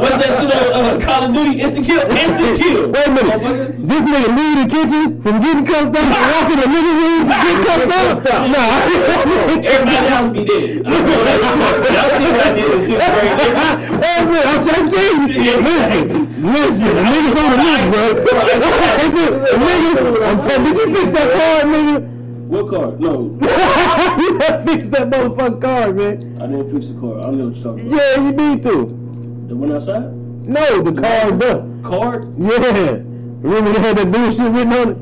[0.00, 1.60] what's that shit on uh, Call of Duty?
[1.60, 2.02] Instant kill.
[2.08, 2.88] Instant kill.
[2.90, 3.76] Wait a minute.
[3.86, 7.22] This nigga leave the kitchen from getting cussed out and walk in the living room
[7.28, 8.48] to get cussed out?
[8.48, 8.80] Nah.
[9.60, 10.86] Everybody else be dead.
[10.86, 11.92] I know that shit.
[11.92, 13.36] Y'all see what I did in sixth grade.
[13.36, 13.76] nigga.
[14.00, 15.36] Hey, man, I'm trying to tell you.
[15.66, 16.08] Listen,
[16.42, 19.65] listen, the niggas on the list, bro.
[19.66, 22.16] The niggas, I'm you, did you fix that card, nigga?
[22.46, 22.92] What car?
[22.98, 23.22] No,
[24.22, 26.38] you gotta fix that motherfucking card, man.
[26.40, 27.18] I didn't fix the car.
[27.18, 28.00] I don't know what you're talking about.
[28.16, 28.86] Yeah, you need to.
[29.48, 30.12] The one outside?
[30.12, 31.80] No, the card, bro.
[31.82, 32.34] Card?
[32.38, 32.98] Yeah.
[33.42, 34.96] Remember they had that bullshit written on it?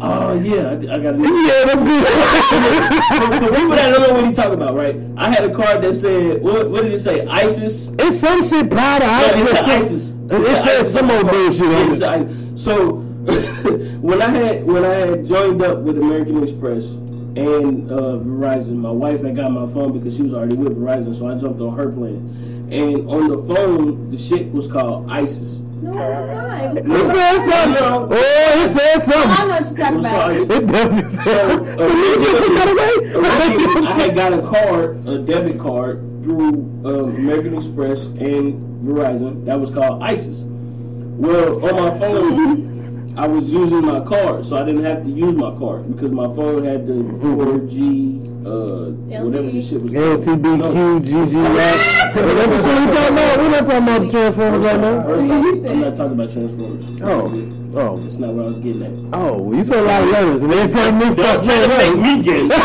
[0.00, 0.68] Oh, yeah.
[0.68, 1.20] I, I got it.
[1.20, 2.06] Yeah, that's good.
[3.48, 4.96] For people that don't know what he talking about, right?
[5.16, 7.26] I had a card that said, what, what did it say?
[7.26, 7.88] ISIS?
[7.98, 9.48] it's some shit proud of No, it ISIS.
[9.50, 10.10] said Some- ISIS.
[10.10, 11.34] It said said ISIS some old the card.
[11.34, 11.70] bullshit
[12.00, 12.58] Yeah, on it it.
[12.58, 13.04] So
[14.00, 18.90] when I had when I had joined up with American Express and uh, Verizon, my
[18.90, 21.76] wife had got my phone because she was already with Verizon, so I jumped on
[21.76, 22.66] her plan.
[22.70, 25.60] And on the phone, the shit was called ISIS.
[25.60, 27.00] No, it's not.
[27.00, 27.74] It said something.
[27.74, 28.08] No.
[28.10, 29.30] Oh, it said something.
[29.30, 29.48] I something.
[29.48, 30.36] know what you're talking was about.
[30.36, 31.50] called It definitely So, said.
[31.50, 32.68] uh, So niggas just put that
[33.16, 33.86] originally.
[33.86, 36.48] I had got a card, a debit card through
[36.84, 40.44] um, American Express and Verizon that was called ISIS.
[40.44, 42.77] Well, on my phone,
[43.18, 46.28] I was using my card, so I didn't have to use my card because my
[46.28, 48.90] phone had the 4G, uh,
[49.24, 49.92] whatever the shit was.
[49.92, 52.14] LTBQ, GG rap.
[52.14, 53.38] That's the shit we talking about.
[53.38, 55.02] We're not talking about the Transformers right now.
[55.02, 55.30] First off,
[55.66, 56.86] I'm not talking about Transformers.
[57.02, 57.34] Oh,
[57.74, 58.92] oh, That's not what I was getting at.
[59.12, 59.42] Oh.
[59.42, 61.44] well, You said a lot of letters, and every time you know start what I'm
[61.44, 62.18] saying trying to make letters.
[62.18, 62.38] me gay.
[62.38, 62.62] You know what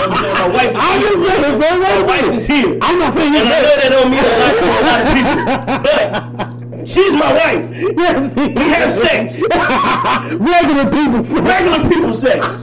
[0.00, 0.32] I'm saying?
[0.32, 1.08] My wife is I'm here.
[1.12, 2.04] just saying the same My way.
[2.08, 2.78] wife is here.
[2.80, 5.00] I'm not saying And you I know that don't mean a lot to a lot
[5.04, 5.44] of people,
[5.84, 6.53] but
[6.86, 7.70] she's my wife.
[7.96, 9.40] Yes, We have sex.
[10.32, 11.22] regular people.
[11.42, 12.60] Regular people sex.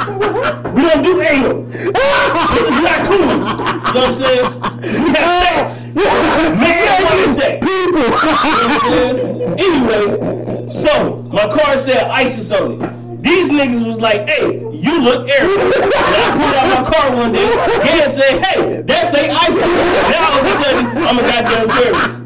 [0.74, 1.64] We don't do anal.
[1.64, 3.20] This is not cool.
[3.20, 5.04] You know what I'm saying?
[5.04, 5.84] We have sex.
[5.94, 7.68] Man, woman sex.
[7.68, 9.60] You know what I'm saying?
[9.60, 13.24] Anyway, so my car said ISIS on it.
[13.24, 15.52] These niggas was like, hey, you look Arab.
[15.52, 17.50] And I pulled out my car one day,
[17.86, 19.62] Gan said, hey, that's say ISIS.
[19.62, 22.21] Now all of a sudden, I'm a goddamn terrorist.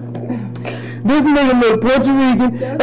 [1.06, 2.52] This nigga look Puerto Rican.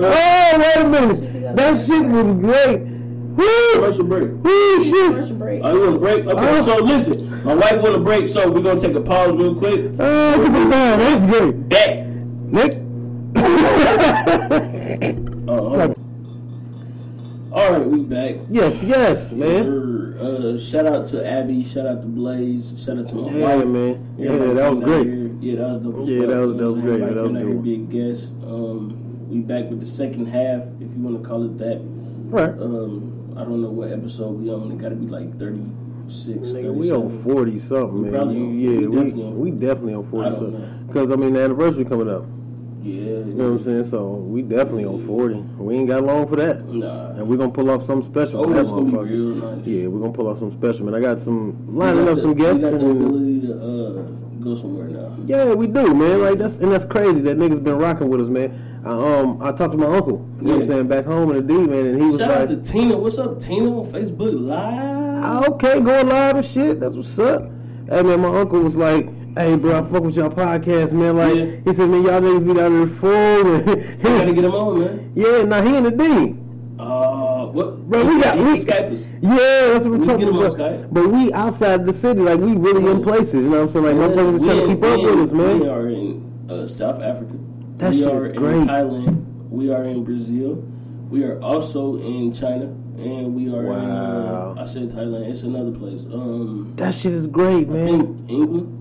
[0.00, 1.56] oh, wait a minute.
[1.56, 2.80] That shit was great.
[2.80, 3.72] Woo!
[3.74, 4.30] Commercial break.
[4.42, 5.06] Woo, shit.
[5.06, 5.60] Commercial break.
[5.64, 6.26] Oh, you want a break?
[6.26, 9.54] Okay, so listen, my wife want a break, so we're gonna take a pause real
[9.54, 9.90] quick.
[9.98, 11.00] Oh, this is bad.
[11.00, 11.68] That's great.
[11.70, 12.06] That.
[12.52, 12.78] Nick?
[15.48, 15.96] Oh, hold.
[17.52, 18.36] All right, we back.
[18.48, 20.14] Yes, yes, man.
[20.18, 21.64] Uh, shout out to Abby.
[21.64, 22.72] Shout out to Blaze.
[22.82, 23.66] Shout out to my Yeah, wife.
[23.66, 24.14] man.
[24.16, 25.06] Yeah, Everybody that was great.
[25.06, 25.21] here.
[25.42, 26.08] Yeah, that was dope.
[26.08, 27.00] Yeah, that was- that was great?
[27.00, 27.26] That was Everybody good.
[27.28, 28.32] came out here, be a guest.
[28.46, 28.94] Um,
[29.28, 31.80] we back with the second half, if you want to call it that.
[32.30, 32.50] Right.
[32.58, 34.70] Um, I don't know what episode we on.
[34.70, 35.62] It got to be like thirty
[36.06, 36.48] six.
[36.48, 38.12] Nigga, we on 40 something, We man.
[38.12, 38.58] probably You- on 40.
[38.58, 40.64] yeah, We we, definitely on we definitely on 40 I don't something.
[40.86, 42.24] Because, I mean, the anniversary coming up.
[42.82, 42.92] Yeah.
[43.00, 43.84] You know what I'm saying?
[43.84, 45.42] So, we definitely on 40.
[45.58, 46.68] We ain't got long for that.
[46.68, 47.10] Nah.
[47.12, 49.34] And we're going to pull off something special Oh, for that it's gonna be real
[49.36, 49.66] nice.
[49.66, 50.94] Yeah, we're going to pull off something special, man.
[50.96, 52.62] I got some, lining up the- some guests.
[52.62, 54.02] We got the ability to uh,
[54.42, 55.16] go somewhere now.
[55.26, 56.20] Yeah, we do, man.
[56.22, 58.80] Like that's and that's crazy that niggas been rocking with us, man.
[58.84, 60.28] I, um, I talked to my uncle.
[60.40, 60.88] You know what I'm saying?
[60.88, 62.96] Back home in the D, man, and he was Shout like, out to Tina.
[62.98, 65.22] What's up, Tina on Facebook Live?
[65.24, 66.80] "Ah, "Okay, going live and shit.
[66.80, 67.42] That's what's up."
[67.88, 69.06] Hey, man, my uncle was like,
[69.36, 71.44] "Hey, bro, I fuck with y'all podcast, man." Like Yeah.
[71.64, 73.10] he said, "Man, y'all niggas be down there full."
[73.56, 75.12] And gotta get him on, man.
[75.14, 76.36] yeah, now he in the D.
[76.78, 77.88] Uh, what?
[77.88, 79.08] Bro, we got- we- Skype us.
[79.20, 80.94] Yeah, that's what we're We talking get him on about.
[80.94, 83.34] But we outside the city, like we really in places.
[83.44, 83.84] You know what I'm saying?
[83.84, 85.60] Like motherfuckers is trying to keep up with us, man.
[85.60, 87.34] We are in uh, South Africa.
[87.78, 88.62] That we are in great.
[88.62, 89.24] Thailand.
[89.50, 90.64] We are in Brazil.
[91.10, 94.52] We are also in China, and we are Wow.
[94.52, 94.58] in.
[94.58, 95.28] Uh, I said Thailand.
[95.28, 96.06] It's another place.
[96.12, 98.24] Um, That shit is great, man.
[98.28, 98.78] England.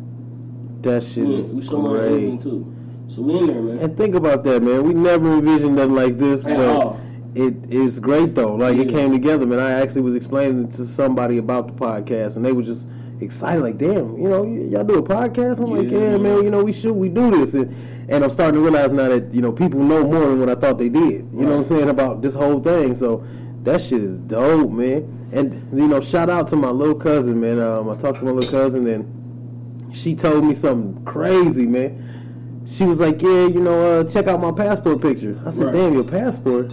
[0.82, 2.24] That shit Yeah, is we somewhere in great.
[2.24, 2.66] England too.
[3.08, 3.80] So we in there, man.
[3.80, 4.84] And think about that, man.
[4.84, 6.98] We never envisioned nothing like this, At but all.
[7.36, 8.56] It is great though.
[8.56, 9.60] Like it came together, man.
[9.60, 12.88] I actually was explaining to somebody about the podcast, and they were just
[13.22, 16.24] excited, like, "Damn, you know, y- y'all do a podcast?" I'm like, Yeah, "Yeah, man.
[16.24, 16.44] man.
[16.44, 17.74] You know, we should, we do this." And,
[18.10, 20.56] and I'm starting to realize now that you know people know more than what I
[20.56, 21.30] thought they did.
[21.34, 22.96] You know what I'm saying about this whole thing.
[22.96, 23.24] So
[23.64, 25.30] that shit is dope, man.
[25.32, 27.60] And you know, shout out to my little cousin, man.
[27.60, 32.64] Um, I talked to my little cousin, and she told me something crazy, man.
[32.66, 35.74] She was like, "Yeah, you know, uh, check out my passport picture." I said, Right.
[35.76, 36.72] "Damn, your passport."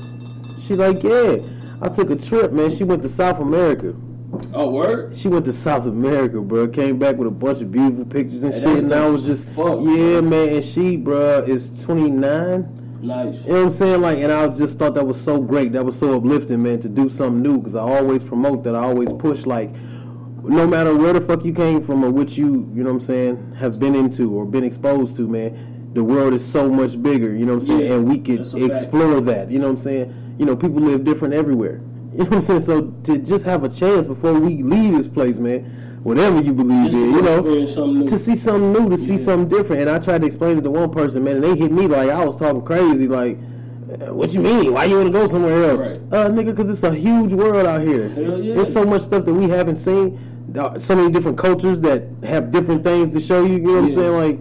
[0.60, 1.36] She like, yeah.
[1.80, 2.70] I took a trip, man.
[2.74, 3.94] She went to South America.
[4.52, 5.16] Oh, word?
[5.16, 6.68] She went to South America, bro.
[6.68, 8.85] Came back with a bunch of beautiful pictures and Hey, shit.
[8.85, 10.56] And I was just, fuck, yeah, man.
[10.56, 13.01] And she, bro, is 29.
[13.01, 13.47] Nice.
[13.47, 14.01] You know what I'm saying?
[14.01, 15.72] Like, and I just thought that was so great.
[15.72, 17.59] That was so uplifting, man, to do something new.
[17.59, 18.74] Because I always promote that.
[18.74, 19.70] I always push, like,
[20.43, 23.01] no matter where the fuck you came from or what you, you know what I'm
[23.01, 27.34] saying, have been into or been exposed to, man, the world is so much bigger.
[27.34, 27.80] You know what I'm saying?
[27.80, 28.62] Yeah, and we could a fact.
[28.62, 29.50] explore that.
[29.50, 30.36] You know what I'm saying?
[30.38, 31.82] You know, people live different everywhere.
[32.18, 32.60] You know what I'm saying?
[32.62, 36.84] So to just have a chance before we leave this place, man, whatever you believe
[36.84, 39.82] Just in, you know, to see something new, to see something different.
[39.82, 42.10] And I tried to explain it to one person, man, and they hit me like
[42.10, 44.72] I was talking crazy, like, "Uh, "What you mean?
[44.72, 46.00] Why you want to go somewhere else?" Right.
[46.10, 48.08] Uh, nigga, because it's a huge world out here.
[48.08, 48.54] Hell yeah.
[48.54, 50.18] There's so much stuff that we haven't seen.
[50.78, 53.56] So many different cultures that have different things to show you.
[53.56, 54.16] You know what I'm saying?
[54.16, 54.40] Like,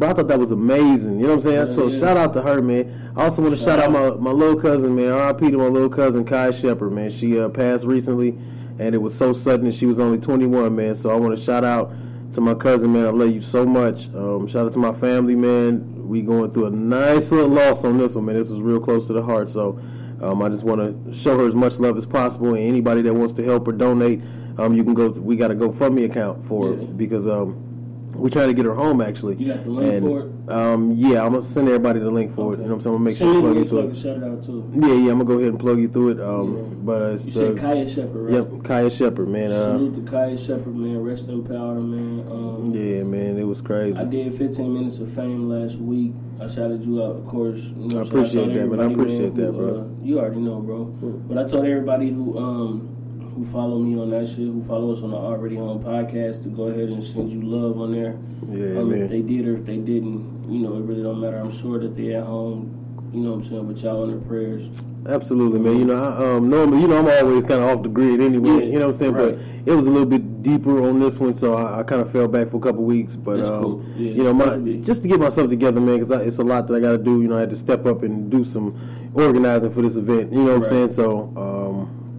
[0.00, 1.20] but I thought that was amazing.
[1.20, 1.68] You know what I'm saying?
[1.68, 1.98] Yeah, so yeah.
[2.00, 3.12] shout out to her, man.
[3.16, 5.12] I also want to Shout shout out my, my little cousin, man.
[5.12, 5.50] R.I.P.
[5.50, 7.10] to my little cousin Kai Shepard, man.
[7.10, 8.30] She uh, passed recently,
[8.78, 9.66] and it was so sudden.
[9.66, 10.96] and She was only 21, man.
[10.96, 11.92] So I want to shout out
[12.32, 13.04] to my cousin, man.
[13.06, 14.08] I love you so much.
[14.14, 16.08] Um, shout out to my family, man.
[16.08, 18.36] We going through a nice little loss on this one, man.
[18.36, 19.50] This was real close to the heart.
[19.50, 19.78] So
[20.22, 22.54] um, I just want to show her as much love as possible.
[22.54, 24.22] And anybody that wants to help or donate,
[24.58, 25.08] um, you can go.
[25.10, 26.84] we got a GoFundMe account for Yeah.
[26.86, 27.69] because um,
[28.14, 29.36] we trying to get her home actually.
[29.36, 30.50] You got the link And, for it?
[30.50, 32.56] Um, yeah, I'm gonna send everybody the link for it.
[32.56, 32.62] Okay.
[32.62, 32.94] You know what I'm saying?
[32.96, 34.20] I'm gonna make Send sure me I plug you link so I through it.
[34.20, 34.72] shout out too.
[34.74, 36.20] Yeah, yeah, I'm gonna go ahead and plug you through it.
[36.20, 36.62] Um, Yeah.
[36.82, 38.32] but uh, it's You said Kaya Shepherd, right?
[38.34, 39.46] Yep, Kaya Shepard, man.
[39.50, 41.02] Uh, Salute to Kaya Shepherd, man.
[41.02, 42.26] Rest in power, man.
[42.30, 43.98] Um, yeah, man, it was crazy.
[43.98, 46.12] I did 15 minutes of fame last week.
[46.40, 47.66] I shouted you out, of course.
[47.76, 49.80] You know, I appreciate that, but I appreciate who, that, bro.
[49.80, 50.84] Uh, you already know, bro.
[50.84, 52.96] But I told everybody who um
[53.40, 56.48] who follow me on that shit, who follow us on the Already Home podcast, to
[56.50, 58.18] go ahead and send you love on there.
[58.50, 59.00] Yeah, um, man.
[59.00, 61.38] If they did or if they didn't, you know, it really don't matter.
[61.38, 62.76] I'm sure that they at home.
[63.14, 63.66] You know what I'm saying?
[63.66, 64.70] With y'all in their prayers.
[65.08, 65.78] Absolutely, man.
[65.78, 68.50] You know, I, um, normally, you know, I'm always kind of off the grid anyway.
[68.50, 69.12] Yeah, you know what I'm saying?
[69.14, 69.34] right.
[69.64, 72.12] But it was a little bit deeper on this one, so I, I kind of
[72.12, 73.16] fell back for a couple weeks.
[73.16, 73.84] But um, cool.
[73.96, 74.84] Yeah, you know, my supposed to be.
[74.84, 77.22] just to get myself together, man, because it's a lot that I got to do.
[77.22, 80.32] You know, I had to step up and do some organizing for this event.
[80.32, 80.72] You know what Right.
[80.72, 80.92] I'm saying?
[80.92, 81.59] So um,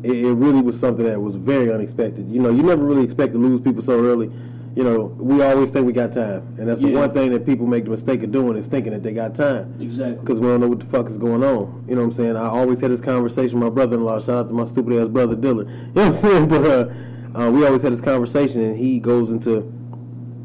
[0.04, 2.30] it, it really was something that was very unexpected.
[2.30, 4.32] You know, you never really expect to lose people so early.
[4.74, 7.68] You know, we always think we got time, and that's the one thing that people
[7.68, 10.16] make the mistake of doing is thinking that they got time Exactly.
[10.22, 11.84] because we don't know what the fuck is going on.
[11.90, 12.38] You know what I'm saying?
[12.38, 14.22] I always had this conversation with my brother-in-law.
[14.22, 15.68] Shout out to my stupid ass brother Dillard.
[15.70, 16.48] You know what I'm saying?
[16.48, 19.60] But uh, uh, we always had this conversation, and he goes into,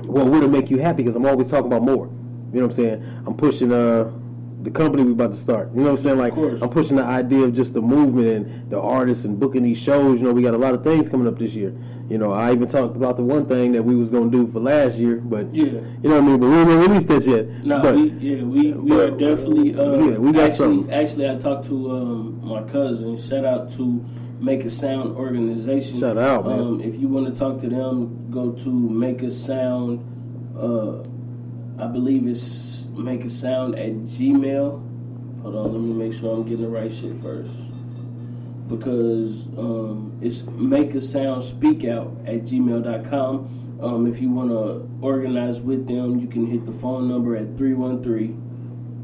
[0.03, 1.05] well, what'll make you happy?
[1.05, 2.07] Because I'm always talking about more.
[2.07, 3.23] You know what I'm saying?
[3.29, 4.11] I'm pushing uh,
[4.67, 5.71] the company we about to start.
[5.73, 6.19] You know what I'm saying?
[6.19, 6.37] Like.
[6.37, 10.21] I'm pushing the idea of just the movement and the artists and booking these shows.
[10.21, 11.73] You know, we got a lot of things coming up this year.
[12.09, 14.59] You know, I even talked about the one thing that we was gonna do for
[14.61, 15.65] last year, but Yeah.
[15.65, 16.41] you know what I mean.
[16.41, 17.65] But we haven't released that yet.
[17.65, 19.77] No, but, we, yeah, we, we are definitely.
[19.77, 20.93] Uh, yeah, we got actually, something.
[20.93, 23.17] Actually, I talked to um, my cousin.
[23.17, 24.05] Shout out to
[24.41, 26.01] Make a Sound organization.
[26.01, 26.59] Shout out, man.
[26.59, 30.01] Um, if you want to talk to them, go to Make a Sound.
[30.57, 31.03] Uh,
[31.83, 34.83] I believe it's Make a Sound at Gmail.
[35.43, 37.71] Hold on, let me make sure I'm getting the right shit first.
[38.67, 43.79] Because um, it's make a sound speak out at gmail.com.
[43.81, 47.57] Um, if you want to organize with them, you can hit the phone number at
[47.57, 48.43] 313.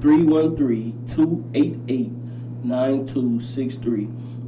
[0.00, 2.23] 313-288-9263.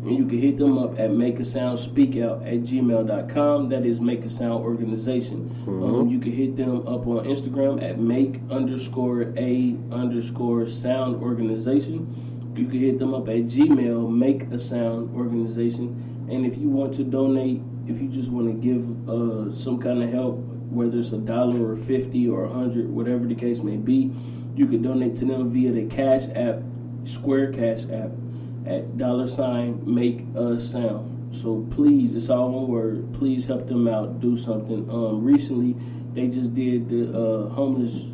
[0.02, 3.68] And you can hit them up at Make a Sound Speak Out at gmail.com.
[3.70, 5.50] That is Make a Sound Organization.
[5.66, 12.52] Um, you can hit them up on Instagram at Make underscore A underscore Sound Organization.
[12.56, 16.26] You can hit them up at Gmail, Make a Sound Organization.
[16.30, 20.02] And if you want to donate, if you just want to give uh, some kind
[20.02, 20.38] of help,
[20.70, 24.10] whether it's a dollar or 50 or a 100, whatever the case may be,
[24.54, 26.62] you can donate to them via the Cash App,
[27.06, 28.10] Square Cash App,
[28.66, 31.34] at dollar sign Make a Sound.
[31.34, 33.12] So please, it's all one word.
[33.12, 34.20] Please help them out.
[34.20, 34.88] Do something.
[34.90, 35.76] Um, recently,
[36.14, 38.12] they just did the uh, homeless,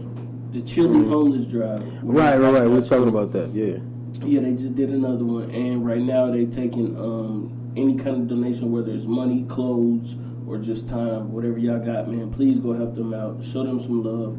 [0.50, 1.82] the Chili homeless drive.
[2.02, 2.68] Right, right, right.
[2.68, 3.50] We're talking about that.
[3.52, 3.78] Yeah.
[4.26, 8.28] Yeah, they just did another one, and right now they taking um, any kind of
[8.28, 10.16] donation, whether it's money, clothes,
[10.46, 12.30] or just time, whatever y'all got, man.
[12.30, 13.42] Please go help them out.
[13.42, 14.38] Show them some love.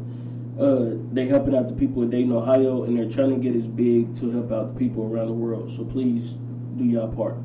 [0.58, 3.66] Uh, they helping out the people in Dayton, Ohio, and they're trying to get as
[3.66, 5.68] big to help out the people around the world.
[5.68, 6.38] So please
[6.76, 7.36] do y'all part.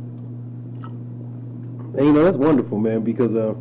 [1.97, 3.55] And you know that's wonderful, man, because uh,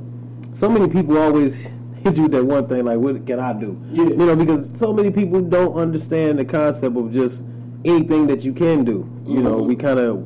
[0.52, 1.54] so many people always
[2.04, 3.80] hit you with that one thing, like, what can I do?
[3.90, 4.04] Yeah.
[4.04, 7.42] You know, because so many people don't understand the concept of just
[7.84, 9.08] anything that you can do.
[9.26, 9.66] You know, Mhm.
[9.66, 10.24] we kind of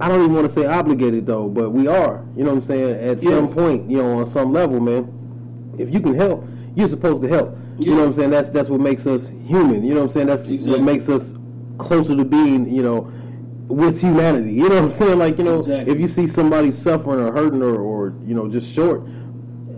[0.00, 2.24] I don't even want to say obligated though, but we are.
[2.36, 2.96] You know what I'm saying?
[3.08, 3.30] At Yeah.
[3.30, 5.06] some point, you know, on some level, man.
[5.78, 6.44] If you can help,
[6.74, 7.56] you're supposed to help.
[7.78, 8.30] You know what I'm saying?
[8.30, 9.84] That's that's what makes us human.
[9.84, 10.26] You know what I'm saying?
[10.28, 10.72] That's Exactly.
[10.80, 11.34] what makes us
[11.78, 13.12] closer to being, you know,
[13.66, 14.52] with humanity.
[14.52, 15.18] You know what I'm saying?
[15.18, 15.92] Like, you know, Exactly.
[15.92, 19.02] if you see somebody suffering or hurting or, or you know, just short,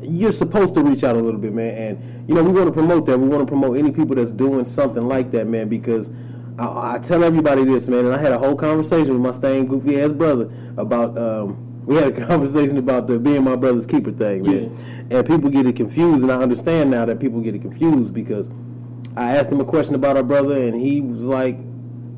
[0.02, 1.74] you're supposed to reach out a little bit, man.
[1.74, 3.18] And you know, we want to promote that.
[3.18, 5.68] We want to promote any people that's doing something like that, man.
[5.68, 6.10] Because
[6.58, 8.04] I, I tell everybody this, man.
[8.06, 11.16] And I had a whole conversation with my staying goofy ass brother about.
[11.16, 14.95] Um, we had a conversation about the being my brother's keeper thing, man.
[15.10, 18.50] And people get it confused, and I understand now that people get it confused because
[19.16, 21.56] I asked him a question about our brother, and he was like,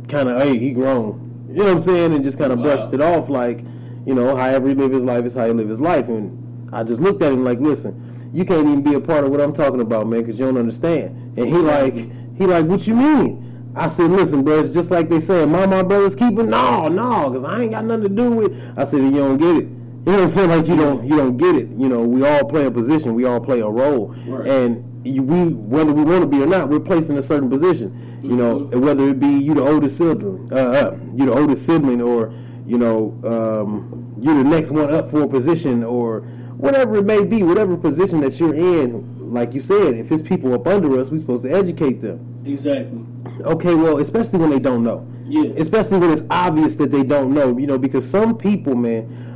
[0.09, 1.47] kind of, hey, he grown.
[1.48, 2.15] You know what I'm saying?
[2.15, 2.65] And just kind of Wow.
[2.77, 3.62] brushed it off like,
[4.06, 6.09] you know, however he live his life is how he live his life.
[6.09, 9.31] And I just looked at him like, listen, you can't even be a part of
[9.31, 11.36] what I'm talking about, man, because you don't understand.
[11.39, 11.94] And he like,
[12.36, 13.44] he like, what you mean?
[13.77, 16.43] I said, listen, bro, it's just like they said, my my brother's keeper.
[16.43, 18.52] No, no, because I ain't got nothing to do with.
[18.52, 18.73] It.
[18.77, 19.69] I said, you don't get it.
[20.09, 20.48] You know what I'm saying?
[20.48, 21.68] Like you don't, you don't get it.
[21.76, 23.14] You know, we all play a position.
[23.14, 24.47] We all play a role, Right.
[24.47, 27.51] and you, we, whether we want to be or not, we're placed in a certain
[27.51, 28.18] position.
[28.22, 32.01] You know, whether it be you the oldest sibling, uh, uh, you the oldest sibling,
[32.01, 32.32] or
[32.66, 36.20] you know, um, you the next one up for a position, or
[36.56, 39.30] whatever it may be, whatever position that you're in.
[39.30, 42.35] Like you said, if it's people up under us, we're supposed to educate them.
[42.47, 43.05] Exactly.
[43.43, 45.06] Okay, well, especially when they don't know.
[45.26, 45.51] Yeah.
[45.59, 47.59] Especially when it's obvious that they don't know.
[47.59, 49.27] You know, because some people, man,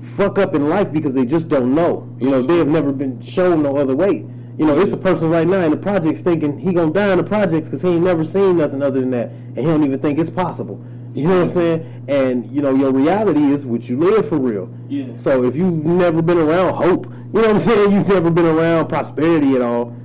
[0.00, 2.08] fuck up in life because they just don't know.
[2.18, 4.26] You know, they have never been shown no other way.
[4.58, 7.18] You know, it's a person right now in the projects thinking he gonna die in
[7.18, 9.98] the projects because he ain't never seen nothing other than that, and he don't even
[10.00, 10.84] think it's possible.
[11.14, 12.04] You know what I'm saying?
[12.08, 14.72] And you know, your reality is what you live for real.
[14.88, 15.16] Yeah.
[15.16, 17.92] So if you've never been around hope, you know what I'm saying?
[17.92, 19.96] You've never been around prosperity at all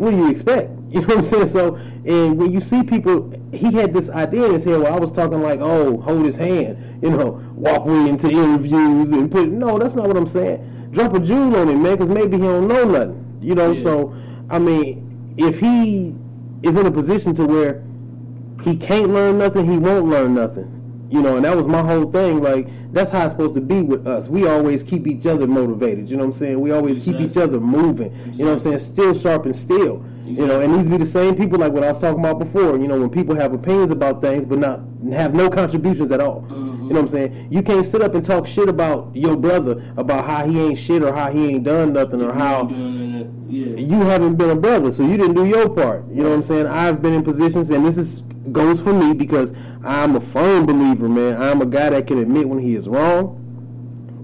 [0.00, 0.70] what do you expect?
[0.92, 1.46] You know what I'm saying?
[1.46, 4.98] So, and when you see people, he had this idea in his head where I
[4.98, 9.50] was talking like, oh, hold his hand, you know, walk me into interviews and put.
[9.50, 10.88] No, that's not what I'm saying.
[10.90, 13.38] Drop a jewel on him, man, because maybe he don't know nothing.
[13.40, 13.82] You know, Yeah.
[13.82, 14.14] so
[14.50, 16.16] I mean, if he
[16.64, 17.84] is in a position to where
[18.64, 20.68] he can't learn nothing, he won't learn nothing.
[21.10, 22.40] You know, and that was my whole thing.
[22.40, 24.28] Like, that's how it's supposed to be with us.
[24.28, 26.08] We always keep each other motivated.
[26.08, 26.60] You know what I'm saying?
[26.60, 28.14] We always keep each other moving.
[28.32, 28.78] You know what I'm saying?
[28.78, 30.04] Still sharp and still.
[30.24, 32.78] You know, and these be the same people like what I was talking about before.
[32.78, 34.80] You know, when people have opinions about things but not
[35.12, 36.46] have no contributions at all.
[36.48, 37.48] You know what I'm saying?
[37.50, 41.02] You can't sit up and talk shit about your brother about how he ain't shit
[41.02, 43.76] or how he ain't done nothing or how Yeah.
[43.76, 46.04] you haven't been a brother, so you didn't do your part.
[46.08, 46.66] You know what I'm saying?
[46.66, 48.22] I've been in positions, and this is
[48.52, 49.52] goes for me because
[49.84, 51.40] I'm a firm believer, man.
[51.40, 53.36] I'm a guy that can admit when he is wrong.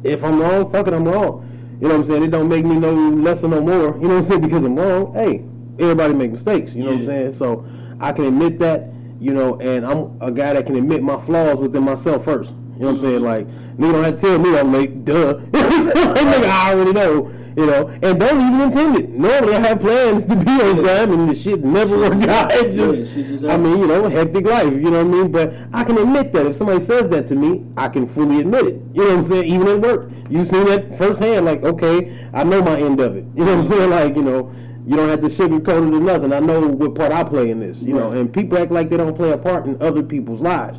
[0.04, 1.42] If I'm wrong, fuck it, I'm wrong.
[1.80, 2.22] You know what I'm saying?
[2.22, 3.96] It don't make me no less or no more.
[3.96, 4.40] You know what I'm saying?
[4.40, 5.12] Because I'm wrong.
[5.14, 5.44] Hey,
[5.78, 6.74] everybody make mistakes.
[6.74, 7.34] You know what I'm saying?
[7.34, 7.66] So
[8.00, 8.92] I can admit that.
[9.18, 12.52] You know, and I'm a guy that can admit my flaws within myself first.
[12.76, 13.22] You know what I'm saying?
[13.22, 13.46] Like,
[13.78, 15.04] nigga don't have to tell me I'm late.
[15.04, 15.14] Duh.
[15.52, 16.08] You know what I'm saying?
[16.14, 17.32] Like, nigga, I already know.
[17.56, 19.08] You know, and don't even intend it.
[19.08, 22.28] Normally, I have plans to be on time, and the shit never Shit work just-
[22.28, 22.52] out.
[22.52, 24.74] It just, I mean, you know, hectic life.
[24.74, 25.32] You know what I mean?
[25.32, 28.66] But I can admit that if somebody says that to me, I can fully admit
[28.66, 28.82] it.
[28.92, 29.44] You know what I'm saying?
[29.44, 31.46] Even at work, you've seen that firsthand.
[31.46, 33.24] Like, okay, I know my end of it.
[33.34, 33.88] You know what I'm saying?
[33.90, 34.52] Like, you know.
[34.88, 36.32] You don't have to sugarcoat it or nothing.
[36.32, 38.12] I know what part I play in this, you know.
[38.12, 40.78] And people act like they don't play a part in other people's lives.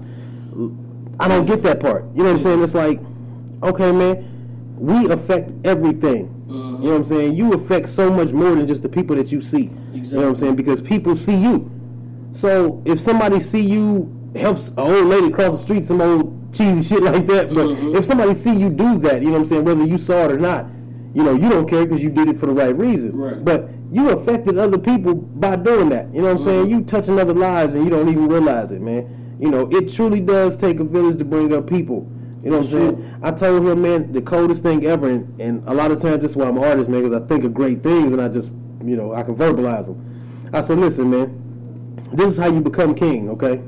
[1.19, 2.06] I don't get that part.
[2.15, 2.64] You know what I'm saying?
[2.64, 2.99] It's like,
[3.64, 6.34] okay, man, we affect everything.
[6.48, 6.53] You
[6.84, 7.35] know what I'm saying?
[7.35, 9.72] You affect so much more than just the people that you see.
[9.91, 10.56] You know what I'm saying?
[10.56, 11.72] Because people see you.
[12.34, 16.88] So if somebody see you helps an old lady cross the street, some old cheesy
[16.88, 17.95] shit like that, but mm-hmm.
[17.95, 20.31] if somebody see you do that, you know what I'm saying, whether you saw it
[20.34, 20.68] or not,
[21.15, 23.15] you know, you don't care because you did it for the right reasons.
[23.15, 23.44] Right.
[23.44, 26.14] But you affected other people by doing that.
[26.14, 26.45] You know what I'm mm-hmm.
[26.45, 26.69] saying?
[26.69, 29.27] You touching other lives and you don't even realize it, man.
[29.39, 32.09] You know, it truly does take a village to bring up people.
[32.43, 33.19] You know what I'm saying?
[33.23, 36.35] I told him, man, the coldest thing ever, and, and a lot of times that's
[36.35, 38.51] why I'm an artist, man, because I think of great things and I just,
[38.84, 40.49] you know, I can verbalize them.
[40.53, 43.61] I said, listen, man, this is how you become king, okay?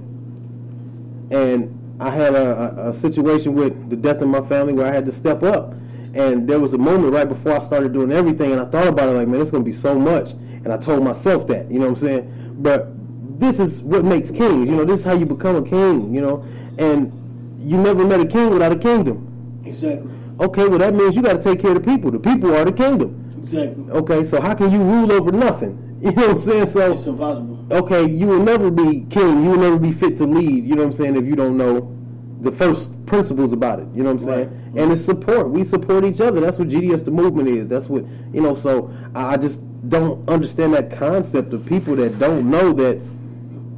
[1.31, 4.91] And I had a, a, a situation with the death of my family where I
[4.91, 5.73] had to step up.
[6.13, 9.09] And there was a moment right before I started doing everything, and I thought about
[9.09, 10.31] it like, man, it's going to be so much.
[10.31, 12.55] And I told myself that, you know what I'm saying?
[12.59, 12.98] But
[13.39, 16.21] this is what makes kings, you know, this is how you become a king, you
[16.21, 16.45] know?
[16.77, 17.11] And
[17.59, 19.61] you never met a king without a kingdom.
[19.65, 20.11] Exactly.
[20.39, 22.11] Okay, well, that means you got to take care of the people.
[22.11, 23.29] The people are the kingdom.
[23.37, 23.89] Exactly.
[23.91, 25.85] Okay, so how can you rule over nothing?
[25.99, 26.67] You know what I'm saying?
[26.67, 27.67] So It's impossible.
[27.71, 29.43] okay, you will never be king.
[29.43, 30.63] You will never be fit to lead.
[30.63, 31.17] You know what I'm saying?
[31.17, 31.93] If you don't know
[32.39, 33.87] the first principles about it.
[33.93, 34.73] You know what I'm saying?
[34.77, 35.49] And it's support.
[35.49, 36.39] We support each other.
[36.39, 37.67] That's what GDS the movement is.
[37.67, 38.55] That's what you know.
[38.55, 39.59] So I just
[39.89, 42.97] don't understand that concept of people that don't know that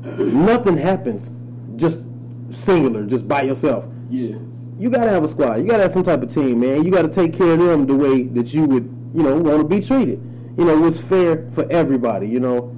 [0.03, 1.31] nothing happens
[1.75, 2.03] just
[2.51, 3.85] singular, just by yourself.
[4.09, 4.35] Yeah.
[4.77, 5.55] you gotta have a squad.
[5.57, 6.83] You gotta have some type of team, man.
[6.83, 8.83] You gotta take care of them the way that you would,
[9.13, 10.19] you know, want to be treated.
[10.57, 12.27] You know, it's fair for everybody.
[12.27, 12.75] You know,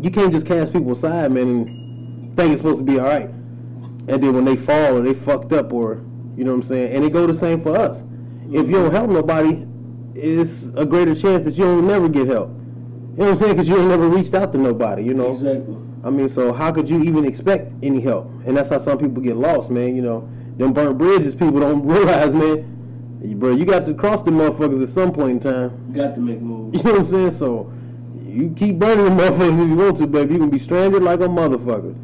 [0.00, 3.28] you can't just cast people aside, man, and think it's supposed to be all right.
[3.28, 6.00] And then when they fall or they fucked up or,
[6.36, 8.04] you know what I'm saying, and it go the same for us.
[8.50, 9.66] If you don't help nobody,
[10.14, 12.48] it's a greater chance that you'll never get help.
[12.48, 13.52] You know what I'm saying?
[13.54, 15.02] Because you ain't never reached out to nobody.
[15.02, 15.30] You know.
[15.30, 15.76] Exactly.
[16.04, 18.30] I mean, so how could you even expect any help?
[18.46, 19.96] And that's how some people get lost, man.
[19.96, 22.74] You know, them burnt bridges people don't realize, man.
[23.20, 25.92] Bro, you got to cross the motherfuckers at some point in time.
[25.92, 26.76] Got to make moves.
[26.76, 27.30] You know what I'm saying?
[27.32, 27.72] So
[28.16, 30.34] you keep burning the motherfuckers if you want to, baby.
[30.34, 31.96] You can be stranded like a motherfucker.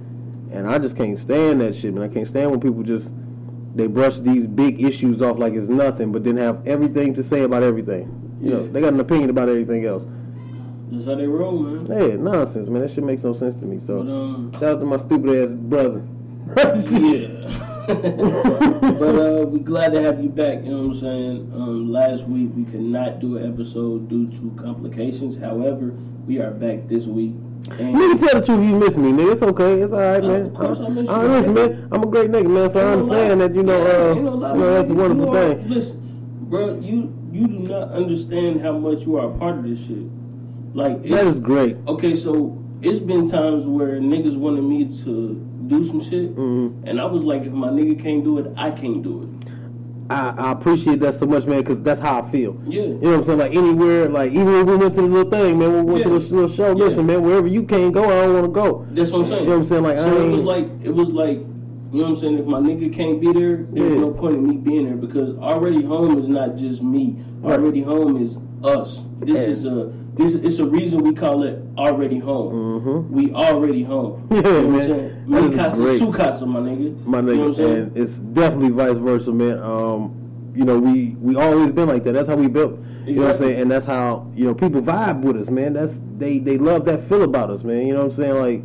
[0.50, 2.02] And I just can't stand that shit, man.
[2.02, 3.14] I can't stand when people just
[3.74, 7.42] they brush these big issues off like it's nothing, but then have everything to say
[7.42, 8.20] about everything.
[8.40, 10.06] You know, they got an opinion about everything else.
[10.94, 11.86] That's how they roll, man.
[11.86, 12.82] Hey, nonsense, man.
[12.82, 13.78] That shit makes no sense to me.
[13.80, 16.06] So But um, shout out to my stupid ass brother.
[16.56, 17.60] yeah.
[17.86, 20.64] but uh, we're glad to have you back.
[20.64, 21.50] You know what I'm saying?
[21.54, 25.36] Um, last week we could not do an episode due to complications.
[25.36, 25.88] However,
[26.26, 27.32] we are back this week.
[27.70, 29.32] And Nigga, tell the truth, if you miss me, nigga.
[29.32, 29.80] It's okay.
[29.80, 30.42] It's all right, Uh, man.
[30.42, 31.70] of course I miss you, Uh, listen, man.
[31.70, 31.88] man.
[31.92, 32.70] I'm a great nigga, man.
[32.70, 35.38] So I understand that, you know, uh, ain't no you know, that's a wonderful You
[35.38, 35.68] are- thing.
[35.68, 36.00] Listen,
[36.48, 40.06] bro, you you do not understand how much you are a part of this shit.
[40.74, 41.76] Like That it's, is great.
[41.86, 45.34] Okay, so it's been times where niggas wanted me to
[45.66, 46.86] do some shit, Mm-hmm.
[46.86, 49.50] and I was like, if my nigga can't do it, I can't do it.
[50.10, 52.60] I, I appreciate that so much, man, because that's how I feel.
[52.66, 52.82] Yeah.
[52.82, 53.38] You know what I'm saying?
[53.38, 56.10] Like anywhere, like even when we went to the little thing, man, we went to
[56.10, 56.18] Yeah.
[56.18, 56.66] the little show.
[56.76, 56.84] Yeah.
[56.84, 58.86] Listen, man, wherever you can't go, I don't want to go.
[58.90, 59.40] That's what I'm saying.
[59.44, 59.82] You know what I'm saying?
[59.82, 61.46] Like, so I it was like it was like you
[61.92, 62.38] know what I'm saying.
[62.38, 64.00] If my nigga can't be there, there's Yeah.
[64.00, 67.16] no point in me being there because already home is not just me.
[67.40, 67.58] Right.
[67.58, 69.02] Already home is us.
[69.20, 69.46] This Yeah.
[69.46, 73.10] is a this it's a reason we call it already home.
[73.10, 74.28] We already home.
[74.28, 74.34] Mm-hmm.
[74.44, 74.80] Yeah, you know what.
[74.82, 75.08] I'm saying?
[75.28, 77.04] That Mi is casa, su casa, my nigga.
[77.06, 77.76] My You know what I'm nigga, saying?
[77.82, 79.58] and it's definitely vice versa, man.
[79.58, 82.12] Um, you know, we we always been like that.
[82.12, 82.78] That's how we built.
[83.06, 83.60] You know what I'm saying?
[83.60, 85.72] And that's how you know people vibe with us, man.
[85.72, 87.86] That's they they love that feel about us, man.
[87.86, 88.34] You know what I'm saying?
[88.36, 88.62] Like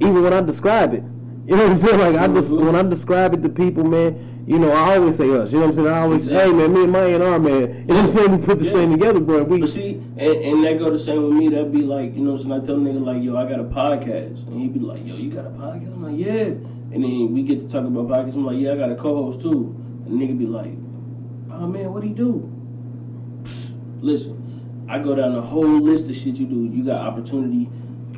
[0.00, 1.04] even when I describe it,
[1.46, 1.98] you know what I'm saying?
[2.00, 2.64] Like I just Mhm.
[2.66, 4.16] when I describe it to people, man.
[4.44, 5.52] You know, I always say us.
[5.52, 5.88] You know what I'm saying?
[5.88, 7.60] I always say, hey man, me and my and our man.
[7.60, 8.30] You know what I'm saying?
[8.32, 8.74] We put this Yeah.
[8.74, 9.44] thing together, bro.
[9.44, 11.48] We But see, and, and that go the same with me.
[11.48, 12.62] That'd be like, you know, so I'm saying?
[12.62, 15.14] I tell a nigga like, yo, I got a podcast, and he'd be like, yo,
[15.14, 15.94] you got a podcast?
[15.94, 16.54] I'm like, yeah.
[16.92, 18.34] And then we get to talk about podcasts.
[18.34, 19.74] I'm like, yeah, I got a co-host too.
[20.06, 20.72] And nigga be like,
[21.52, 22.50] oh man, what do you do?
[23.44, 23.70] Psst,
[24.00, 26.64] Listen, I go down the whole list of shit you do.
[26.66, 27.70] You got opportunity.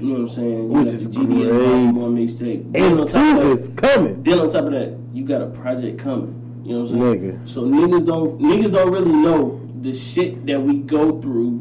[0.05, 0.59] You know what I'm saying?
[0.59, 2.03] You Which is the GDS great.
[2.03, 2.73] One mixtape.
[2.73, 4.23] Then on and top two of is that, coming.
[4.23, 6.63] then on top of that, you got a project coming.
[6.65, 7.33] You know what I'm saying?
[7.43, 7.49] Nigga.
[7.49, 11.61] So niggas don't niggas don't really know the shit that we go through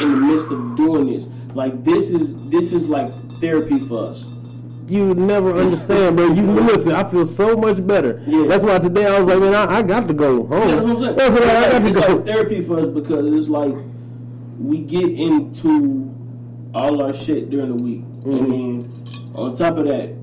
[0.00, 1.26] in the midst of doing this.
[1.54, 4.24] Like this is this is like therapy for us.
[4.88, 6.26] you never understand, bro.
[6.32, 6.92] You listen.
[6.92, 8.22] I feel so much better.
[8.26, 8.46] Yeah.
[8.46, 10.68] That's why today I was like, man, I, I got to go home.
[10.68, 11.16] You know what I'm saying?
[11.16, 12.14] That's It's, like, got it's to go.
[12.16, 13.74] like therapy for us because it's like
[14.58, 16.14] we get into
[16.74, 18.32] all our shit during the week, Mm-hmm.
[18.32, 20.14] and then on top of that,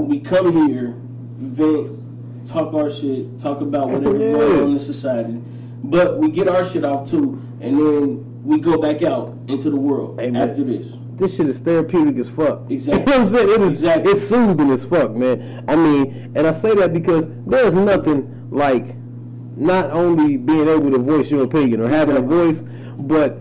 [0.00, 0.94] we come here,
[1.38, 4.32] vent, talk our shit, talk about whatever Yeah.
[4.32, 5.40] going on in society,
[5.82, 9.76] but we get our shit off too, and then we go back out into the
[9.76, 10.36] world man.
[10.36, 10.96] after this.
[11.16, 12.60] this shit is therapeutic as fuck.
[12.70, 13.00] Exactly.
[13.04, 13.48] You know what I'm saying?
[13.48, 14.12] It is Exactly.
[14.12, 15.64] it's soothing as fuck, man.
[15.66, 18.94] I mean, and I say that because there's nothing like
[19.56, 22.62] not only being able to voice your opinion or having a voice,
[22.98, 23.38] but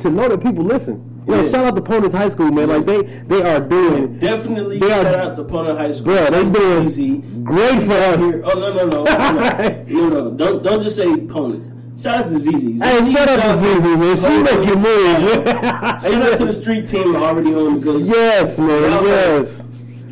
[0.00, 1.10] to know that people listen.
[1.26, 1.48] Know, Yeah.
[1.50, 2.68] shout out to Ponies High School, man.
[2.68, 6.14] Like they they are doing Definitely They are- shout out to Pona High School.
[6.14, 7.44] Bruh, they doing CZ.
[7.44, 8.20] great CZ for us.
[8.20, 10.30] here- Oh no no no no no no!
[10.32, 11.70] Don't don't just say ponies.
[12.00, 12.82] Shout out to ZZ.
[12.82, 14.16] Hey, shout out to Zizi, man.
[14.16, 15.34] She making moves.
[16.04, 19.04] Shout out to the street team already home because Yes, man.
[19.04, 19.62] Yes.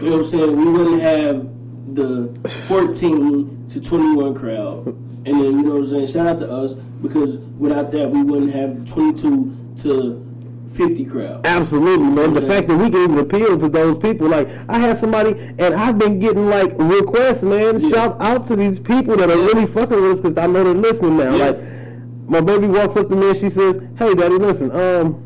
[0.01, 0.57] you know what I'm saying.
[0.57, 1.49] We wouldn't have
[1.95, 6.07] the 14 to 21 crowd, and then you know what I'm saying.
[6.07, 10.25] Shout out to us because without that we wouldn't have 22 to
[10.73, 11.47] 50 crowd.
[11.47, 12.33] Absolutely, man.
[12.35, 15.75] The fact that we can even appeal to those people, like I had somebody, and
[15.75, 17.79] I've been getting like requests, man.
[17.79, 17.89] Yeah.
[17.89, 19.45] Shout out to these people that are Yeah.
[19.47, 21.35] really fucking with us because I know they're listening now.
[21.37, 21.47] Yeah.
[21.51, 21.59] Like
[22.29, 25.23] my baby walks up to me and she says, "Hey, daddy, listen, um."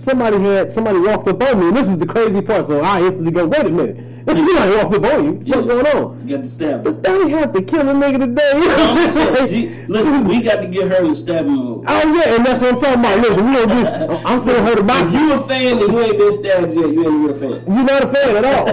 [0.00, 2.64] Somebody had somebody walked up on me, and this is the crazy part.
[2.66, 3.96] So I instantly go, "Wait a minute,
[4.26, 5.32] somebody walked up on you.
[5.32, 5.62] What's Yeah.
[5.62, 6.84] going on?" You got to stab.
[6.84, 8.50] But they have to kill a nigga today.
[8.54, 11.84] I'm saying, listen, we got to get her in the stabbing mode.
[11.86, 13.18] Oh yeah, and that's what I'm talking about.
[13.20, 14.26] Listen, we don't just.
[14.26, 17.00] I'm still hurt about If you a fan and you ain't been stabbed yet, you
[17.00, 17.74] ain't a real fan.
[17.74, 18.66] You're not a fan at all.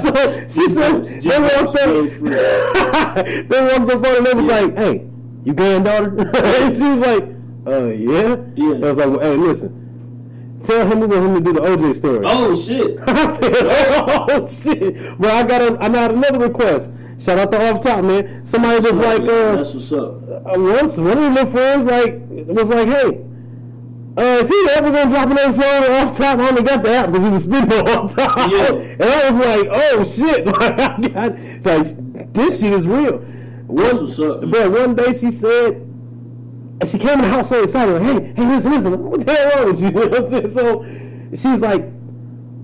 [0.00, 3.48] so, so she said they walked up.
[3.48, 5.06] they walked up on and they was like, "Hey,
[5.44, 7.24] you granddaughter?" and she was like,
[7.66, 8.74] "Uh, yeah." Yeah.
[8.74, 9.80] I was like, well, "Hey, listen,
[10.64, 12.98] tell him we want him to do the OJ story." Oh shit!
[13.06, 16.90] I said, "Oh shit!" But I got a, I got another request.
[17.18, 18.44] Shout out to off top, man.
[18.44, 20.22] Somebody was like, uh, That's what's up.
[20.22, 23.20] uh, once one of my friends like was like, hey.
[24.16, 26.38] Uh, is he ever gonna drop another song on off top?
[26.38, 28.36] I only got the app because he was spinning off top.
[28.50, 28.68] Yeah.
[28.68, 30.46] And I was like, oh shit.
[30.46, 33.18] Like, I got, like this shit is real.
[33.66, 34.50] One, That's what's up, man.
[34.50, 35.83] But one day she said,
[36.84, 39.32] and she came in the house so excited, like, hey, hey, listen, listen, what the
[39.32, 39.86] hell wrong with you?
[39.88, 40.52] You know what I'm saying?
[40.52, 41.86] So she's like,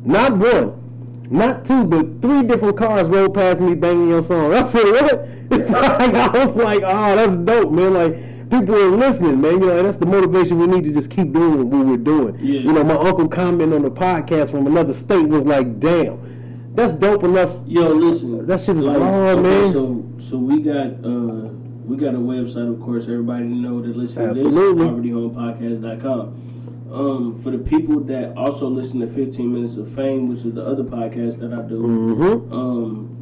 [0.05, 4.53] not one, not two, but three different cars rolled past me banging your song.
[4.55, 5.29] I said, what?
[5.53, 7.95] It's like, I was like, oh, that's dope, man.
[7.95, 9.53] Like, people are listening, man.
[9.55, 12.37] You know, and that's the motivation we need to just keep doing what we're doing.
[12.41, 12.61] Yeah.
[12.61, 16.95] You know, my uncle commented on the podcast from another state was like, damn, that's
[16.95, 17.57] dope enough.
[17.67, 18.47] Yo, listen.
[18.47, 19.73] That shit is like, raw, okay, man.
[19.73, 21.51] So, so we got uh,
[21.91, 23.05] we got a website, of course.
[23.05, 24.45] Everybody know that listen to this.
[24.47, 24.87] Absolutely.
[24.87, 26.47] AlreadyHomePodcast.com.
[26.93, 30.65] Um, for the people that also listen to 15 Minutes of Fame, which is the
[30.65, 32.53] other podcast that I do, Mm-hmm.
[32.53, 33.17] um,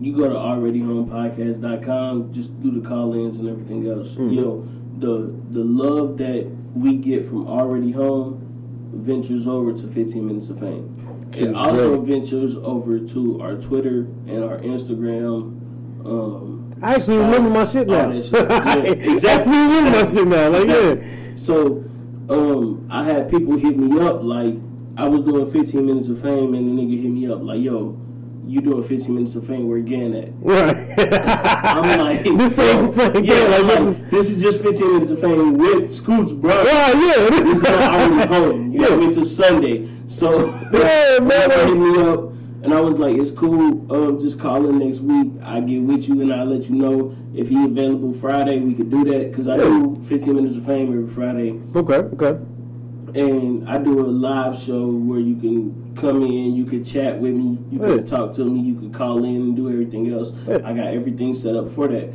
[0.00, 4.16] you go to alreadyhomepodcast.com, just do the call-ins and everything else.
[4.16, 4.32] Mm-hmm.
[4.32, 4.66] Yo,
[4.98, 8.40] the the love that we get from Already Home
[8.92, 10.94] ventures over to 15 Minutes of Fame.
[11.32, 12.20] Shit It also great.
[12.20, 15.60] ventures over to our Twitter and our Instagram.
[16.06, 16.53] Um,
[16.88, 18.12] I actually remember my shit now.
[18.20, 18.32] shit.
[18.32, 19.28] Yeah, I exactly.
[19.28, 20.48] actually remember my shit now.
[20.50, 21.08] Like, Exactly.
[21.08, 21.34] yeah.
[21.34, 21.84] So,
[22.28, 24.54] um, I had people hit me up like
[24.96, 27.98] I was doing 15 minutes of fame, and the nigga hit me up like, "Yo,
[28.46, 29.66] you doing 15 minutes of fame?
[29.68, 30.76] Where again at?" Right.
[31.64, 33.34] I'm like, this ain't the same yeah.
[33.34, 36.62] Like, this like, is, this is just 15 minutes of fame with Scoots, bro.
[36.62, 37.30] yeah, yeah.
[37.30, 38.72] This is not already home.
[38.72, 38.88] You Yeah.
[38.90, 39.88] got me to Sunday.
[40.06, 41.50] So Yeah, man.
[41.50, 42.30] hit me up
[42.64, 43.92] and I was like, it's cool.
[43.92, 45.32] Um, just call in next week.
[45.42, 48.58] I get with you and I'll let you know if he available Friday.
[48.58, 52.40] We could do that because I do 15 minutes of fame every Friday, Okay, okay.
[53.14, 57.34] and I do a live show where you can come in, you can chat with
[57.34, 58.02] me, you can Yeah.
[58.02, 60.32] talk to me, you can call in and do everything else.
[60.48, 60.58] Yeah.
[60.64, 62.12] I got everything set up for that,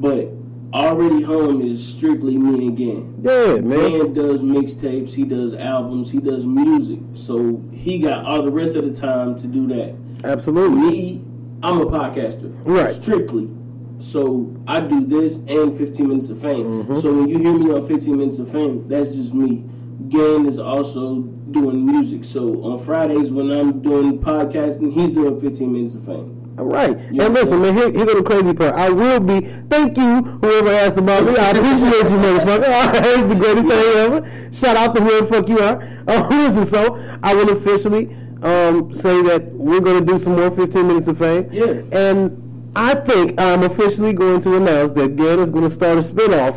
[0.00, 0.32] but.
[0.72, 3.20] Already home is strictly me again.
[3.22, 3.68] Yeah, man.
[3.68, 7.00] Man does mixtapes, he does albums, he does music.
[7.12, 9.96] So he got all the rest of the time to do that.
[10.22, 10.78] Absolutely.
[10.78, 11.24] Me,
[11.62, 12.54] I'm a podcaster.
[12.64, 12.88] Right.
[12.88, 13.50] Strictly.
[13.98, 16.84] So I do this and 15 Minutes of Fame.
[16.84, 17.00] Mm-hmm.
[17.00, 19.64] So when you hear me on 15 Minutes of Fame, that's just me.
[20.08, 22.24] Gan is also doing music.
[22.24, 26.39] So on Fridays when I'm doing podcasting, he's doing 15 Minutes of Fame.
[26.60, 26.94] All right.
[26.94, 28.74] And listen, man, here, here go the crazy part.
[28.74, 29.40] I will be.
[29.70, 31.34] Thank you, whoever asked about me.
[31.34, 32.64] I appreciate you, motherfucker.
[32.68, 34.52] I the greatest thing ever.
[34.52, 35.80] Shout out to whoever the fuck you are.
[36.10, 40.50] Uh, listen, so I will officially um, say that we're going to do some more
[40.50, 41.48] 15 minutes of fame.
[41.52, 41.82] Yeah.
[41.92, 46.00] And I think I'm officially going to announce that Dan is going to start a
[46.00, 46.56] spinoff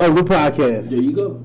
[0.00, 0.90] of the podcast.
[0.90, 1.44] There you go.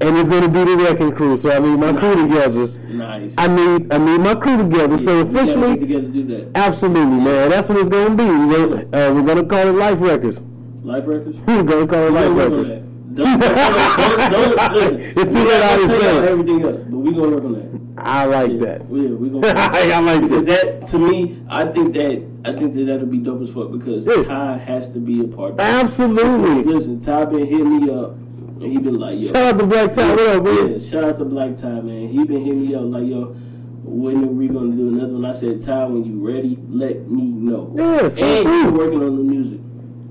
[0.00, 1.36] And it's going to be the Wrecking Crew.
[1.36, 2.68] So I need my crew together.
[2.88, 3.34] Nice.
[3.36, 4.96] I need I need my crew together.
[4.98, 6.50] so officially, get together to do that.
[6.56, 7.50] Absolutely, man.
[7.50, 8.24] That's what it's gonna be.
[8.24, 10.40] We're gonna, uh, we're gonna call it Life Records.
[10.84, 11.36] Life records.
[11.38, 12.68] We're gonna call it Life work on Records.
[13.14, 15.00] Don't, don't, don't, don't, listen.
[15.00, 16.24] It's too late not out gonna of take out stand.
[16.28, 18.04] everything else, but we gonna work on that.
[18.06, 18.88] I like Yeah, that.
[18.88, 20.80] we, we gonna I like because that.
[20.80, 24.06] that to me, I think that I think that that'll be dope as fuck because
[24.06, 24.22] Yeah.
[24.22, 25.50] Ty has to be a part.
[25.50, 25.84] of that.
[25.84, 26.62] Absolutely.
[26.72, 28.14] Listen, Ty been hitting me up,
[28.60, 30.10] and he been like, yo, Shout out to Black Tie.
[30.10, 30.72] What up, man?
[30.72, 32.08] yeah, shout out to Black Tie, man.
[32.08, 33.26] He been hitting me up like, yo,
[33.84, 35.24] when are we gonna do another one?
[35.24, 37.72] I said, Ty, when you ready, let me know.
[37.76, 39.60] Yes, and you working on the music.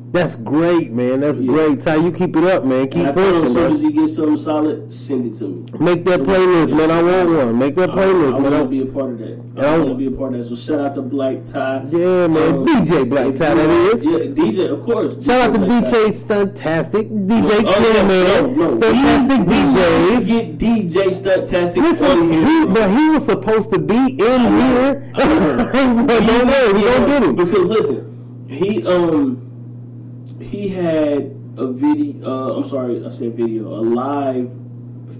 [0.09, 1.19] That's great, man.
[1.19, 1.47] That's Yeah.
[1.51, 1.81] great.
[1.81, 2.87] Ty, you keep it up, man.
[2.87, 5.65] Keep I as pushing, soon as you get something solid, send it to me.
[5.79, 6.89] Make that playlist, man.
[6.91, 7.59] I want one.
[7.59, 8.51] Make that I, playlist, I man.
[8.53, 9.37] want to be a part of that.
[9.57, 10.45] I I want to be a part of that.
[10.45, 11.83] So shout out to Black Ty.
[11.91, 12.65] Yeah, man.
[12.65, 14.05] DJ Black Ty, that is.
[14.05, 15.23] Yeah, DJ, of course.
[15.25, 15.83] Shout out to Black.
[15.83, 18.57] DJ Stuntastic, DJ Oh, Clear, yes, man.
[18.57, 18.75] no, no.
[18.77, 20.27] Stuntastic we, we need DJs.
[20.27, 22.45] get DJ Stuntastic Listen, on here.
[22.47, 25.11] he, but he was supposed to be in here.
[25.15, 27.35] I but no way, we Yeah, gonna get him.
[27.35, 29.41] Because listen, he um
[30.47, 32.27] he had a video.
[32.29, 33.67] Uh, I'm sorry, I said video.
[33.67, 34.55] A live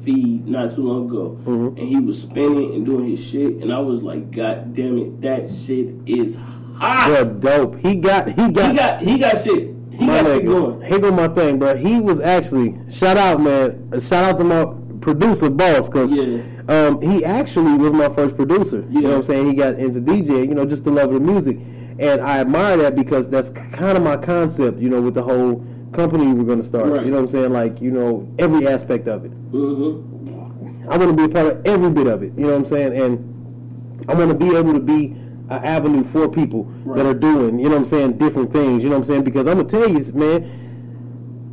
[0.04, 1.78] feed not too long ago, Mm-hmm.
[1.80, 5.22] and he was spinning and doing his shit, and I was like, God damn it,
[5.22, 6.38] that shit is
[6.78, 7.08] hot.
[7.08, 7.80] Bro, dope.
[7.80, 9.74] He got, he got, He got he got shit.
[9.92, 10.82] He my got shit going.
[10.82, 11.76] Here go my thing, bro.
[11.76, 13.90] He was actually shout out, man.
[13.92, 14.66] Uh, Shout out to my
[15.02, 16.42] producer boss, cause Yeah.
[16.68, 18.86] um, he actually was my first producer.
[18.92, 19.48] You know what I'm saying?
[19.48, 21.58] He got into DJ, you know, just the love of the music,
[22.00, 25.66] and I admire that because that's kind of my concept, you know, with the whole
[25.94, 26.88] company we're gonna start.
[26.90, 27.06] Right.
[27.06, 27.54] You know what I'm saying?
[27.54, 29.32] Like, you know, every aspect of it.
[29.52, 30.90] Mm-hmm.
[30.92, 32.34] I want to be a part of every bit of it.
[32.38, 32.98] You know what I'm saying?
[32.98, 35.08] And I want to be able to be
[35.50, 36.98] an avenue for people Right.
[36.98, 38.84] that are doing, you know what I'm saying, different things.
[38.84, 39.24] You know what I'm saying?
[39.24, 40.64] Because I'm gonna tell you, man.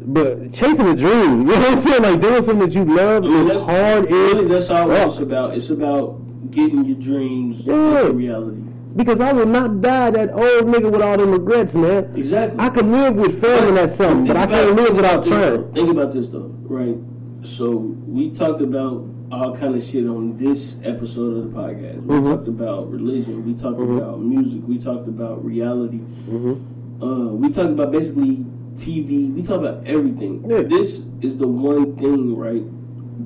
[0.07, 2.03] But chasing a dream, you know what I'm saying?
[2.03, 4.11] Like doing something that you love I mean, is hard.
[4.11, 5.57] Really, Is that's all it's about.
[5.57, 8.01] It's about getting your dreams Yeah.
[8.01, 8.63] into reality.
[8.97, 12.13] Because I will not die that old nigga with all them regrets, man.
[12.17, 12.59] Exactly.
[12.61, 15.73] I could live with failing at something, but I can't live without trying.
[15.73, 16.97] Think about this though, right?
[17.43, 22.03] So we talked about all kind of shit on this episode of the podcast.
[22.03, 22.31] We Mm-hmm.
[22.31, 23.45] talked about religion.
[23.45, 24.61] We talked about music.
[24.65, 25.99] We talked about reality.
[25.99, 27.03] Mm-hmm.
[27.03, 29.35] Uh, we talked about basically TV.
[29.35, 30.45] We talked about everything.
[30.49, 30.63] Yeah.
[30.63, 32.63] This is the one thing, right,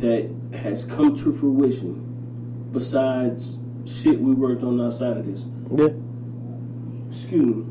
[0.01, 2.05] that has come to fruition.
[2.73, 5.89] Besides shit we worked on outside of this Yeah.
[7.11, 7.65] excuse me.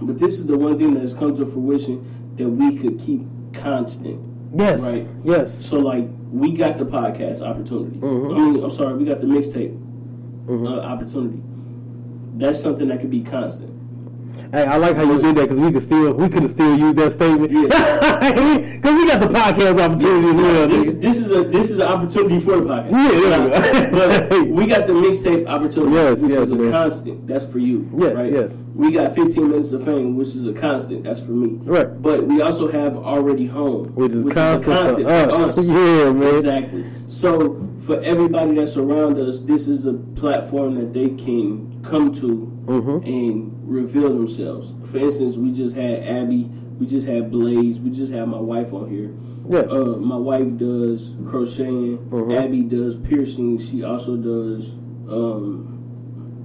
[0.00, 2.04] But this is the one thing that has come to fruition
[2.36, 3.22] that we could keep
[3.52, 4.20] constant.
[4.52, 4.80] Yes.
[4.82, 5.06] Right.
[5.24, 5.64] Yes.
[5.64, 7.98] So like we got the podcast opportunity.
[7.98, 8.34] Mhm.
[8.34, 9.76] I mean, I'm sorry, we got the mixtape
[10.48, 11.42] uh, opportunity.
[12.36, 13.70] That's something that could be constant.
[14.52, 16.76] Hey, I like how you did that because we could still we could have still
[16.78, 17.50] used that statement.
[17.50, 18.70] Yeah.
[18.84, 20.68] Because we got the podcast opportunity as well.
[20.68, 22.90] This, this is a this is an opportunity for the podcast.
[22.92, 23.88] Yeah.
[23.90, 26.72] But, but we got the mixtape opportunity, Yes, which yes, is a man.
[26.72, 27.26] constant.
[27.26, 27.88] That's for you.
[27.96, 28.32] Yes, right?
[28.32, 28.56] yes.
[28.74, 31.04] We got 15 minutes of fame, which is a constant.
[31.04, 31.58] That's for me.
[31.62, 32.02] Right.
[32.02, 35.58] But we also have already home, Which is a constant for us.
[35.58, 35.68] us.
[35.68, 36.34] Yeah, man.
[36.34, 36.84] Exactly.
[37.06, 42.50] So for everybody that's around us, this is a platform that they can come to
[42.64, 43.06] Mm-hmm.
[43.06, 44.72] and reveal themselves.
[44.90, 48.72] For instance, we just had Abby, we just had Blaze, we just had my wife
[48.72, 49.14] on here.
[49.50, 49.70] Yes.
[49.70, 51.98] Uh, my wife does crocheting.
[52.08, 52.30] Mm-hmm.
[52.32, 53.58] Abby does piercing.
[53.58, 54.72] She also does.
[55.06, 55.73] Um,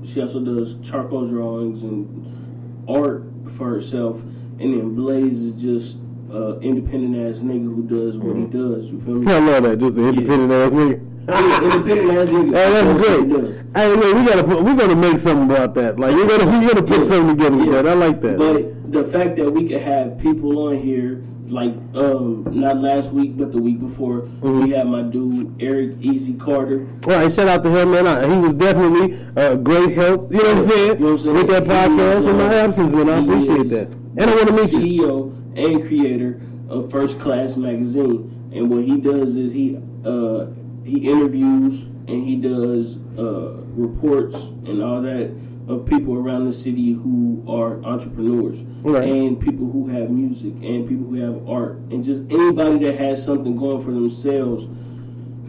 [0.04, 4.22] she also does charcoal drawings and art for herself.
[4.22, 5.98] And then Blaze is just
[6.32, 8.92] uh, independent ass nigga who does what he does.
[8.92, 9.32] You feel me?
[9.32, 9.78] I love that.
[9.80, 11.06] Just an independent ass nigga.
[11.30, 12.50] Yeah, independent ass nigga.
[12.54, 13.66] Hey, that's great.
[13.76, 16.00] Hey, look, we gotta put, we're gonna make something about that.
[16.00, 17.04] Like we're gonna we're gonna put Yeah.
[17.06, 17.82] something together with Yeah.
[17.84, 17.88] that.
[17.88, 18.38] I like that.
[18.38, 23.38] But the fact that we could have people on here, like um, not last week,
[23.38, 24.64] but the week before, Mm-hmm.
[24.64, 26.88] we had my dude Eric Easy Carter.
[27.08, 28.08] All right, shout out to him, man.
[28.08, 30.32] I, he was definitely a great help.
[30.32, 30.88] You know what I'm saying?
[30.88, 31.36] You know what I'm saying?
[31.36, 33.10] With that podcast is, in my uh, absence, man.
[33.10, 33.88] I appreciate that.
[34.18, 35.02] And I want to meet you.
[35.04, 40.46] CEO and creator of First Class Magazine, and what he does is he uh,
[40.84, 45.32] he interviews and he does uh, reports and all that
[45.70, 49.08] of people around the city who are entrepreneurs Right.
[49.08, 53.24] and people who have music and people who have art and just anybody that has
[53.24, 54.68] something going for themselves.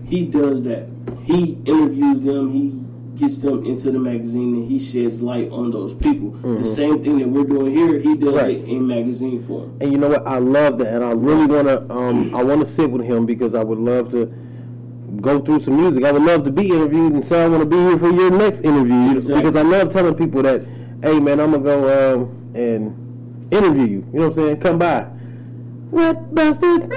[0.04, 0.88] He does that.
[1.24, 2.52] He interviews them.
[2.52, 2.78] He
[3.18, 6.30] gets them into the magazine and he sheds light on those people.
[6.42, 8.36] The same thing that we're doing here, he does Mm-hmm.
[8.36, 8.58] Right.
[8.58, 9.76] it in magazine form.
[9.80, 10.26] And you know what?
[10.26, 11.90] I love that, and I really want to.
[11.92, 14.32] Um, I want to sit with him because I would love to
[15.20, 16.04] go through some music.
[16.04, 18.30] I would love to be interviewed, and say I want to be here for your
[18.30, 19.34] next interview Exactly.
[19.36, 20.62] because I love telling people that,
[21.02, 23.88] hey man, I'm gonna go um, and interview you.
[23.88, 24.60] You know what I'm saying?
[24.60, 25.02] Come by.
[25.90, 26.92] What bastard?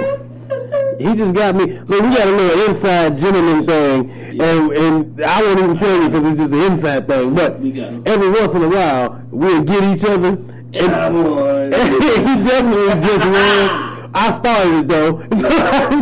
[1.00, 1.66] He just got me.
[1.80, 6.10] Look, we got a little inside gentleman thing, and and I won't even tell you
[6.10, 7.34] because it's just an inside thing.
[7.34, 8.04] But We got him.
[8.06, 10.38] every once in a while, we'll get each other.
[10.76, 11.72] And, won.
[11.72, 13.93] he definitely just won.
[14.16, 15.14] I started it though,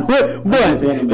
[0.06, 0.64] but but.
[0.64, 1.08] I'm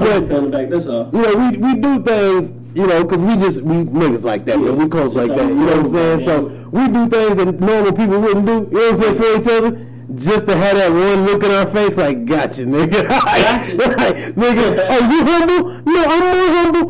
[0.00, 0.68] but back.
[0.68, 1.10] That's all.
[1.12, 4.58] you know we, we do things you know because we just we niggas like that
[4.58, 4.76] man.
[4.76, 6.40] we close like that you know what I'm saying so
[6.70, 9.48] we do things that normal people wouldn't do you know what I'm saying for each
[9.48, 13.74] other just to have that one look in our face like gotcha nigga Gotcha.
[13.76, 16.88] like, nigga oh you humble no I'm more humble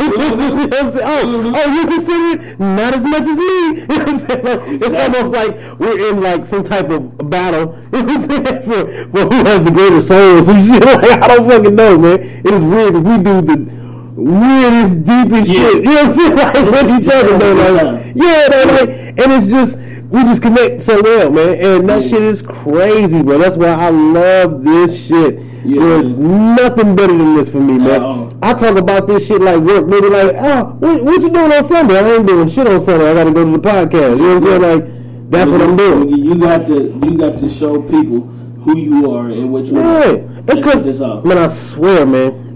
[0.00, 1.04] You know what I'm saying?
[1.06, 3.44] oh, oh you consider it not as much as me
[3.80, 4.44] you know what I'm saying?
[4.44, 5.20] Like, it's Exactly.
[5.20, 8.62] almost like we're in like some type of battle you know what I'm saying?
[8.62, 11.98] for, for who has the greater soul or some shit like I don't fucking know
[11.98, 13.79] man it is weird because we do the
[14.20, 15.60] weirdest, deepest Yeah.
[15.70, 15.74] shit.
[15.76, 16.36] You know what I'm saying?
[16.36, 17.72] Like with each other, though.
[17.72, 18.88] Like, yeah, like,
[19.18, 19.78] and it's just
[20.10, 21.54] we just connect so well, man.
[21.58, 23.38] And that shit is crazy, bro.
[23.38, 25.40] That's why I love this shit.
[25.64, 25.80] Yeah.
[25.82, 28.02] There's nothing better than this for me, man.
[28.02, 28.32] all.
[28.42, 29.86] I talk about this shit like work.
[29.86, 31.98] Maybe like, oh, what, what you doing on Sunday?
[31.98, 33.10] I ain't doing shit on Sunday.
[33.10, 34.16] I got to go to the podcast.
[34.16, 34.62] You know what I'm saying?
[34.62, 36.08] Like, that's what I'm doing.
[36.08, 36.74] You you got to
[37.04, 38.20] you got to show people
[38.62, 40.42] who you are and what you Yeah, are.
[40.42, 42.49] because man, I swear, man,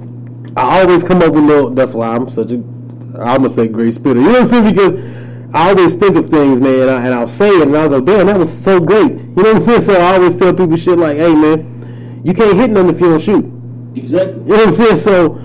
[0.56, 1.70] I always come up with little.
[1.70, 4.20] That's why I'm such a, I'm gonna say great spitter.
[4.20, 4.74] You know what I'm saying?
[4.74, 7.88] Because I always think of things, man, and, I, and I'll say it, and I'll
[7.88, 9.12] go, damn, that was so great.
[9.12, 9.82] You know what I'm saying?
[9.82, 13.10] So I always tell people shit like, hey, man, you can't hit nothing if you
[13.10, 13.96] don't shoot.
[13.96, 14.42] Exactly.
[14.42, 14.96] You know what I'm saying?
[14.96, 15.38] So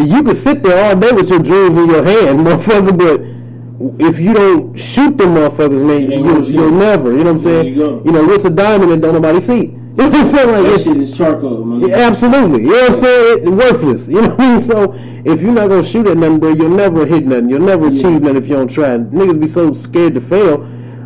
[0.00, 4.20] you can sit there all day with your dreams in your hand, motherfucker, but if
[4.20, 7.10] you don't shoot them motherfuckers, man, you, you, will never.
[7.10, 7.66] You know what I'm saying?
[7.66, 7.98] you go.
[8.00, 9.79] know, what's a diamond that don't nobody see?
[9.90, 10.48] You know what I'm saying?
[10.50, 11.88] Like, That it's- shit is charcoal, man.
[11.88, 12.62] yeah, absolutely.
[12.62, 13.38] You know what I'm saying?
[13.46, 14.08] It, worthless.
[14.08, 14.60] You know what I mean?
[14.60, 14.94] So
[15.24, 17.50] if you're not gonna shoot at nothing, bro, you'll never hit nothing.
[17.50, 18.96] You'll never achieve nothing if you don't try.
[18.98, 20.58] Niggas be so scared to fail.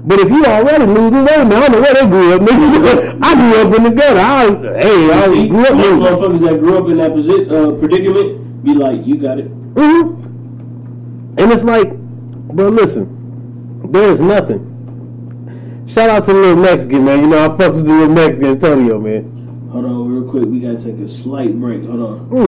[0.06, 2.42] But if you already losing, wait a minute, I don't know where they grew up.
[2.42, 3.18] Nigga.
[3.22, 4.20] I grew up in the gutter.
[4.20, 7.78] I, hey, I See, grew up most motherfuckers that grew up in that posi- uh,
[7.78, 9.46] predicament be like, you got it.
[9.46, 13.08] hmm And it's like, Bro, listen,
[13.90, 14.70] there's nothing.
[15.86, 17.20] Shout out to the little Mexican, man.
[17.20, 19.68] You know, I fucks with the little Mexican Antonio, man.
[19.70, 20.44] Hold on, real quick.
[20.44, 21.84] We gotta take a slight break.
[21.84, 22.30] Hold on.
[22.30, 22.44] Mm.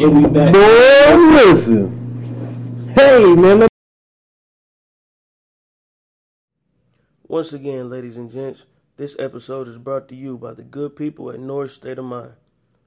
[0.00, 0.52] And we back.
[0.54, 2.90] Boy, listen.
[2.94, 3.68] Hey, man.
[7.26, 8.64] Once again, ladies and gents,
[8.96, 12.32] this episode is brought to you by the good people at North State of Mind.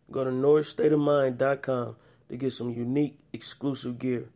[0.09, 1.95] Go to northstateofmind.com
[2.29, 4.29] to get some unique, exclusive gear.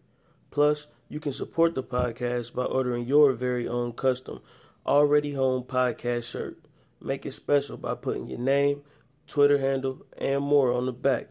[0.55, 4.39] Plus, you can support the podcast by ordering your very own custom,
[4.87, 6.57] already home podcast shirt.
[7.01, 8.79] Make it special by putting your name,
[9.27, 11.27] Twitter handle, and more on the back.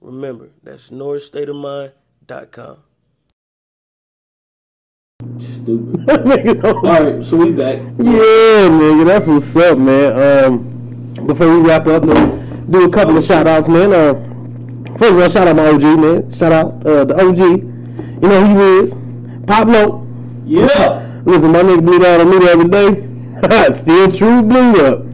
[0.00, 2.76] Remember, that's northstateofmind.com.
[5.40, 6.00] Stupid.
[6.06, 7.76] Nigga, don't- All right, so we back.
[7.98, 10.44] Yeah, nigga, that's what's up, man.
[10.44, 13.92] Um, before we wrap up, let's do a couple of shout outs, man.
[13.92, 14.14] Uh,
[14.96, 16.32] first of all, shout out my OG, man.
[16.32, 17.69] Shout out uh, the OG.
[18.22, 18.94] You know who he is?
[19.46, 20.06] Pablo.
[20.44, 21.22] Yeah.
[21.24, 23.72] Listen, my nigga blew down on me the other day.
[23.72, 25.04] Still true blew up.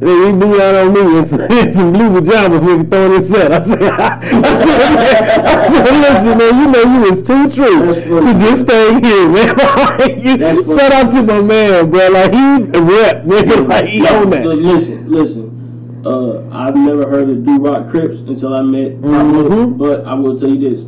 [0.00, 1.24] Then he blew down on me in
[1.72, 3.52] some, blue pajamas, nigga, throwing his set.
[3.52, 7.86] I said, I said, man, I said, listen, man, you know you was too true
[7.86, 9.56] to this thing here, man.
[9.56, 12.08] Like, you, shout out to my man, bro.
[12.08, 13.68] Like, he rep, nigga.
[13.68, 14.44] Like, he on that.
[14.44, 16.02] Listen, listen.
[16.04, 19.48] Uh, I've never heard of Do Rock Crips until I met Pablo.
[19.48, 19.78] Mhm.
[19.78, 20.80] But I will tell you this: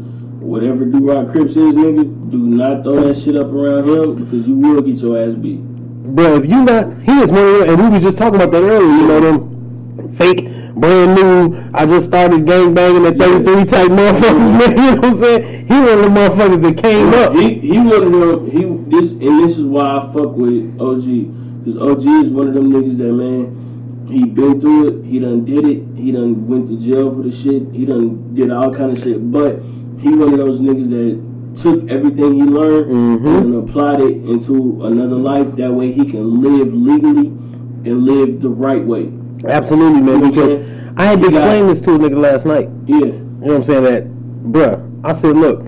[0.44, 4.46] whatever Do Rock Crips is, nigga, do not throw that shit up around him because
[4.46, 5.60] you will get your ass beat.
[5.60, 8.52] Bro, if you not, he is one of them, and we was just talking about
[8.52, 13.64] that earlier, you know, them fake, brand new, I just started gang banging at 33
[13.64, 15.54] type motherfuckers, man, you know what I'm saying?
[15.66, 17.34] He one of the motherfuckers that came up.
[17.34, 18.50] He he one of them.
[18.50, 22.54] He this and this is why I fuck with OG because OG is one of
[22.54, 24.06] them niggas that man.
[24.06, 25.04] He been through it.
[25.06, 25.82] He done did it.
[25.96, 27.72] He done went to jail for the shit.
[27.72, 29.32] He done did all kind of shit.
[29.32, 29.60] But
[30.04, 35.16] he one of those niggas that took everything he learned and applied it into another
[35.16, 35.56] life.
[35.56, 39.12] That way he can live legally and live the right way.
[39.48, 40.98] Absolutely, man, You know because?
[40.98, 42.68] I had to explain this to a nigga last night.
[42.86, 42.98] Yeah.
[42.98, 43.84] You know what I'm saying?
[43.84, 44.04] That,
[44.52, 45.66] bruh, I said, look,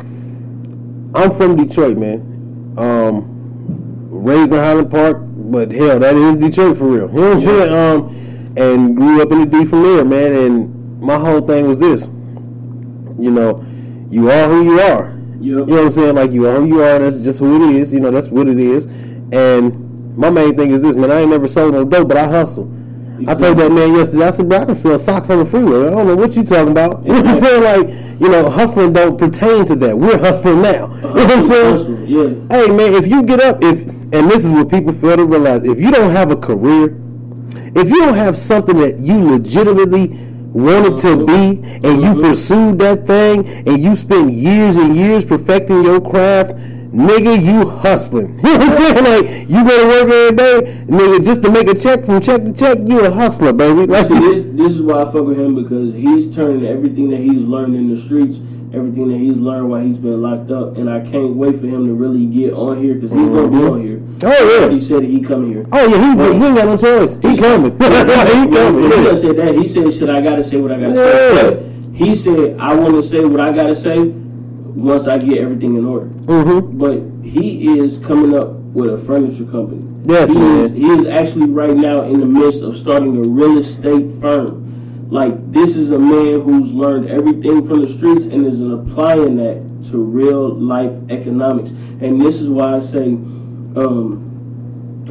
[1.14, 2.74] I'm from Detroit, man.
[2.76, 3.24] Um,
[4.10, 7.08] raised in Highland Park, but hell, that is Detroit for real.
[7.08, 7.72] You know what I'm saying?
[7.72, 10.32] Um, and grew up in the D from there, man.
[10.32, 12.04] And my whole thing was this,
[13.18, 13.64] you know,
[14.10, 15.08] you are who you are.
[15.08, 15.40] Yep.
[15.40, 16.14] You know what I'm saying?
[16.14, 16.98] Like you are who you are.
[16.98, 17.92] That's just who it is.
[17.92, 18.84] You know, that's what it is.
[19.32, 21.10] And my main thing is this, man.
[21.10, 22.72] I ain't never sold no dope, but I hustle.
[23.26, 24.24] I told that man yesterday.
[24.26, 25.86] I said, bro, I can sell socks on the freeway.
[25.86, 27.02] I don't know what you talking about.
[27.06, 27.62] You know what I'm saying?
[27.62, 29.96] Like, you know, hustling don't pertain to that.
[29.96, 30.86] We're hustling now.
[30.96, 31.76] You know what I'm saying?
[31.76, 32.56] Hustle, yeah.
[32.56, 33.80] Hey man, if you get up, if
[34.12, 36.96] and this is what people fail to realize, if you don't have a career,
[37.74, 40.08] if you don't have something that you legitimately
[40.56, 45.84] wanted to be and you pursued that thing and you spent years and years perfecting
[45.84, 46.52] your craft,
[46.92, 48.38] nigga, you hustling.
[48.46, 49.04] You know what I'm saying?
[49.04, 52.44] Like you go to work every day, nigga, just to make a check from check
[52.44, 53.86] to check, you a hustler, baby.
[53.86, 57.18] Like, See, this, this is why I fuck with him because he's turning everything that
[57.18, 58.38] he's learned in the streets,
[58.74, 61.86] everything that he's learned while he's been locked up, and I can't wait for him
[61.86, 64.02] to really get on here because he's gonna be on here.
[64.24, 64.68] Oh, yeah.
[64.70, 65.66] he said he come here.
[65.72, 67.14] oh yeah, he, he ain't got no choice.
[67.16, 67.72] He coming.
[67.72, 68.82] he coming.
[68.82, 69.04] He yeah.
[69.04, 69.54] done said that.
[69.54, 71.40] He said, "Should I gotta say what I gotta Yeah.
[71.40, 75.38] say?" But he said, "I want to say what I gotta say once I get
[75.38, 76.78] everything in order." Mm-hmm.
[76.78, 79.82] But he is coming up with a furniture company.
[80.04, 80.60] Yes, he man.
[80.60, 84.65] Is, he is actually right now in the midst of starting a real estate firm.
[85.08, 89.62] Like this is a man who's learned everything from the streets and is applying that
[89.90, 91.70] to real life economics.
[91.70, 94.22] And this is why I say, um,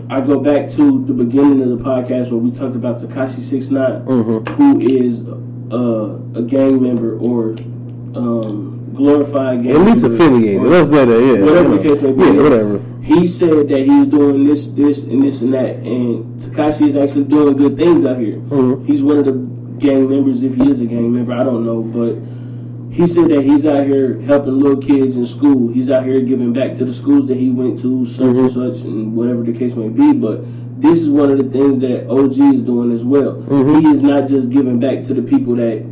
[0.09, 3.69] I go back to the beginning of the podcast where we talked about Tekashi Six
[3.69, 4.47] Mhm.
[4.49, 5.21] who is
[5.71, 7.55] uh, a gang member or
[8.15, 10.61] um, glorified gang At least affiliated.
[10.63, 11.43] Let's yeah.
[11.43, 12.21] whatever the case may be.
[12.21, 12.81] Yeah, whatever.
[13.01, 17.25] He said that he's doing this, this, and this and that, and Tekashi is actually
[17.25, 18.37] doing good things out here.
[18.49, 18.85] Mhm.
[18.85, 19.33] He's one of the
[19.79, 22.17] gang members, if he is a gang member, I don't know, but
[22.93, 25.71] he said that he's out here helping little kids in school.
[25.71, 28.71] He's out here giving back to the schools that he went to, such and Mm-hmm.
[28.73, 30.13] such, and whatever the case may be.
[30.13, 30.41] But
[30.81, 33.35] this is one of the things that OG is doing as well.
[33.49, 33.81] Mhm.
[33.81, 35.83] He is not just giving back to the people that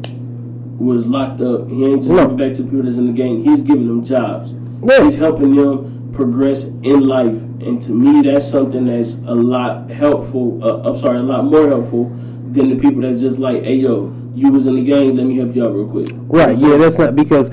[0.78, 1.70] was locked up.
[1.70, 2.22] He ain't just No.
[2.24, 3.44] giving back to the people that's in the gang.
[3.44, 4.54] He's giving them jobs.
[4.86, 5.04] Yeah.
[5.04, 10.60] He's helping them progress in life, and to me, that's something that's a lot helpful.
[10.62, 12.12] Uh, I'm sorry, a lot more helpful
[12.54, 15.38] than the people that just like, hey yo, you was in the gang, let me
[15.38, 16.10] help you out real quick.
[16.14, 17.50] Right, yeah, that's not because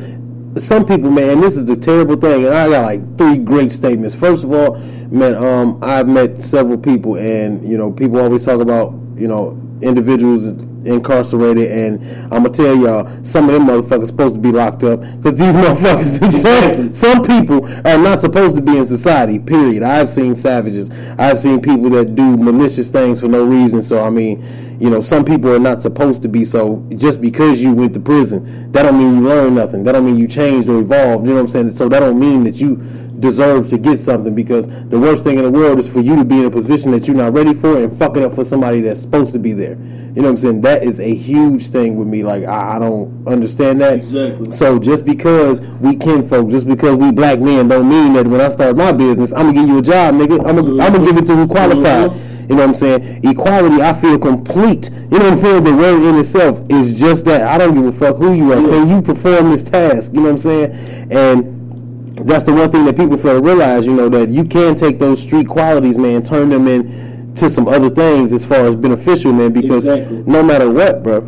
[0.58, 4.14] some people, man, this is the terrible thing, and I got like three great statements.
[4.14, 4.76] First of all,
[5.10, 9.60] man, um, I've met several people, and you know, people always talk about you know
[9.82, 10.44] individuals
[10.84, 15.00] incarcerated, and I'm gonna tell y'all, some of them motherfuckers supposed to be locked up
[15.00, 19.38] because these motherfuckers, some, some people are not supposed to be in society.
[19.38, 19.82] Period.
[19.82, 20.90] I've seen savages.
[21.18, 23.82] I've seen people that do malicious things for no reason.
[23.82, 24.42] So I mean,
[24.80, 26.44] you know, some people are not supposed to be.
[26.46, 29.84] So just because you went to prison, that don't mean you learned nothing.
[29.84, 31.26] That don't mean you changed or evolved.
[31.26, 31.76] You know what I'm saying?
[31.76, 32.76] So that don't mean that you
[33.20, 36.24] deserve to get something because the worst thing in the world is for you to
[36.24, 39.02] be in a position that you're not ready for and fucking up for somebody that's
[39.02, 39.74] supposed to be there.
[39.74, 40.60] You know what I'm saying?
[40.62, 42.22] That is a huge thing with me.
[42.22, 43.98] Like I, I don't understand that.
[43.98, 44.50] Exactly.
[44.52, 48.48] So just because we kinfolk, just because we black men, don't mean that when I
[48.48, 50.38] start my business, I'm gonna give you a job, nigga.
[50.46, 52.10] I'm gonna, I'm gonna give it to who qualified.
[52.10, 52.29] Uh-huh.
[52.50, 53.20] You know what I'm saying?
[53.24, 54.90] Equality, I feel complete.
[54.90, 55.62] You know what I'm saying?
[55.62, 57.46] The word in itself is just that.
[57.46, 58.56] I don't give a fuck who you are.
[58.56, 60.10] Can you perform this task?
[60.12, 61.12] You know what I'm saying?
[61.12, 64.74] And that's the one thing that people fail to realize, you know, that you can
[64.74, 69.32] take those street qualities, man, turn them into some other things as far as beneficial,
[69.32, 70.24] man, because Exactly.
[70.26, 71.20] no matter what, bro,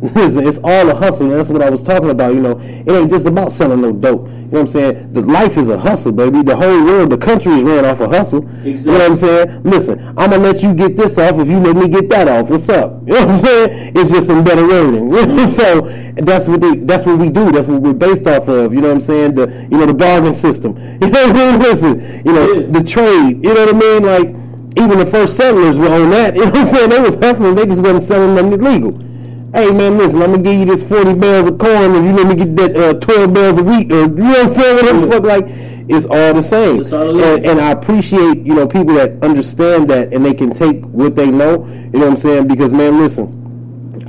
[0.00, 1.28] listen, it's all a hustle.
[1.28, 2.58] That's what I was talking about, you know.
[2.60, 4.26] It ain't just about selling no dope.
[4.26, 5.12] You know what I'm saying?
[5.12, 6.42] The life is a hustle, baby.
[6.42, 8.42] The whole world, the country is ran off a hustle.
[8.64, 9.62] You know what I'm saying?
[9.64, 12.48] Listen, I'm gonna let you get this off if you let me get that off.
[12.48, 13.00] What's up?
[13.06, 13.92] You know what I'm saying?
[13.96, 15.12] It's just some better wording.
[15.48, 15.80] so
[16.14, 17.50] that's what they, that's what we do.
[17.50, 18.72] That's what we're based off of.
[18.72, 19.34] You know what I'm saying?
[19.34, 20.76] The you know the bargain system.
[21.08, 21.60] You know what I mean?
[21.60, 22.66] Listen, you know Yeah.
[22.70, 23.42] the trade.
[23.44, 24.02] You know what I mean?
[24.02, 24.28] Like
[24.78, 26.34] even the first settlers were on that.
[26.36, 26.90] You know what I'm saying?
[26.90, 27.54] They was hustling.
[27.54, 28.92] They just wasn't selling them illegal.
[29.54, 32.26] Hey man, listen, I'm gonna give you this 40 bales of corn if you let
[32.26, 33.90] me get that uh, 12 bales of wheat.
[33.90, 34.76] Or, you know what I'm saying?
[34.76, 35.44] Whatever the fuck, like
[35.88, 36.84] it's all the same.
[36.92, 40.84] All and, and I appreciate you know people that understand that and they can take
[40.84, 41.64] what they know.
[41.66, 42.48] You know what I'm saying?
[42.48, 43.37] Because man, listen.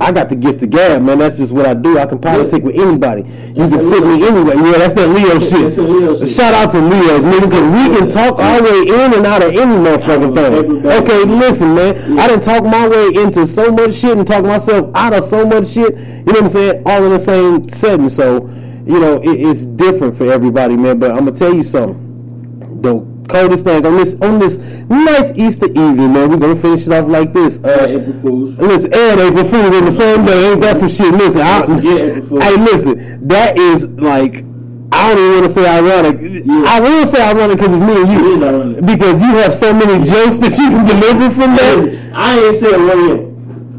[0.00, 1.18] I got the gift of gab, man.
[1.18, 1.98] That's just what I do.
[1.98, 3.20] I can politic with anybody.
[3.20, 4.54] You That's can sit me anywhere.
[4.54, 5.76] Yeah, that's that Leo shit.
[5.76, 6.28] Leo shit.
[6.28, 9.50] Shout out to Leo, nigga, because we can talk our way in and out of
[9.50, 10.86] any motherfucking thing.
[10.86, 12.18] Okay, listen, man.
[12.18, 15.44] I done talk my way into so much shit and talk myself out of so
[15.44, 15.94] much shit.
[15.94, 16.82] You know what I'm saying?
[16.86, 18.08] All in the same setting.
[18.08, 18.48] So,
[18.86, 20.98] you know, it, it's different for everybody, man.
[20.98, 22.80] But I'm gonna tell you something.
[22.80, 24.58] The coldest thing on this on this
[24.88, 26.30] nice Easter evening, man.
[26.30, 27.58] We're gonna finish it off like this.
[27.58, 28.58] Uh, April Fools.
[28.58, 30.52] Listen, and April Fools in the same day.
[30.52, 31.12] Ain't that some shit?
[31.14, 32.42] Listen, I, Don't forget April Fools.
[32.44, 34.44] hey, listen, that is like.
[34.92, 36.16] I don't even want to say ironic.
[36.66, 38.18] I will say ironic because it's me and you.
[38.18, 38.84] It is ironic.
[38.84, 42.10] Because you have so many jokes that you can deliver from that.
[42.12, 43.29] I ain't saying one.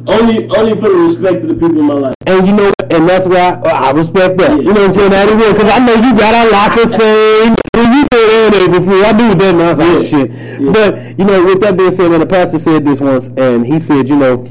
[0.07, 2.15] Only, only for the respect of the people in my life.
[2.25, 2.71] And you know?
[2.89, 4.57] And that's why I, I respect that.
[4.57, 5.11] You know what I'm saying?
[5.11, 5.53] That is.
[5.53, 7.55] Because I know you got a lot to say.
[7.73, 9.65] You said and April Fool, I do that now.
[9.65, 10.01] I was like, Yeah.
[10.01, 10.31] shit.
[10.31, 10.71] Yeah.
[10.71, 13.79] But, you know, with that being said, man, the pastor said this once, and he
[13.79, 14.43] said, you know,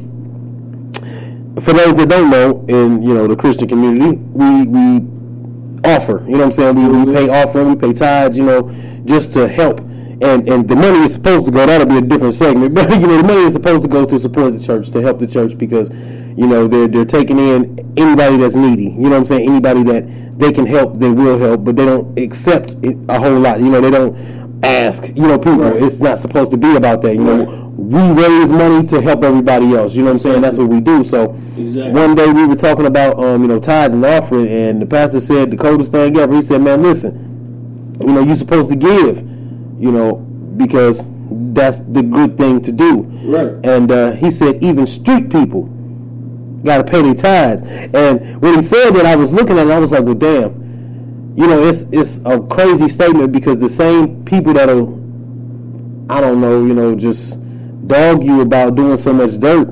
[1.61, 5.07] for those that don't know, in you know the Christian community, we we
[5.85, 6.25] offer.
[6.27, 6.77] You know what I'm saying?
[6.77, 7.15] We, we mm-hmm.
[7.15, 8.39] pay offering, we pay tithes.
[8.39, 8.75] You know,
[9.05, 9.81] just to help.
[10.23, 11.65] And and the money is supposed to go.
[11.65, 12.75] That'll be a different segment.
[12.81, 15.19] But you know, the money is supposed to go to support the church, to help
[15.19, 15.89] the church, because
[16.37, 18.85] you know they're they're taking in anybody that's needy.
[18.85, 19.49] You know what I'm saying?
[19.49, 23.39] Anybody that they can help, they will help, but they don't accept it a whole
[23.39, 23.61] lot.
[23.61, 24.15] You know, they don't
[24.63, 25.09] ask.
[25.09, 25.61] You know, people.
[25.61, 25.83] Right.
[25.83, 27.15] It's not supposed to be about that.
[27.15, 29.95] You know, we raise money to help everybody else.
[29.95, 30.43] You know what I'm saying?
[30.43, 31.03] That's what we do.
[31.03, 31.93] So Exactly.
[31.93, 35.21] one day we were talking about um, you know tithes and offering, and the pastor
[35.21, 36.35] said the coldest thing ever.
[36.35, 39.27] He said, "Man, listen, you know you're supposed to give,
[39.81, 40.17] you know,
[40.57, 41.03] because
[41.53, 43.65] that's the good thing to do." Right.
[43.65, 45.65] And uh, he said, even street people
[46.65, 47.63] got to pay their tithes.
[47.95, 50.61] And when he said that, I was looking at it, I was like, well, damn.
[51.37, 54.95] You know, it's it's a crazy statement because the same people that'll,
[56.11, 57.39] I don't know, you know, just
[57.87, 59.69] dog you about doing so much dirt,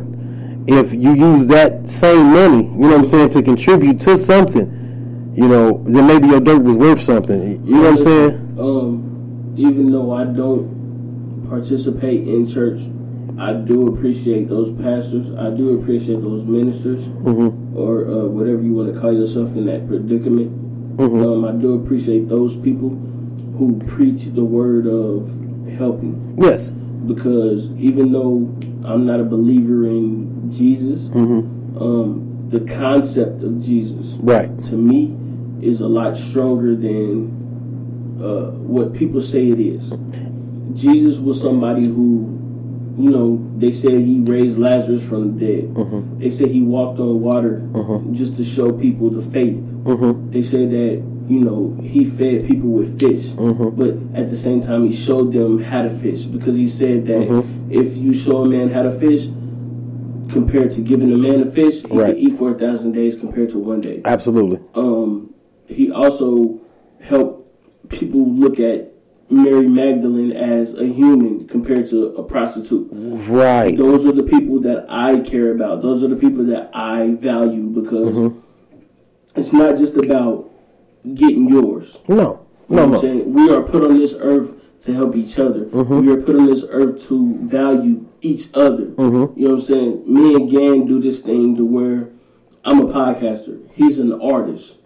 [0.66, 5.32] if you use that same money, you know what I'm saying, to contribute to something,
[5.34, 7.64] you know, then maybe your dirt was worth something.
[7.64, 8.56] You know what I'm saying?
[8.58, 9.07] Um,
[9.58, 12.80] even though I don't participate in church,
[13.38, 15.28] I do appreciate those pastors.
[15.30, 17.76] I do appreciate those ministers, Mm-hmm.
[17.76, 20.50] or uh, whatever you want to call yourself in that predicament.
[21.00, 22.90] Um, I do appreciate those people
[23.56, 25.28] who preach the word of
[25.76, 26.70] helping, Yes.
[27.06, 28.52] because even though
[28.84, 31.78] I'm not a believer in Jesus, Mm-hmm.
[31.82, 34.56] um, the concept of Jesus Right.
[34.60, 35.14] to me
[35.60, 37.37] is a lot stronger than
[38.20, 39.92] uh, what people say it is.
[40.74, 42.34] Jesus was somebody who,
[42.98, 45.74] you know, they said he raised Lazarus from the dead.
[45.74, 46.18] Mm-hmm.
[46.20, 47.60] They said he walked on water
[48.12, 49.56] just to show people the faith.
[49.60, 50.30] Mm-hmm.
[50.30, 53.76] They said that, you know, he fed people with fish, Mm-hmm.
[53.76, 57.28] but at the same time, he showed them how to fish because he said that
[57.28, 57.70] Mm-hmm.
[57.72, 59.26] if you show a man how to fish,
[60.30, 62.08] compared to giving a man a fish, he Right.
[62.14, 64.60] could eat for a thousand days compared to one day Absolutely.
[64.74, 65.32] um,
[65.66, 66.60] he also
[67.00, 67.37] helped
[67.88, 68.92] people look at
[69.30, 72.88] Mary Magdalene as a human compared to a prostitute.
[72.92, 73.76] Right.
[73.76, 75.82] Those are the people that I care about.
[75.82, 78.38] Those are the people that I value because Mm-hmm.
[79.36, 80.50] it's not just about
[81.14, 81.98] getting yours.
[82.08, 82.16] No.
[82.16, 83.00] You know No, what I'm no.
[83.00, 83.32] saying?
[83.34, 85.64] We are put on this earth to help each other.
[85.66, 86.00] Mm-hmm.
[86.06, 88.86] We are put on this earth to value each other.
[88.86, 89.38] Mm-hmm.
[89.38, 90.02] You know what I'm saying?
[90.14, 92.08] Me and Gang do this thing to where
[92.64, 93.60] I'm a podcaster.
[93.72, 94.76] He's an artist.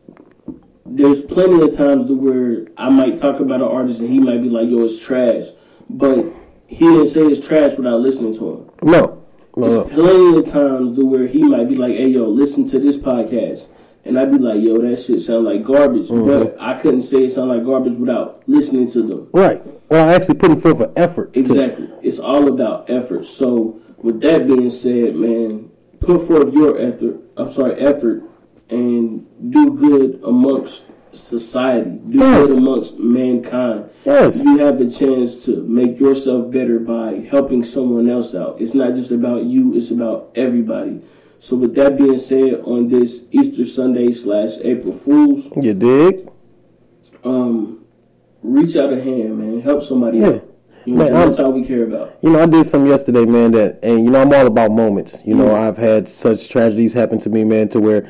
[0.84, 4.42] There's plenty of times to where I might talk about an artist and he might
[4.42, 5.44] be like, yo, it's trash.
[5.88, 6.26] But
[6.66, 8.70] he didn't say it's trash without listening to him.
[8.82, 9.22] No.
[9.56, 9.68] No.
[9.84, 12.96] There's plenty of times to where he might be like, "Hey, yo, listen to this
[12.96, 13.66] podcast,"
[14.06, 16.26] and I'd be like, "Yo, that shit sound like garbage," Mm-hmm.
[16.26, 19.28] but I couldn't say it sound like garbage without listening to them.
[19.34, 19.62] Right.
[19.90, 21.34] Well, I actually putting forth an effort.
[21.34, 21.90] to- Exactly.
[22.00, 23.26] It's all about effort.
[23.26, 27.20] So, with that being said, man, put forth your effort.
[27.36, 28.22] I'm sorry, effort,
[28.72, 32.00] and do good amongst society.
[32.08, 32.48] Do Yes.
[32.48, 33.84] good amongst mankind.
[34.04, 34.42] Yes.
[34.42, 38.56] You have a chance to make yourself better by helping someone else out.
[38.60, 41.00] It's not just about you, it's about everybody.
[41.38, 46.28] So with that being said, on this Easter Sunday slash April Fools, You dig?
[47.24, 47.78] um,
[48.42, 49.60] reach out a hand, man.
[49.60, 50.28] Help somebody Yeah.
[50.28, 50.44] out.
[50.84, 52.14] You know, Man, that's I'm- we care about.
[52.22, 53.52] You know, I did something yesterday, man.
[53.52, 55.18] That and you know, I'm all about moments.
[55.24, 58.04] You know, I've had such tragedies happen to me, man, to where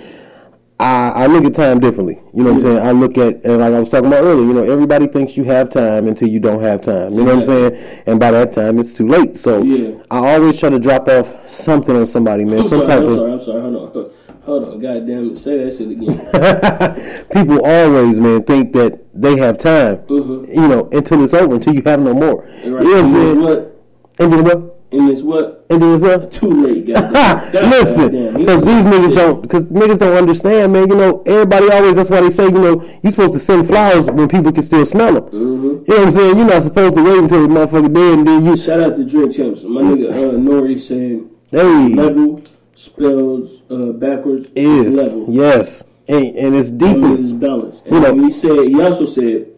[0.82, 2.20] I, I look at time differently.
[2.34, 2.78] You know what I'm saying?
[2.86, 4.44] I look at and like I was talking about earlier.
[4.46, 7.12] You know, everybody thinks you have time until you don't have time.
[7.14, 8.02] You know what I'm saying?
[8.06, 9.38] And by that time, it's too late.
[9.38, 9.96] So Yeah.
[10.10, 12.58] I always try to drop off something on somebody, man.
[12.60, 13.60] I'm Some sorry, type I'm of sorry, I'm sorry.
[13.62, 14.12] Hold on.
[14.44, 14.80] Hold on.
[14.80, 15.36] God damn it.
[15.38, 17.26] Say that shit again.
[17.32, 19.98] people always, man, think that they have time.
[20.08, 20.48] Mhm.
[20.48, 22.42] You know, until it's over, until you have no more.
[22.42, 22.64] Right.
[22.64, 23.40] You know what I'm saying?
[23.40, 23.76] what?
[24.18, 24.71] And then what?
[24.92, 25.64] And it's what?
[25.70, 26.26] And then as well.
[26.28, 27.10] Too late, guys.
[27.54, 30.88] Listen, because these niggas don't, because niggas don't understand, man.
[30.88, 31.96] You know, everybody always.
[31.96, 34.84] That's why they say, you know, you're supposed to send flowers when people can still
[34.84, 35.24] smell them.
[35.24, 35.32] Mm-hmm.
[35.32, 36.36] You know what I'm saying?
[36.36, 38.56] You're not supposed to wait until the motherfucker dead and then you.
[38.56, 39.64] Shout out to Drink Champs.
[39.64, 40.76] My nigga uh, N.O.R.E.
[40.76, 42.42] said Hey, level
[42.74, 45.26] spells uh, backwards is is level.
[45.28, 46.98] yes, and, and it's deeper.
[46.98, 47.84] mean, it's balanced.
[47.86, 49.48] And You know- he said he also said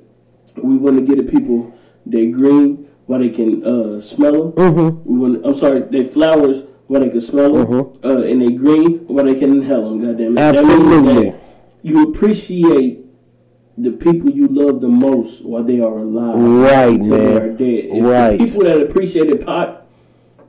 [0.57, 1.73] we want to get the people
[2.07, 4.53] they green while they can uh, smell them.
[4.53, 5.19] Mm-hmm.
[5.21, 5.45] Want.
[5.47, 8.07] I'm sorry, they flowers while they can smell them, Mm-hmm.
[8.07, 10.01] uh, and they green while they can inhale them.
[10.05, 10.41] Goddamn it!
[10.41, 11.31] Absolutely.
[11.31, 11.41] that
[11.83, 13.01] You appreciate
[13.77, 17.85] the people you love the most while they are alive, Right, until they are dead.
[17.87, 18.39] If Right.
[18.39, 19.83] The people that appreciated Pac,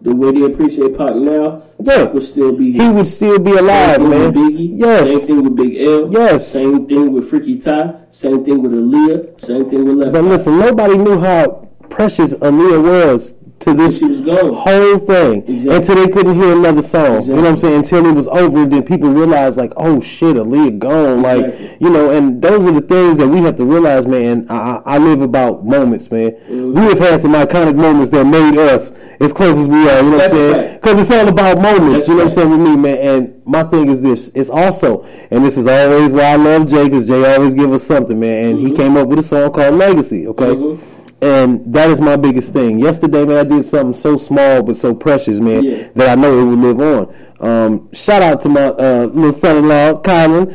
[0.02, 2.06] the way they appreciate Pac now, Yeah.
[2.06, 4.26] Pac would still be He would still be Same alive, thing man.
[4.26, 4.70] with Biggie.
[4.80, 5.10] Yes.
[5.10, 6.14] Same thing with Big L.
[6.14, 6.48] Yes.
[6.52, 7.94] Same thing with Freaky Tah.
[8.12, 9.42] Same thing with Aaliyah.
[9.42, 10.12] Same thing with Left.
[10.14, 14.54] But listen, nobody knew how precious Aaliyah was to this she was gone.
[14.54, 15.76] whole thing Exactly.
[15.76, 17.22] until they couldn't hear another song.
[17.24, 17.76] You know what I'm saying?
[17.80, 21.22] Until it was over, then people realized, like, oh shit, Aaliyah gone.
[21.22, 24.46] Like, you know, and those are the things that we have to realize, man.
[24.50, 26.32] I, I live about moments, man.
[26.32, 26.74] Mm-hmm.
[26.74, 28.92] We have had some iconic moments that made us
[29.22, 30.02] as close as we are.
[30.04, 30.74] You know That's what I'm saying?
[30.76, 31.94] Because it's all about moments.
[31.94, 32.98] That's you know a what I'm saying with me, man.
[32.98, 36.84] And my thing is this: it's also, and this is always why I love Jay,
[36.90, 38.50] because Jay always give us something, man.
[38.50, 38.68] And Mm-hmm.
[38.68, 40.28] he came up with a song called Legacy.
[40.28, 40.44] Okay.
[40.48, 40.80] Mhm.
[41.26, 42.78] And that is my biggest thing.
[42.78, 45.90] Yesterday, man, I did something so small but so precious, man, Yeah.
[45.96, 47.16] that I know it will live on.
[47.40, 50.54] Um, shout out to my uh, little son-in-law, Kylan.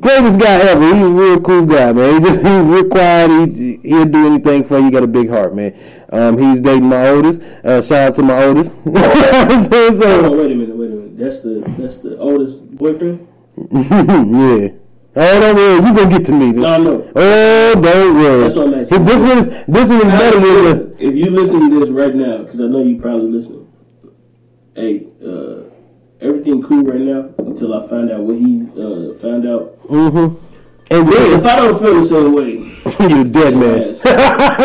[0.00, 0.82] Greatest guy ever.
[0.94, 2.14] He's a real cool guy, man.
[2.22, 3.50] He just he's real quiet.
[3.52, 4.84] He, he'll do anything for you.
[4.86, 5.74] He got a big heart, man.
[6.10, 7.42] Um, he's dating my oldest.
[7.42, 8.72] Uh, shout out to my oldest.
[8.84, 11.18] So- on, wait a minute, wait a minute.
[11.18, 13.26] That's the that's the oldest boyfriend.
[13.72, 14.68] yeah.
[15.16, 15.74] Oh, don't worry.
[15.76, 16.52] You gonna get to me.
[16.52, 17.12] No, no.
[17.14, 18.40] Oh, don't worry.
[18.42, 19.04] That's what I'm asking.
[19.04, 20.96] This one, is, this one is better than the.
[20.98, 23.72] If you listen to this right now, because I know you probably listening.
[24.74, 25.70] Hey, uh,
[26.20, 29.80] everything cool right now until I find out what he uh, found out.
[29.86, 30.44] Mm-hmm.
[30.90, 32.54] And If I don't feel the same way,
[33.08, 33.94] you're dead, man.
[34.04, 34.56] yeah,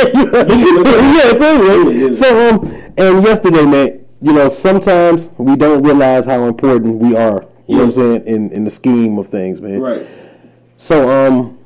[1.31, 1.91] it's over.
[1.91, 2.11] Yeah, yeah.
[2.11, 7.45] So, um, and yesterday, man, you know, sometimes we don't realize how important we are.
[7.67, 8.25] You know what I'm saying?
[8.25, 9.79] In in the scheme of things, man.
[9.79, 10.07] right?
[10.79, 11.59] So, um,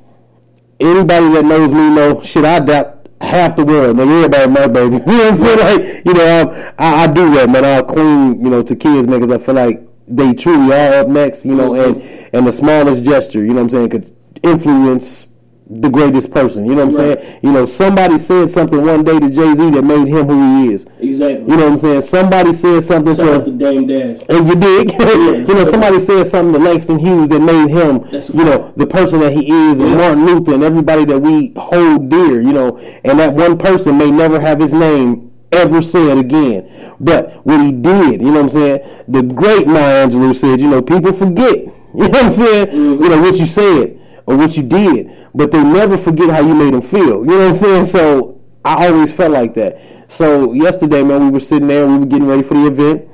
[0.79, 2.43] anybody that knows me know shit.
[2.43, 4.09] I doubt half the world, man.
[4.09, 4.97] Everybody my baby.
[5.05, 5.59] You know what I'm saying?
[5.59, 7.63] Like, you know, um, I, I do that, man.
[7.63, 11.07] I'll clean, you know, to kids, man, because I feel like they truly are up
[11.07, 11.45] next.
[11.45, 12.01] You know, and
[12.33, 15.27] and the smallest gesture, you know what I'm saying, could influence
[15.69, 16.65] the greatest person.
[16.65, 17.19] You know what I'm Right.
[17.19, 17.39] saying?
[17.41, 20.73] You know, somebody said something one day to Jay Z that made him who he
[20.73, 20.85] is.
[20.99, 21.41] Exactly.
[21.49, 22.01] You know what I'm saying?
[22.01, 24.17] Somebody said something Shout to to Dame Dash.
[24.27, 24.91] and you dig?
[25.47, 29.21] you know, somebody said something to Langston Hughes that made him, you know, the person
[29.21, 29.95] that he is, and Yeah.
[29.97, 34.11] Martin Luther, and everybody that we hold dear, you know, and that one person may
[34.11, 36.65] never have his name ever said again.
[36.99, 38.79] But what he did, you know what I'm saying?
[39.07, 42.67] The great Maya Angelou said, you know, people forget, you know what I'm saying?
[42.67, 43.03] Mm-hmm.
[43.03, 43.99] You know, what you said.
[44.25, 47.25] Or what you did, but they never forget how you made them feel.
[47.25, 47.85] You know what I'm saying?
[47.85, 49.79] So I always felt like that.
[50.07, 53.09] So yesterday, man, we were sitting there, we were getting ready for the event,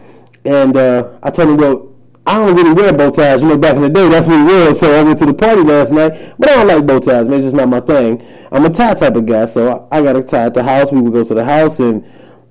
[0.45, 1.95] and uh, I told him, well,
[2.27, 3.41] I don't really wear bow ties.
[3.41, 4.79] You know, back in the day, that's what it was.
[4.79, 7.39] So I went to the party last night, but I don't like bow ties, man.
[7.39, 8.21] It's just not my thing.
[8.51, 10.91] I'm a tie type of guy, so I, I got a tie at the house.
[10.91, 12.05] We would go to the house, and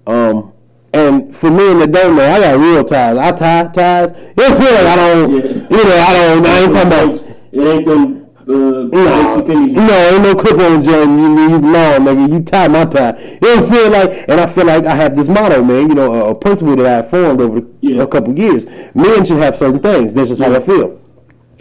[0.07, 0.53] um,
[0.93, 3.17] and for me and that don't know, I got real ties.
[3.19, 4.13] I tie ties.
[4.39, 4.55] I'm?
[4.55, 5.77] Like, I don't, Yeah.
[5.77, 6.47] you know, I don't.
[6.47, 7.29] I ain't talking about.
[7.53, 8.18] It ain't them
[8.49, 11.11] uh, No, ain't no clip on joint.
[11.21, 12.33] You, you long, nigga.
[12.33, 13.19] You tie my tie.
[13.19, 13.93] You know what I'm saying?
[13.93, 15.89] Like, and I feel like I have this motto, man.
[15.89, 18.03] You know, a, a principle that I formed over Yeah.
[18.03, 18.67] a couple years.
[18.95, 20.15] Men should have certain things.
[20.15, 21.01] That's just how I feel.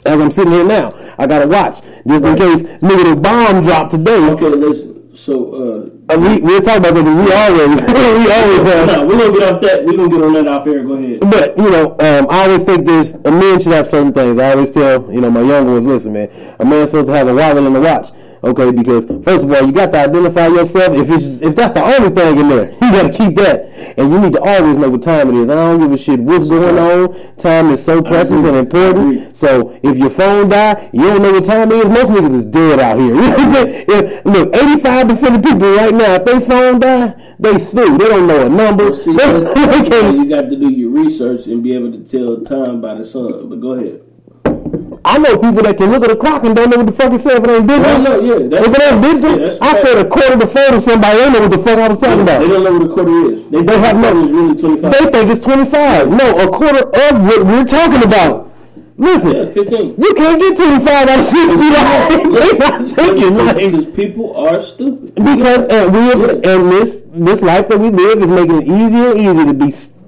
[0.05, 3.91] As I'm sitting here now, I gotta watch just in case nigga the bomb dropped
[3.91, 4.29] today.
[4.31, 5.13] Okay, listen.
[5.13, 7.03] So, Uh, we we'll talk about that.
[7.03, 8.87] but We always we always have.
[8.87, 9.83] no, we're gonna get off that.
[9.85, 10.83] We're gonna get on that off air.
[10.83, 11.19] Go ahead.
[11.19, 14.39] But you know, um, I always think there's a man should have certain things.
[14.39, 16.29] I always tell you know my younger ones, listen, man,
[16.59, 18.09] a man's supposed to have a wallet and a watch.
[18.47, 20.95] Okay, because first of all, you got to identify yourself.
[20.95, 23.65] If it's if that's the only thing in there, you got to keep that,
[23.97, 25.49] and you need to always know what time it is.
[25.49, 27.35] I don't give a shit what's going on.
[27.35, 29.35] Time is so precious and important.
[29.35, 31.89] So if your phone die, you don't know what time it is.
[31.89, 33.15] Most niggas is dead out here.
[33.17, 33.85] You know what I'm saying?
[33.89, 37.97] If- look, eighty five percent of people right now, if they phone die, they through.
[37.97, 38.93] They don't know a number.
[38.93, 42.79] See, they why you got to do your research and be able to tell time
[42.79, 43.49] by the sun.
[43.49, 44.06] But go ahead.
[45.05, 47.13] I know people that can look at the clock and don't know what the fuck
[47.13, 47.91] it said if it ain't digital.
[47.91, 50.67] I know, yeah, that's if it ain't digital, Yeah, I said a quarter to four
[50.71, 51.17] to somebody.
[51.17, 52.39] They know what the fuck I was talking They about.
[52.41, 53.45] They don't know what a quarter is.
[53.47, 54.91] They, They have no- It's really twenty five.
[54.93, 56.09] They think it's 25.
[56.11, 58.47] No, a quarter of what we're talking about.
[58.99, 61.69] Listen, yeah, you can't get 25 out of 60.
[61.69, 63.37] Like, they not thinking.
[63.37, 65.13] Because people are stupid.
[65.13, 66.11] Because and we
[66.49, 69.69] and this this life that we live is making it easier and easier to be
[69.71, 69.93] stupid.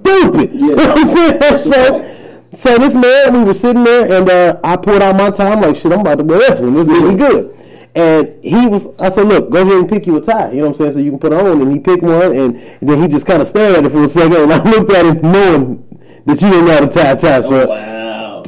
[0.52, 1.58] You know what I'm saying?
[1.72, 2.09] So.
[2.54, 5.52] So this man, we were sitting there, and uh, I pulled out my tie.
[5.52, 6.74] I'm like, shit, I'm about to wear this one.
[6.74, 7.56] This gonna be good.
[7.94, 10.50] And he was, I said, look, go ahead and pick you a tie.
[10.52, 10.92] You know what I'm saying?
[10.92, 11.60] So you can put it on.
[11.60, 14.08] And he picked one, and then he just kind of stared at it for a
[14.08, 17.16] second, and I looked at him knowing that you didn't know how to tie a
[17.18, 17.40] tie.
[17.40, 18.42] So Wow.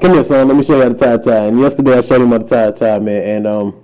[0.00, 0.48] come here, son.
[0.48, 1.46] Let me show you how to tie a tie.
[1.46, 3.22] And yesterday I showed him how to tie a tie, man.
[3.22, 3.80] And um,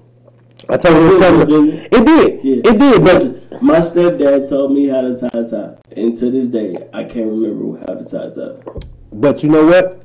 [0.69, 1.49] I told him It something.
[1.71, 2.45] did, It did.
[2.45, 2.71] Yeah.
[2.73, 3.03] It did.
[3.05, 7.05] But my stepdad told me how to tie a tie, and to this day, I
[7.05, 8.81] can't remember how to tie a tie.
[9.13, 9.97] But you know what?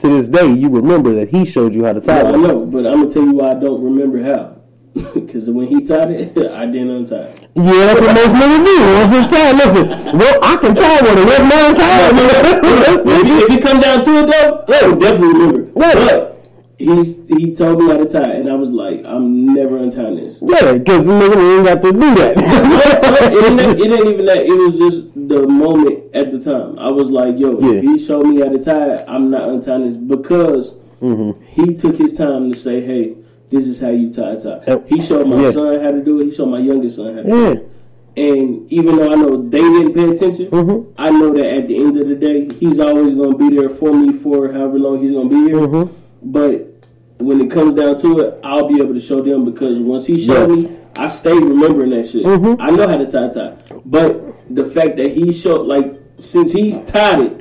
[0.00, 2.36] To this day, you remember that he showed you how to tie I it.
[2.36, 4.60] know, but I'm gonna tell you why I don't remember how.
[5.14, 7.48] Because when he tied it, I didn't untie it.
[7.54, 8.80] Yeah, that's what most niggas do.
[8.94, 11.24] Once it's tied, listen, well, I can tie one.
[11.24, 13.26] What's if, tied?
[13.26, 15.80] you, if you come down to it though, I would definitely remember.
[15.80, 15.94] Yeah.
[15.94, 16.34] But
[16.78, 20.38] he's, he told me how to tie, and I was like, I'm never untying this.
[20.42, 23.32] yeah, because the nigga ain't got to do it, that.
[23.50, 24.44] ain't, it ain't even that.
[24.46, 26.78] It was just the moment at the time.
[26.78, 27.78] I was like, yo, Yeah.
[27.78, 31.42] if he showed me how to tie I'm not untying this because Mm-hmm.
[31.44, 33.14] he took his time to say, hey,
[33.50, 34.82] this is how you tie a tie.
[34.86, 35.50] He showed my yeah.
[35.50, 36.24] son how to do it.
[36.26, 37.70] He showed my youngest son how to do it.
[38.16, 40.92] And even though I know they didn't pay attention, Mm-hmm.
[40.96, 43.68] I know that at the end of the day, he's always going to be there
[43.68, 45.60] for me for however long he's going to be here.
[45.60, 45.92] Mm-hmm.
[46.32, 46.86] But
[47.18, 50.16] when it comes down to it, I'll be able to show them because once he
[50.16, 50.68] showed Yes.
[50.70, 52.24] me, I stayed remembering that shit.
[52.24, 52.62] Mm-hmm.
[52.62, 53.56] I know how to tie tie.
[53.84, 57.40] But the fact that he showed, like, since he's tied it,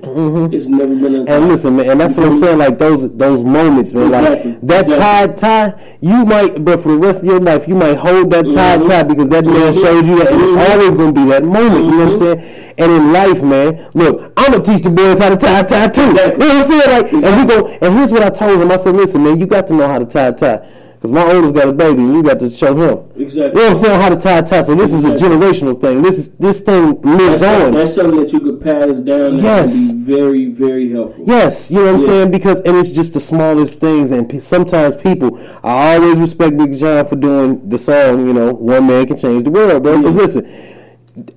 [0.52, 1.28] it's never been untied.
[1.28, 1.32] Mm-hmm.
[1.44, 2.58] And listen, man, and that's what I'm saying.
[2.58, 4.08] Like those those moments, man.
[4.08, 4.52] Exactly.
[4.54, 4.96] Like that Exactly.
[4.96, 8.50] tied tie, you might, but for the rest of your life, you might hold that
[8.52, 8.88] tied Mhm.
[8.88, 9.80] tie because that man Mhm.
[9.80, 11.86] showed you that it's always gonna be that moment.
[11.86, 12.20] You know what I'm Mhm.
[12.20, 12.42] saying?
[12.80, 15.88] And in life, man, look, I'm gonna teach the boys how to tie a tie
[15.90, 16.02] too.
[16.10, 16.34] Exactly.
[16.48, 17.04] You know what I'm saying?
[17.04, 18.72] Like, and we go, and here's what I told him.
[18.72, 20.62] I said, listen, man, you got to know how to tie a tie.
[21.04, 23.22] Because my oldest got a baby, and you got to show him.
[23.22, 23.44] Exactly.
[23.44, 24.02] You know what I'm saying?
[24.02, 24.62] How to tie a tie.
[24.62, 26.02] So this is a generational thing.
[26.02, 27.62] This is this thing lives That's, on.
[27.62, 29.92] some- that's something that you could pass down Yes.
[29.92, 31.26] very, very helpful.
[31.28, 32.32] Yes, you know what I'm saying?
[32.32, 35.38] Because and it's just the smallest things, and pe- sometimes people.
[35.62, 38.26] I always respect Big Sean for doing the song.
[38.26, 39.98] You know, one man can change the world, bro.
[39.98, 40.22] Because Yeah.
[40.22, 40.50] listen,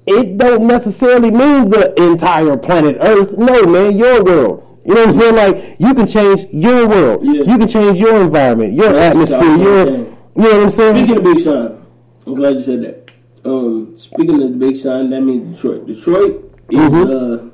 [0.07, 3.37] it don't necessarily mean the entire planet Earth.
[3.37, 4.63] No, man, your world.
[4.87, 5.35] You know what I'm saying?
[5.37, 7.25] Like you can change your world.
[7.25, 7.43] Yeah.
[7.43, 9.87] You can change your environment, your That's atmosphere, your.
[9.89, 10.97] You know what I'm saying?
[11.07, 11.87] Speaking of Big Sean,
[12.27, 13.11] I'm glad you said that.
[13.45, 15.87] Um, speaking of the Big Sean, that means Detroit.
[15.87, 17.05] Detroit is Mhm.
[17.47, 17.51] uh,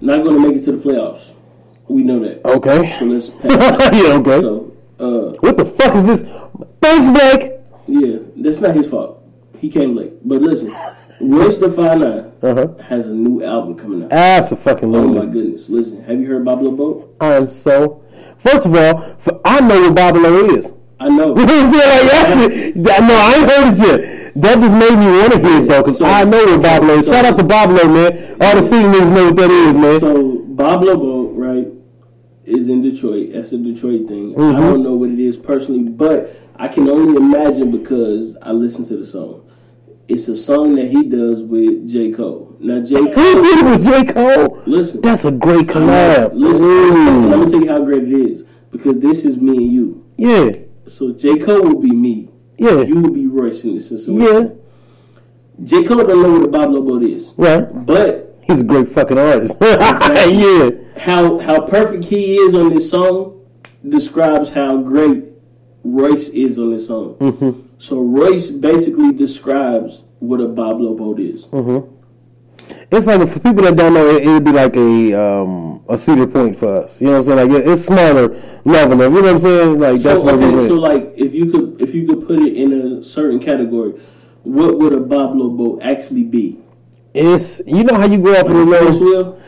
[0.00, 1.32] not going to make it to the playoffs.
[1.88, 2.44] We know that.
[2.44, 2.94] okay.
[2.98, 3.94] So let's pass.
[3.94, 4.12] yeah.
[4.14, 4.40] Okay.
[4.40, 6.30] So, uh, what the fuck is this?
[6.82, 7.52] Thanks, Blake.
[7.88, 9.22] yeah, that's not his fault.
[9.58, 10.12] He came late.
[10.28, 10.72] But listen,
[11.20, 12.82] Royce the Five Nine Uh huh.
[12.84, 14.12] has a new album coming out.
[14.12, 14.88] Absolutely.
[14.98, 15.68] Oh my goodness!
[15.68, 17.16] Listen, have you heard Boblo Boat?
[17.20, 18.04] I am so.
[18.38, 20.72] First of all, for, I know what Babylon is.
[21.00, 21.34] I know.
[21.36, 22.02] You know what I'm saying?
[22.02, 22.84] Like, that's it.
[22.84, 24.34] That, no, I ain't heard it yet.
[24.42, 26.98] That just made me want to hear it though, because So- I know what Babylon
[26.98, 27.06] is.
[27.06, 28.36] so- Shout out to Babylon, man.
[28.40, 30.00] All the city niggas know what that is, man.
[30.00, 31.68] So Boblo Boat, right,
[32.44, 33.30] is in Detroit.
[33.32, 34.34] That's a Detroit thing.
[34.34, 34.54] Mhm.
[34.56, 38.84] I don't know what it is personally, but I can only imagine because I listen
[38.86, 39.42] to the song.
[40.08, 42.10] It's a song that he does with J.
[42.12, 42.56] Cole.
[42.60, 42.94] Now J.
[42.94, 44.12] Cole did it with J.
[44.12, 44.62] Cole?
[44.66, 45.00] listen.
[45.02, 46.30] That's a great collab.
[46.32, 48.44] Listen, I'm tell, I'm gonna tell you how great it is.
[48.70, 50.04] Because this is me and you.
[50.16, 50.50] Yeah,
[50.86, 51.38] So J.
[51.38, 52.30] Cole will be me.
[52.56, 54.20] yeah, You will be Royce in this situation.
[54.20, 54.48] yeah.
[55.64, 55.84] J.
[55.84, 57.32] Cole don't know what a Boblo Boat is.
[57.36, 57.66] Right.
[57.86, 59.56] But He's a great fucking artist.
[59.60, 60.70] yeah.
[60.96, 63.44] how how perfect he is on this song
[63.86, 65.24] describes how great
[65.84, 67.16] Royce is on this song.
[67.20, 67.67] Mm-hmm.
[67.78, 71.44] So Royce basically describes what a Boblo Boat is.
[71.46, 71.94] Mm-hmm.
[72.90, 76.26] It's like for people that don't know, it, it'd be like a um, a cedar
[76.26, 77.00] point for us.
[77.00, 77.52] You know what I'm saying?
[77.52, 78.28] Like it- it's smaller
[78.64, 79.00] level.
[79.02, 79.78] of- You know what I'm saying?
[79.78, 80.68] Like that's so, what okay, went.
[80.68, 83.92] so like if you could if you could put it in a certain category,
[84.42, 86.58] what would a Boblo Boat actually be?
[87.14, 89.38] It's you know how you go off of the wheel?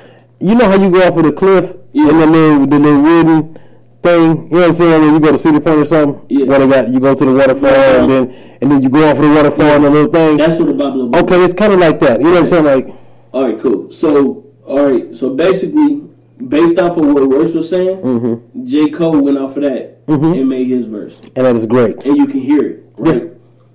[0.41, 2.09] you know how you go off of the cliff Yeah.
[2.09, 3.59] and the little the little wooden
[4.03, 4.45] thing.
[4.45, 5.03] You know what I'm saying?
[5.03, 6.59] When you go to Cedar Point or something, Yeah.
[6.59, 8.03] they got you go to the waterfall Yeah.
[8.03, 10.37] and then and then you go off the waterfall and the little thing.
[10.37, 11.23] That's what Boblo Boat.
[11.25, 12.21] Okay, it's kind of like that.
[12.21, 12.65] You know what I'm saying?
[12.65, 12.95] Like
[13.33, 13.91] All right, cool.
[13.91, 15.15] So, all right.
[15.15, 16.03] So basically,
[16.49, 18.65] based off of what Royce was saying, Mm-hmm.
[18.65, 18.91] J.
[18.91, 22.05] Cole went off of that and made his verse, and that is great.
[22.05, 23.31] and you can hear it, right?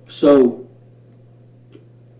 [0.08, 0.66] So,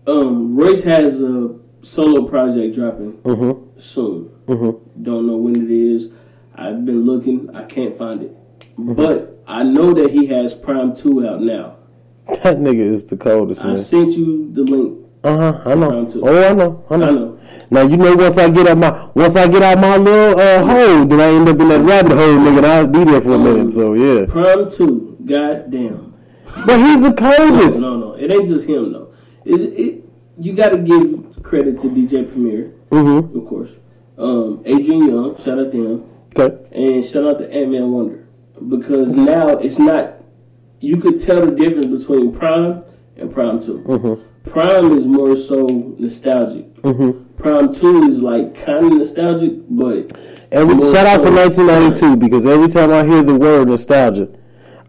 [0.07, 3.79] um, Royce has a solo project dropping Mm-hmm.
[3.79, 4.29] soon.
[4.47, 5.03] Mm-hmm.
[5.03, 6.09] Don't know when it is.
[6.57, 7.55] I've been looking.
[7.55, 8.31] I can't find it,
[8.77, 8.93] Mm-hmm.
[8.93, 11.75] but I know that he has PRhyme Two out now.
[12.43, 15.07] That nigga is the coldest I sent you the link.
[15.23, 15.69] Uh huh.
[15.71, 16.07] I know.
[16.23, 16.85] Oh, I know.
[16.89, 17.11] I I know.
[17.13, 17.39] know.
[17.71, 20.63] Now you know once I get out my once I get out my little uh,
[20.63, 22.57] hole, then I end up in that rabbit hole, nigga.
[22.57, 23.73] and I'll be there for a minute.
[23.73, 24.25] So yeah.
[24.25, 25.17] PRhyme Two.
[25.25, 26.13] God damn.
[26.65, 27.79] But he's the coldest.
[27.79, 29.13] No, no, it ain't just him though.
[29.45, 30.03] Is it?
[30.39, 33.37] You got to give credit to DJ Premier, Mm-hmm.
[33.39, 33.75] of course.
[34.17, 36.03] Um, Adrian Younge, shout out to him,
[36.35, 36.57] Okay.
[36.71, 38.27] and shout out to Antman Wonder
[38.69, 40.15] because now it's not.
[40.79, 42.83] You could tell the difference between PRhyme
[43.17, 44.49] and PRhyme 2 Mm-hmm.
[44.49, 45.65] PRhyme is more so
[45.99, 46.73] nostalgic.
[46.75, 47.41] Mm-hmm.
[47.41, 50.15] PRhyme Two is like kind of nostalgic, but
[50.51, 54.29] Every shout out to so- 1992 because every time I hear the word nostalgia,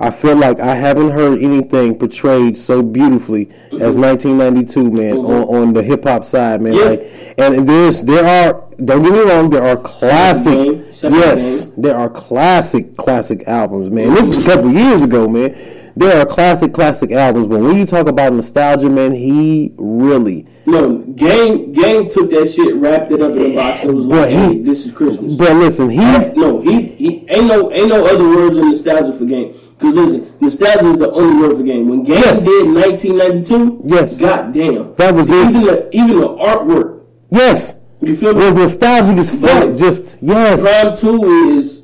[0.00, 3.48] I feel like I haven't heard anything portrayed so beautifully
[3.80, 5.28] as 1992, man, Mhm.
[5.28, 6.74] on, on the hip hop side, man.
[6.74, 6.84] Yeah.
[6.84, 11.66] Like, and there's there are don't get me wrong, there are classic, out to yes,
[11.76, 14.14] there are classic classic albums, man.
[14.14, 15.56] This is a couple years ago, man.
[15.96, 20.98] There are classic classic albums, but when you talk about nostalgia, man, he really, no
[20.98, 21.72] game.
[21.72, 24.36] Game took that shit, wrapped it up in a box, and was Boy, like, he-
[24.36, 28.28] "Hey, this is Christmas." but listen, he No, he, he ain't no ain't no other
[28.28, 29.50] words in nostalgia for game.
[29.78, 31.88] Cause listen, nostalgia is the only word for game.
[31.88, 32.44] When game Yes.
[32.44, 34.20] did 1992, Yes.
[34.20, 35.36] goddamn, that was it.
[35.48, 37.00] even the even the artwork.
[37.30, 39.76] Yes, You feel it was nostalgic as fuck.
[39.76, 40.62] Just yes.
[40.62, 41.24] PRhyme two
[41.56, 41.82] is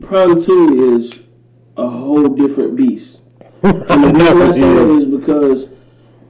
[0.00, 1.14] PRhyme two is
[1.76, 3.20] a whole different beast.
[3.62, 5.68] And the reason I say that is because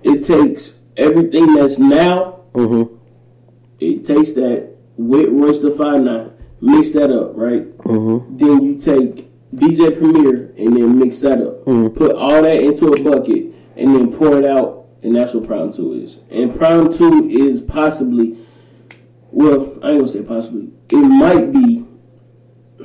[0.04, 2.40] it takes everything that's now.
[2.54, 2.94] Mm-hmm.
[3.80, 7.76] It takes that with Royce the Five Nine, mix that up, right?
[7.78, 8.36] Mm-hmm.
[8.36, 11.64] Then you take DJ Premier and then mix that up.
[11.64, 11.88] Mm-hmm.
[11.96, 15.74] Put all that into a bucket and then pour it out, and that's what PRhyme
[15.74, 16.18] Two is.
[16.30, 18.36] And PRhyme Two is possibly,
[19.30, 20.70] well, I ain't gonna say possibly.
[20.90, 21.84] It might be.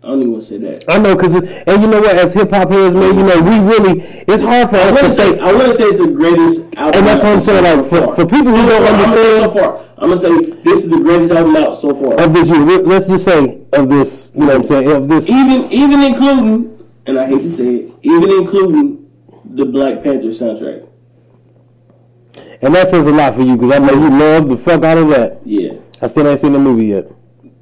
[0.00, 0.84] I don't even want to say that.
[0.88, 2.16] I know, cause it, and you know what?
[2.16, 5.10] As hip hop heads, man, you know we really it's hard for I us to
[5.10, 5.38] say say.
[5.40, 6.98] I want to say it's the greatest album.
[6.98, 9.14] And that's what I'm saying, so like, for- for people who So don't far, gonna
[9.16, 12.14] say understand- so far, I'm gonna say this is the greatest album out so far.
[12.24, 14.90] Of this year, let's just say of this, you know what I'm saying?
[14.90, 19.10] Of this, even even including, and I hate to say it, even including
[19.44, 20.86] the Black Panther soundtrack.
[22.62, 24.98] and that says a lot for you, because I know you love the fuck out
[24.98, 25.40] of that.
[25.44, 25.72] Yeah,
[26.02, 27.06] I still ain't seen the movie yet.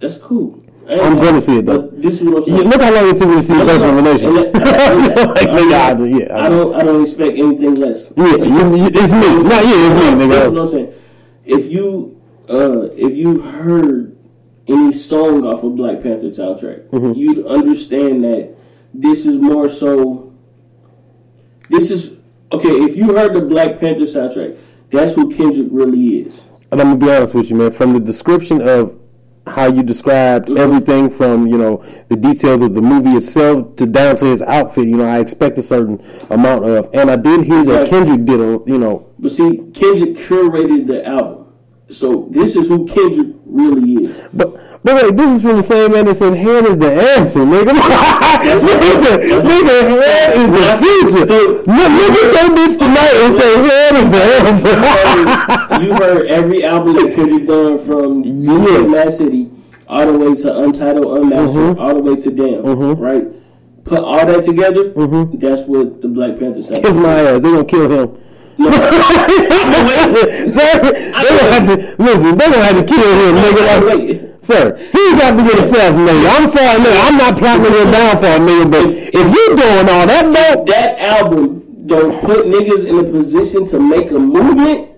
[0.01, 0.63] that's cool.
[0.89, 1.81] I I'm gonna- gonna see it, though.
[1.83, 2.69] but This is what I'm saying.
[2.71, 4.13] look how long it took me to see I Birth don't of a know.
[4.13, 4.35] Nation.
[4.37, 8.13] Like, nigga, I, yeah, I don't I don't expect anything less.
[8.17, 9.27] Yeah, you, you, it's me.
[9.35, 9.75] It's not you.
[9.75, 10.61] It's me, That's what.
[10.63, 10.95] I'm saying.
[11.45, 14.16] If you uh, if you heard
[14.69, 17.13] any song off of Black Panther soundtrack, Mm-hmm.
[17.13, 18.55] you'd understand that
[18.95, 20.33] this is more so.
[21.69, 22.13] This is
[22.53, 22.69] okay.
[22.71, 24.57] If you heard the Black Panther soundtrack,
[24.91, 26.41] that's who Kendrick really is.
[26.73, 27.73] And I'm gonna be honest with you, man.
[27.73, 28.95] From the description of
[29.47, 30.59] how you described Mhm.
[30.59, 34.89] everything from you know the details of the movie itself to down to his outfit,
[34.89, 36.89] you know, I expect a certain amount of.
[36.93, 41.07] And I did hear that Kendrick did a, you know, But see, Kendrick curated the
[41.07, 41.46] album,
[41.89, 44.21] so this is who Kendrick really is.
[44.33, 47.41] but but wait, this is from the same man that said head is the answer,
[47.41, 47.73] nigga.
[47.75, 51.27] nigga, nigga, head is the future.
[51.27, 55.85] So- Look, look at your bitch tonight and say head is the answer.
[55.85, 58.87] you heard every album that Kendrick done from Yeah.
[58.87, 59.51] Mad City
[59.89, 61.81] all the way to Untitled, Unmastered, mm-hmm.
[61.81, 63.01] all the way to Damn, mm-hmm.
[63.03, 63.27] right?
[63.85, 65.39] Put all that together, mm-hmm.
[65.39, 66.85] that's what the Black Panther sound.
[66.85, 67.41] Kiss my ass.
[67.41, 68.23] They gonna kill him.
[68.57, 68.69] Sir,
[70.83, 72.39] they gonna have to listen.
[72.39, 73.63] They gonna have to kill him, nigga.
[73.87, 76.25] Like, sir, he got to get assassinated.
[76.27, 77.01] I'm sorry, nigga.
[77.09, 80.65] I'm not plotting him down for a nigga, but if you doing all that, man,
[80.67, 84.91] that album don't put niggas in a position to make a movement,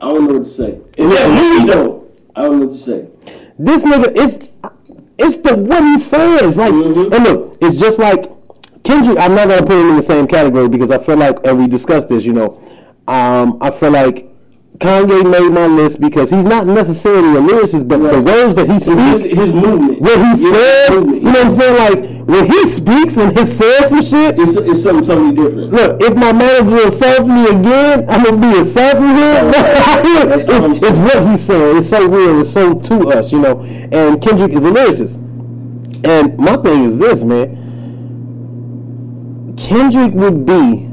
[0.00, 0.78] I don't know what to say.
[0.96, 3.06] If that movie don't, I don't know what to say.
[3.58, 4.48] this nigga it's
[5.18, 6.56] it's the what he says.
[6.56, 7.12] Like, Mhm.
[7.14, 8.30] and look, it's just like
[8.84, 9.18] Kendrick.
[9.18, 11.66] I'm not gonna put him in the same category because I feel like, and we
[11.68, 12.24] discussed this.
[12.24, 12.60] You know,
[13.08, 14.28] um, I feel like
[14.78, 18.74] Kanye made my list because he's not necessarily a lyricist, but the words that he
[18.74, 18.84] His,
[19.20, 19.38] speaks.
[19.38, 20.00] his movement.
[20.00, 21.22] What he Yeah, says, his you movement.
[21.24, 21.76] know what I'm saying?
[21.76, 25.72] Like when he speaks and he says some shit, It's, it's something totally different.
[25.72, 29.50] Look, if my manager assaults me again, I'm gonna be assaulting him.
[29.52, 31.76] That's it's, it's what he's saying.
[31.78, 32.40] It's so real.
[32.40, 33.60] It's so to us, you know.
[33.92, 35.16] And Kendrick is a lyricist.
[36.04, 37.61] And my thing is this, man.
[39.62, 40.88] Kendrick would be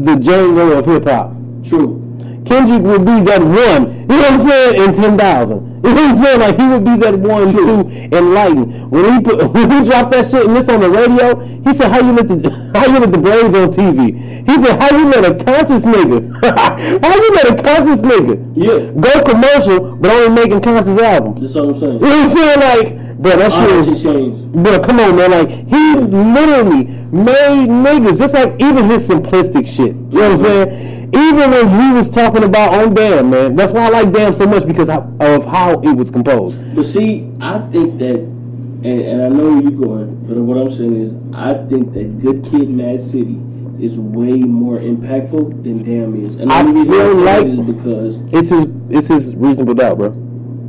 [0.00, 1.32] the Django of hip hop.
[1.62, 2.03] True.
[2.44, 5.74] Kendrick would be that one, you know what I'm saying, in 10,000.
[5.84, 6.40] You know what I'm saying?
[6.40, 8.90] Like, he would be that one to enlighten.
[8.90, 11.90] When he put, when he dropped that shit and this on the radio, he said,
[11.90, 14.16] how you let the, how you let the brains on TV?
[14.46, 16.20] He said, how you let a conscious nigga,
[17.04, 18.92] how you let a conscious nigga Yeah.
[19.00, 21.40] go commercial, but only making conscious albums?
[21.40, 21.92] That's all I'm saying.
[21.94, 22.60] You know what I'm saying?
[22.60, 24.52] Like, bro, that shit is, changed.
[24.52, 25.30] Bro, come on, man.
[25.30, 29.94] Like, he literally made niggas, just like even his simplistic shit.
[29.96, 30.93] You know what I'm saying?
[31.12, 33.56] Even when he was talking about on Damn, man.
[33.56, 36.58] That's why I like Damn so much because of how it was composed.
[36.74, 40.70] But see, I think that, and, and I know where you're going, but what I'm
[40.70, 43.40] saying is, I think that Good Kid, Mad City
[43.80, 46.34] is way more impactful than Damn is.
[46.34, 49.74] And the I only reason I feel like- is because It's his, it's his reasonable
[49.74, 50.10] doubt, bro.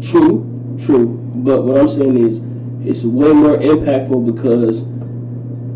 [0.02, 1.08] True, true.
[1.36, 2.42] But what I'm saying is,
[2.88, 4.82] it's way more impactful because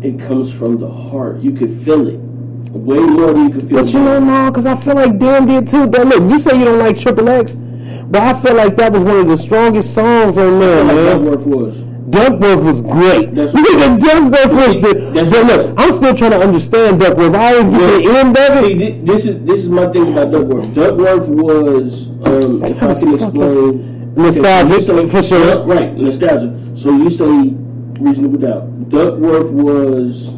[0.04, 1.38] it comes from the heart.
[1.40, 2.18] You could feel it
[2.72, 3.82] way more than you could feel.
[3.82, 5.86] But you know, no, because I feel like Damn did too.
[5.86, 9.02] But look, you say you don't like Triple X, but I feel like that was
[9.02, 11.18] one of the strongest songs on there, like man.
[11.24, 11.80] Duckworth was.
[12.10, 13.34] Duckworth was great.
[13.34, 15.10] That's- Nigga, Duckworth was See, the.
[15.14, 17.34] that's But look, I'm still trying to understand Duckworth.
[17.34, 18.78] I always get the end of it.
[18.78, 20.74] thi- this is this is my thing about Duckworth.
[20.74, 25.66] Duckworth was, um, if I can explain, Nostalgic, say- for sure.
[25.66, 25.96] Right?
[25.96, 26.52] Nostalgia.
[26.74, 27.54] So you say
[28.00, 28.88] reasonable doubt.
[28.88, 30.28] Duckworth was.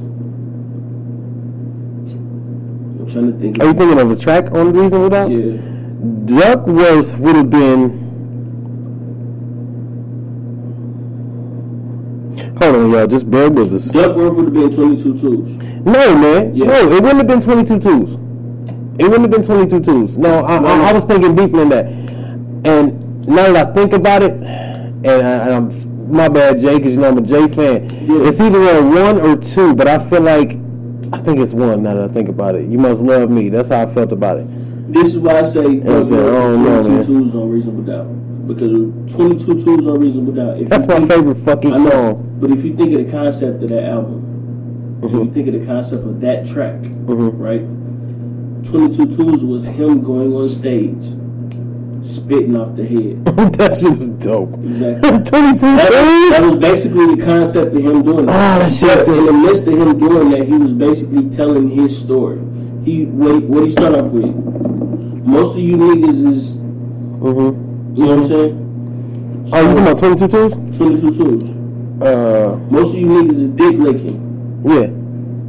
[3.01, 3.61] I'm trying to think.
[3.61, 5.31] Are you thinking of a track on Reasonable Doubt?
[5.31, 5.59] yeah.
[6.27, 8.03] Duckworth would have been.
[12.59, 13.07] Hold on, y'all.
[13.07, 13.85] Just bear with us.
[13.85, 15.49] Duckworth would have been 22 twos.
[15.85, 16.55] No, man.
[16.57, 16.67] Yeah.
[16.67, 18.13] No, it wouldn't have been 22 twos.
[18.99, 20.17] It wouldn't have been 22 twos.
[20.17, 21.87] No, I, I, I was thinking deeper than that.
[22.65, 25.71] And now that I think about it, and, I, I'm
[26.13, 27.89] my bad, Jay, because you know I'm a Jay fan.
[27.91, 28.29] Yeah.
[28.29, 30.62] It's either a one or two, but I feel like
[31.13, 31.83] I think it's one.
[31.83, 33.49] Now that I think about it, you must love me.
[33.49, 34.47] That's how I felt about it.
[34.93, 36.67] This is why I say I'm Duckworth saying?
[36.67, 37.07] I is 22 man.
[37.07, 38.47] twos on Reasonable Doubt.
[38.49, 40.59] Because 22 twos on Reasonable Doubt.
[40.61, 42.37] If That's my think- favorite fucking know, song.
[42.41, 44.29] But if you think of the concept of that album,
[45.03, 45.19] Mm-hmm.
[45.19, 46.77] you think of the concept of that track,
[47.09, 47.63] right?
[48.63, 51.03] 22 Twos was him going on stage,
[52.03, 53.25] spitting off the head.
[53.55, 54.53] that shit was dope.
[54.55, 55.11] Exactly.
[55.25, 55.31] 22
[55.61, 55.91] That,
[56.31, 58.35] that was basically the concept of him doing that.
[58.35, 61.69] Ah, that shit But in the midst of him doing that, he was basically telling
[61.71, 62.39] his story.
[62.85, 64.25] He what, what he started off with.
[65.25, 66.57] Most of you niggas is,
[67.23, 67.95] Mm-hmm.
[67.97, 69.49] you know what I'm saying?
[69.53, 70.77] Oh, you talking about 22 twos?
[70.77, 71.51] 22 Twos.
[72.03, 74.63] Uh, Most of you niggas is dick licking.
[74.67, 74.89] yeah.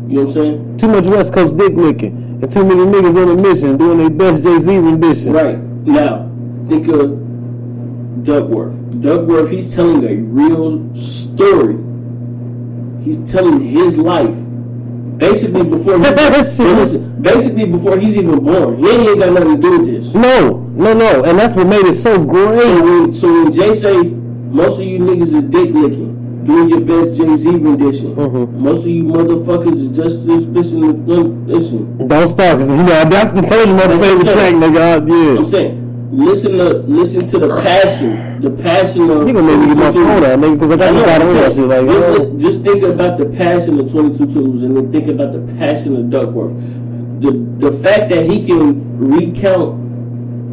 [0.07, 0.77] You know what I'm saying?
[0.77, 2.39] Too much West Coast dick licking.
[2.43, 5.31] And too many niggas on a mission doing their best Jay Z rendition.
[5.34, 5.57] Right.
[5.57, 6.30] Now,
[6.67, 9.01] think of Duckworth.
[9.01, 11.77] Duckworth, he's telling a real story.
[13.03, 14.35] He's telling his life.
[15.17, 18.77] Basically before he's, basically before he's even born.
[18.77, 20.14] He ain't got nothing to do with this.
[20.14, 21.24] No, no, no.
[21.24, 22.82] And that's what made it so So great.
[22.83, 27.17] when, so when Jay say most of you niggas is dick licking, doing your best
[27.19, 28.16] Jay Z rendition.
[28.16, 28.51] Mhm.
[28.53, 32.08] Most of you motherfuckers is just just listen.
[32.08, 33.48] Don't stop, cause you know that's the my
[34.00, 35.38] favorite track, nigga.
[35.38, 35.83] I'm saying,
[36.14, 39.27] listen to listen to the passion, the passion of.
[39.27, 40.90] You gonna make me get my phone out, nigga, 'cause I got
[41.22, 41.67] I'm on that shit.
[41.67, 42.24] Like, just, oh.
[42.24, 45.95] li- just think about the passion of 22 twos, and then think about the passion
[45.98, 46.53] of Duckworth.
[47.19, 49.82] The the fact that he can recount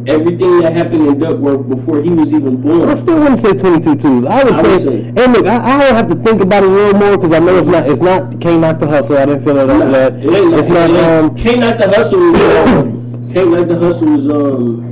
[0.07, 2.89] everything that happened in Duckworth before he was even born.
[2.89, 4.25] I still wouldn't say 22 twos.
[4.25, 6.63] I would I say, would say- and look, I, I would have to think about
[6.63, 9.17] it a little more because I know it's not, it's not, came out the hustle.
[9.17, 10.13] I didn't feel it on that.
[10.15, 14.07] It ain't It's it not, ain't- um, Can't the Hustle was um, Can't the Hustle
[14.09, 14.90] was um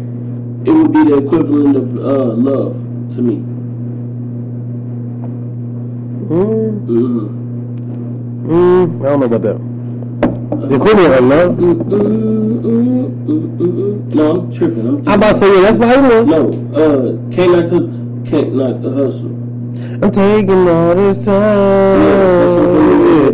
[0.69, 2.73] it would be the equivalent of uh, love
[3.15, 3.37] to me.
[6.29, 7.29] Mm, Mm.
[8.45, 9.57] mm, I don't know about that.
[10.69, 11.57] The equivalent of love.
[11.57, 12.01] Mm, mm,
[12.61, 14.13] mm, mm, mm, mm.
[14.13, 14.87] No, I'm tripping.
[14.87, 16.23] I'm I'm about to say yeah, that's what I.
[16.23, 19.38] No, uh, can't not to, can't not the hustle.
[20.01, 21.33] I'm taking all this Yeah,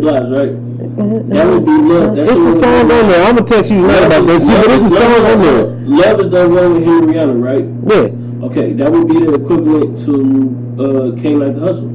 [0.02, 0.32] what time.
[0.32, 1.28] right?
[1.28, 2.16] That would be love.
[2.16, 3.24] That's It's a song on there.
[3.26, 5.66] I'm gonna text you tonight about that shit, but it's a song on there.
[5.86, 7.64] Love is the one with Rihanna, right?
[7.86, 8.46] Yeah.
[8.46, 10.12] Okay, that would be the equivalent to
[10.78, 11.88] uh, Can't Like the Hustle.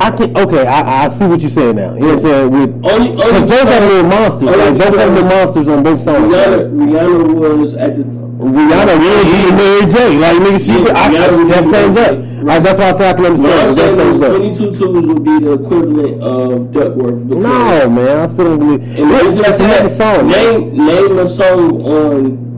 [0.00, 1.92] I can okay, I, I see what you're saying now.
[1.92, 2.50] You know what I'm saying?
[2.50, 5.68] With Only, because only both have little monsters, only like both have little because monsters
[5.68, 6.24] on both sides.
[6.24, 10.18] Rihanna, Rihanna was at the Rihanna really beat Mary J.
[10.18, 12.16] Like nigga, she Yeah, I, Rihanna that stands up.
[12.16, 12.42] J.
[12.42, 13.52] Like that's why I say I can understand.
[13.60, 13.74] I'm it.
[13.76, 14.36] That stands up.
[14.36, 17.20] 22 twos would be the equivalent of Duckworth.
[17.20, 18.98] No, man, I still don't believe.
[18.98, 20.28] And reason I That's another that, song.
[20.28, 20.60] man.
[20.70, 22.50] name, name a song on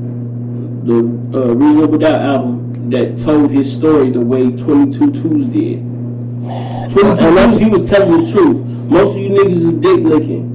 [0.87, 5.92] the uh, Reasonable Doubt album that told his story the way 22 Twos did.
[6.43, 8.63] 22 And that's- he was telling his truth.
[8.89, 10.49] Most of you niggas is dick licking.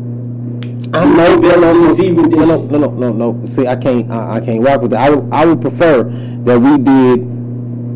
[0.94, 3.46] I know, no, no, no, no, no, no, no, no, no.
[3.46, 5.02] See, I can't, I, I can't rock with that.
[5.02, 7.28] I would, I would prefer that we did.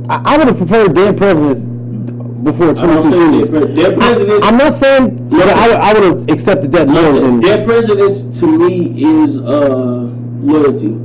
[0.10, 4.48] I, I would have preferred Dead Presidents before I'm not 22 saying Dead Presidents- I,
[4.50, 7.40] am not saying that I, would- I would have accepted that more than.
[7.40, 10.10] Dead Presidents to me is uh,
[10.42, 10.98] loyalty.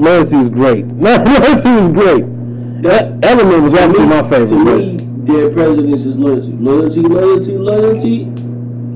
[0.00, 0.86] Loyalty is great.
[0.86, 2.24] Loyalty is great.
[2.82, 4.48] That element was actually me- my favorite.
[4.48, 6.52] To me, Dead Presidents is loyalty.
[6.52, 8.22] Loyalty, loyalty, loyalty.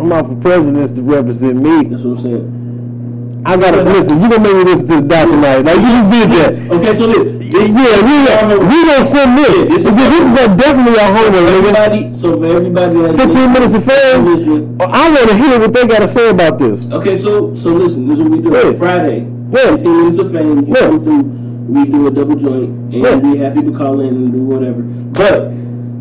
[0.01, 1.85] I'm out for presidents to represent me.
[1.85, 3.43] That's what I'm saying.
[3.47, 4.23] I gotta uh, listen.
[4.23, 5.59] You gonna make me listen to the doc tonight?
[5.59, 6.73] Like you just did that.
[6.73, 9.57] Okay, so this, this Yeah, we we gonna send this.
[9.59, 11.59] Yeah, this is- This, is a, definitely a so for homework, nigga.
[11.59, 14.25] everybody, so for everybody 15 minutes of fame.
[14.25, 14.77] listening.
[14.81, 16.87] I want to hear what they got to say about this.
[16.91, 18.51] Okay, so so listen, this is what we do.
[18.51, 18.73] Yeah.
[18.73, 19.77] Friday, Yeah.
[19.77, 20.65] 15 minutes of fame.
[20.67, 21.44] You Yeah.
[21.69, 23.17] We do a double joint, and Yeah.
[23.17, 24.83] we have people call in and do whatever.
[24.83, 25.53] But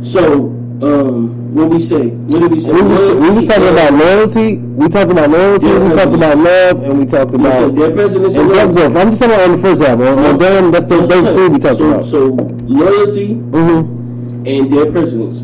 [0.03, 0.49] so
[0.81, 2.07] um, what we say?
[2.07, 2.71] What did we say?
[2.73, 4.57] We was, we was talking about loyalty.
[4.57, 5.67] We talked about loyalty.
[5.67, 8.81] Yeah, we talked about love, and we talked about Dead Presidents and and Death loyalty.
[8.81, 8.95] Growth.
[8.97, 9.81] I'm just talking about on the first.
[9.81, 11.91] On, on Damn, that's the what three we talked saying.
[11.91, 12.05] about.
[12.05, 15.39] so, So loyalty hmm and Dead Presidents.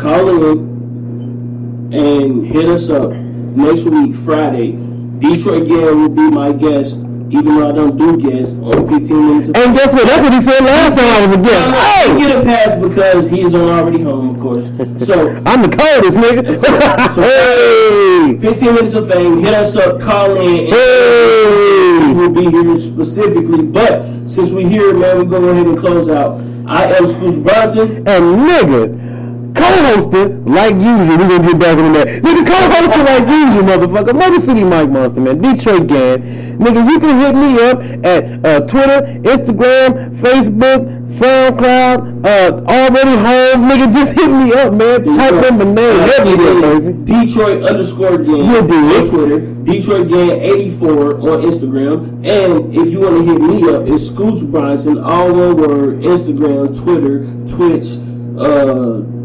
[0.00, 4.72] Call in and hit us up next week, Friday.
[5.18, 6.98] Detroit Gang will be my guest,
[7.32, 10.06] even though I don't do guests on 15 minutes of And guess what?
[10.06, 11.70] That's what he said last time I was a guest.
[11.70, 14.64] He Hey, get a pass because he's already home, of course.
[15.06, 16.40] So, I'm the coldest nigga.
[17.14, 19.38] So- hey, 15 minutes of fame.
[19.38, 20.72] Hit us up, call in.
[20.72, 22.12] And hey.
[22.14, 23.62] will be here specifically.
[23.62, 26.40] But since we're here, man, we go ahead and close out.
[26.66, 27.96] I am Scoots Bronson.
[28.08, 29.09] And nigga,
[29.54, 31.16] co-hosted like usual.
[31.16, 32.22] We gonna get back into that.
[32.22, 34.14] Nigga, co-hosted like usual, motherfucker.
[34.18, 35.40] Motor City Mike Monster, man.
[35.40, 36.50] Detroit Gang.
[36.60, 43.68] Nigga, you can hit me up at uh, Twitter, Instagram, Facebook, SoundCloud, uh, already home.
[43.68, 45.04] Nigga, just hit me up, man.
[45.04, 46.00] Type in my name.
[46.00, 47.04] It is baby.
[47.04, 49.40] Detroit underscore gang on Twitter.
[49.64, 52.26] Detroit gang 84 on Instagram.
[52.26, 56.76] And if you want to hit me up, it's Scoots Bronson, all one word, Instagram,
[56.78, 57.96] Twitter, Twitch,
[58.38, 59.19] uh,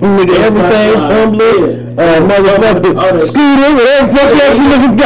[0.00, 2.20] Nigga, everything, Tumblr, uh, Yeah.
[2.20, 3.18] All motherfucker.
[3.18, 4.96] Scooter, whatever the fuck else you niggas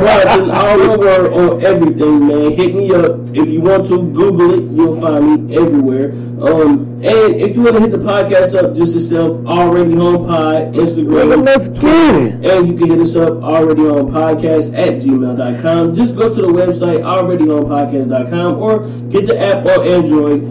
[0.00, 0.50] got.
[0.50, 2.52] all word on everything, man.
[2.52, 3.10] Hit me up.
[3.32, 4.64] If you want to, Google it.
[4.74, 6.10] You'll find me everywhere.
[6.40, 10.74] Um, and if you want to hit the podcast up just yourself, already home pod,
[10.74, 11.32] Instagram.
[11.34, 12.44] Nigga, let's get it.
[12.44, 15.94] And you can hit us up already on podcast at gmail.com.
[15.94, 20.42] Just go to the website alreadyhomepodcast.com or get the app on Android,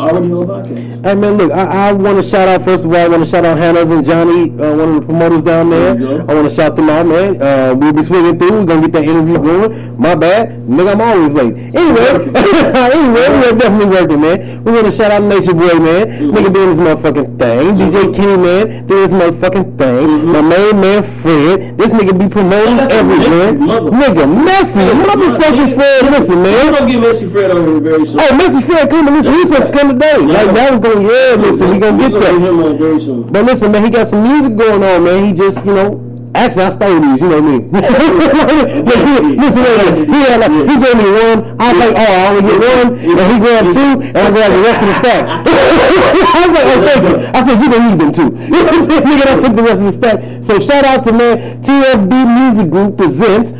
[0.00, 1.04] already home podcast.
[1.06, 2.96] Hey man, look, I, I want to shout out first of all.
[2.96, 5.94] I want to shout out Hannah's and Johnny, uh, one of the promoters down there.
[5.94, 6.20] There.
[6.30, 7.40] I want to shout them out, man.
[7.40, 8.50] Uh, we'll be swinging through.
[8.60, 9.98] We're gonna get that interview going.
[10.00, 10.92] My bad, nigga.
[10.92, 11.54] I'm always late.
[11.74, 14.64] Anyway, anyway, we're definitely working, man.
[14.64, 16.06] We want to shout out Nature Boy, man.
[16.08, 16.30] Mm-hmm.
[16.36, 17.76] Nigga doing his motherfucking thing.
[17.76, 20.26] DJ Kenny, man, doing his motherfucking thing.
[20.26, 21.76] My main man Fred.
[21.78, 22.78] This nigga be promoting Mm-hmm.
[22.78, 23.52] Shout out to everywhere.
[23.54, 26.02] Mother- Nigga, messy, motherfucking Fred.
[26.10, 28.20] Listen, man, we're gonna get Messy Fred on here very soon.
[28.20, 29.14] Oh, Messi Fred coming.
[29.14, 30.18] Listen, he's supposed to come today.
[30.18, 32.32] Like that was gonna Yeah, listen, we gonna get that.
[32.38, 33.32] get him on very soon.
[33.32, 35.24] But listen, man, he got some music going on, man.
[35.26, 37.58] He just, you know, actually, I stole these, you know me.
[37.72, 40.08] listen, wait.
[40.08, 41.38] He had like, he gave me one.
[41.60, 44.54] I was like, oh, I only get one, and he grabbed two, and I grabbed
[44.54, 45.22] the rest of the stack.
[45.28, 47.14] I was like, oh, thank you.
[47.34, 48.28] I said, you don't need them two.
[48.44, 49.02] You know what I'm saying?
[49.08, 50.18] Nigga, I took the rest of the stack.
[50.44, 53.52] So shout out to man, TFB Music Group presents.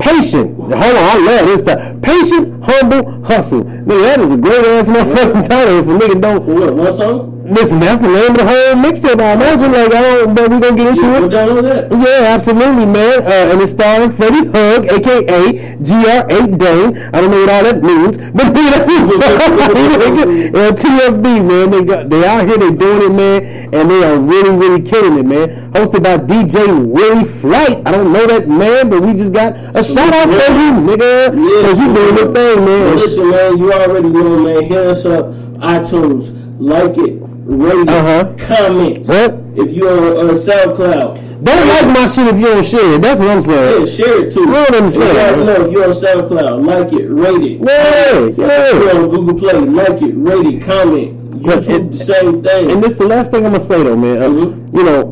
[0.00, 2.02] Patient, hold on, I love this stuff.
[2.02, 3.62] Patient, humble, hustle.
[3.64, 6.74] Nigga, that is a great ass motherfucking title if a nigga don't For what?
[6.74, 7.39] One song?
[7.50, 9.20] Listen, that's the name of the whole mixtape.
[9.20, 11.28] I imagine, like, I don't, but we're gonna get into Yeah, it.
[11.30, 11.90] down that.
[11.90, 13.22] Yeah, absolutely, man.
[13.26, 16.96] Uh, and it's starring Freddie Hug, aka GR8 Dane.
[17.12, 20.54] I don't know what all that means, but nigga, that's song.
[20.54, 21.70] uh, TFB, man.
[21.70, 25.18] They got they out here, they doing it, man, and they are really, really killing
[25.18, 25.72] it, man.
[25.72, 27.82] Hosted by DJ Willie Flight.
[27.86, 31.32] I don't know that man, but we just got a shout out for you, nigga.
[31.64, 32.96] Cause you doing your thing, man.
[32.96, 34.62] listen, man, you already know, man.
[34.64, 35.26] Hit us up,
[35.58, 36.30] iTunes,
[36.60, 37.19] like it,
[37.50, 38.32] rate Uh-huh.
[38.38, 39.06] comment.
[39.06, 39.34] What?
[39.56, 43.02] If you on uh, SoundCloud, Don't like my shit if you don't share it.
[43.02, 43.80] That's what I'm saying.
[43.86, 44.42] yeah, share it too.
[44.42, 47.60] I don't understand, know if you're on SoundCloud, like it, rate it.
[47.60, 48.68] Yeah, yeah.
[48.68, 51.16] If you're on Google Play, like it, rate it, comment.
[51.40, 52.70] YouTube, the same thing.
[52.70, 54.22] And this the last thing I'm gonna say though, man.
[54.22, 54.74] Uh, Mhm.
[54.76, 55.04] You know,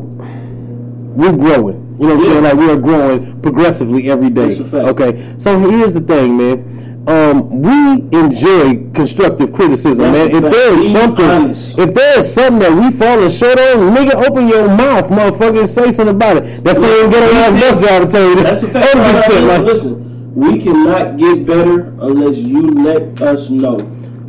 [1.15, 1.95] we're growing.
[1.99, 2.25] You know what I'm Yeah.
[2.31, 2.43] saying?
[2.43, 4.47] Like we are growing progressively every day.
[4.53, 4.85] That's a fact.
[4.89, 5.21] Okay.
[5.39, 6.78] So here's the thing, man.
[7.09, 10.43] Um, we enjoy constructive criticism, That's man.
[10.43, 11.79] a If there is something, honest.
[11.79, 15.69] if there is something that we falling short on, nigga, open your mouth, motherfucker, and
[15.69, 16.63] say something about it.
[16.63, 18.43] That same ghetto ass bus driver tell you that.
[18.43, 18.95] That's a fact.
[18.95, 23.79] Every Listen, like- listen, we cannot get better unless you let us know.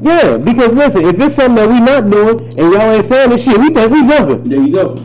[0.01, 3.45] Yeah, because listen, if it's something that we not doing and y'all ain't saying this
[3.45, 4.43] shit, we think we jumping.
[4.49, 4.99] There you go.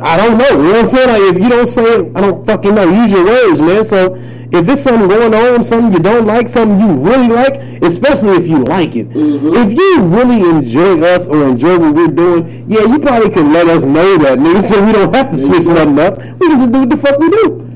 [0.00, 0.48] I don't know.
[0.52, 1.08] You know what I'm saying?
[1.08, 2.90] Like, if you don't say it, I don't fucking know.
[3.02, 3.84] Use your words, man.
[3.84, 4.14] So
[4.52, 8.48] if it's something going on, something you don't like, something you really like, especially if
[8.48, 9.08] you like it.
[9.10, 9.54] Mm-hmm.
[9.54, 13.68] If you really enjoy us or enjoy what we're doing, yeah, you probably could let
[13.68, 16.18] us know that, nigga, so we don't have to switch nothing up.
[16.18, 17.66] We can just do what the fuck we do.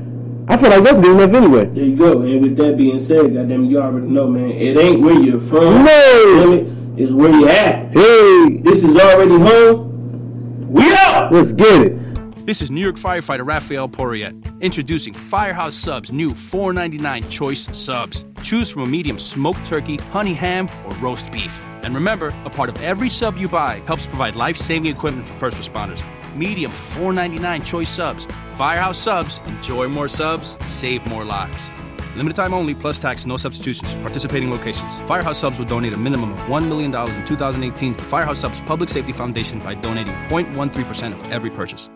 [0.47, 1.65] I feel like that's good enough anyway.
[1.65, 2.21] There you go.
[2.21, 4.51] And with that being said, goddamn, you already know, man.
[4.51, 5.85] It ain't where you're from.
[5.85, 6.71] No.
[6.97, 7.91] It's where you at.
[7.93, 10.71] Hey, This is already home.
[10.71, 11.31] We out.
[11.31, 12.04] let's get it.
[12.45, 18.23] This is New York firefighter Raphael Porriet introducing Firehouse Subs new $4.99 choice subs.
[18.43, 21.59] Choose from a medium smoked turkey, honey ham, or roast beef.
[21.81, 25.57] And remember, a part of every sub you buy helps provide life-saving equipment for first
[25.57, 26.03] responders.
[26.35, 28.27] Medium $4.99 choice subs.
[28.53, 29.39] Firehouse Subs.
[29.47, 31.71] Enjoy more subs, save more lives.
[32.15, 33.95] Limited time only, plus tax, no substitutions.
[33.95, 34.99] Participating locations.
[35.07, 38.87] Firehouse Subs will donate a minimum of $1 million in 2018 to Firehouse Subs Public
[38.87, 41.89] Safety Foundation by donating 0.13% of every purchase.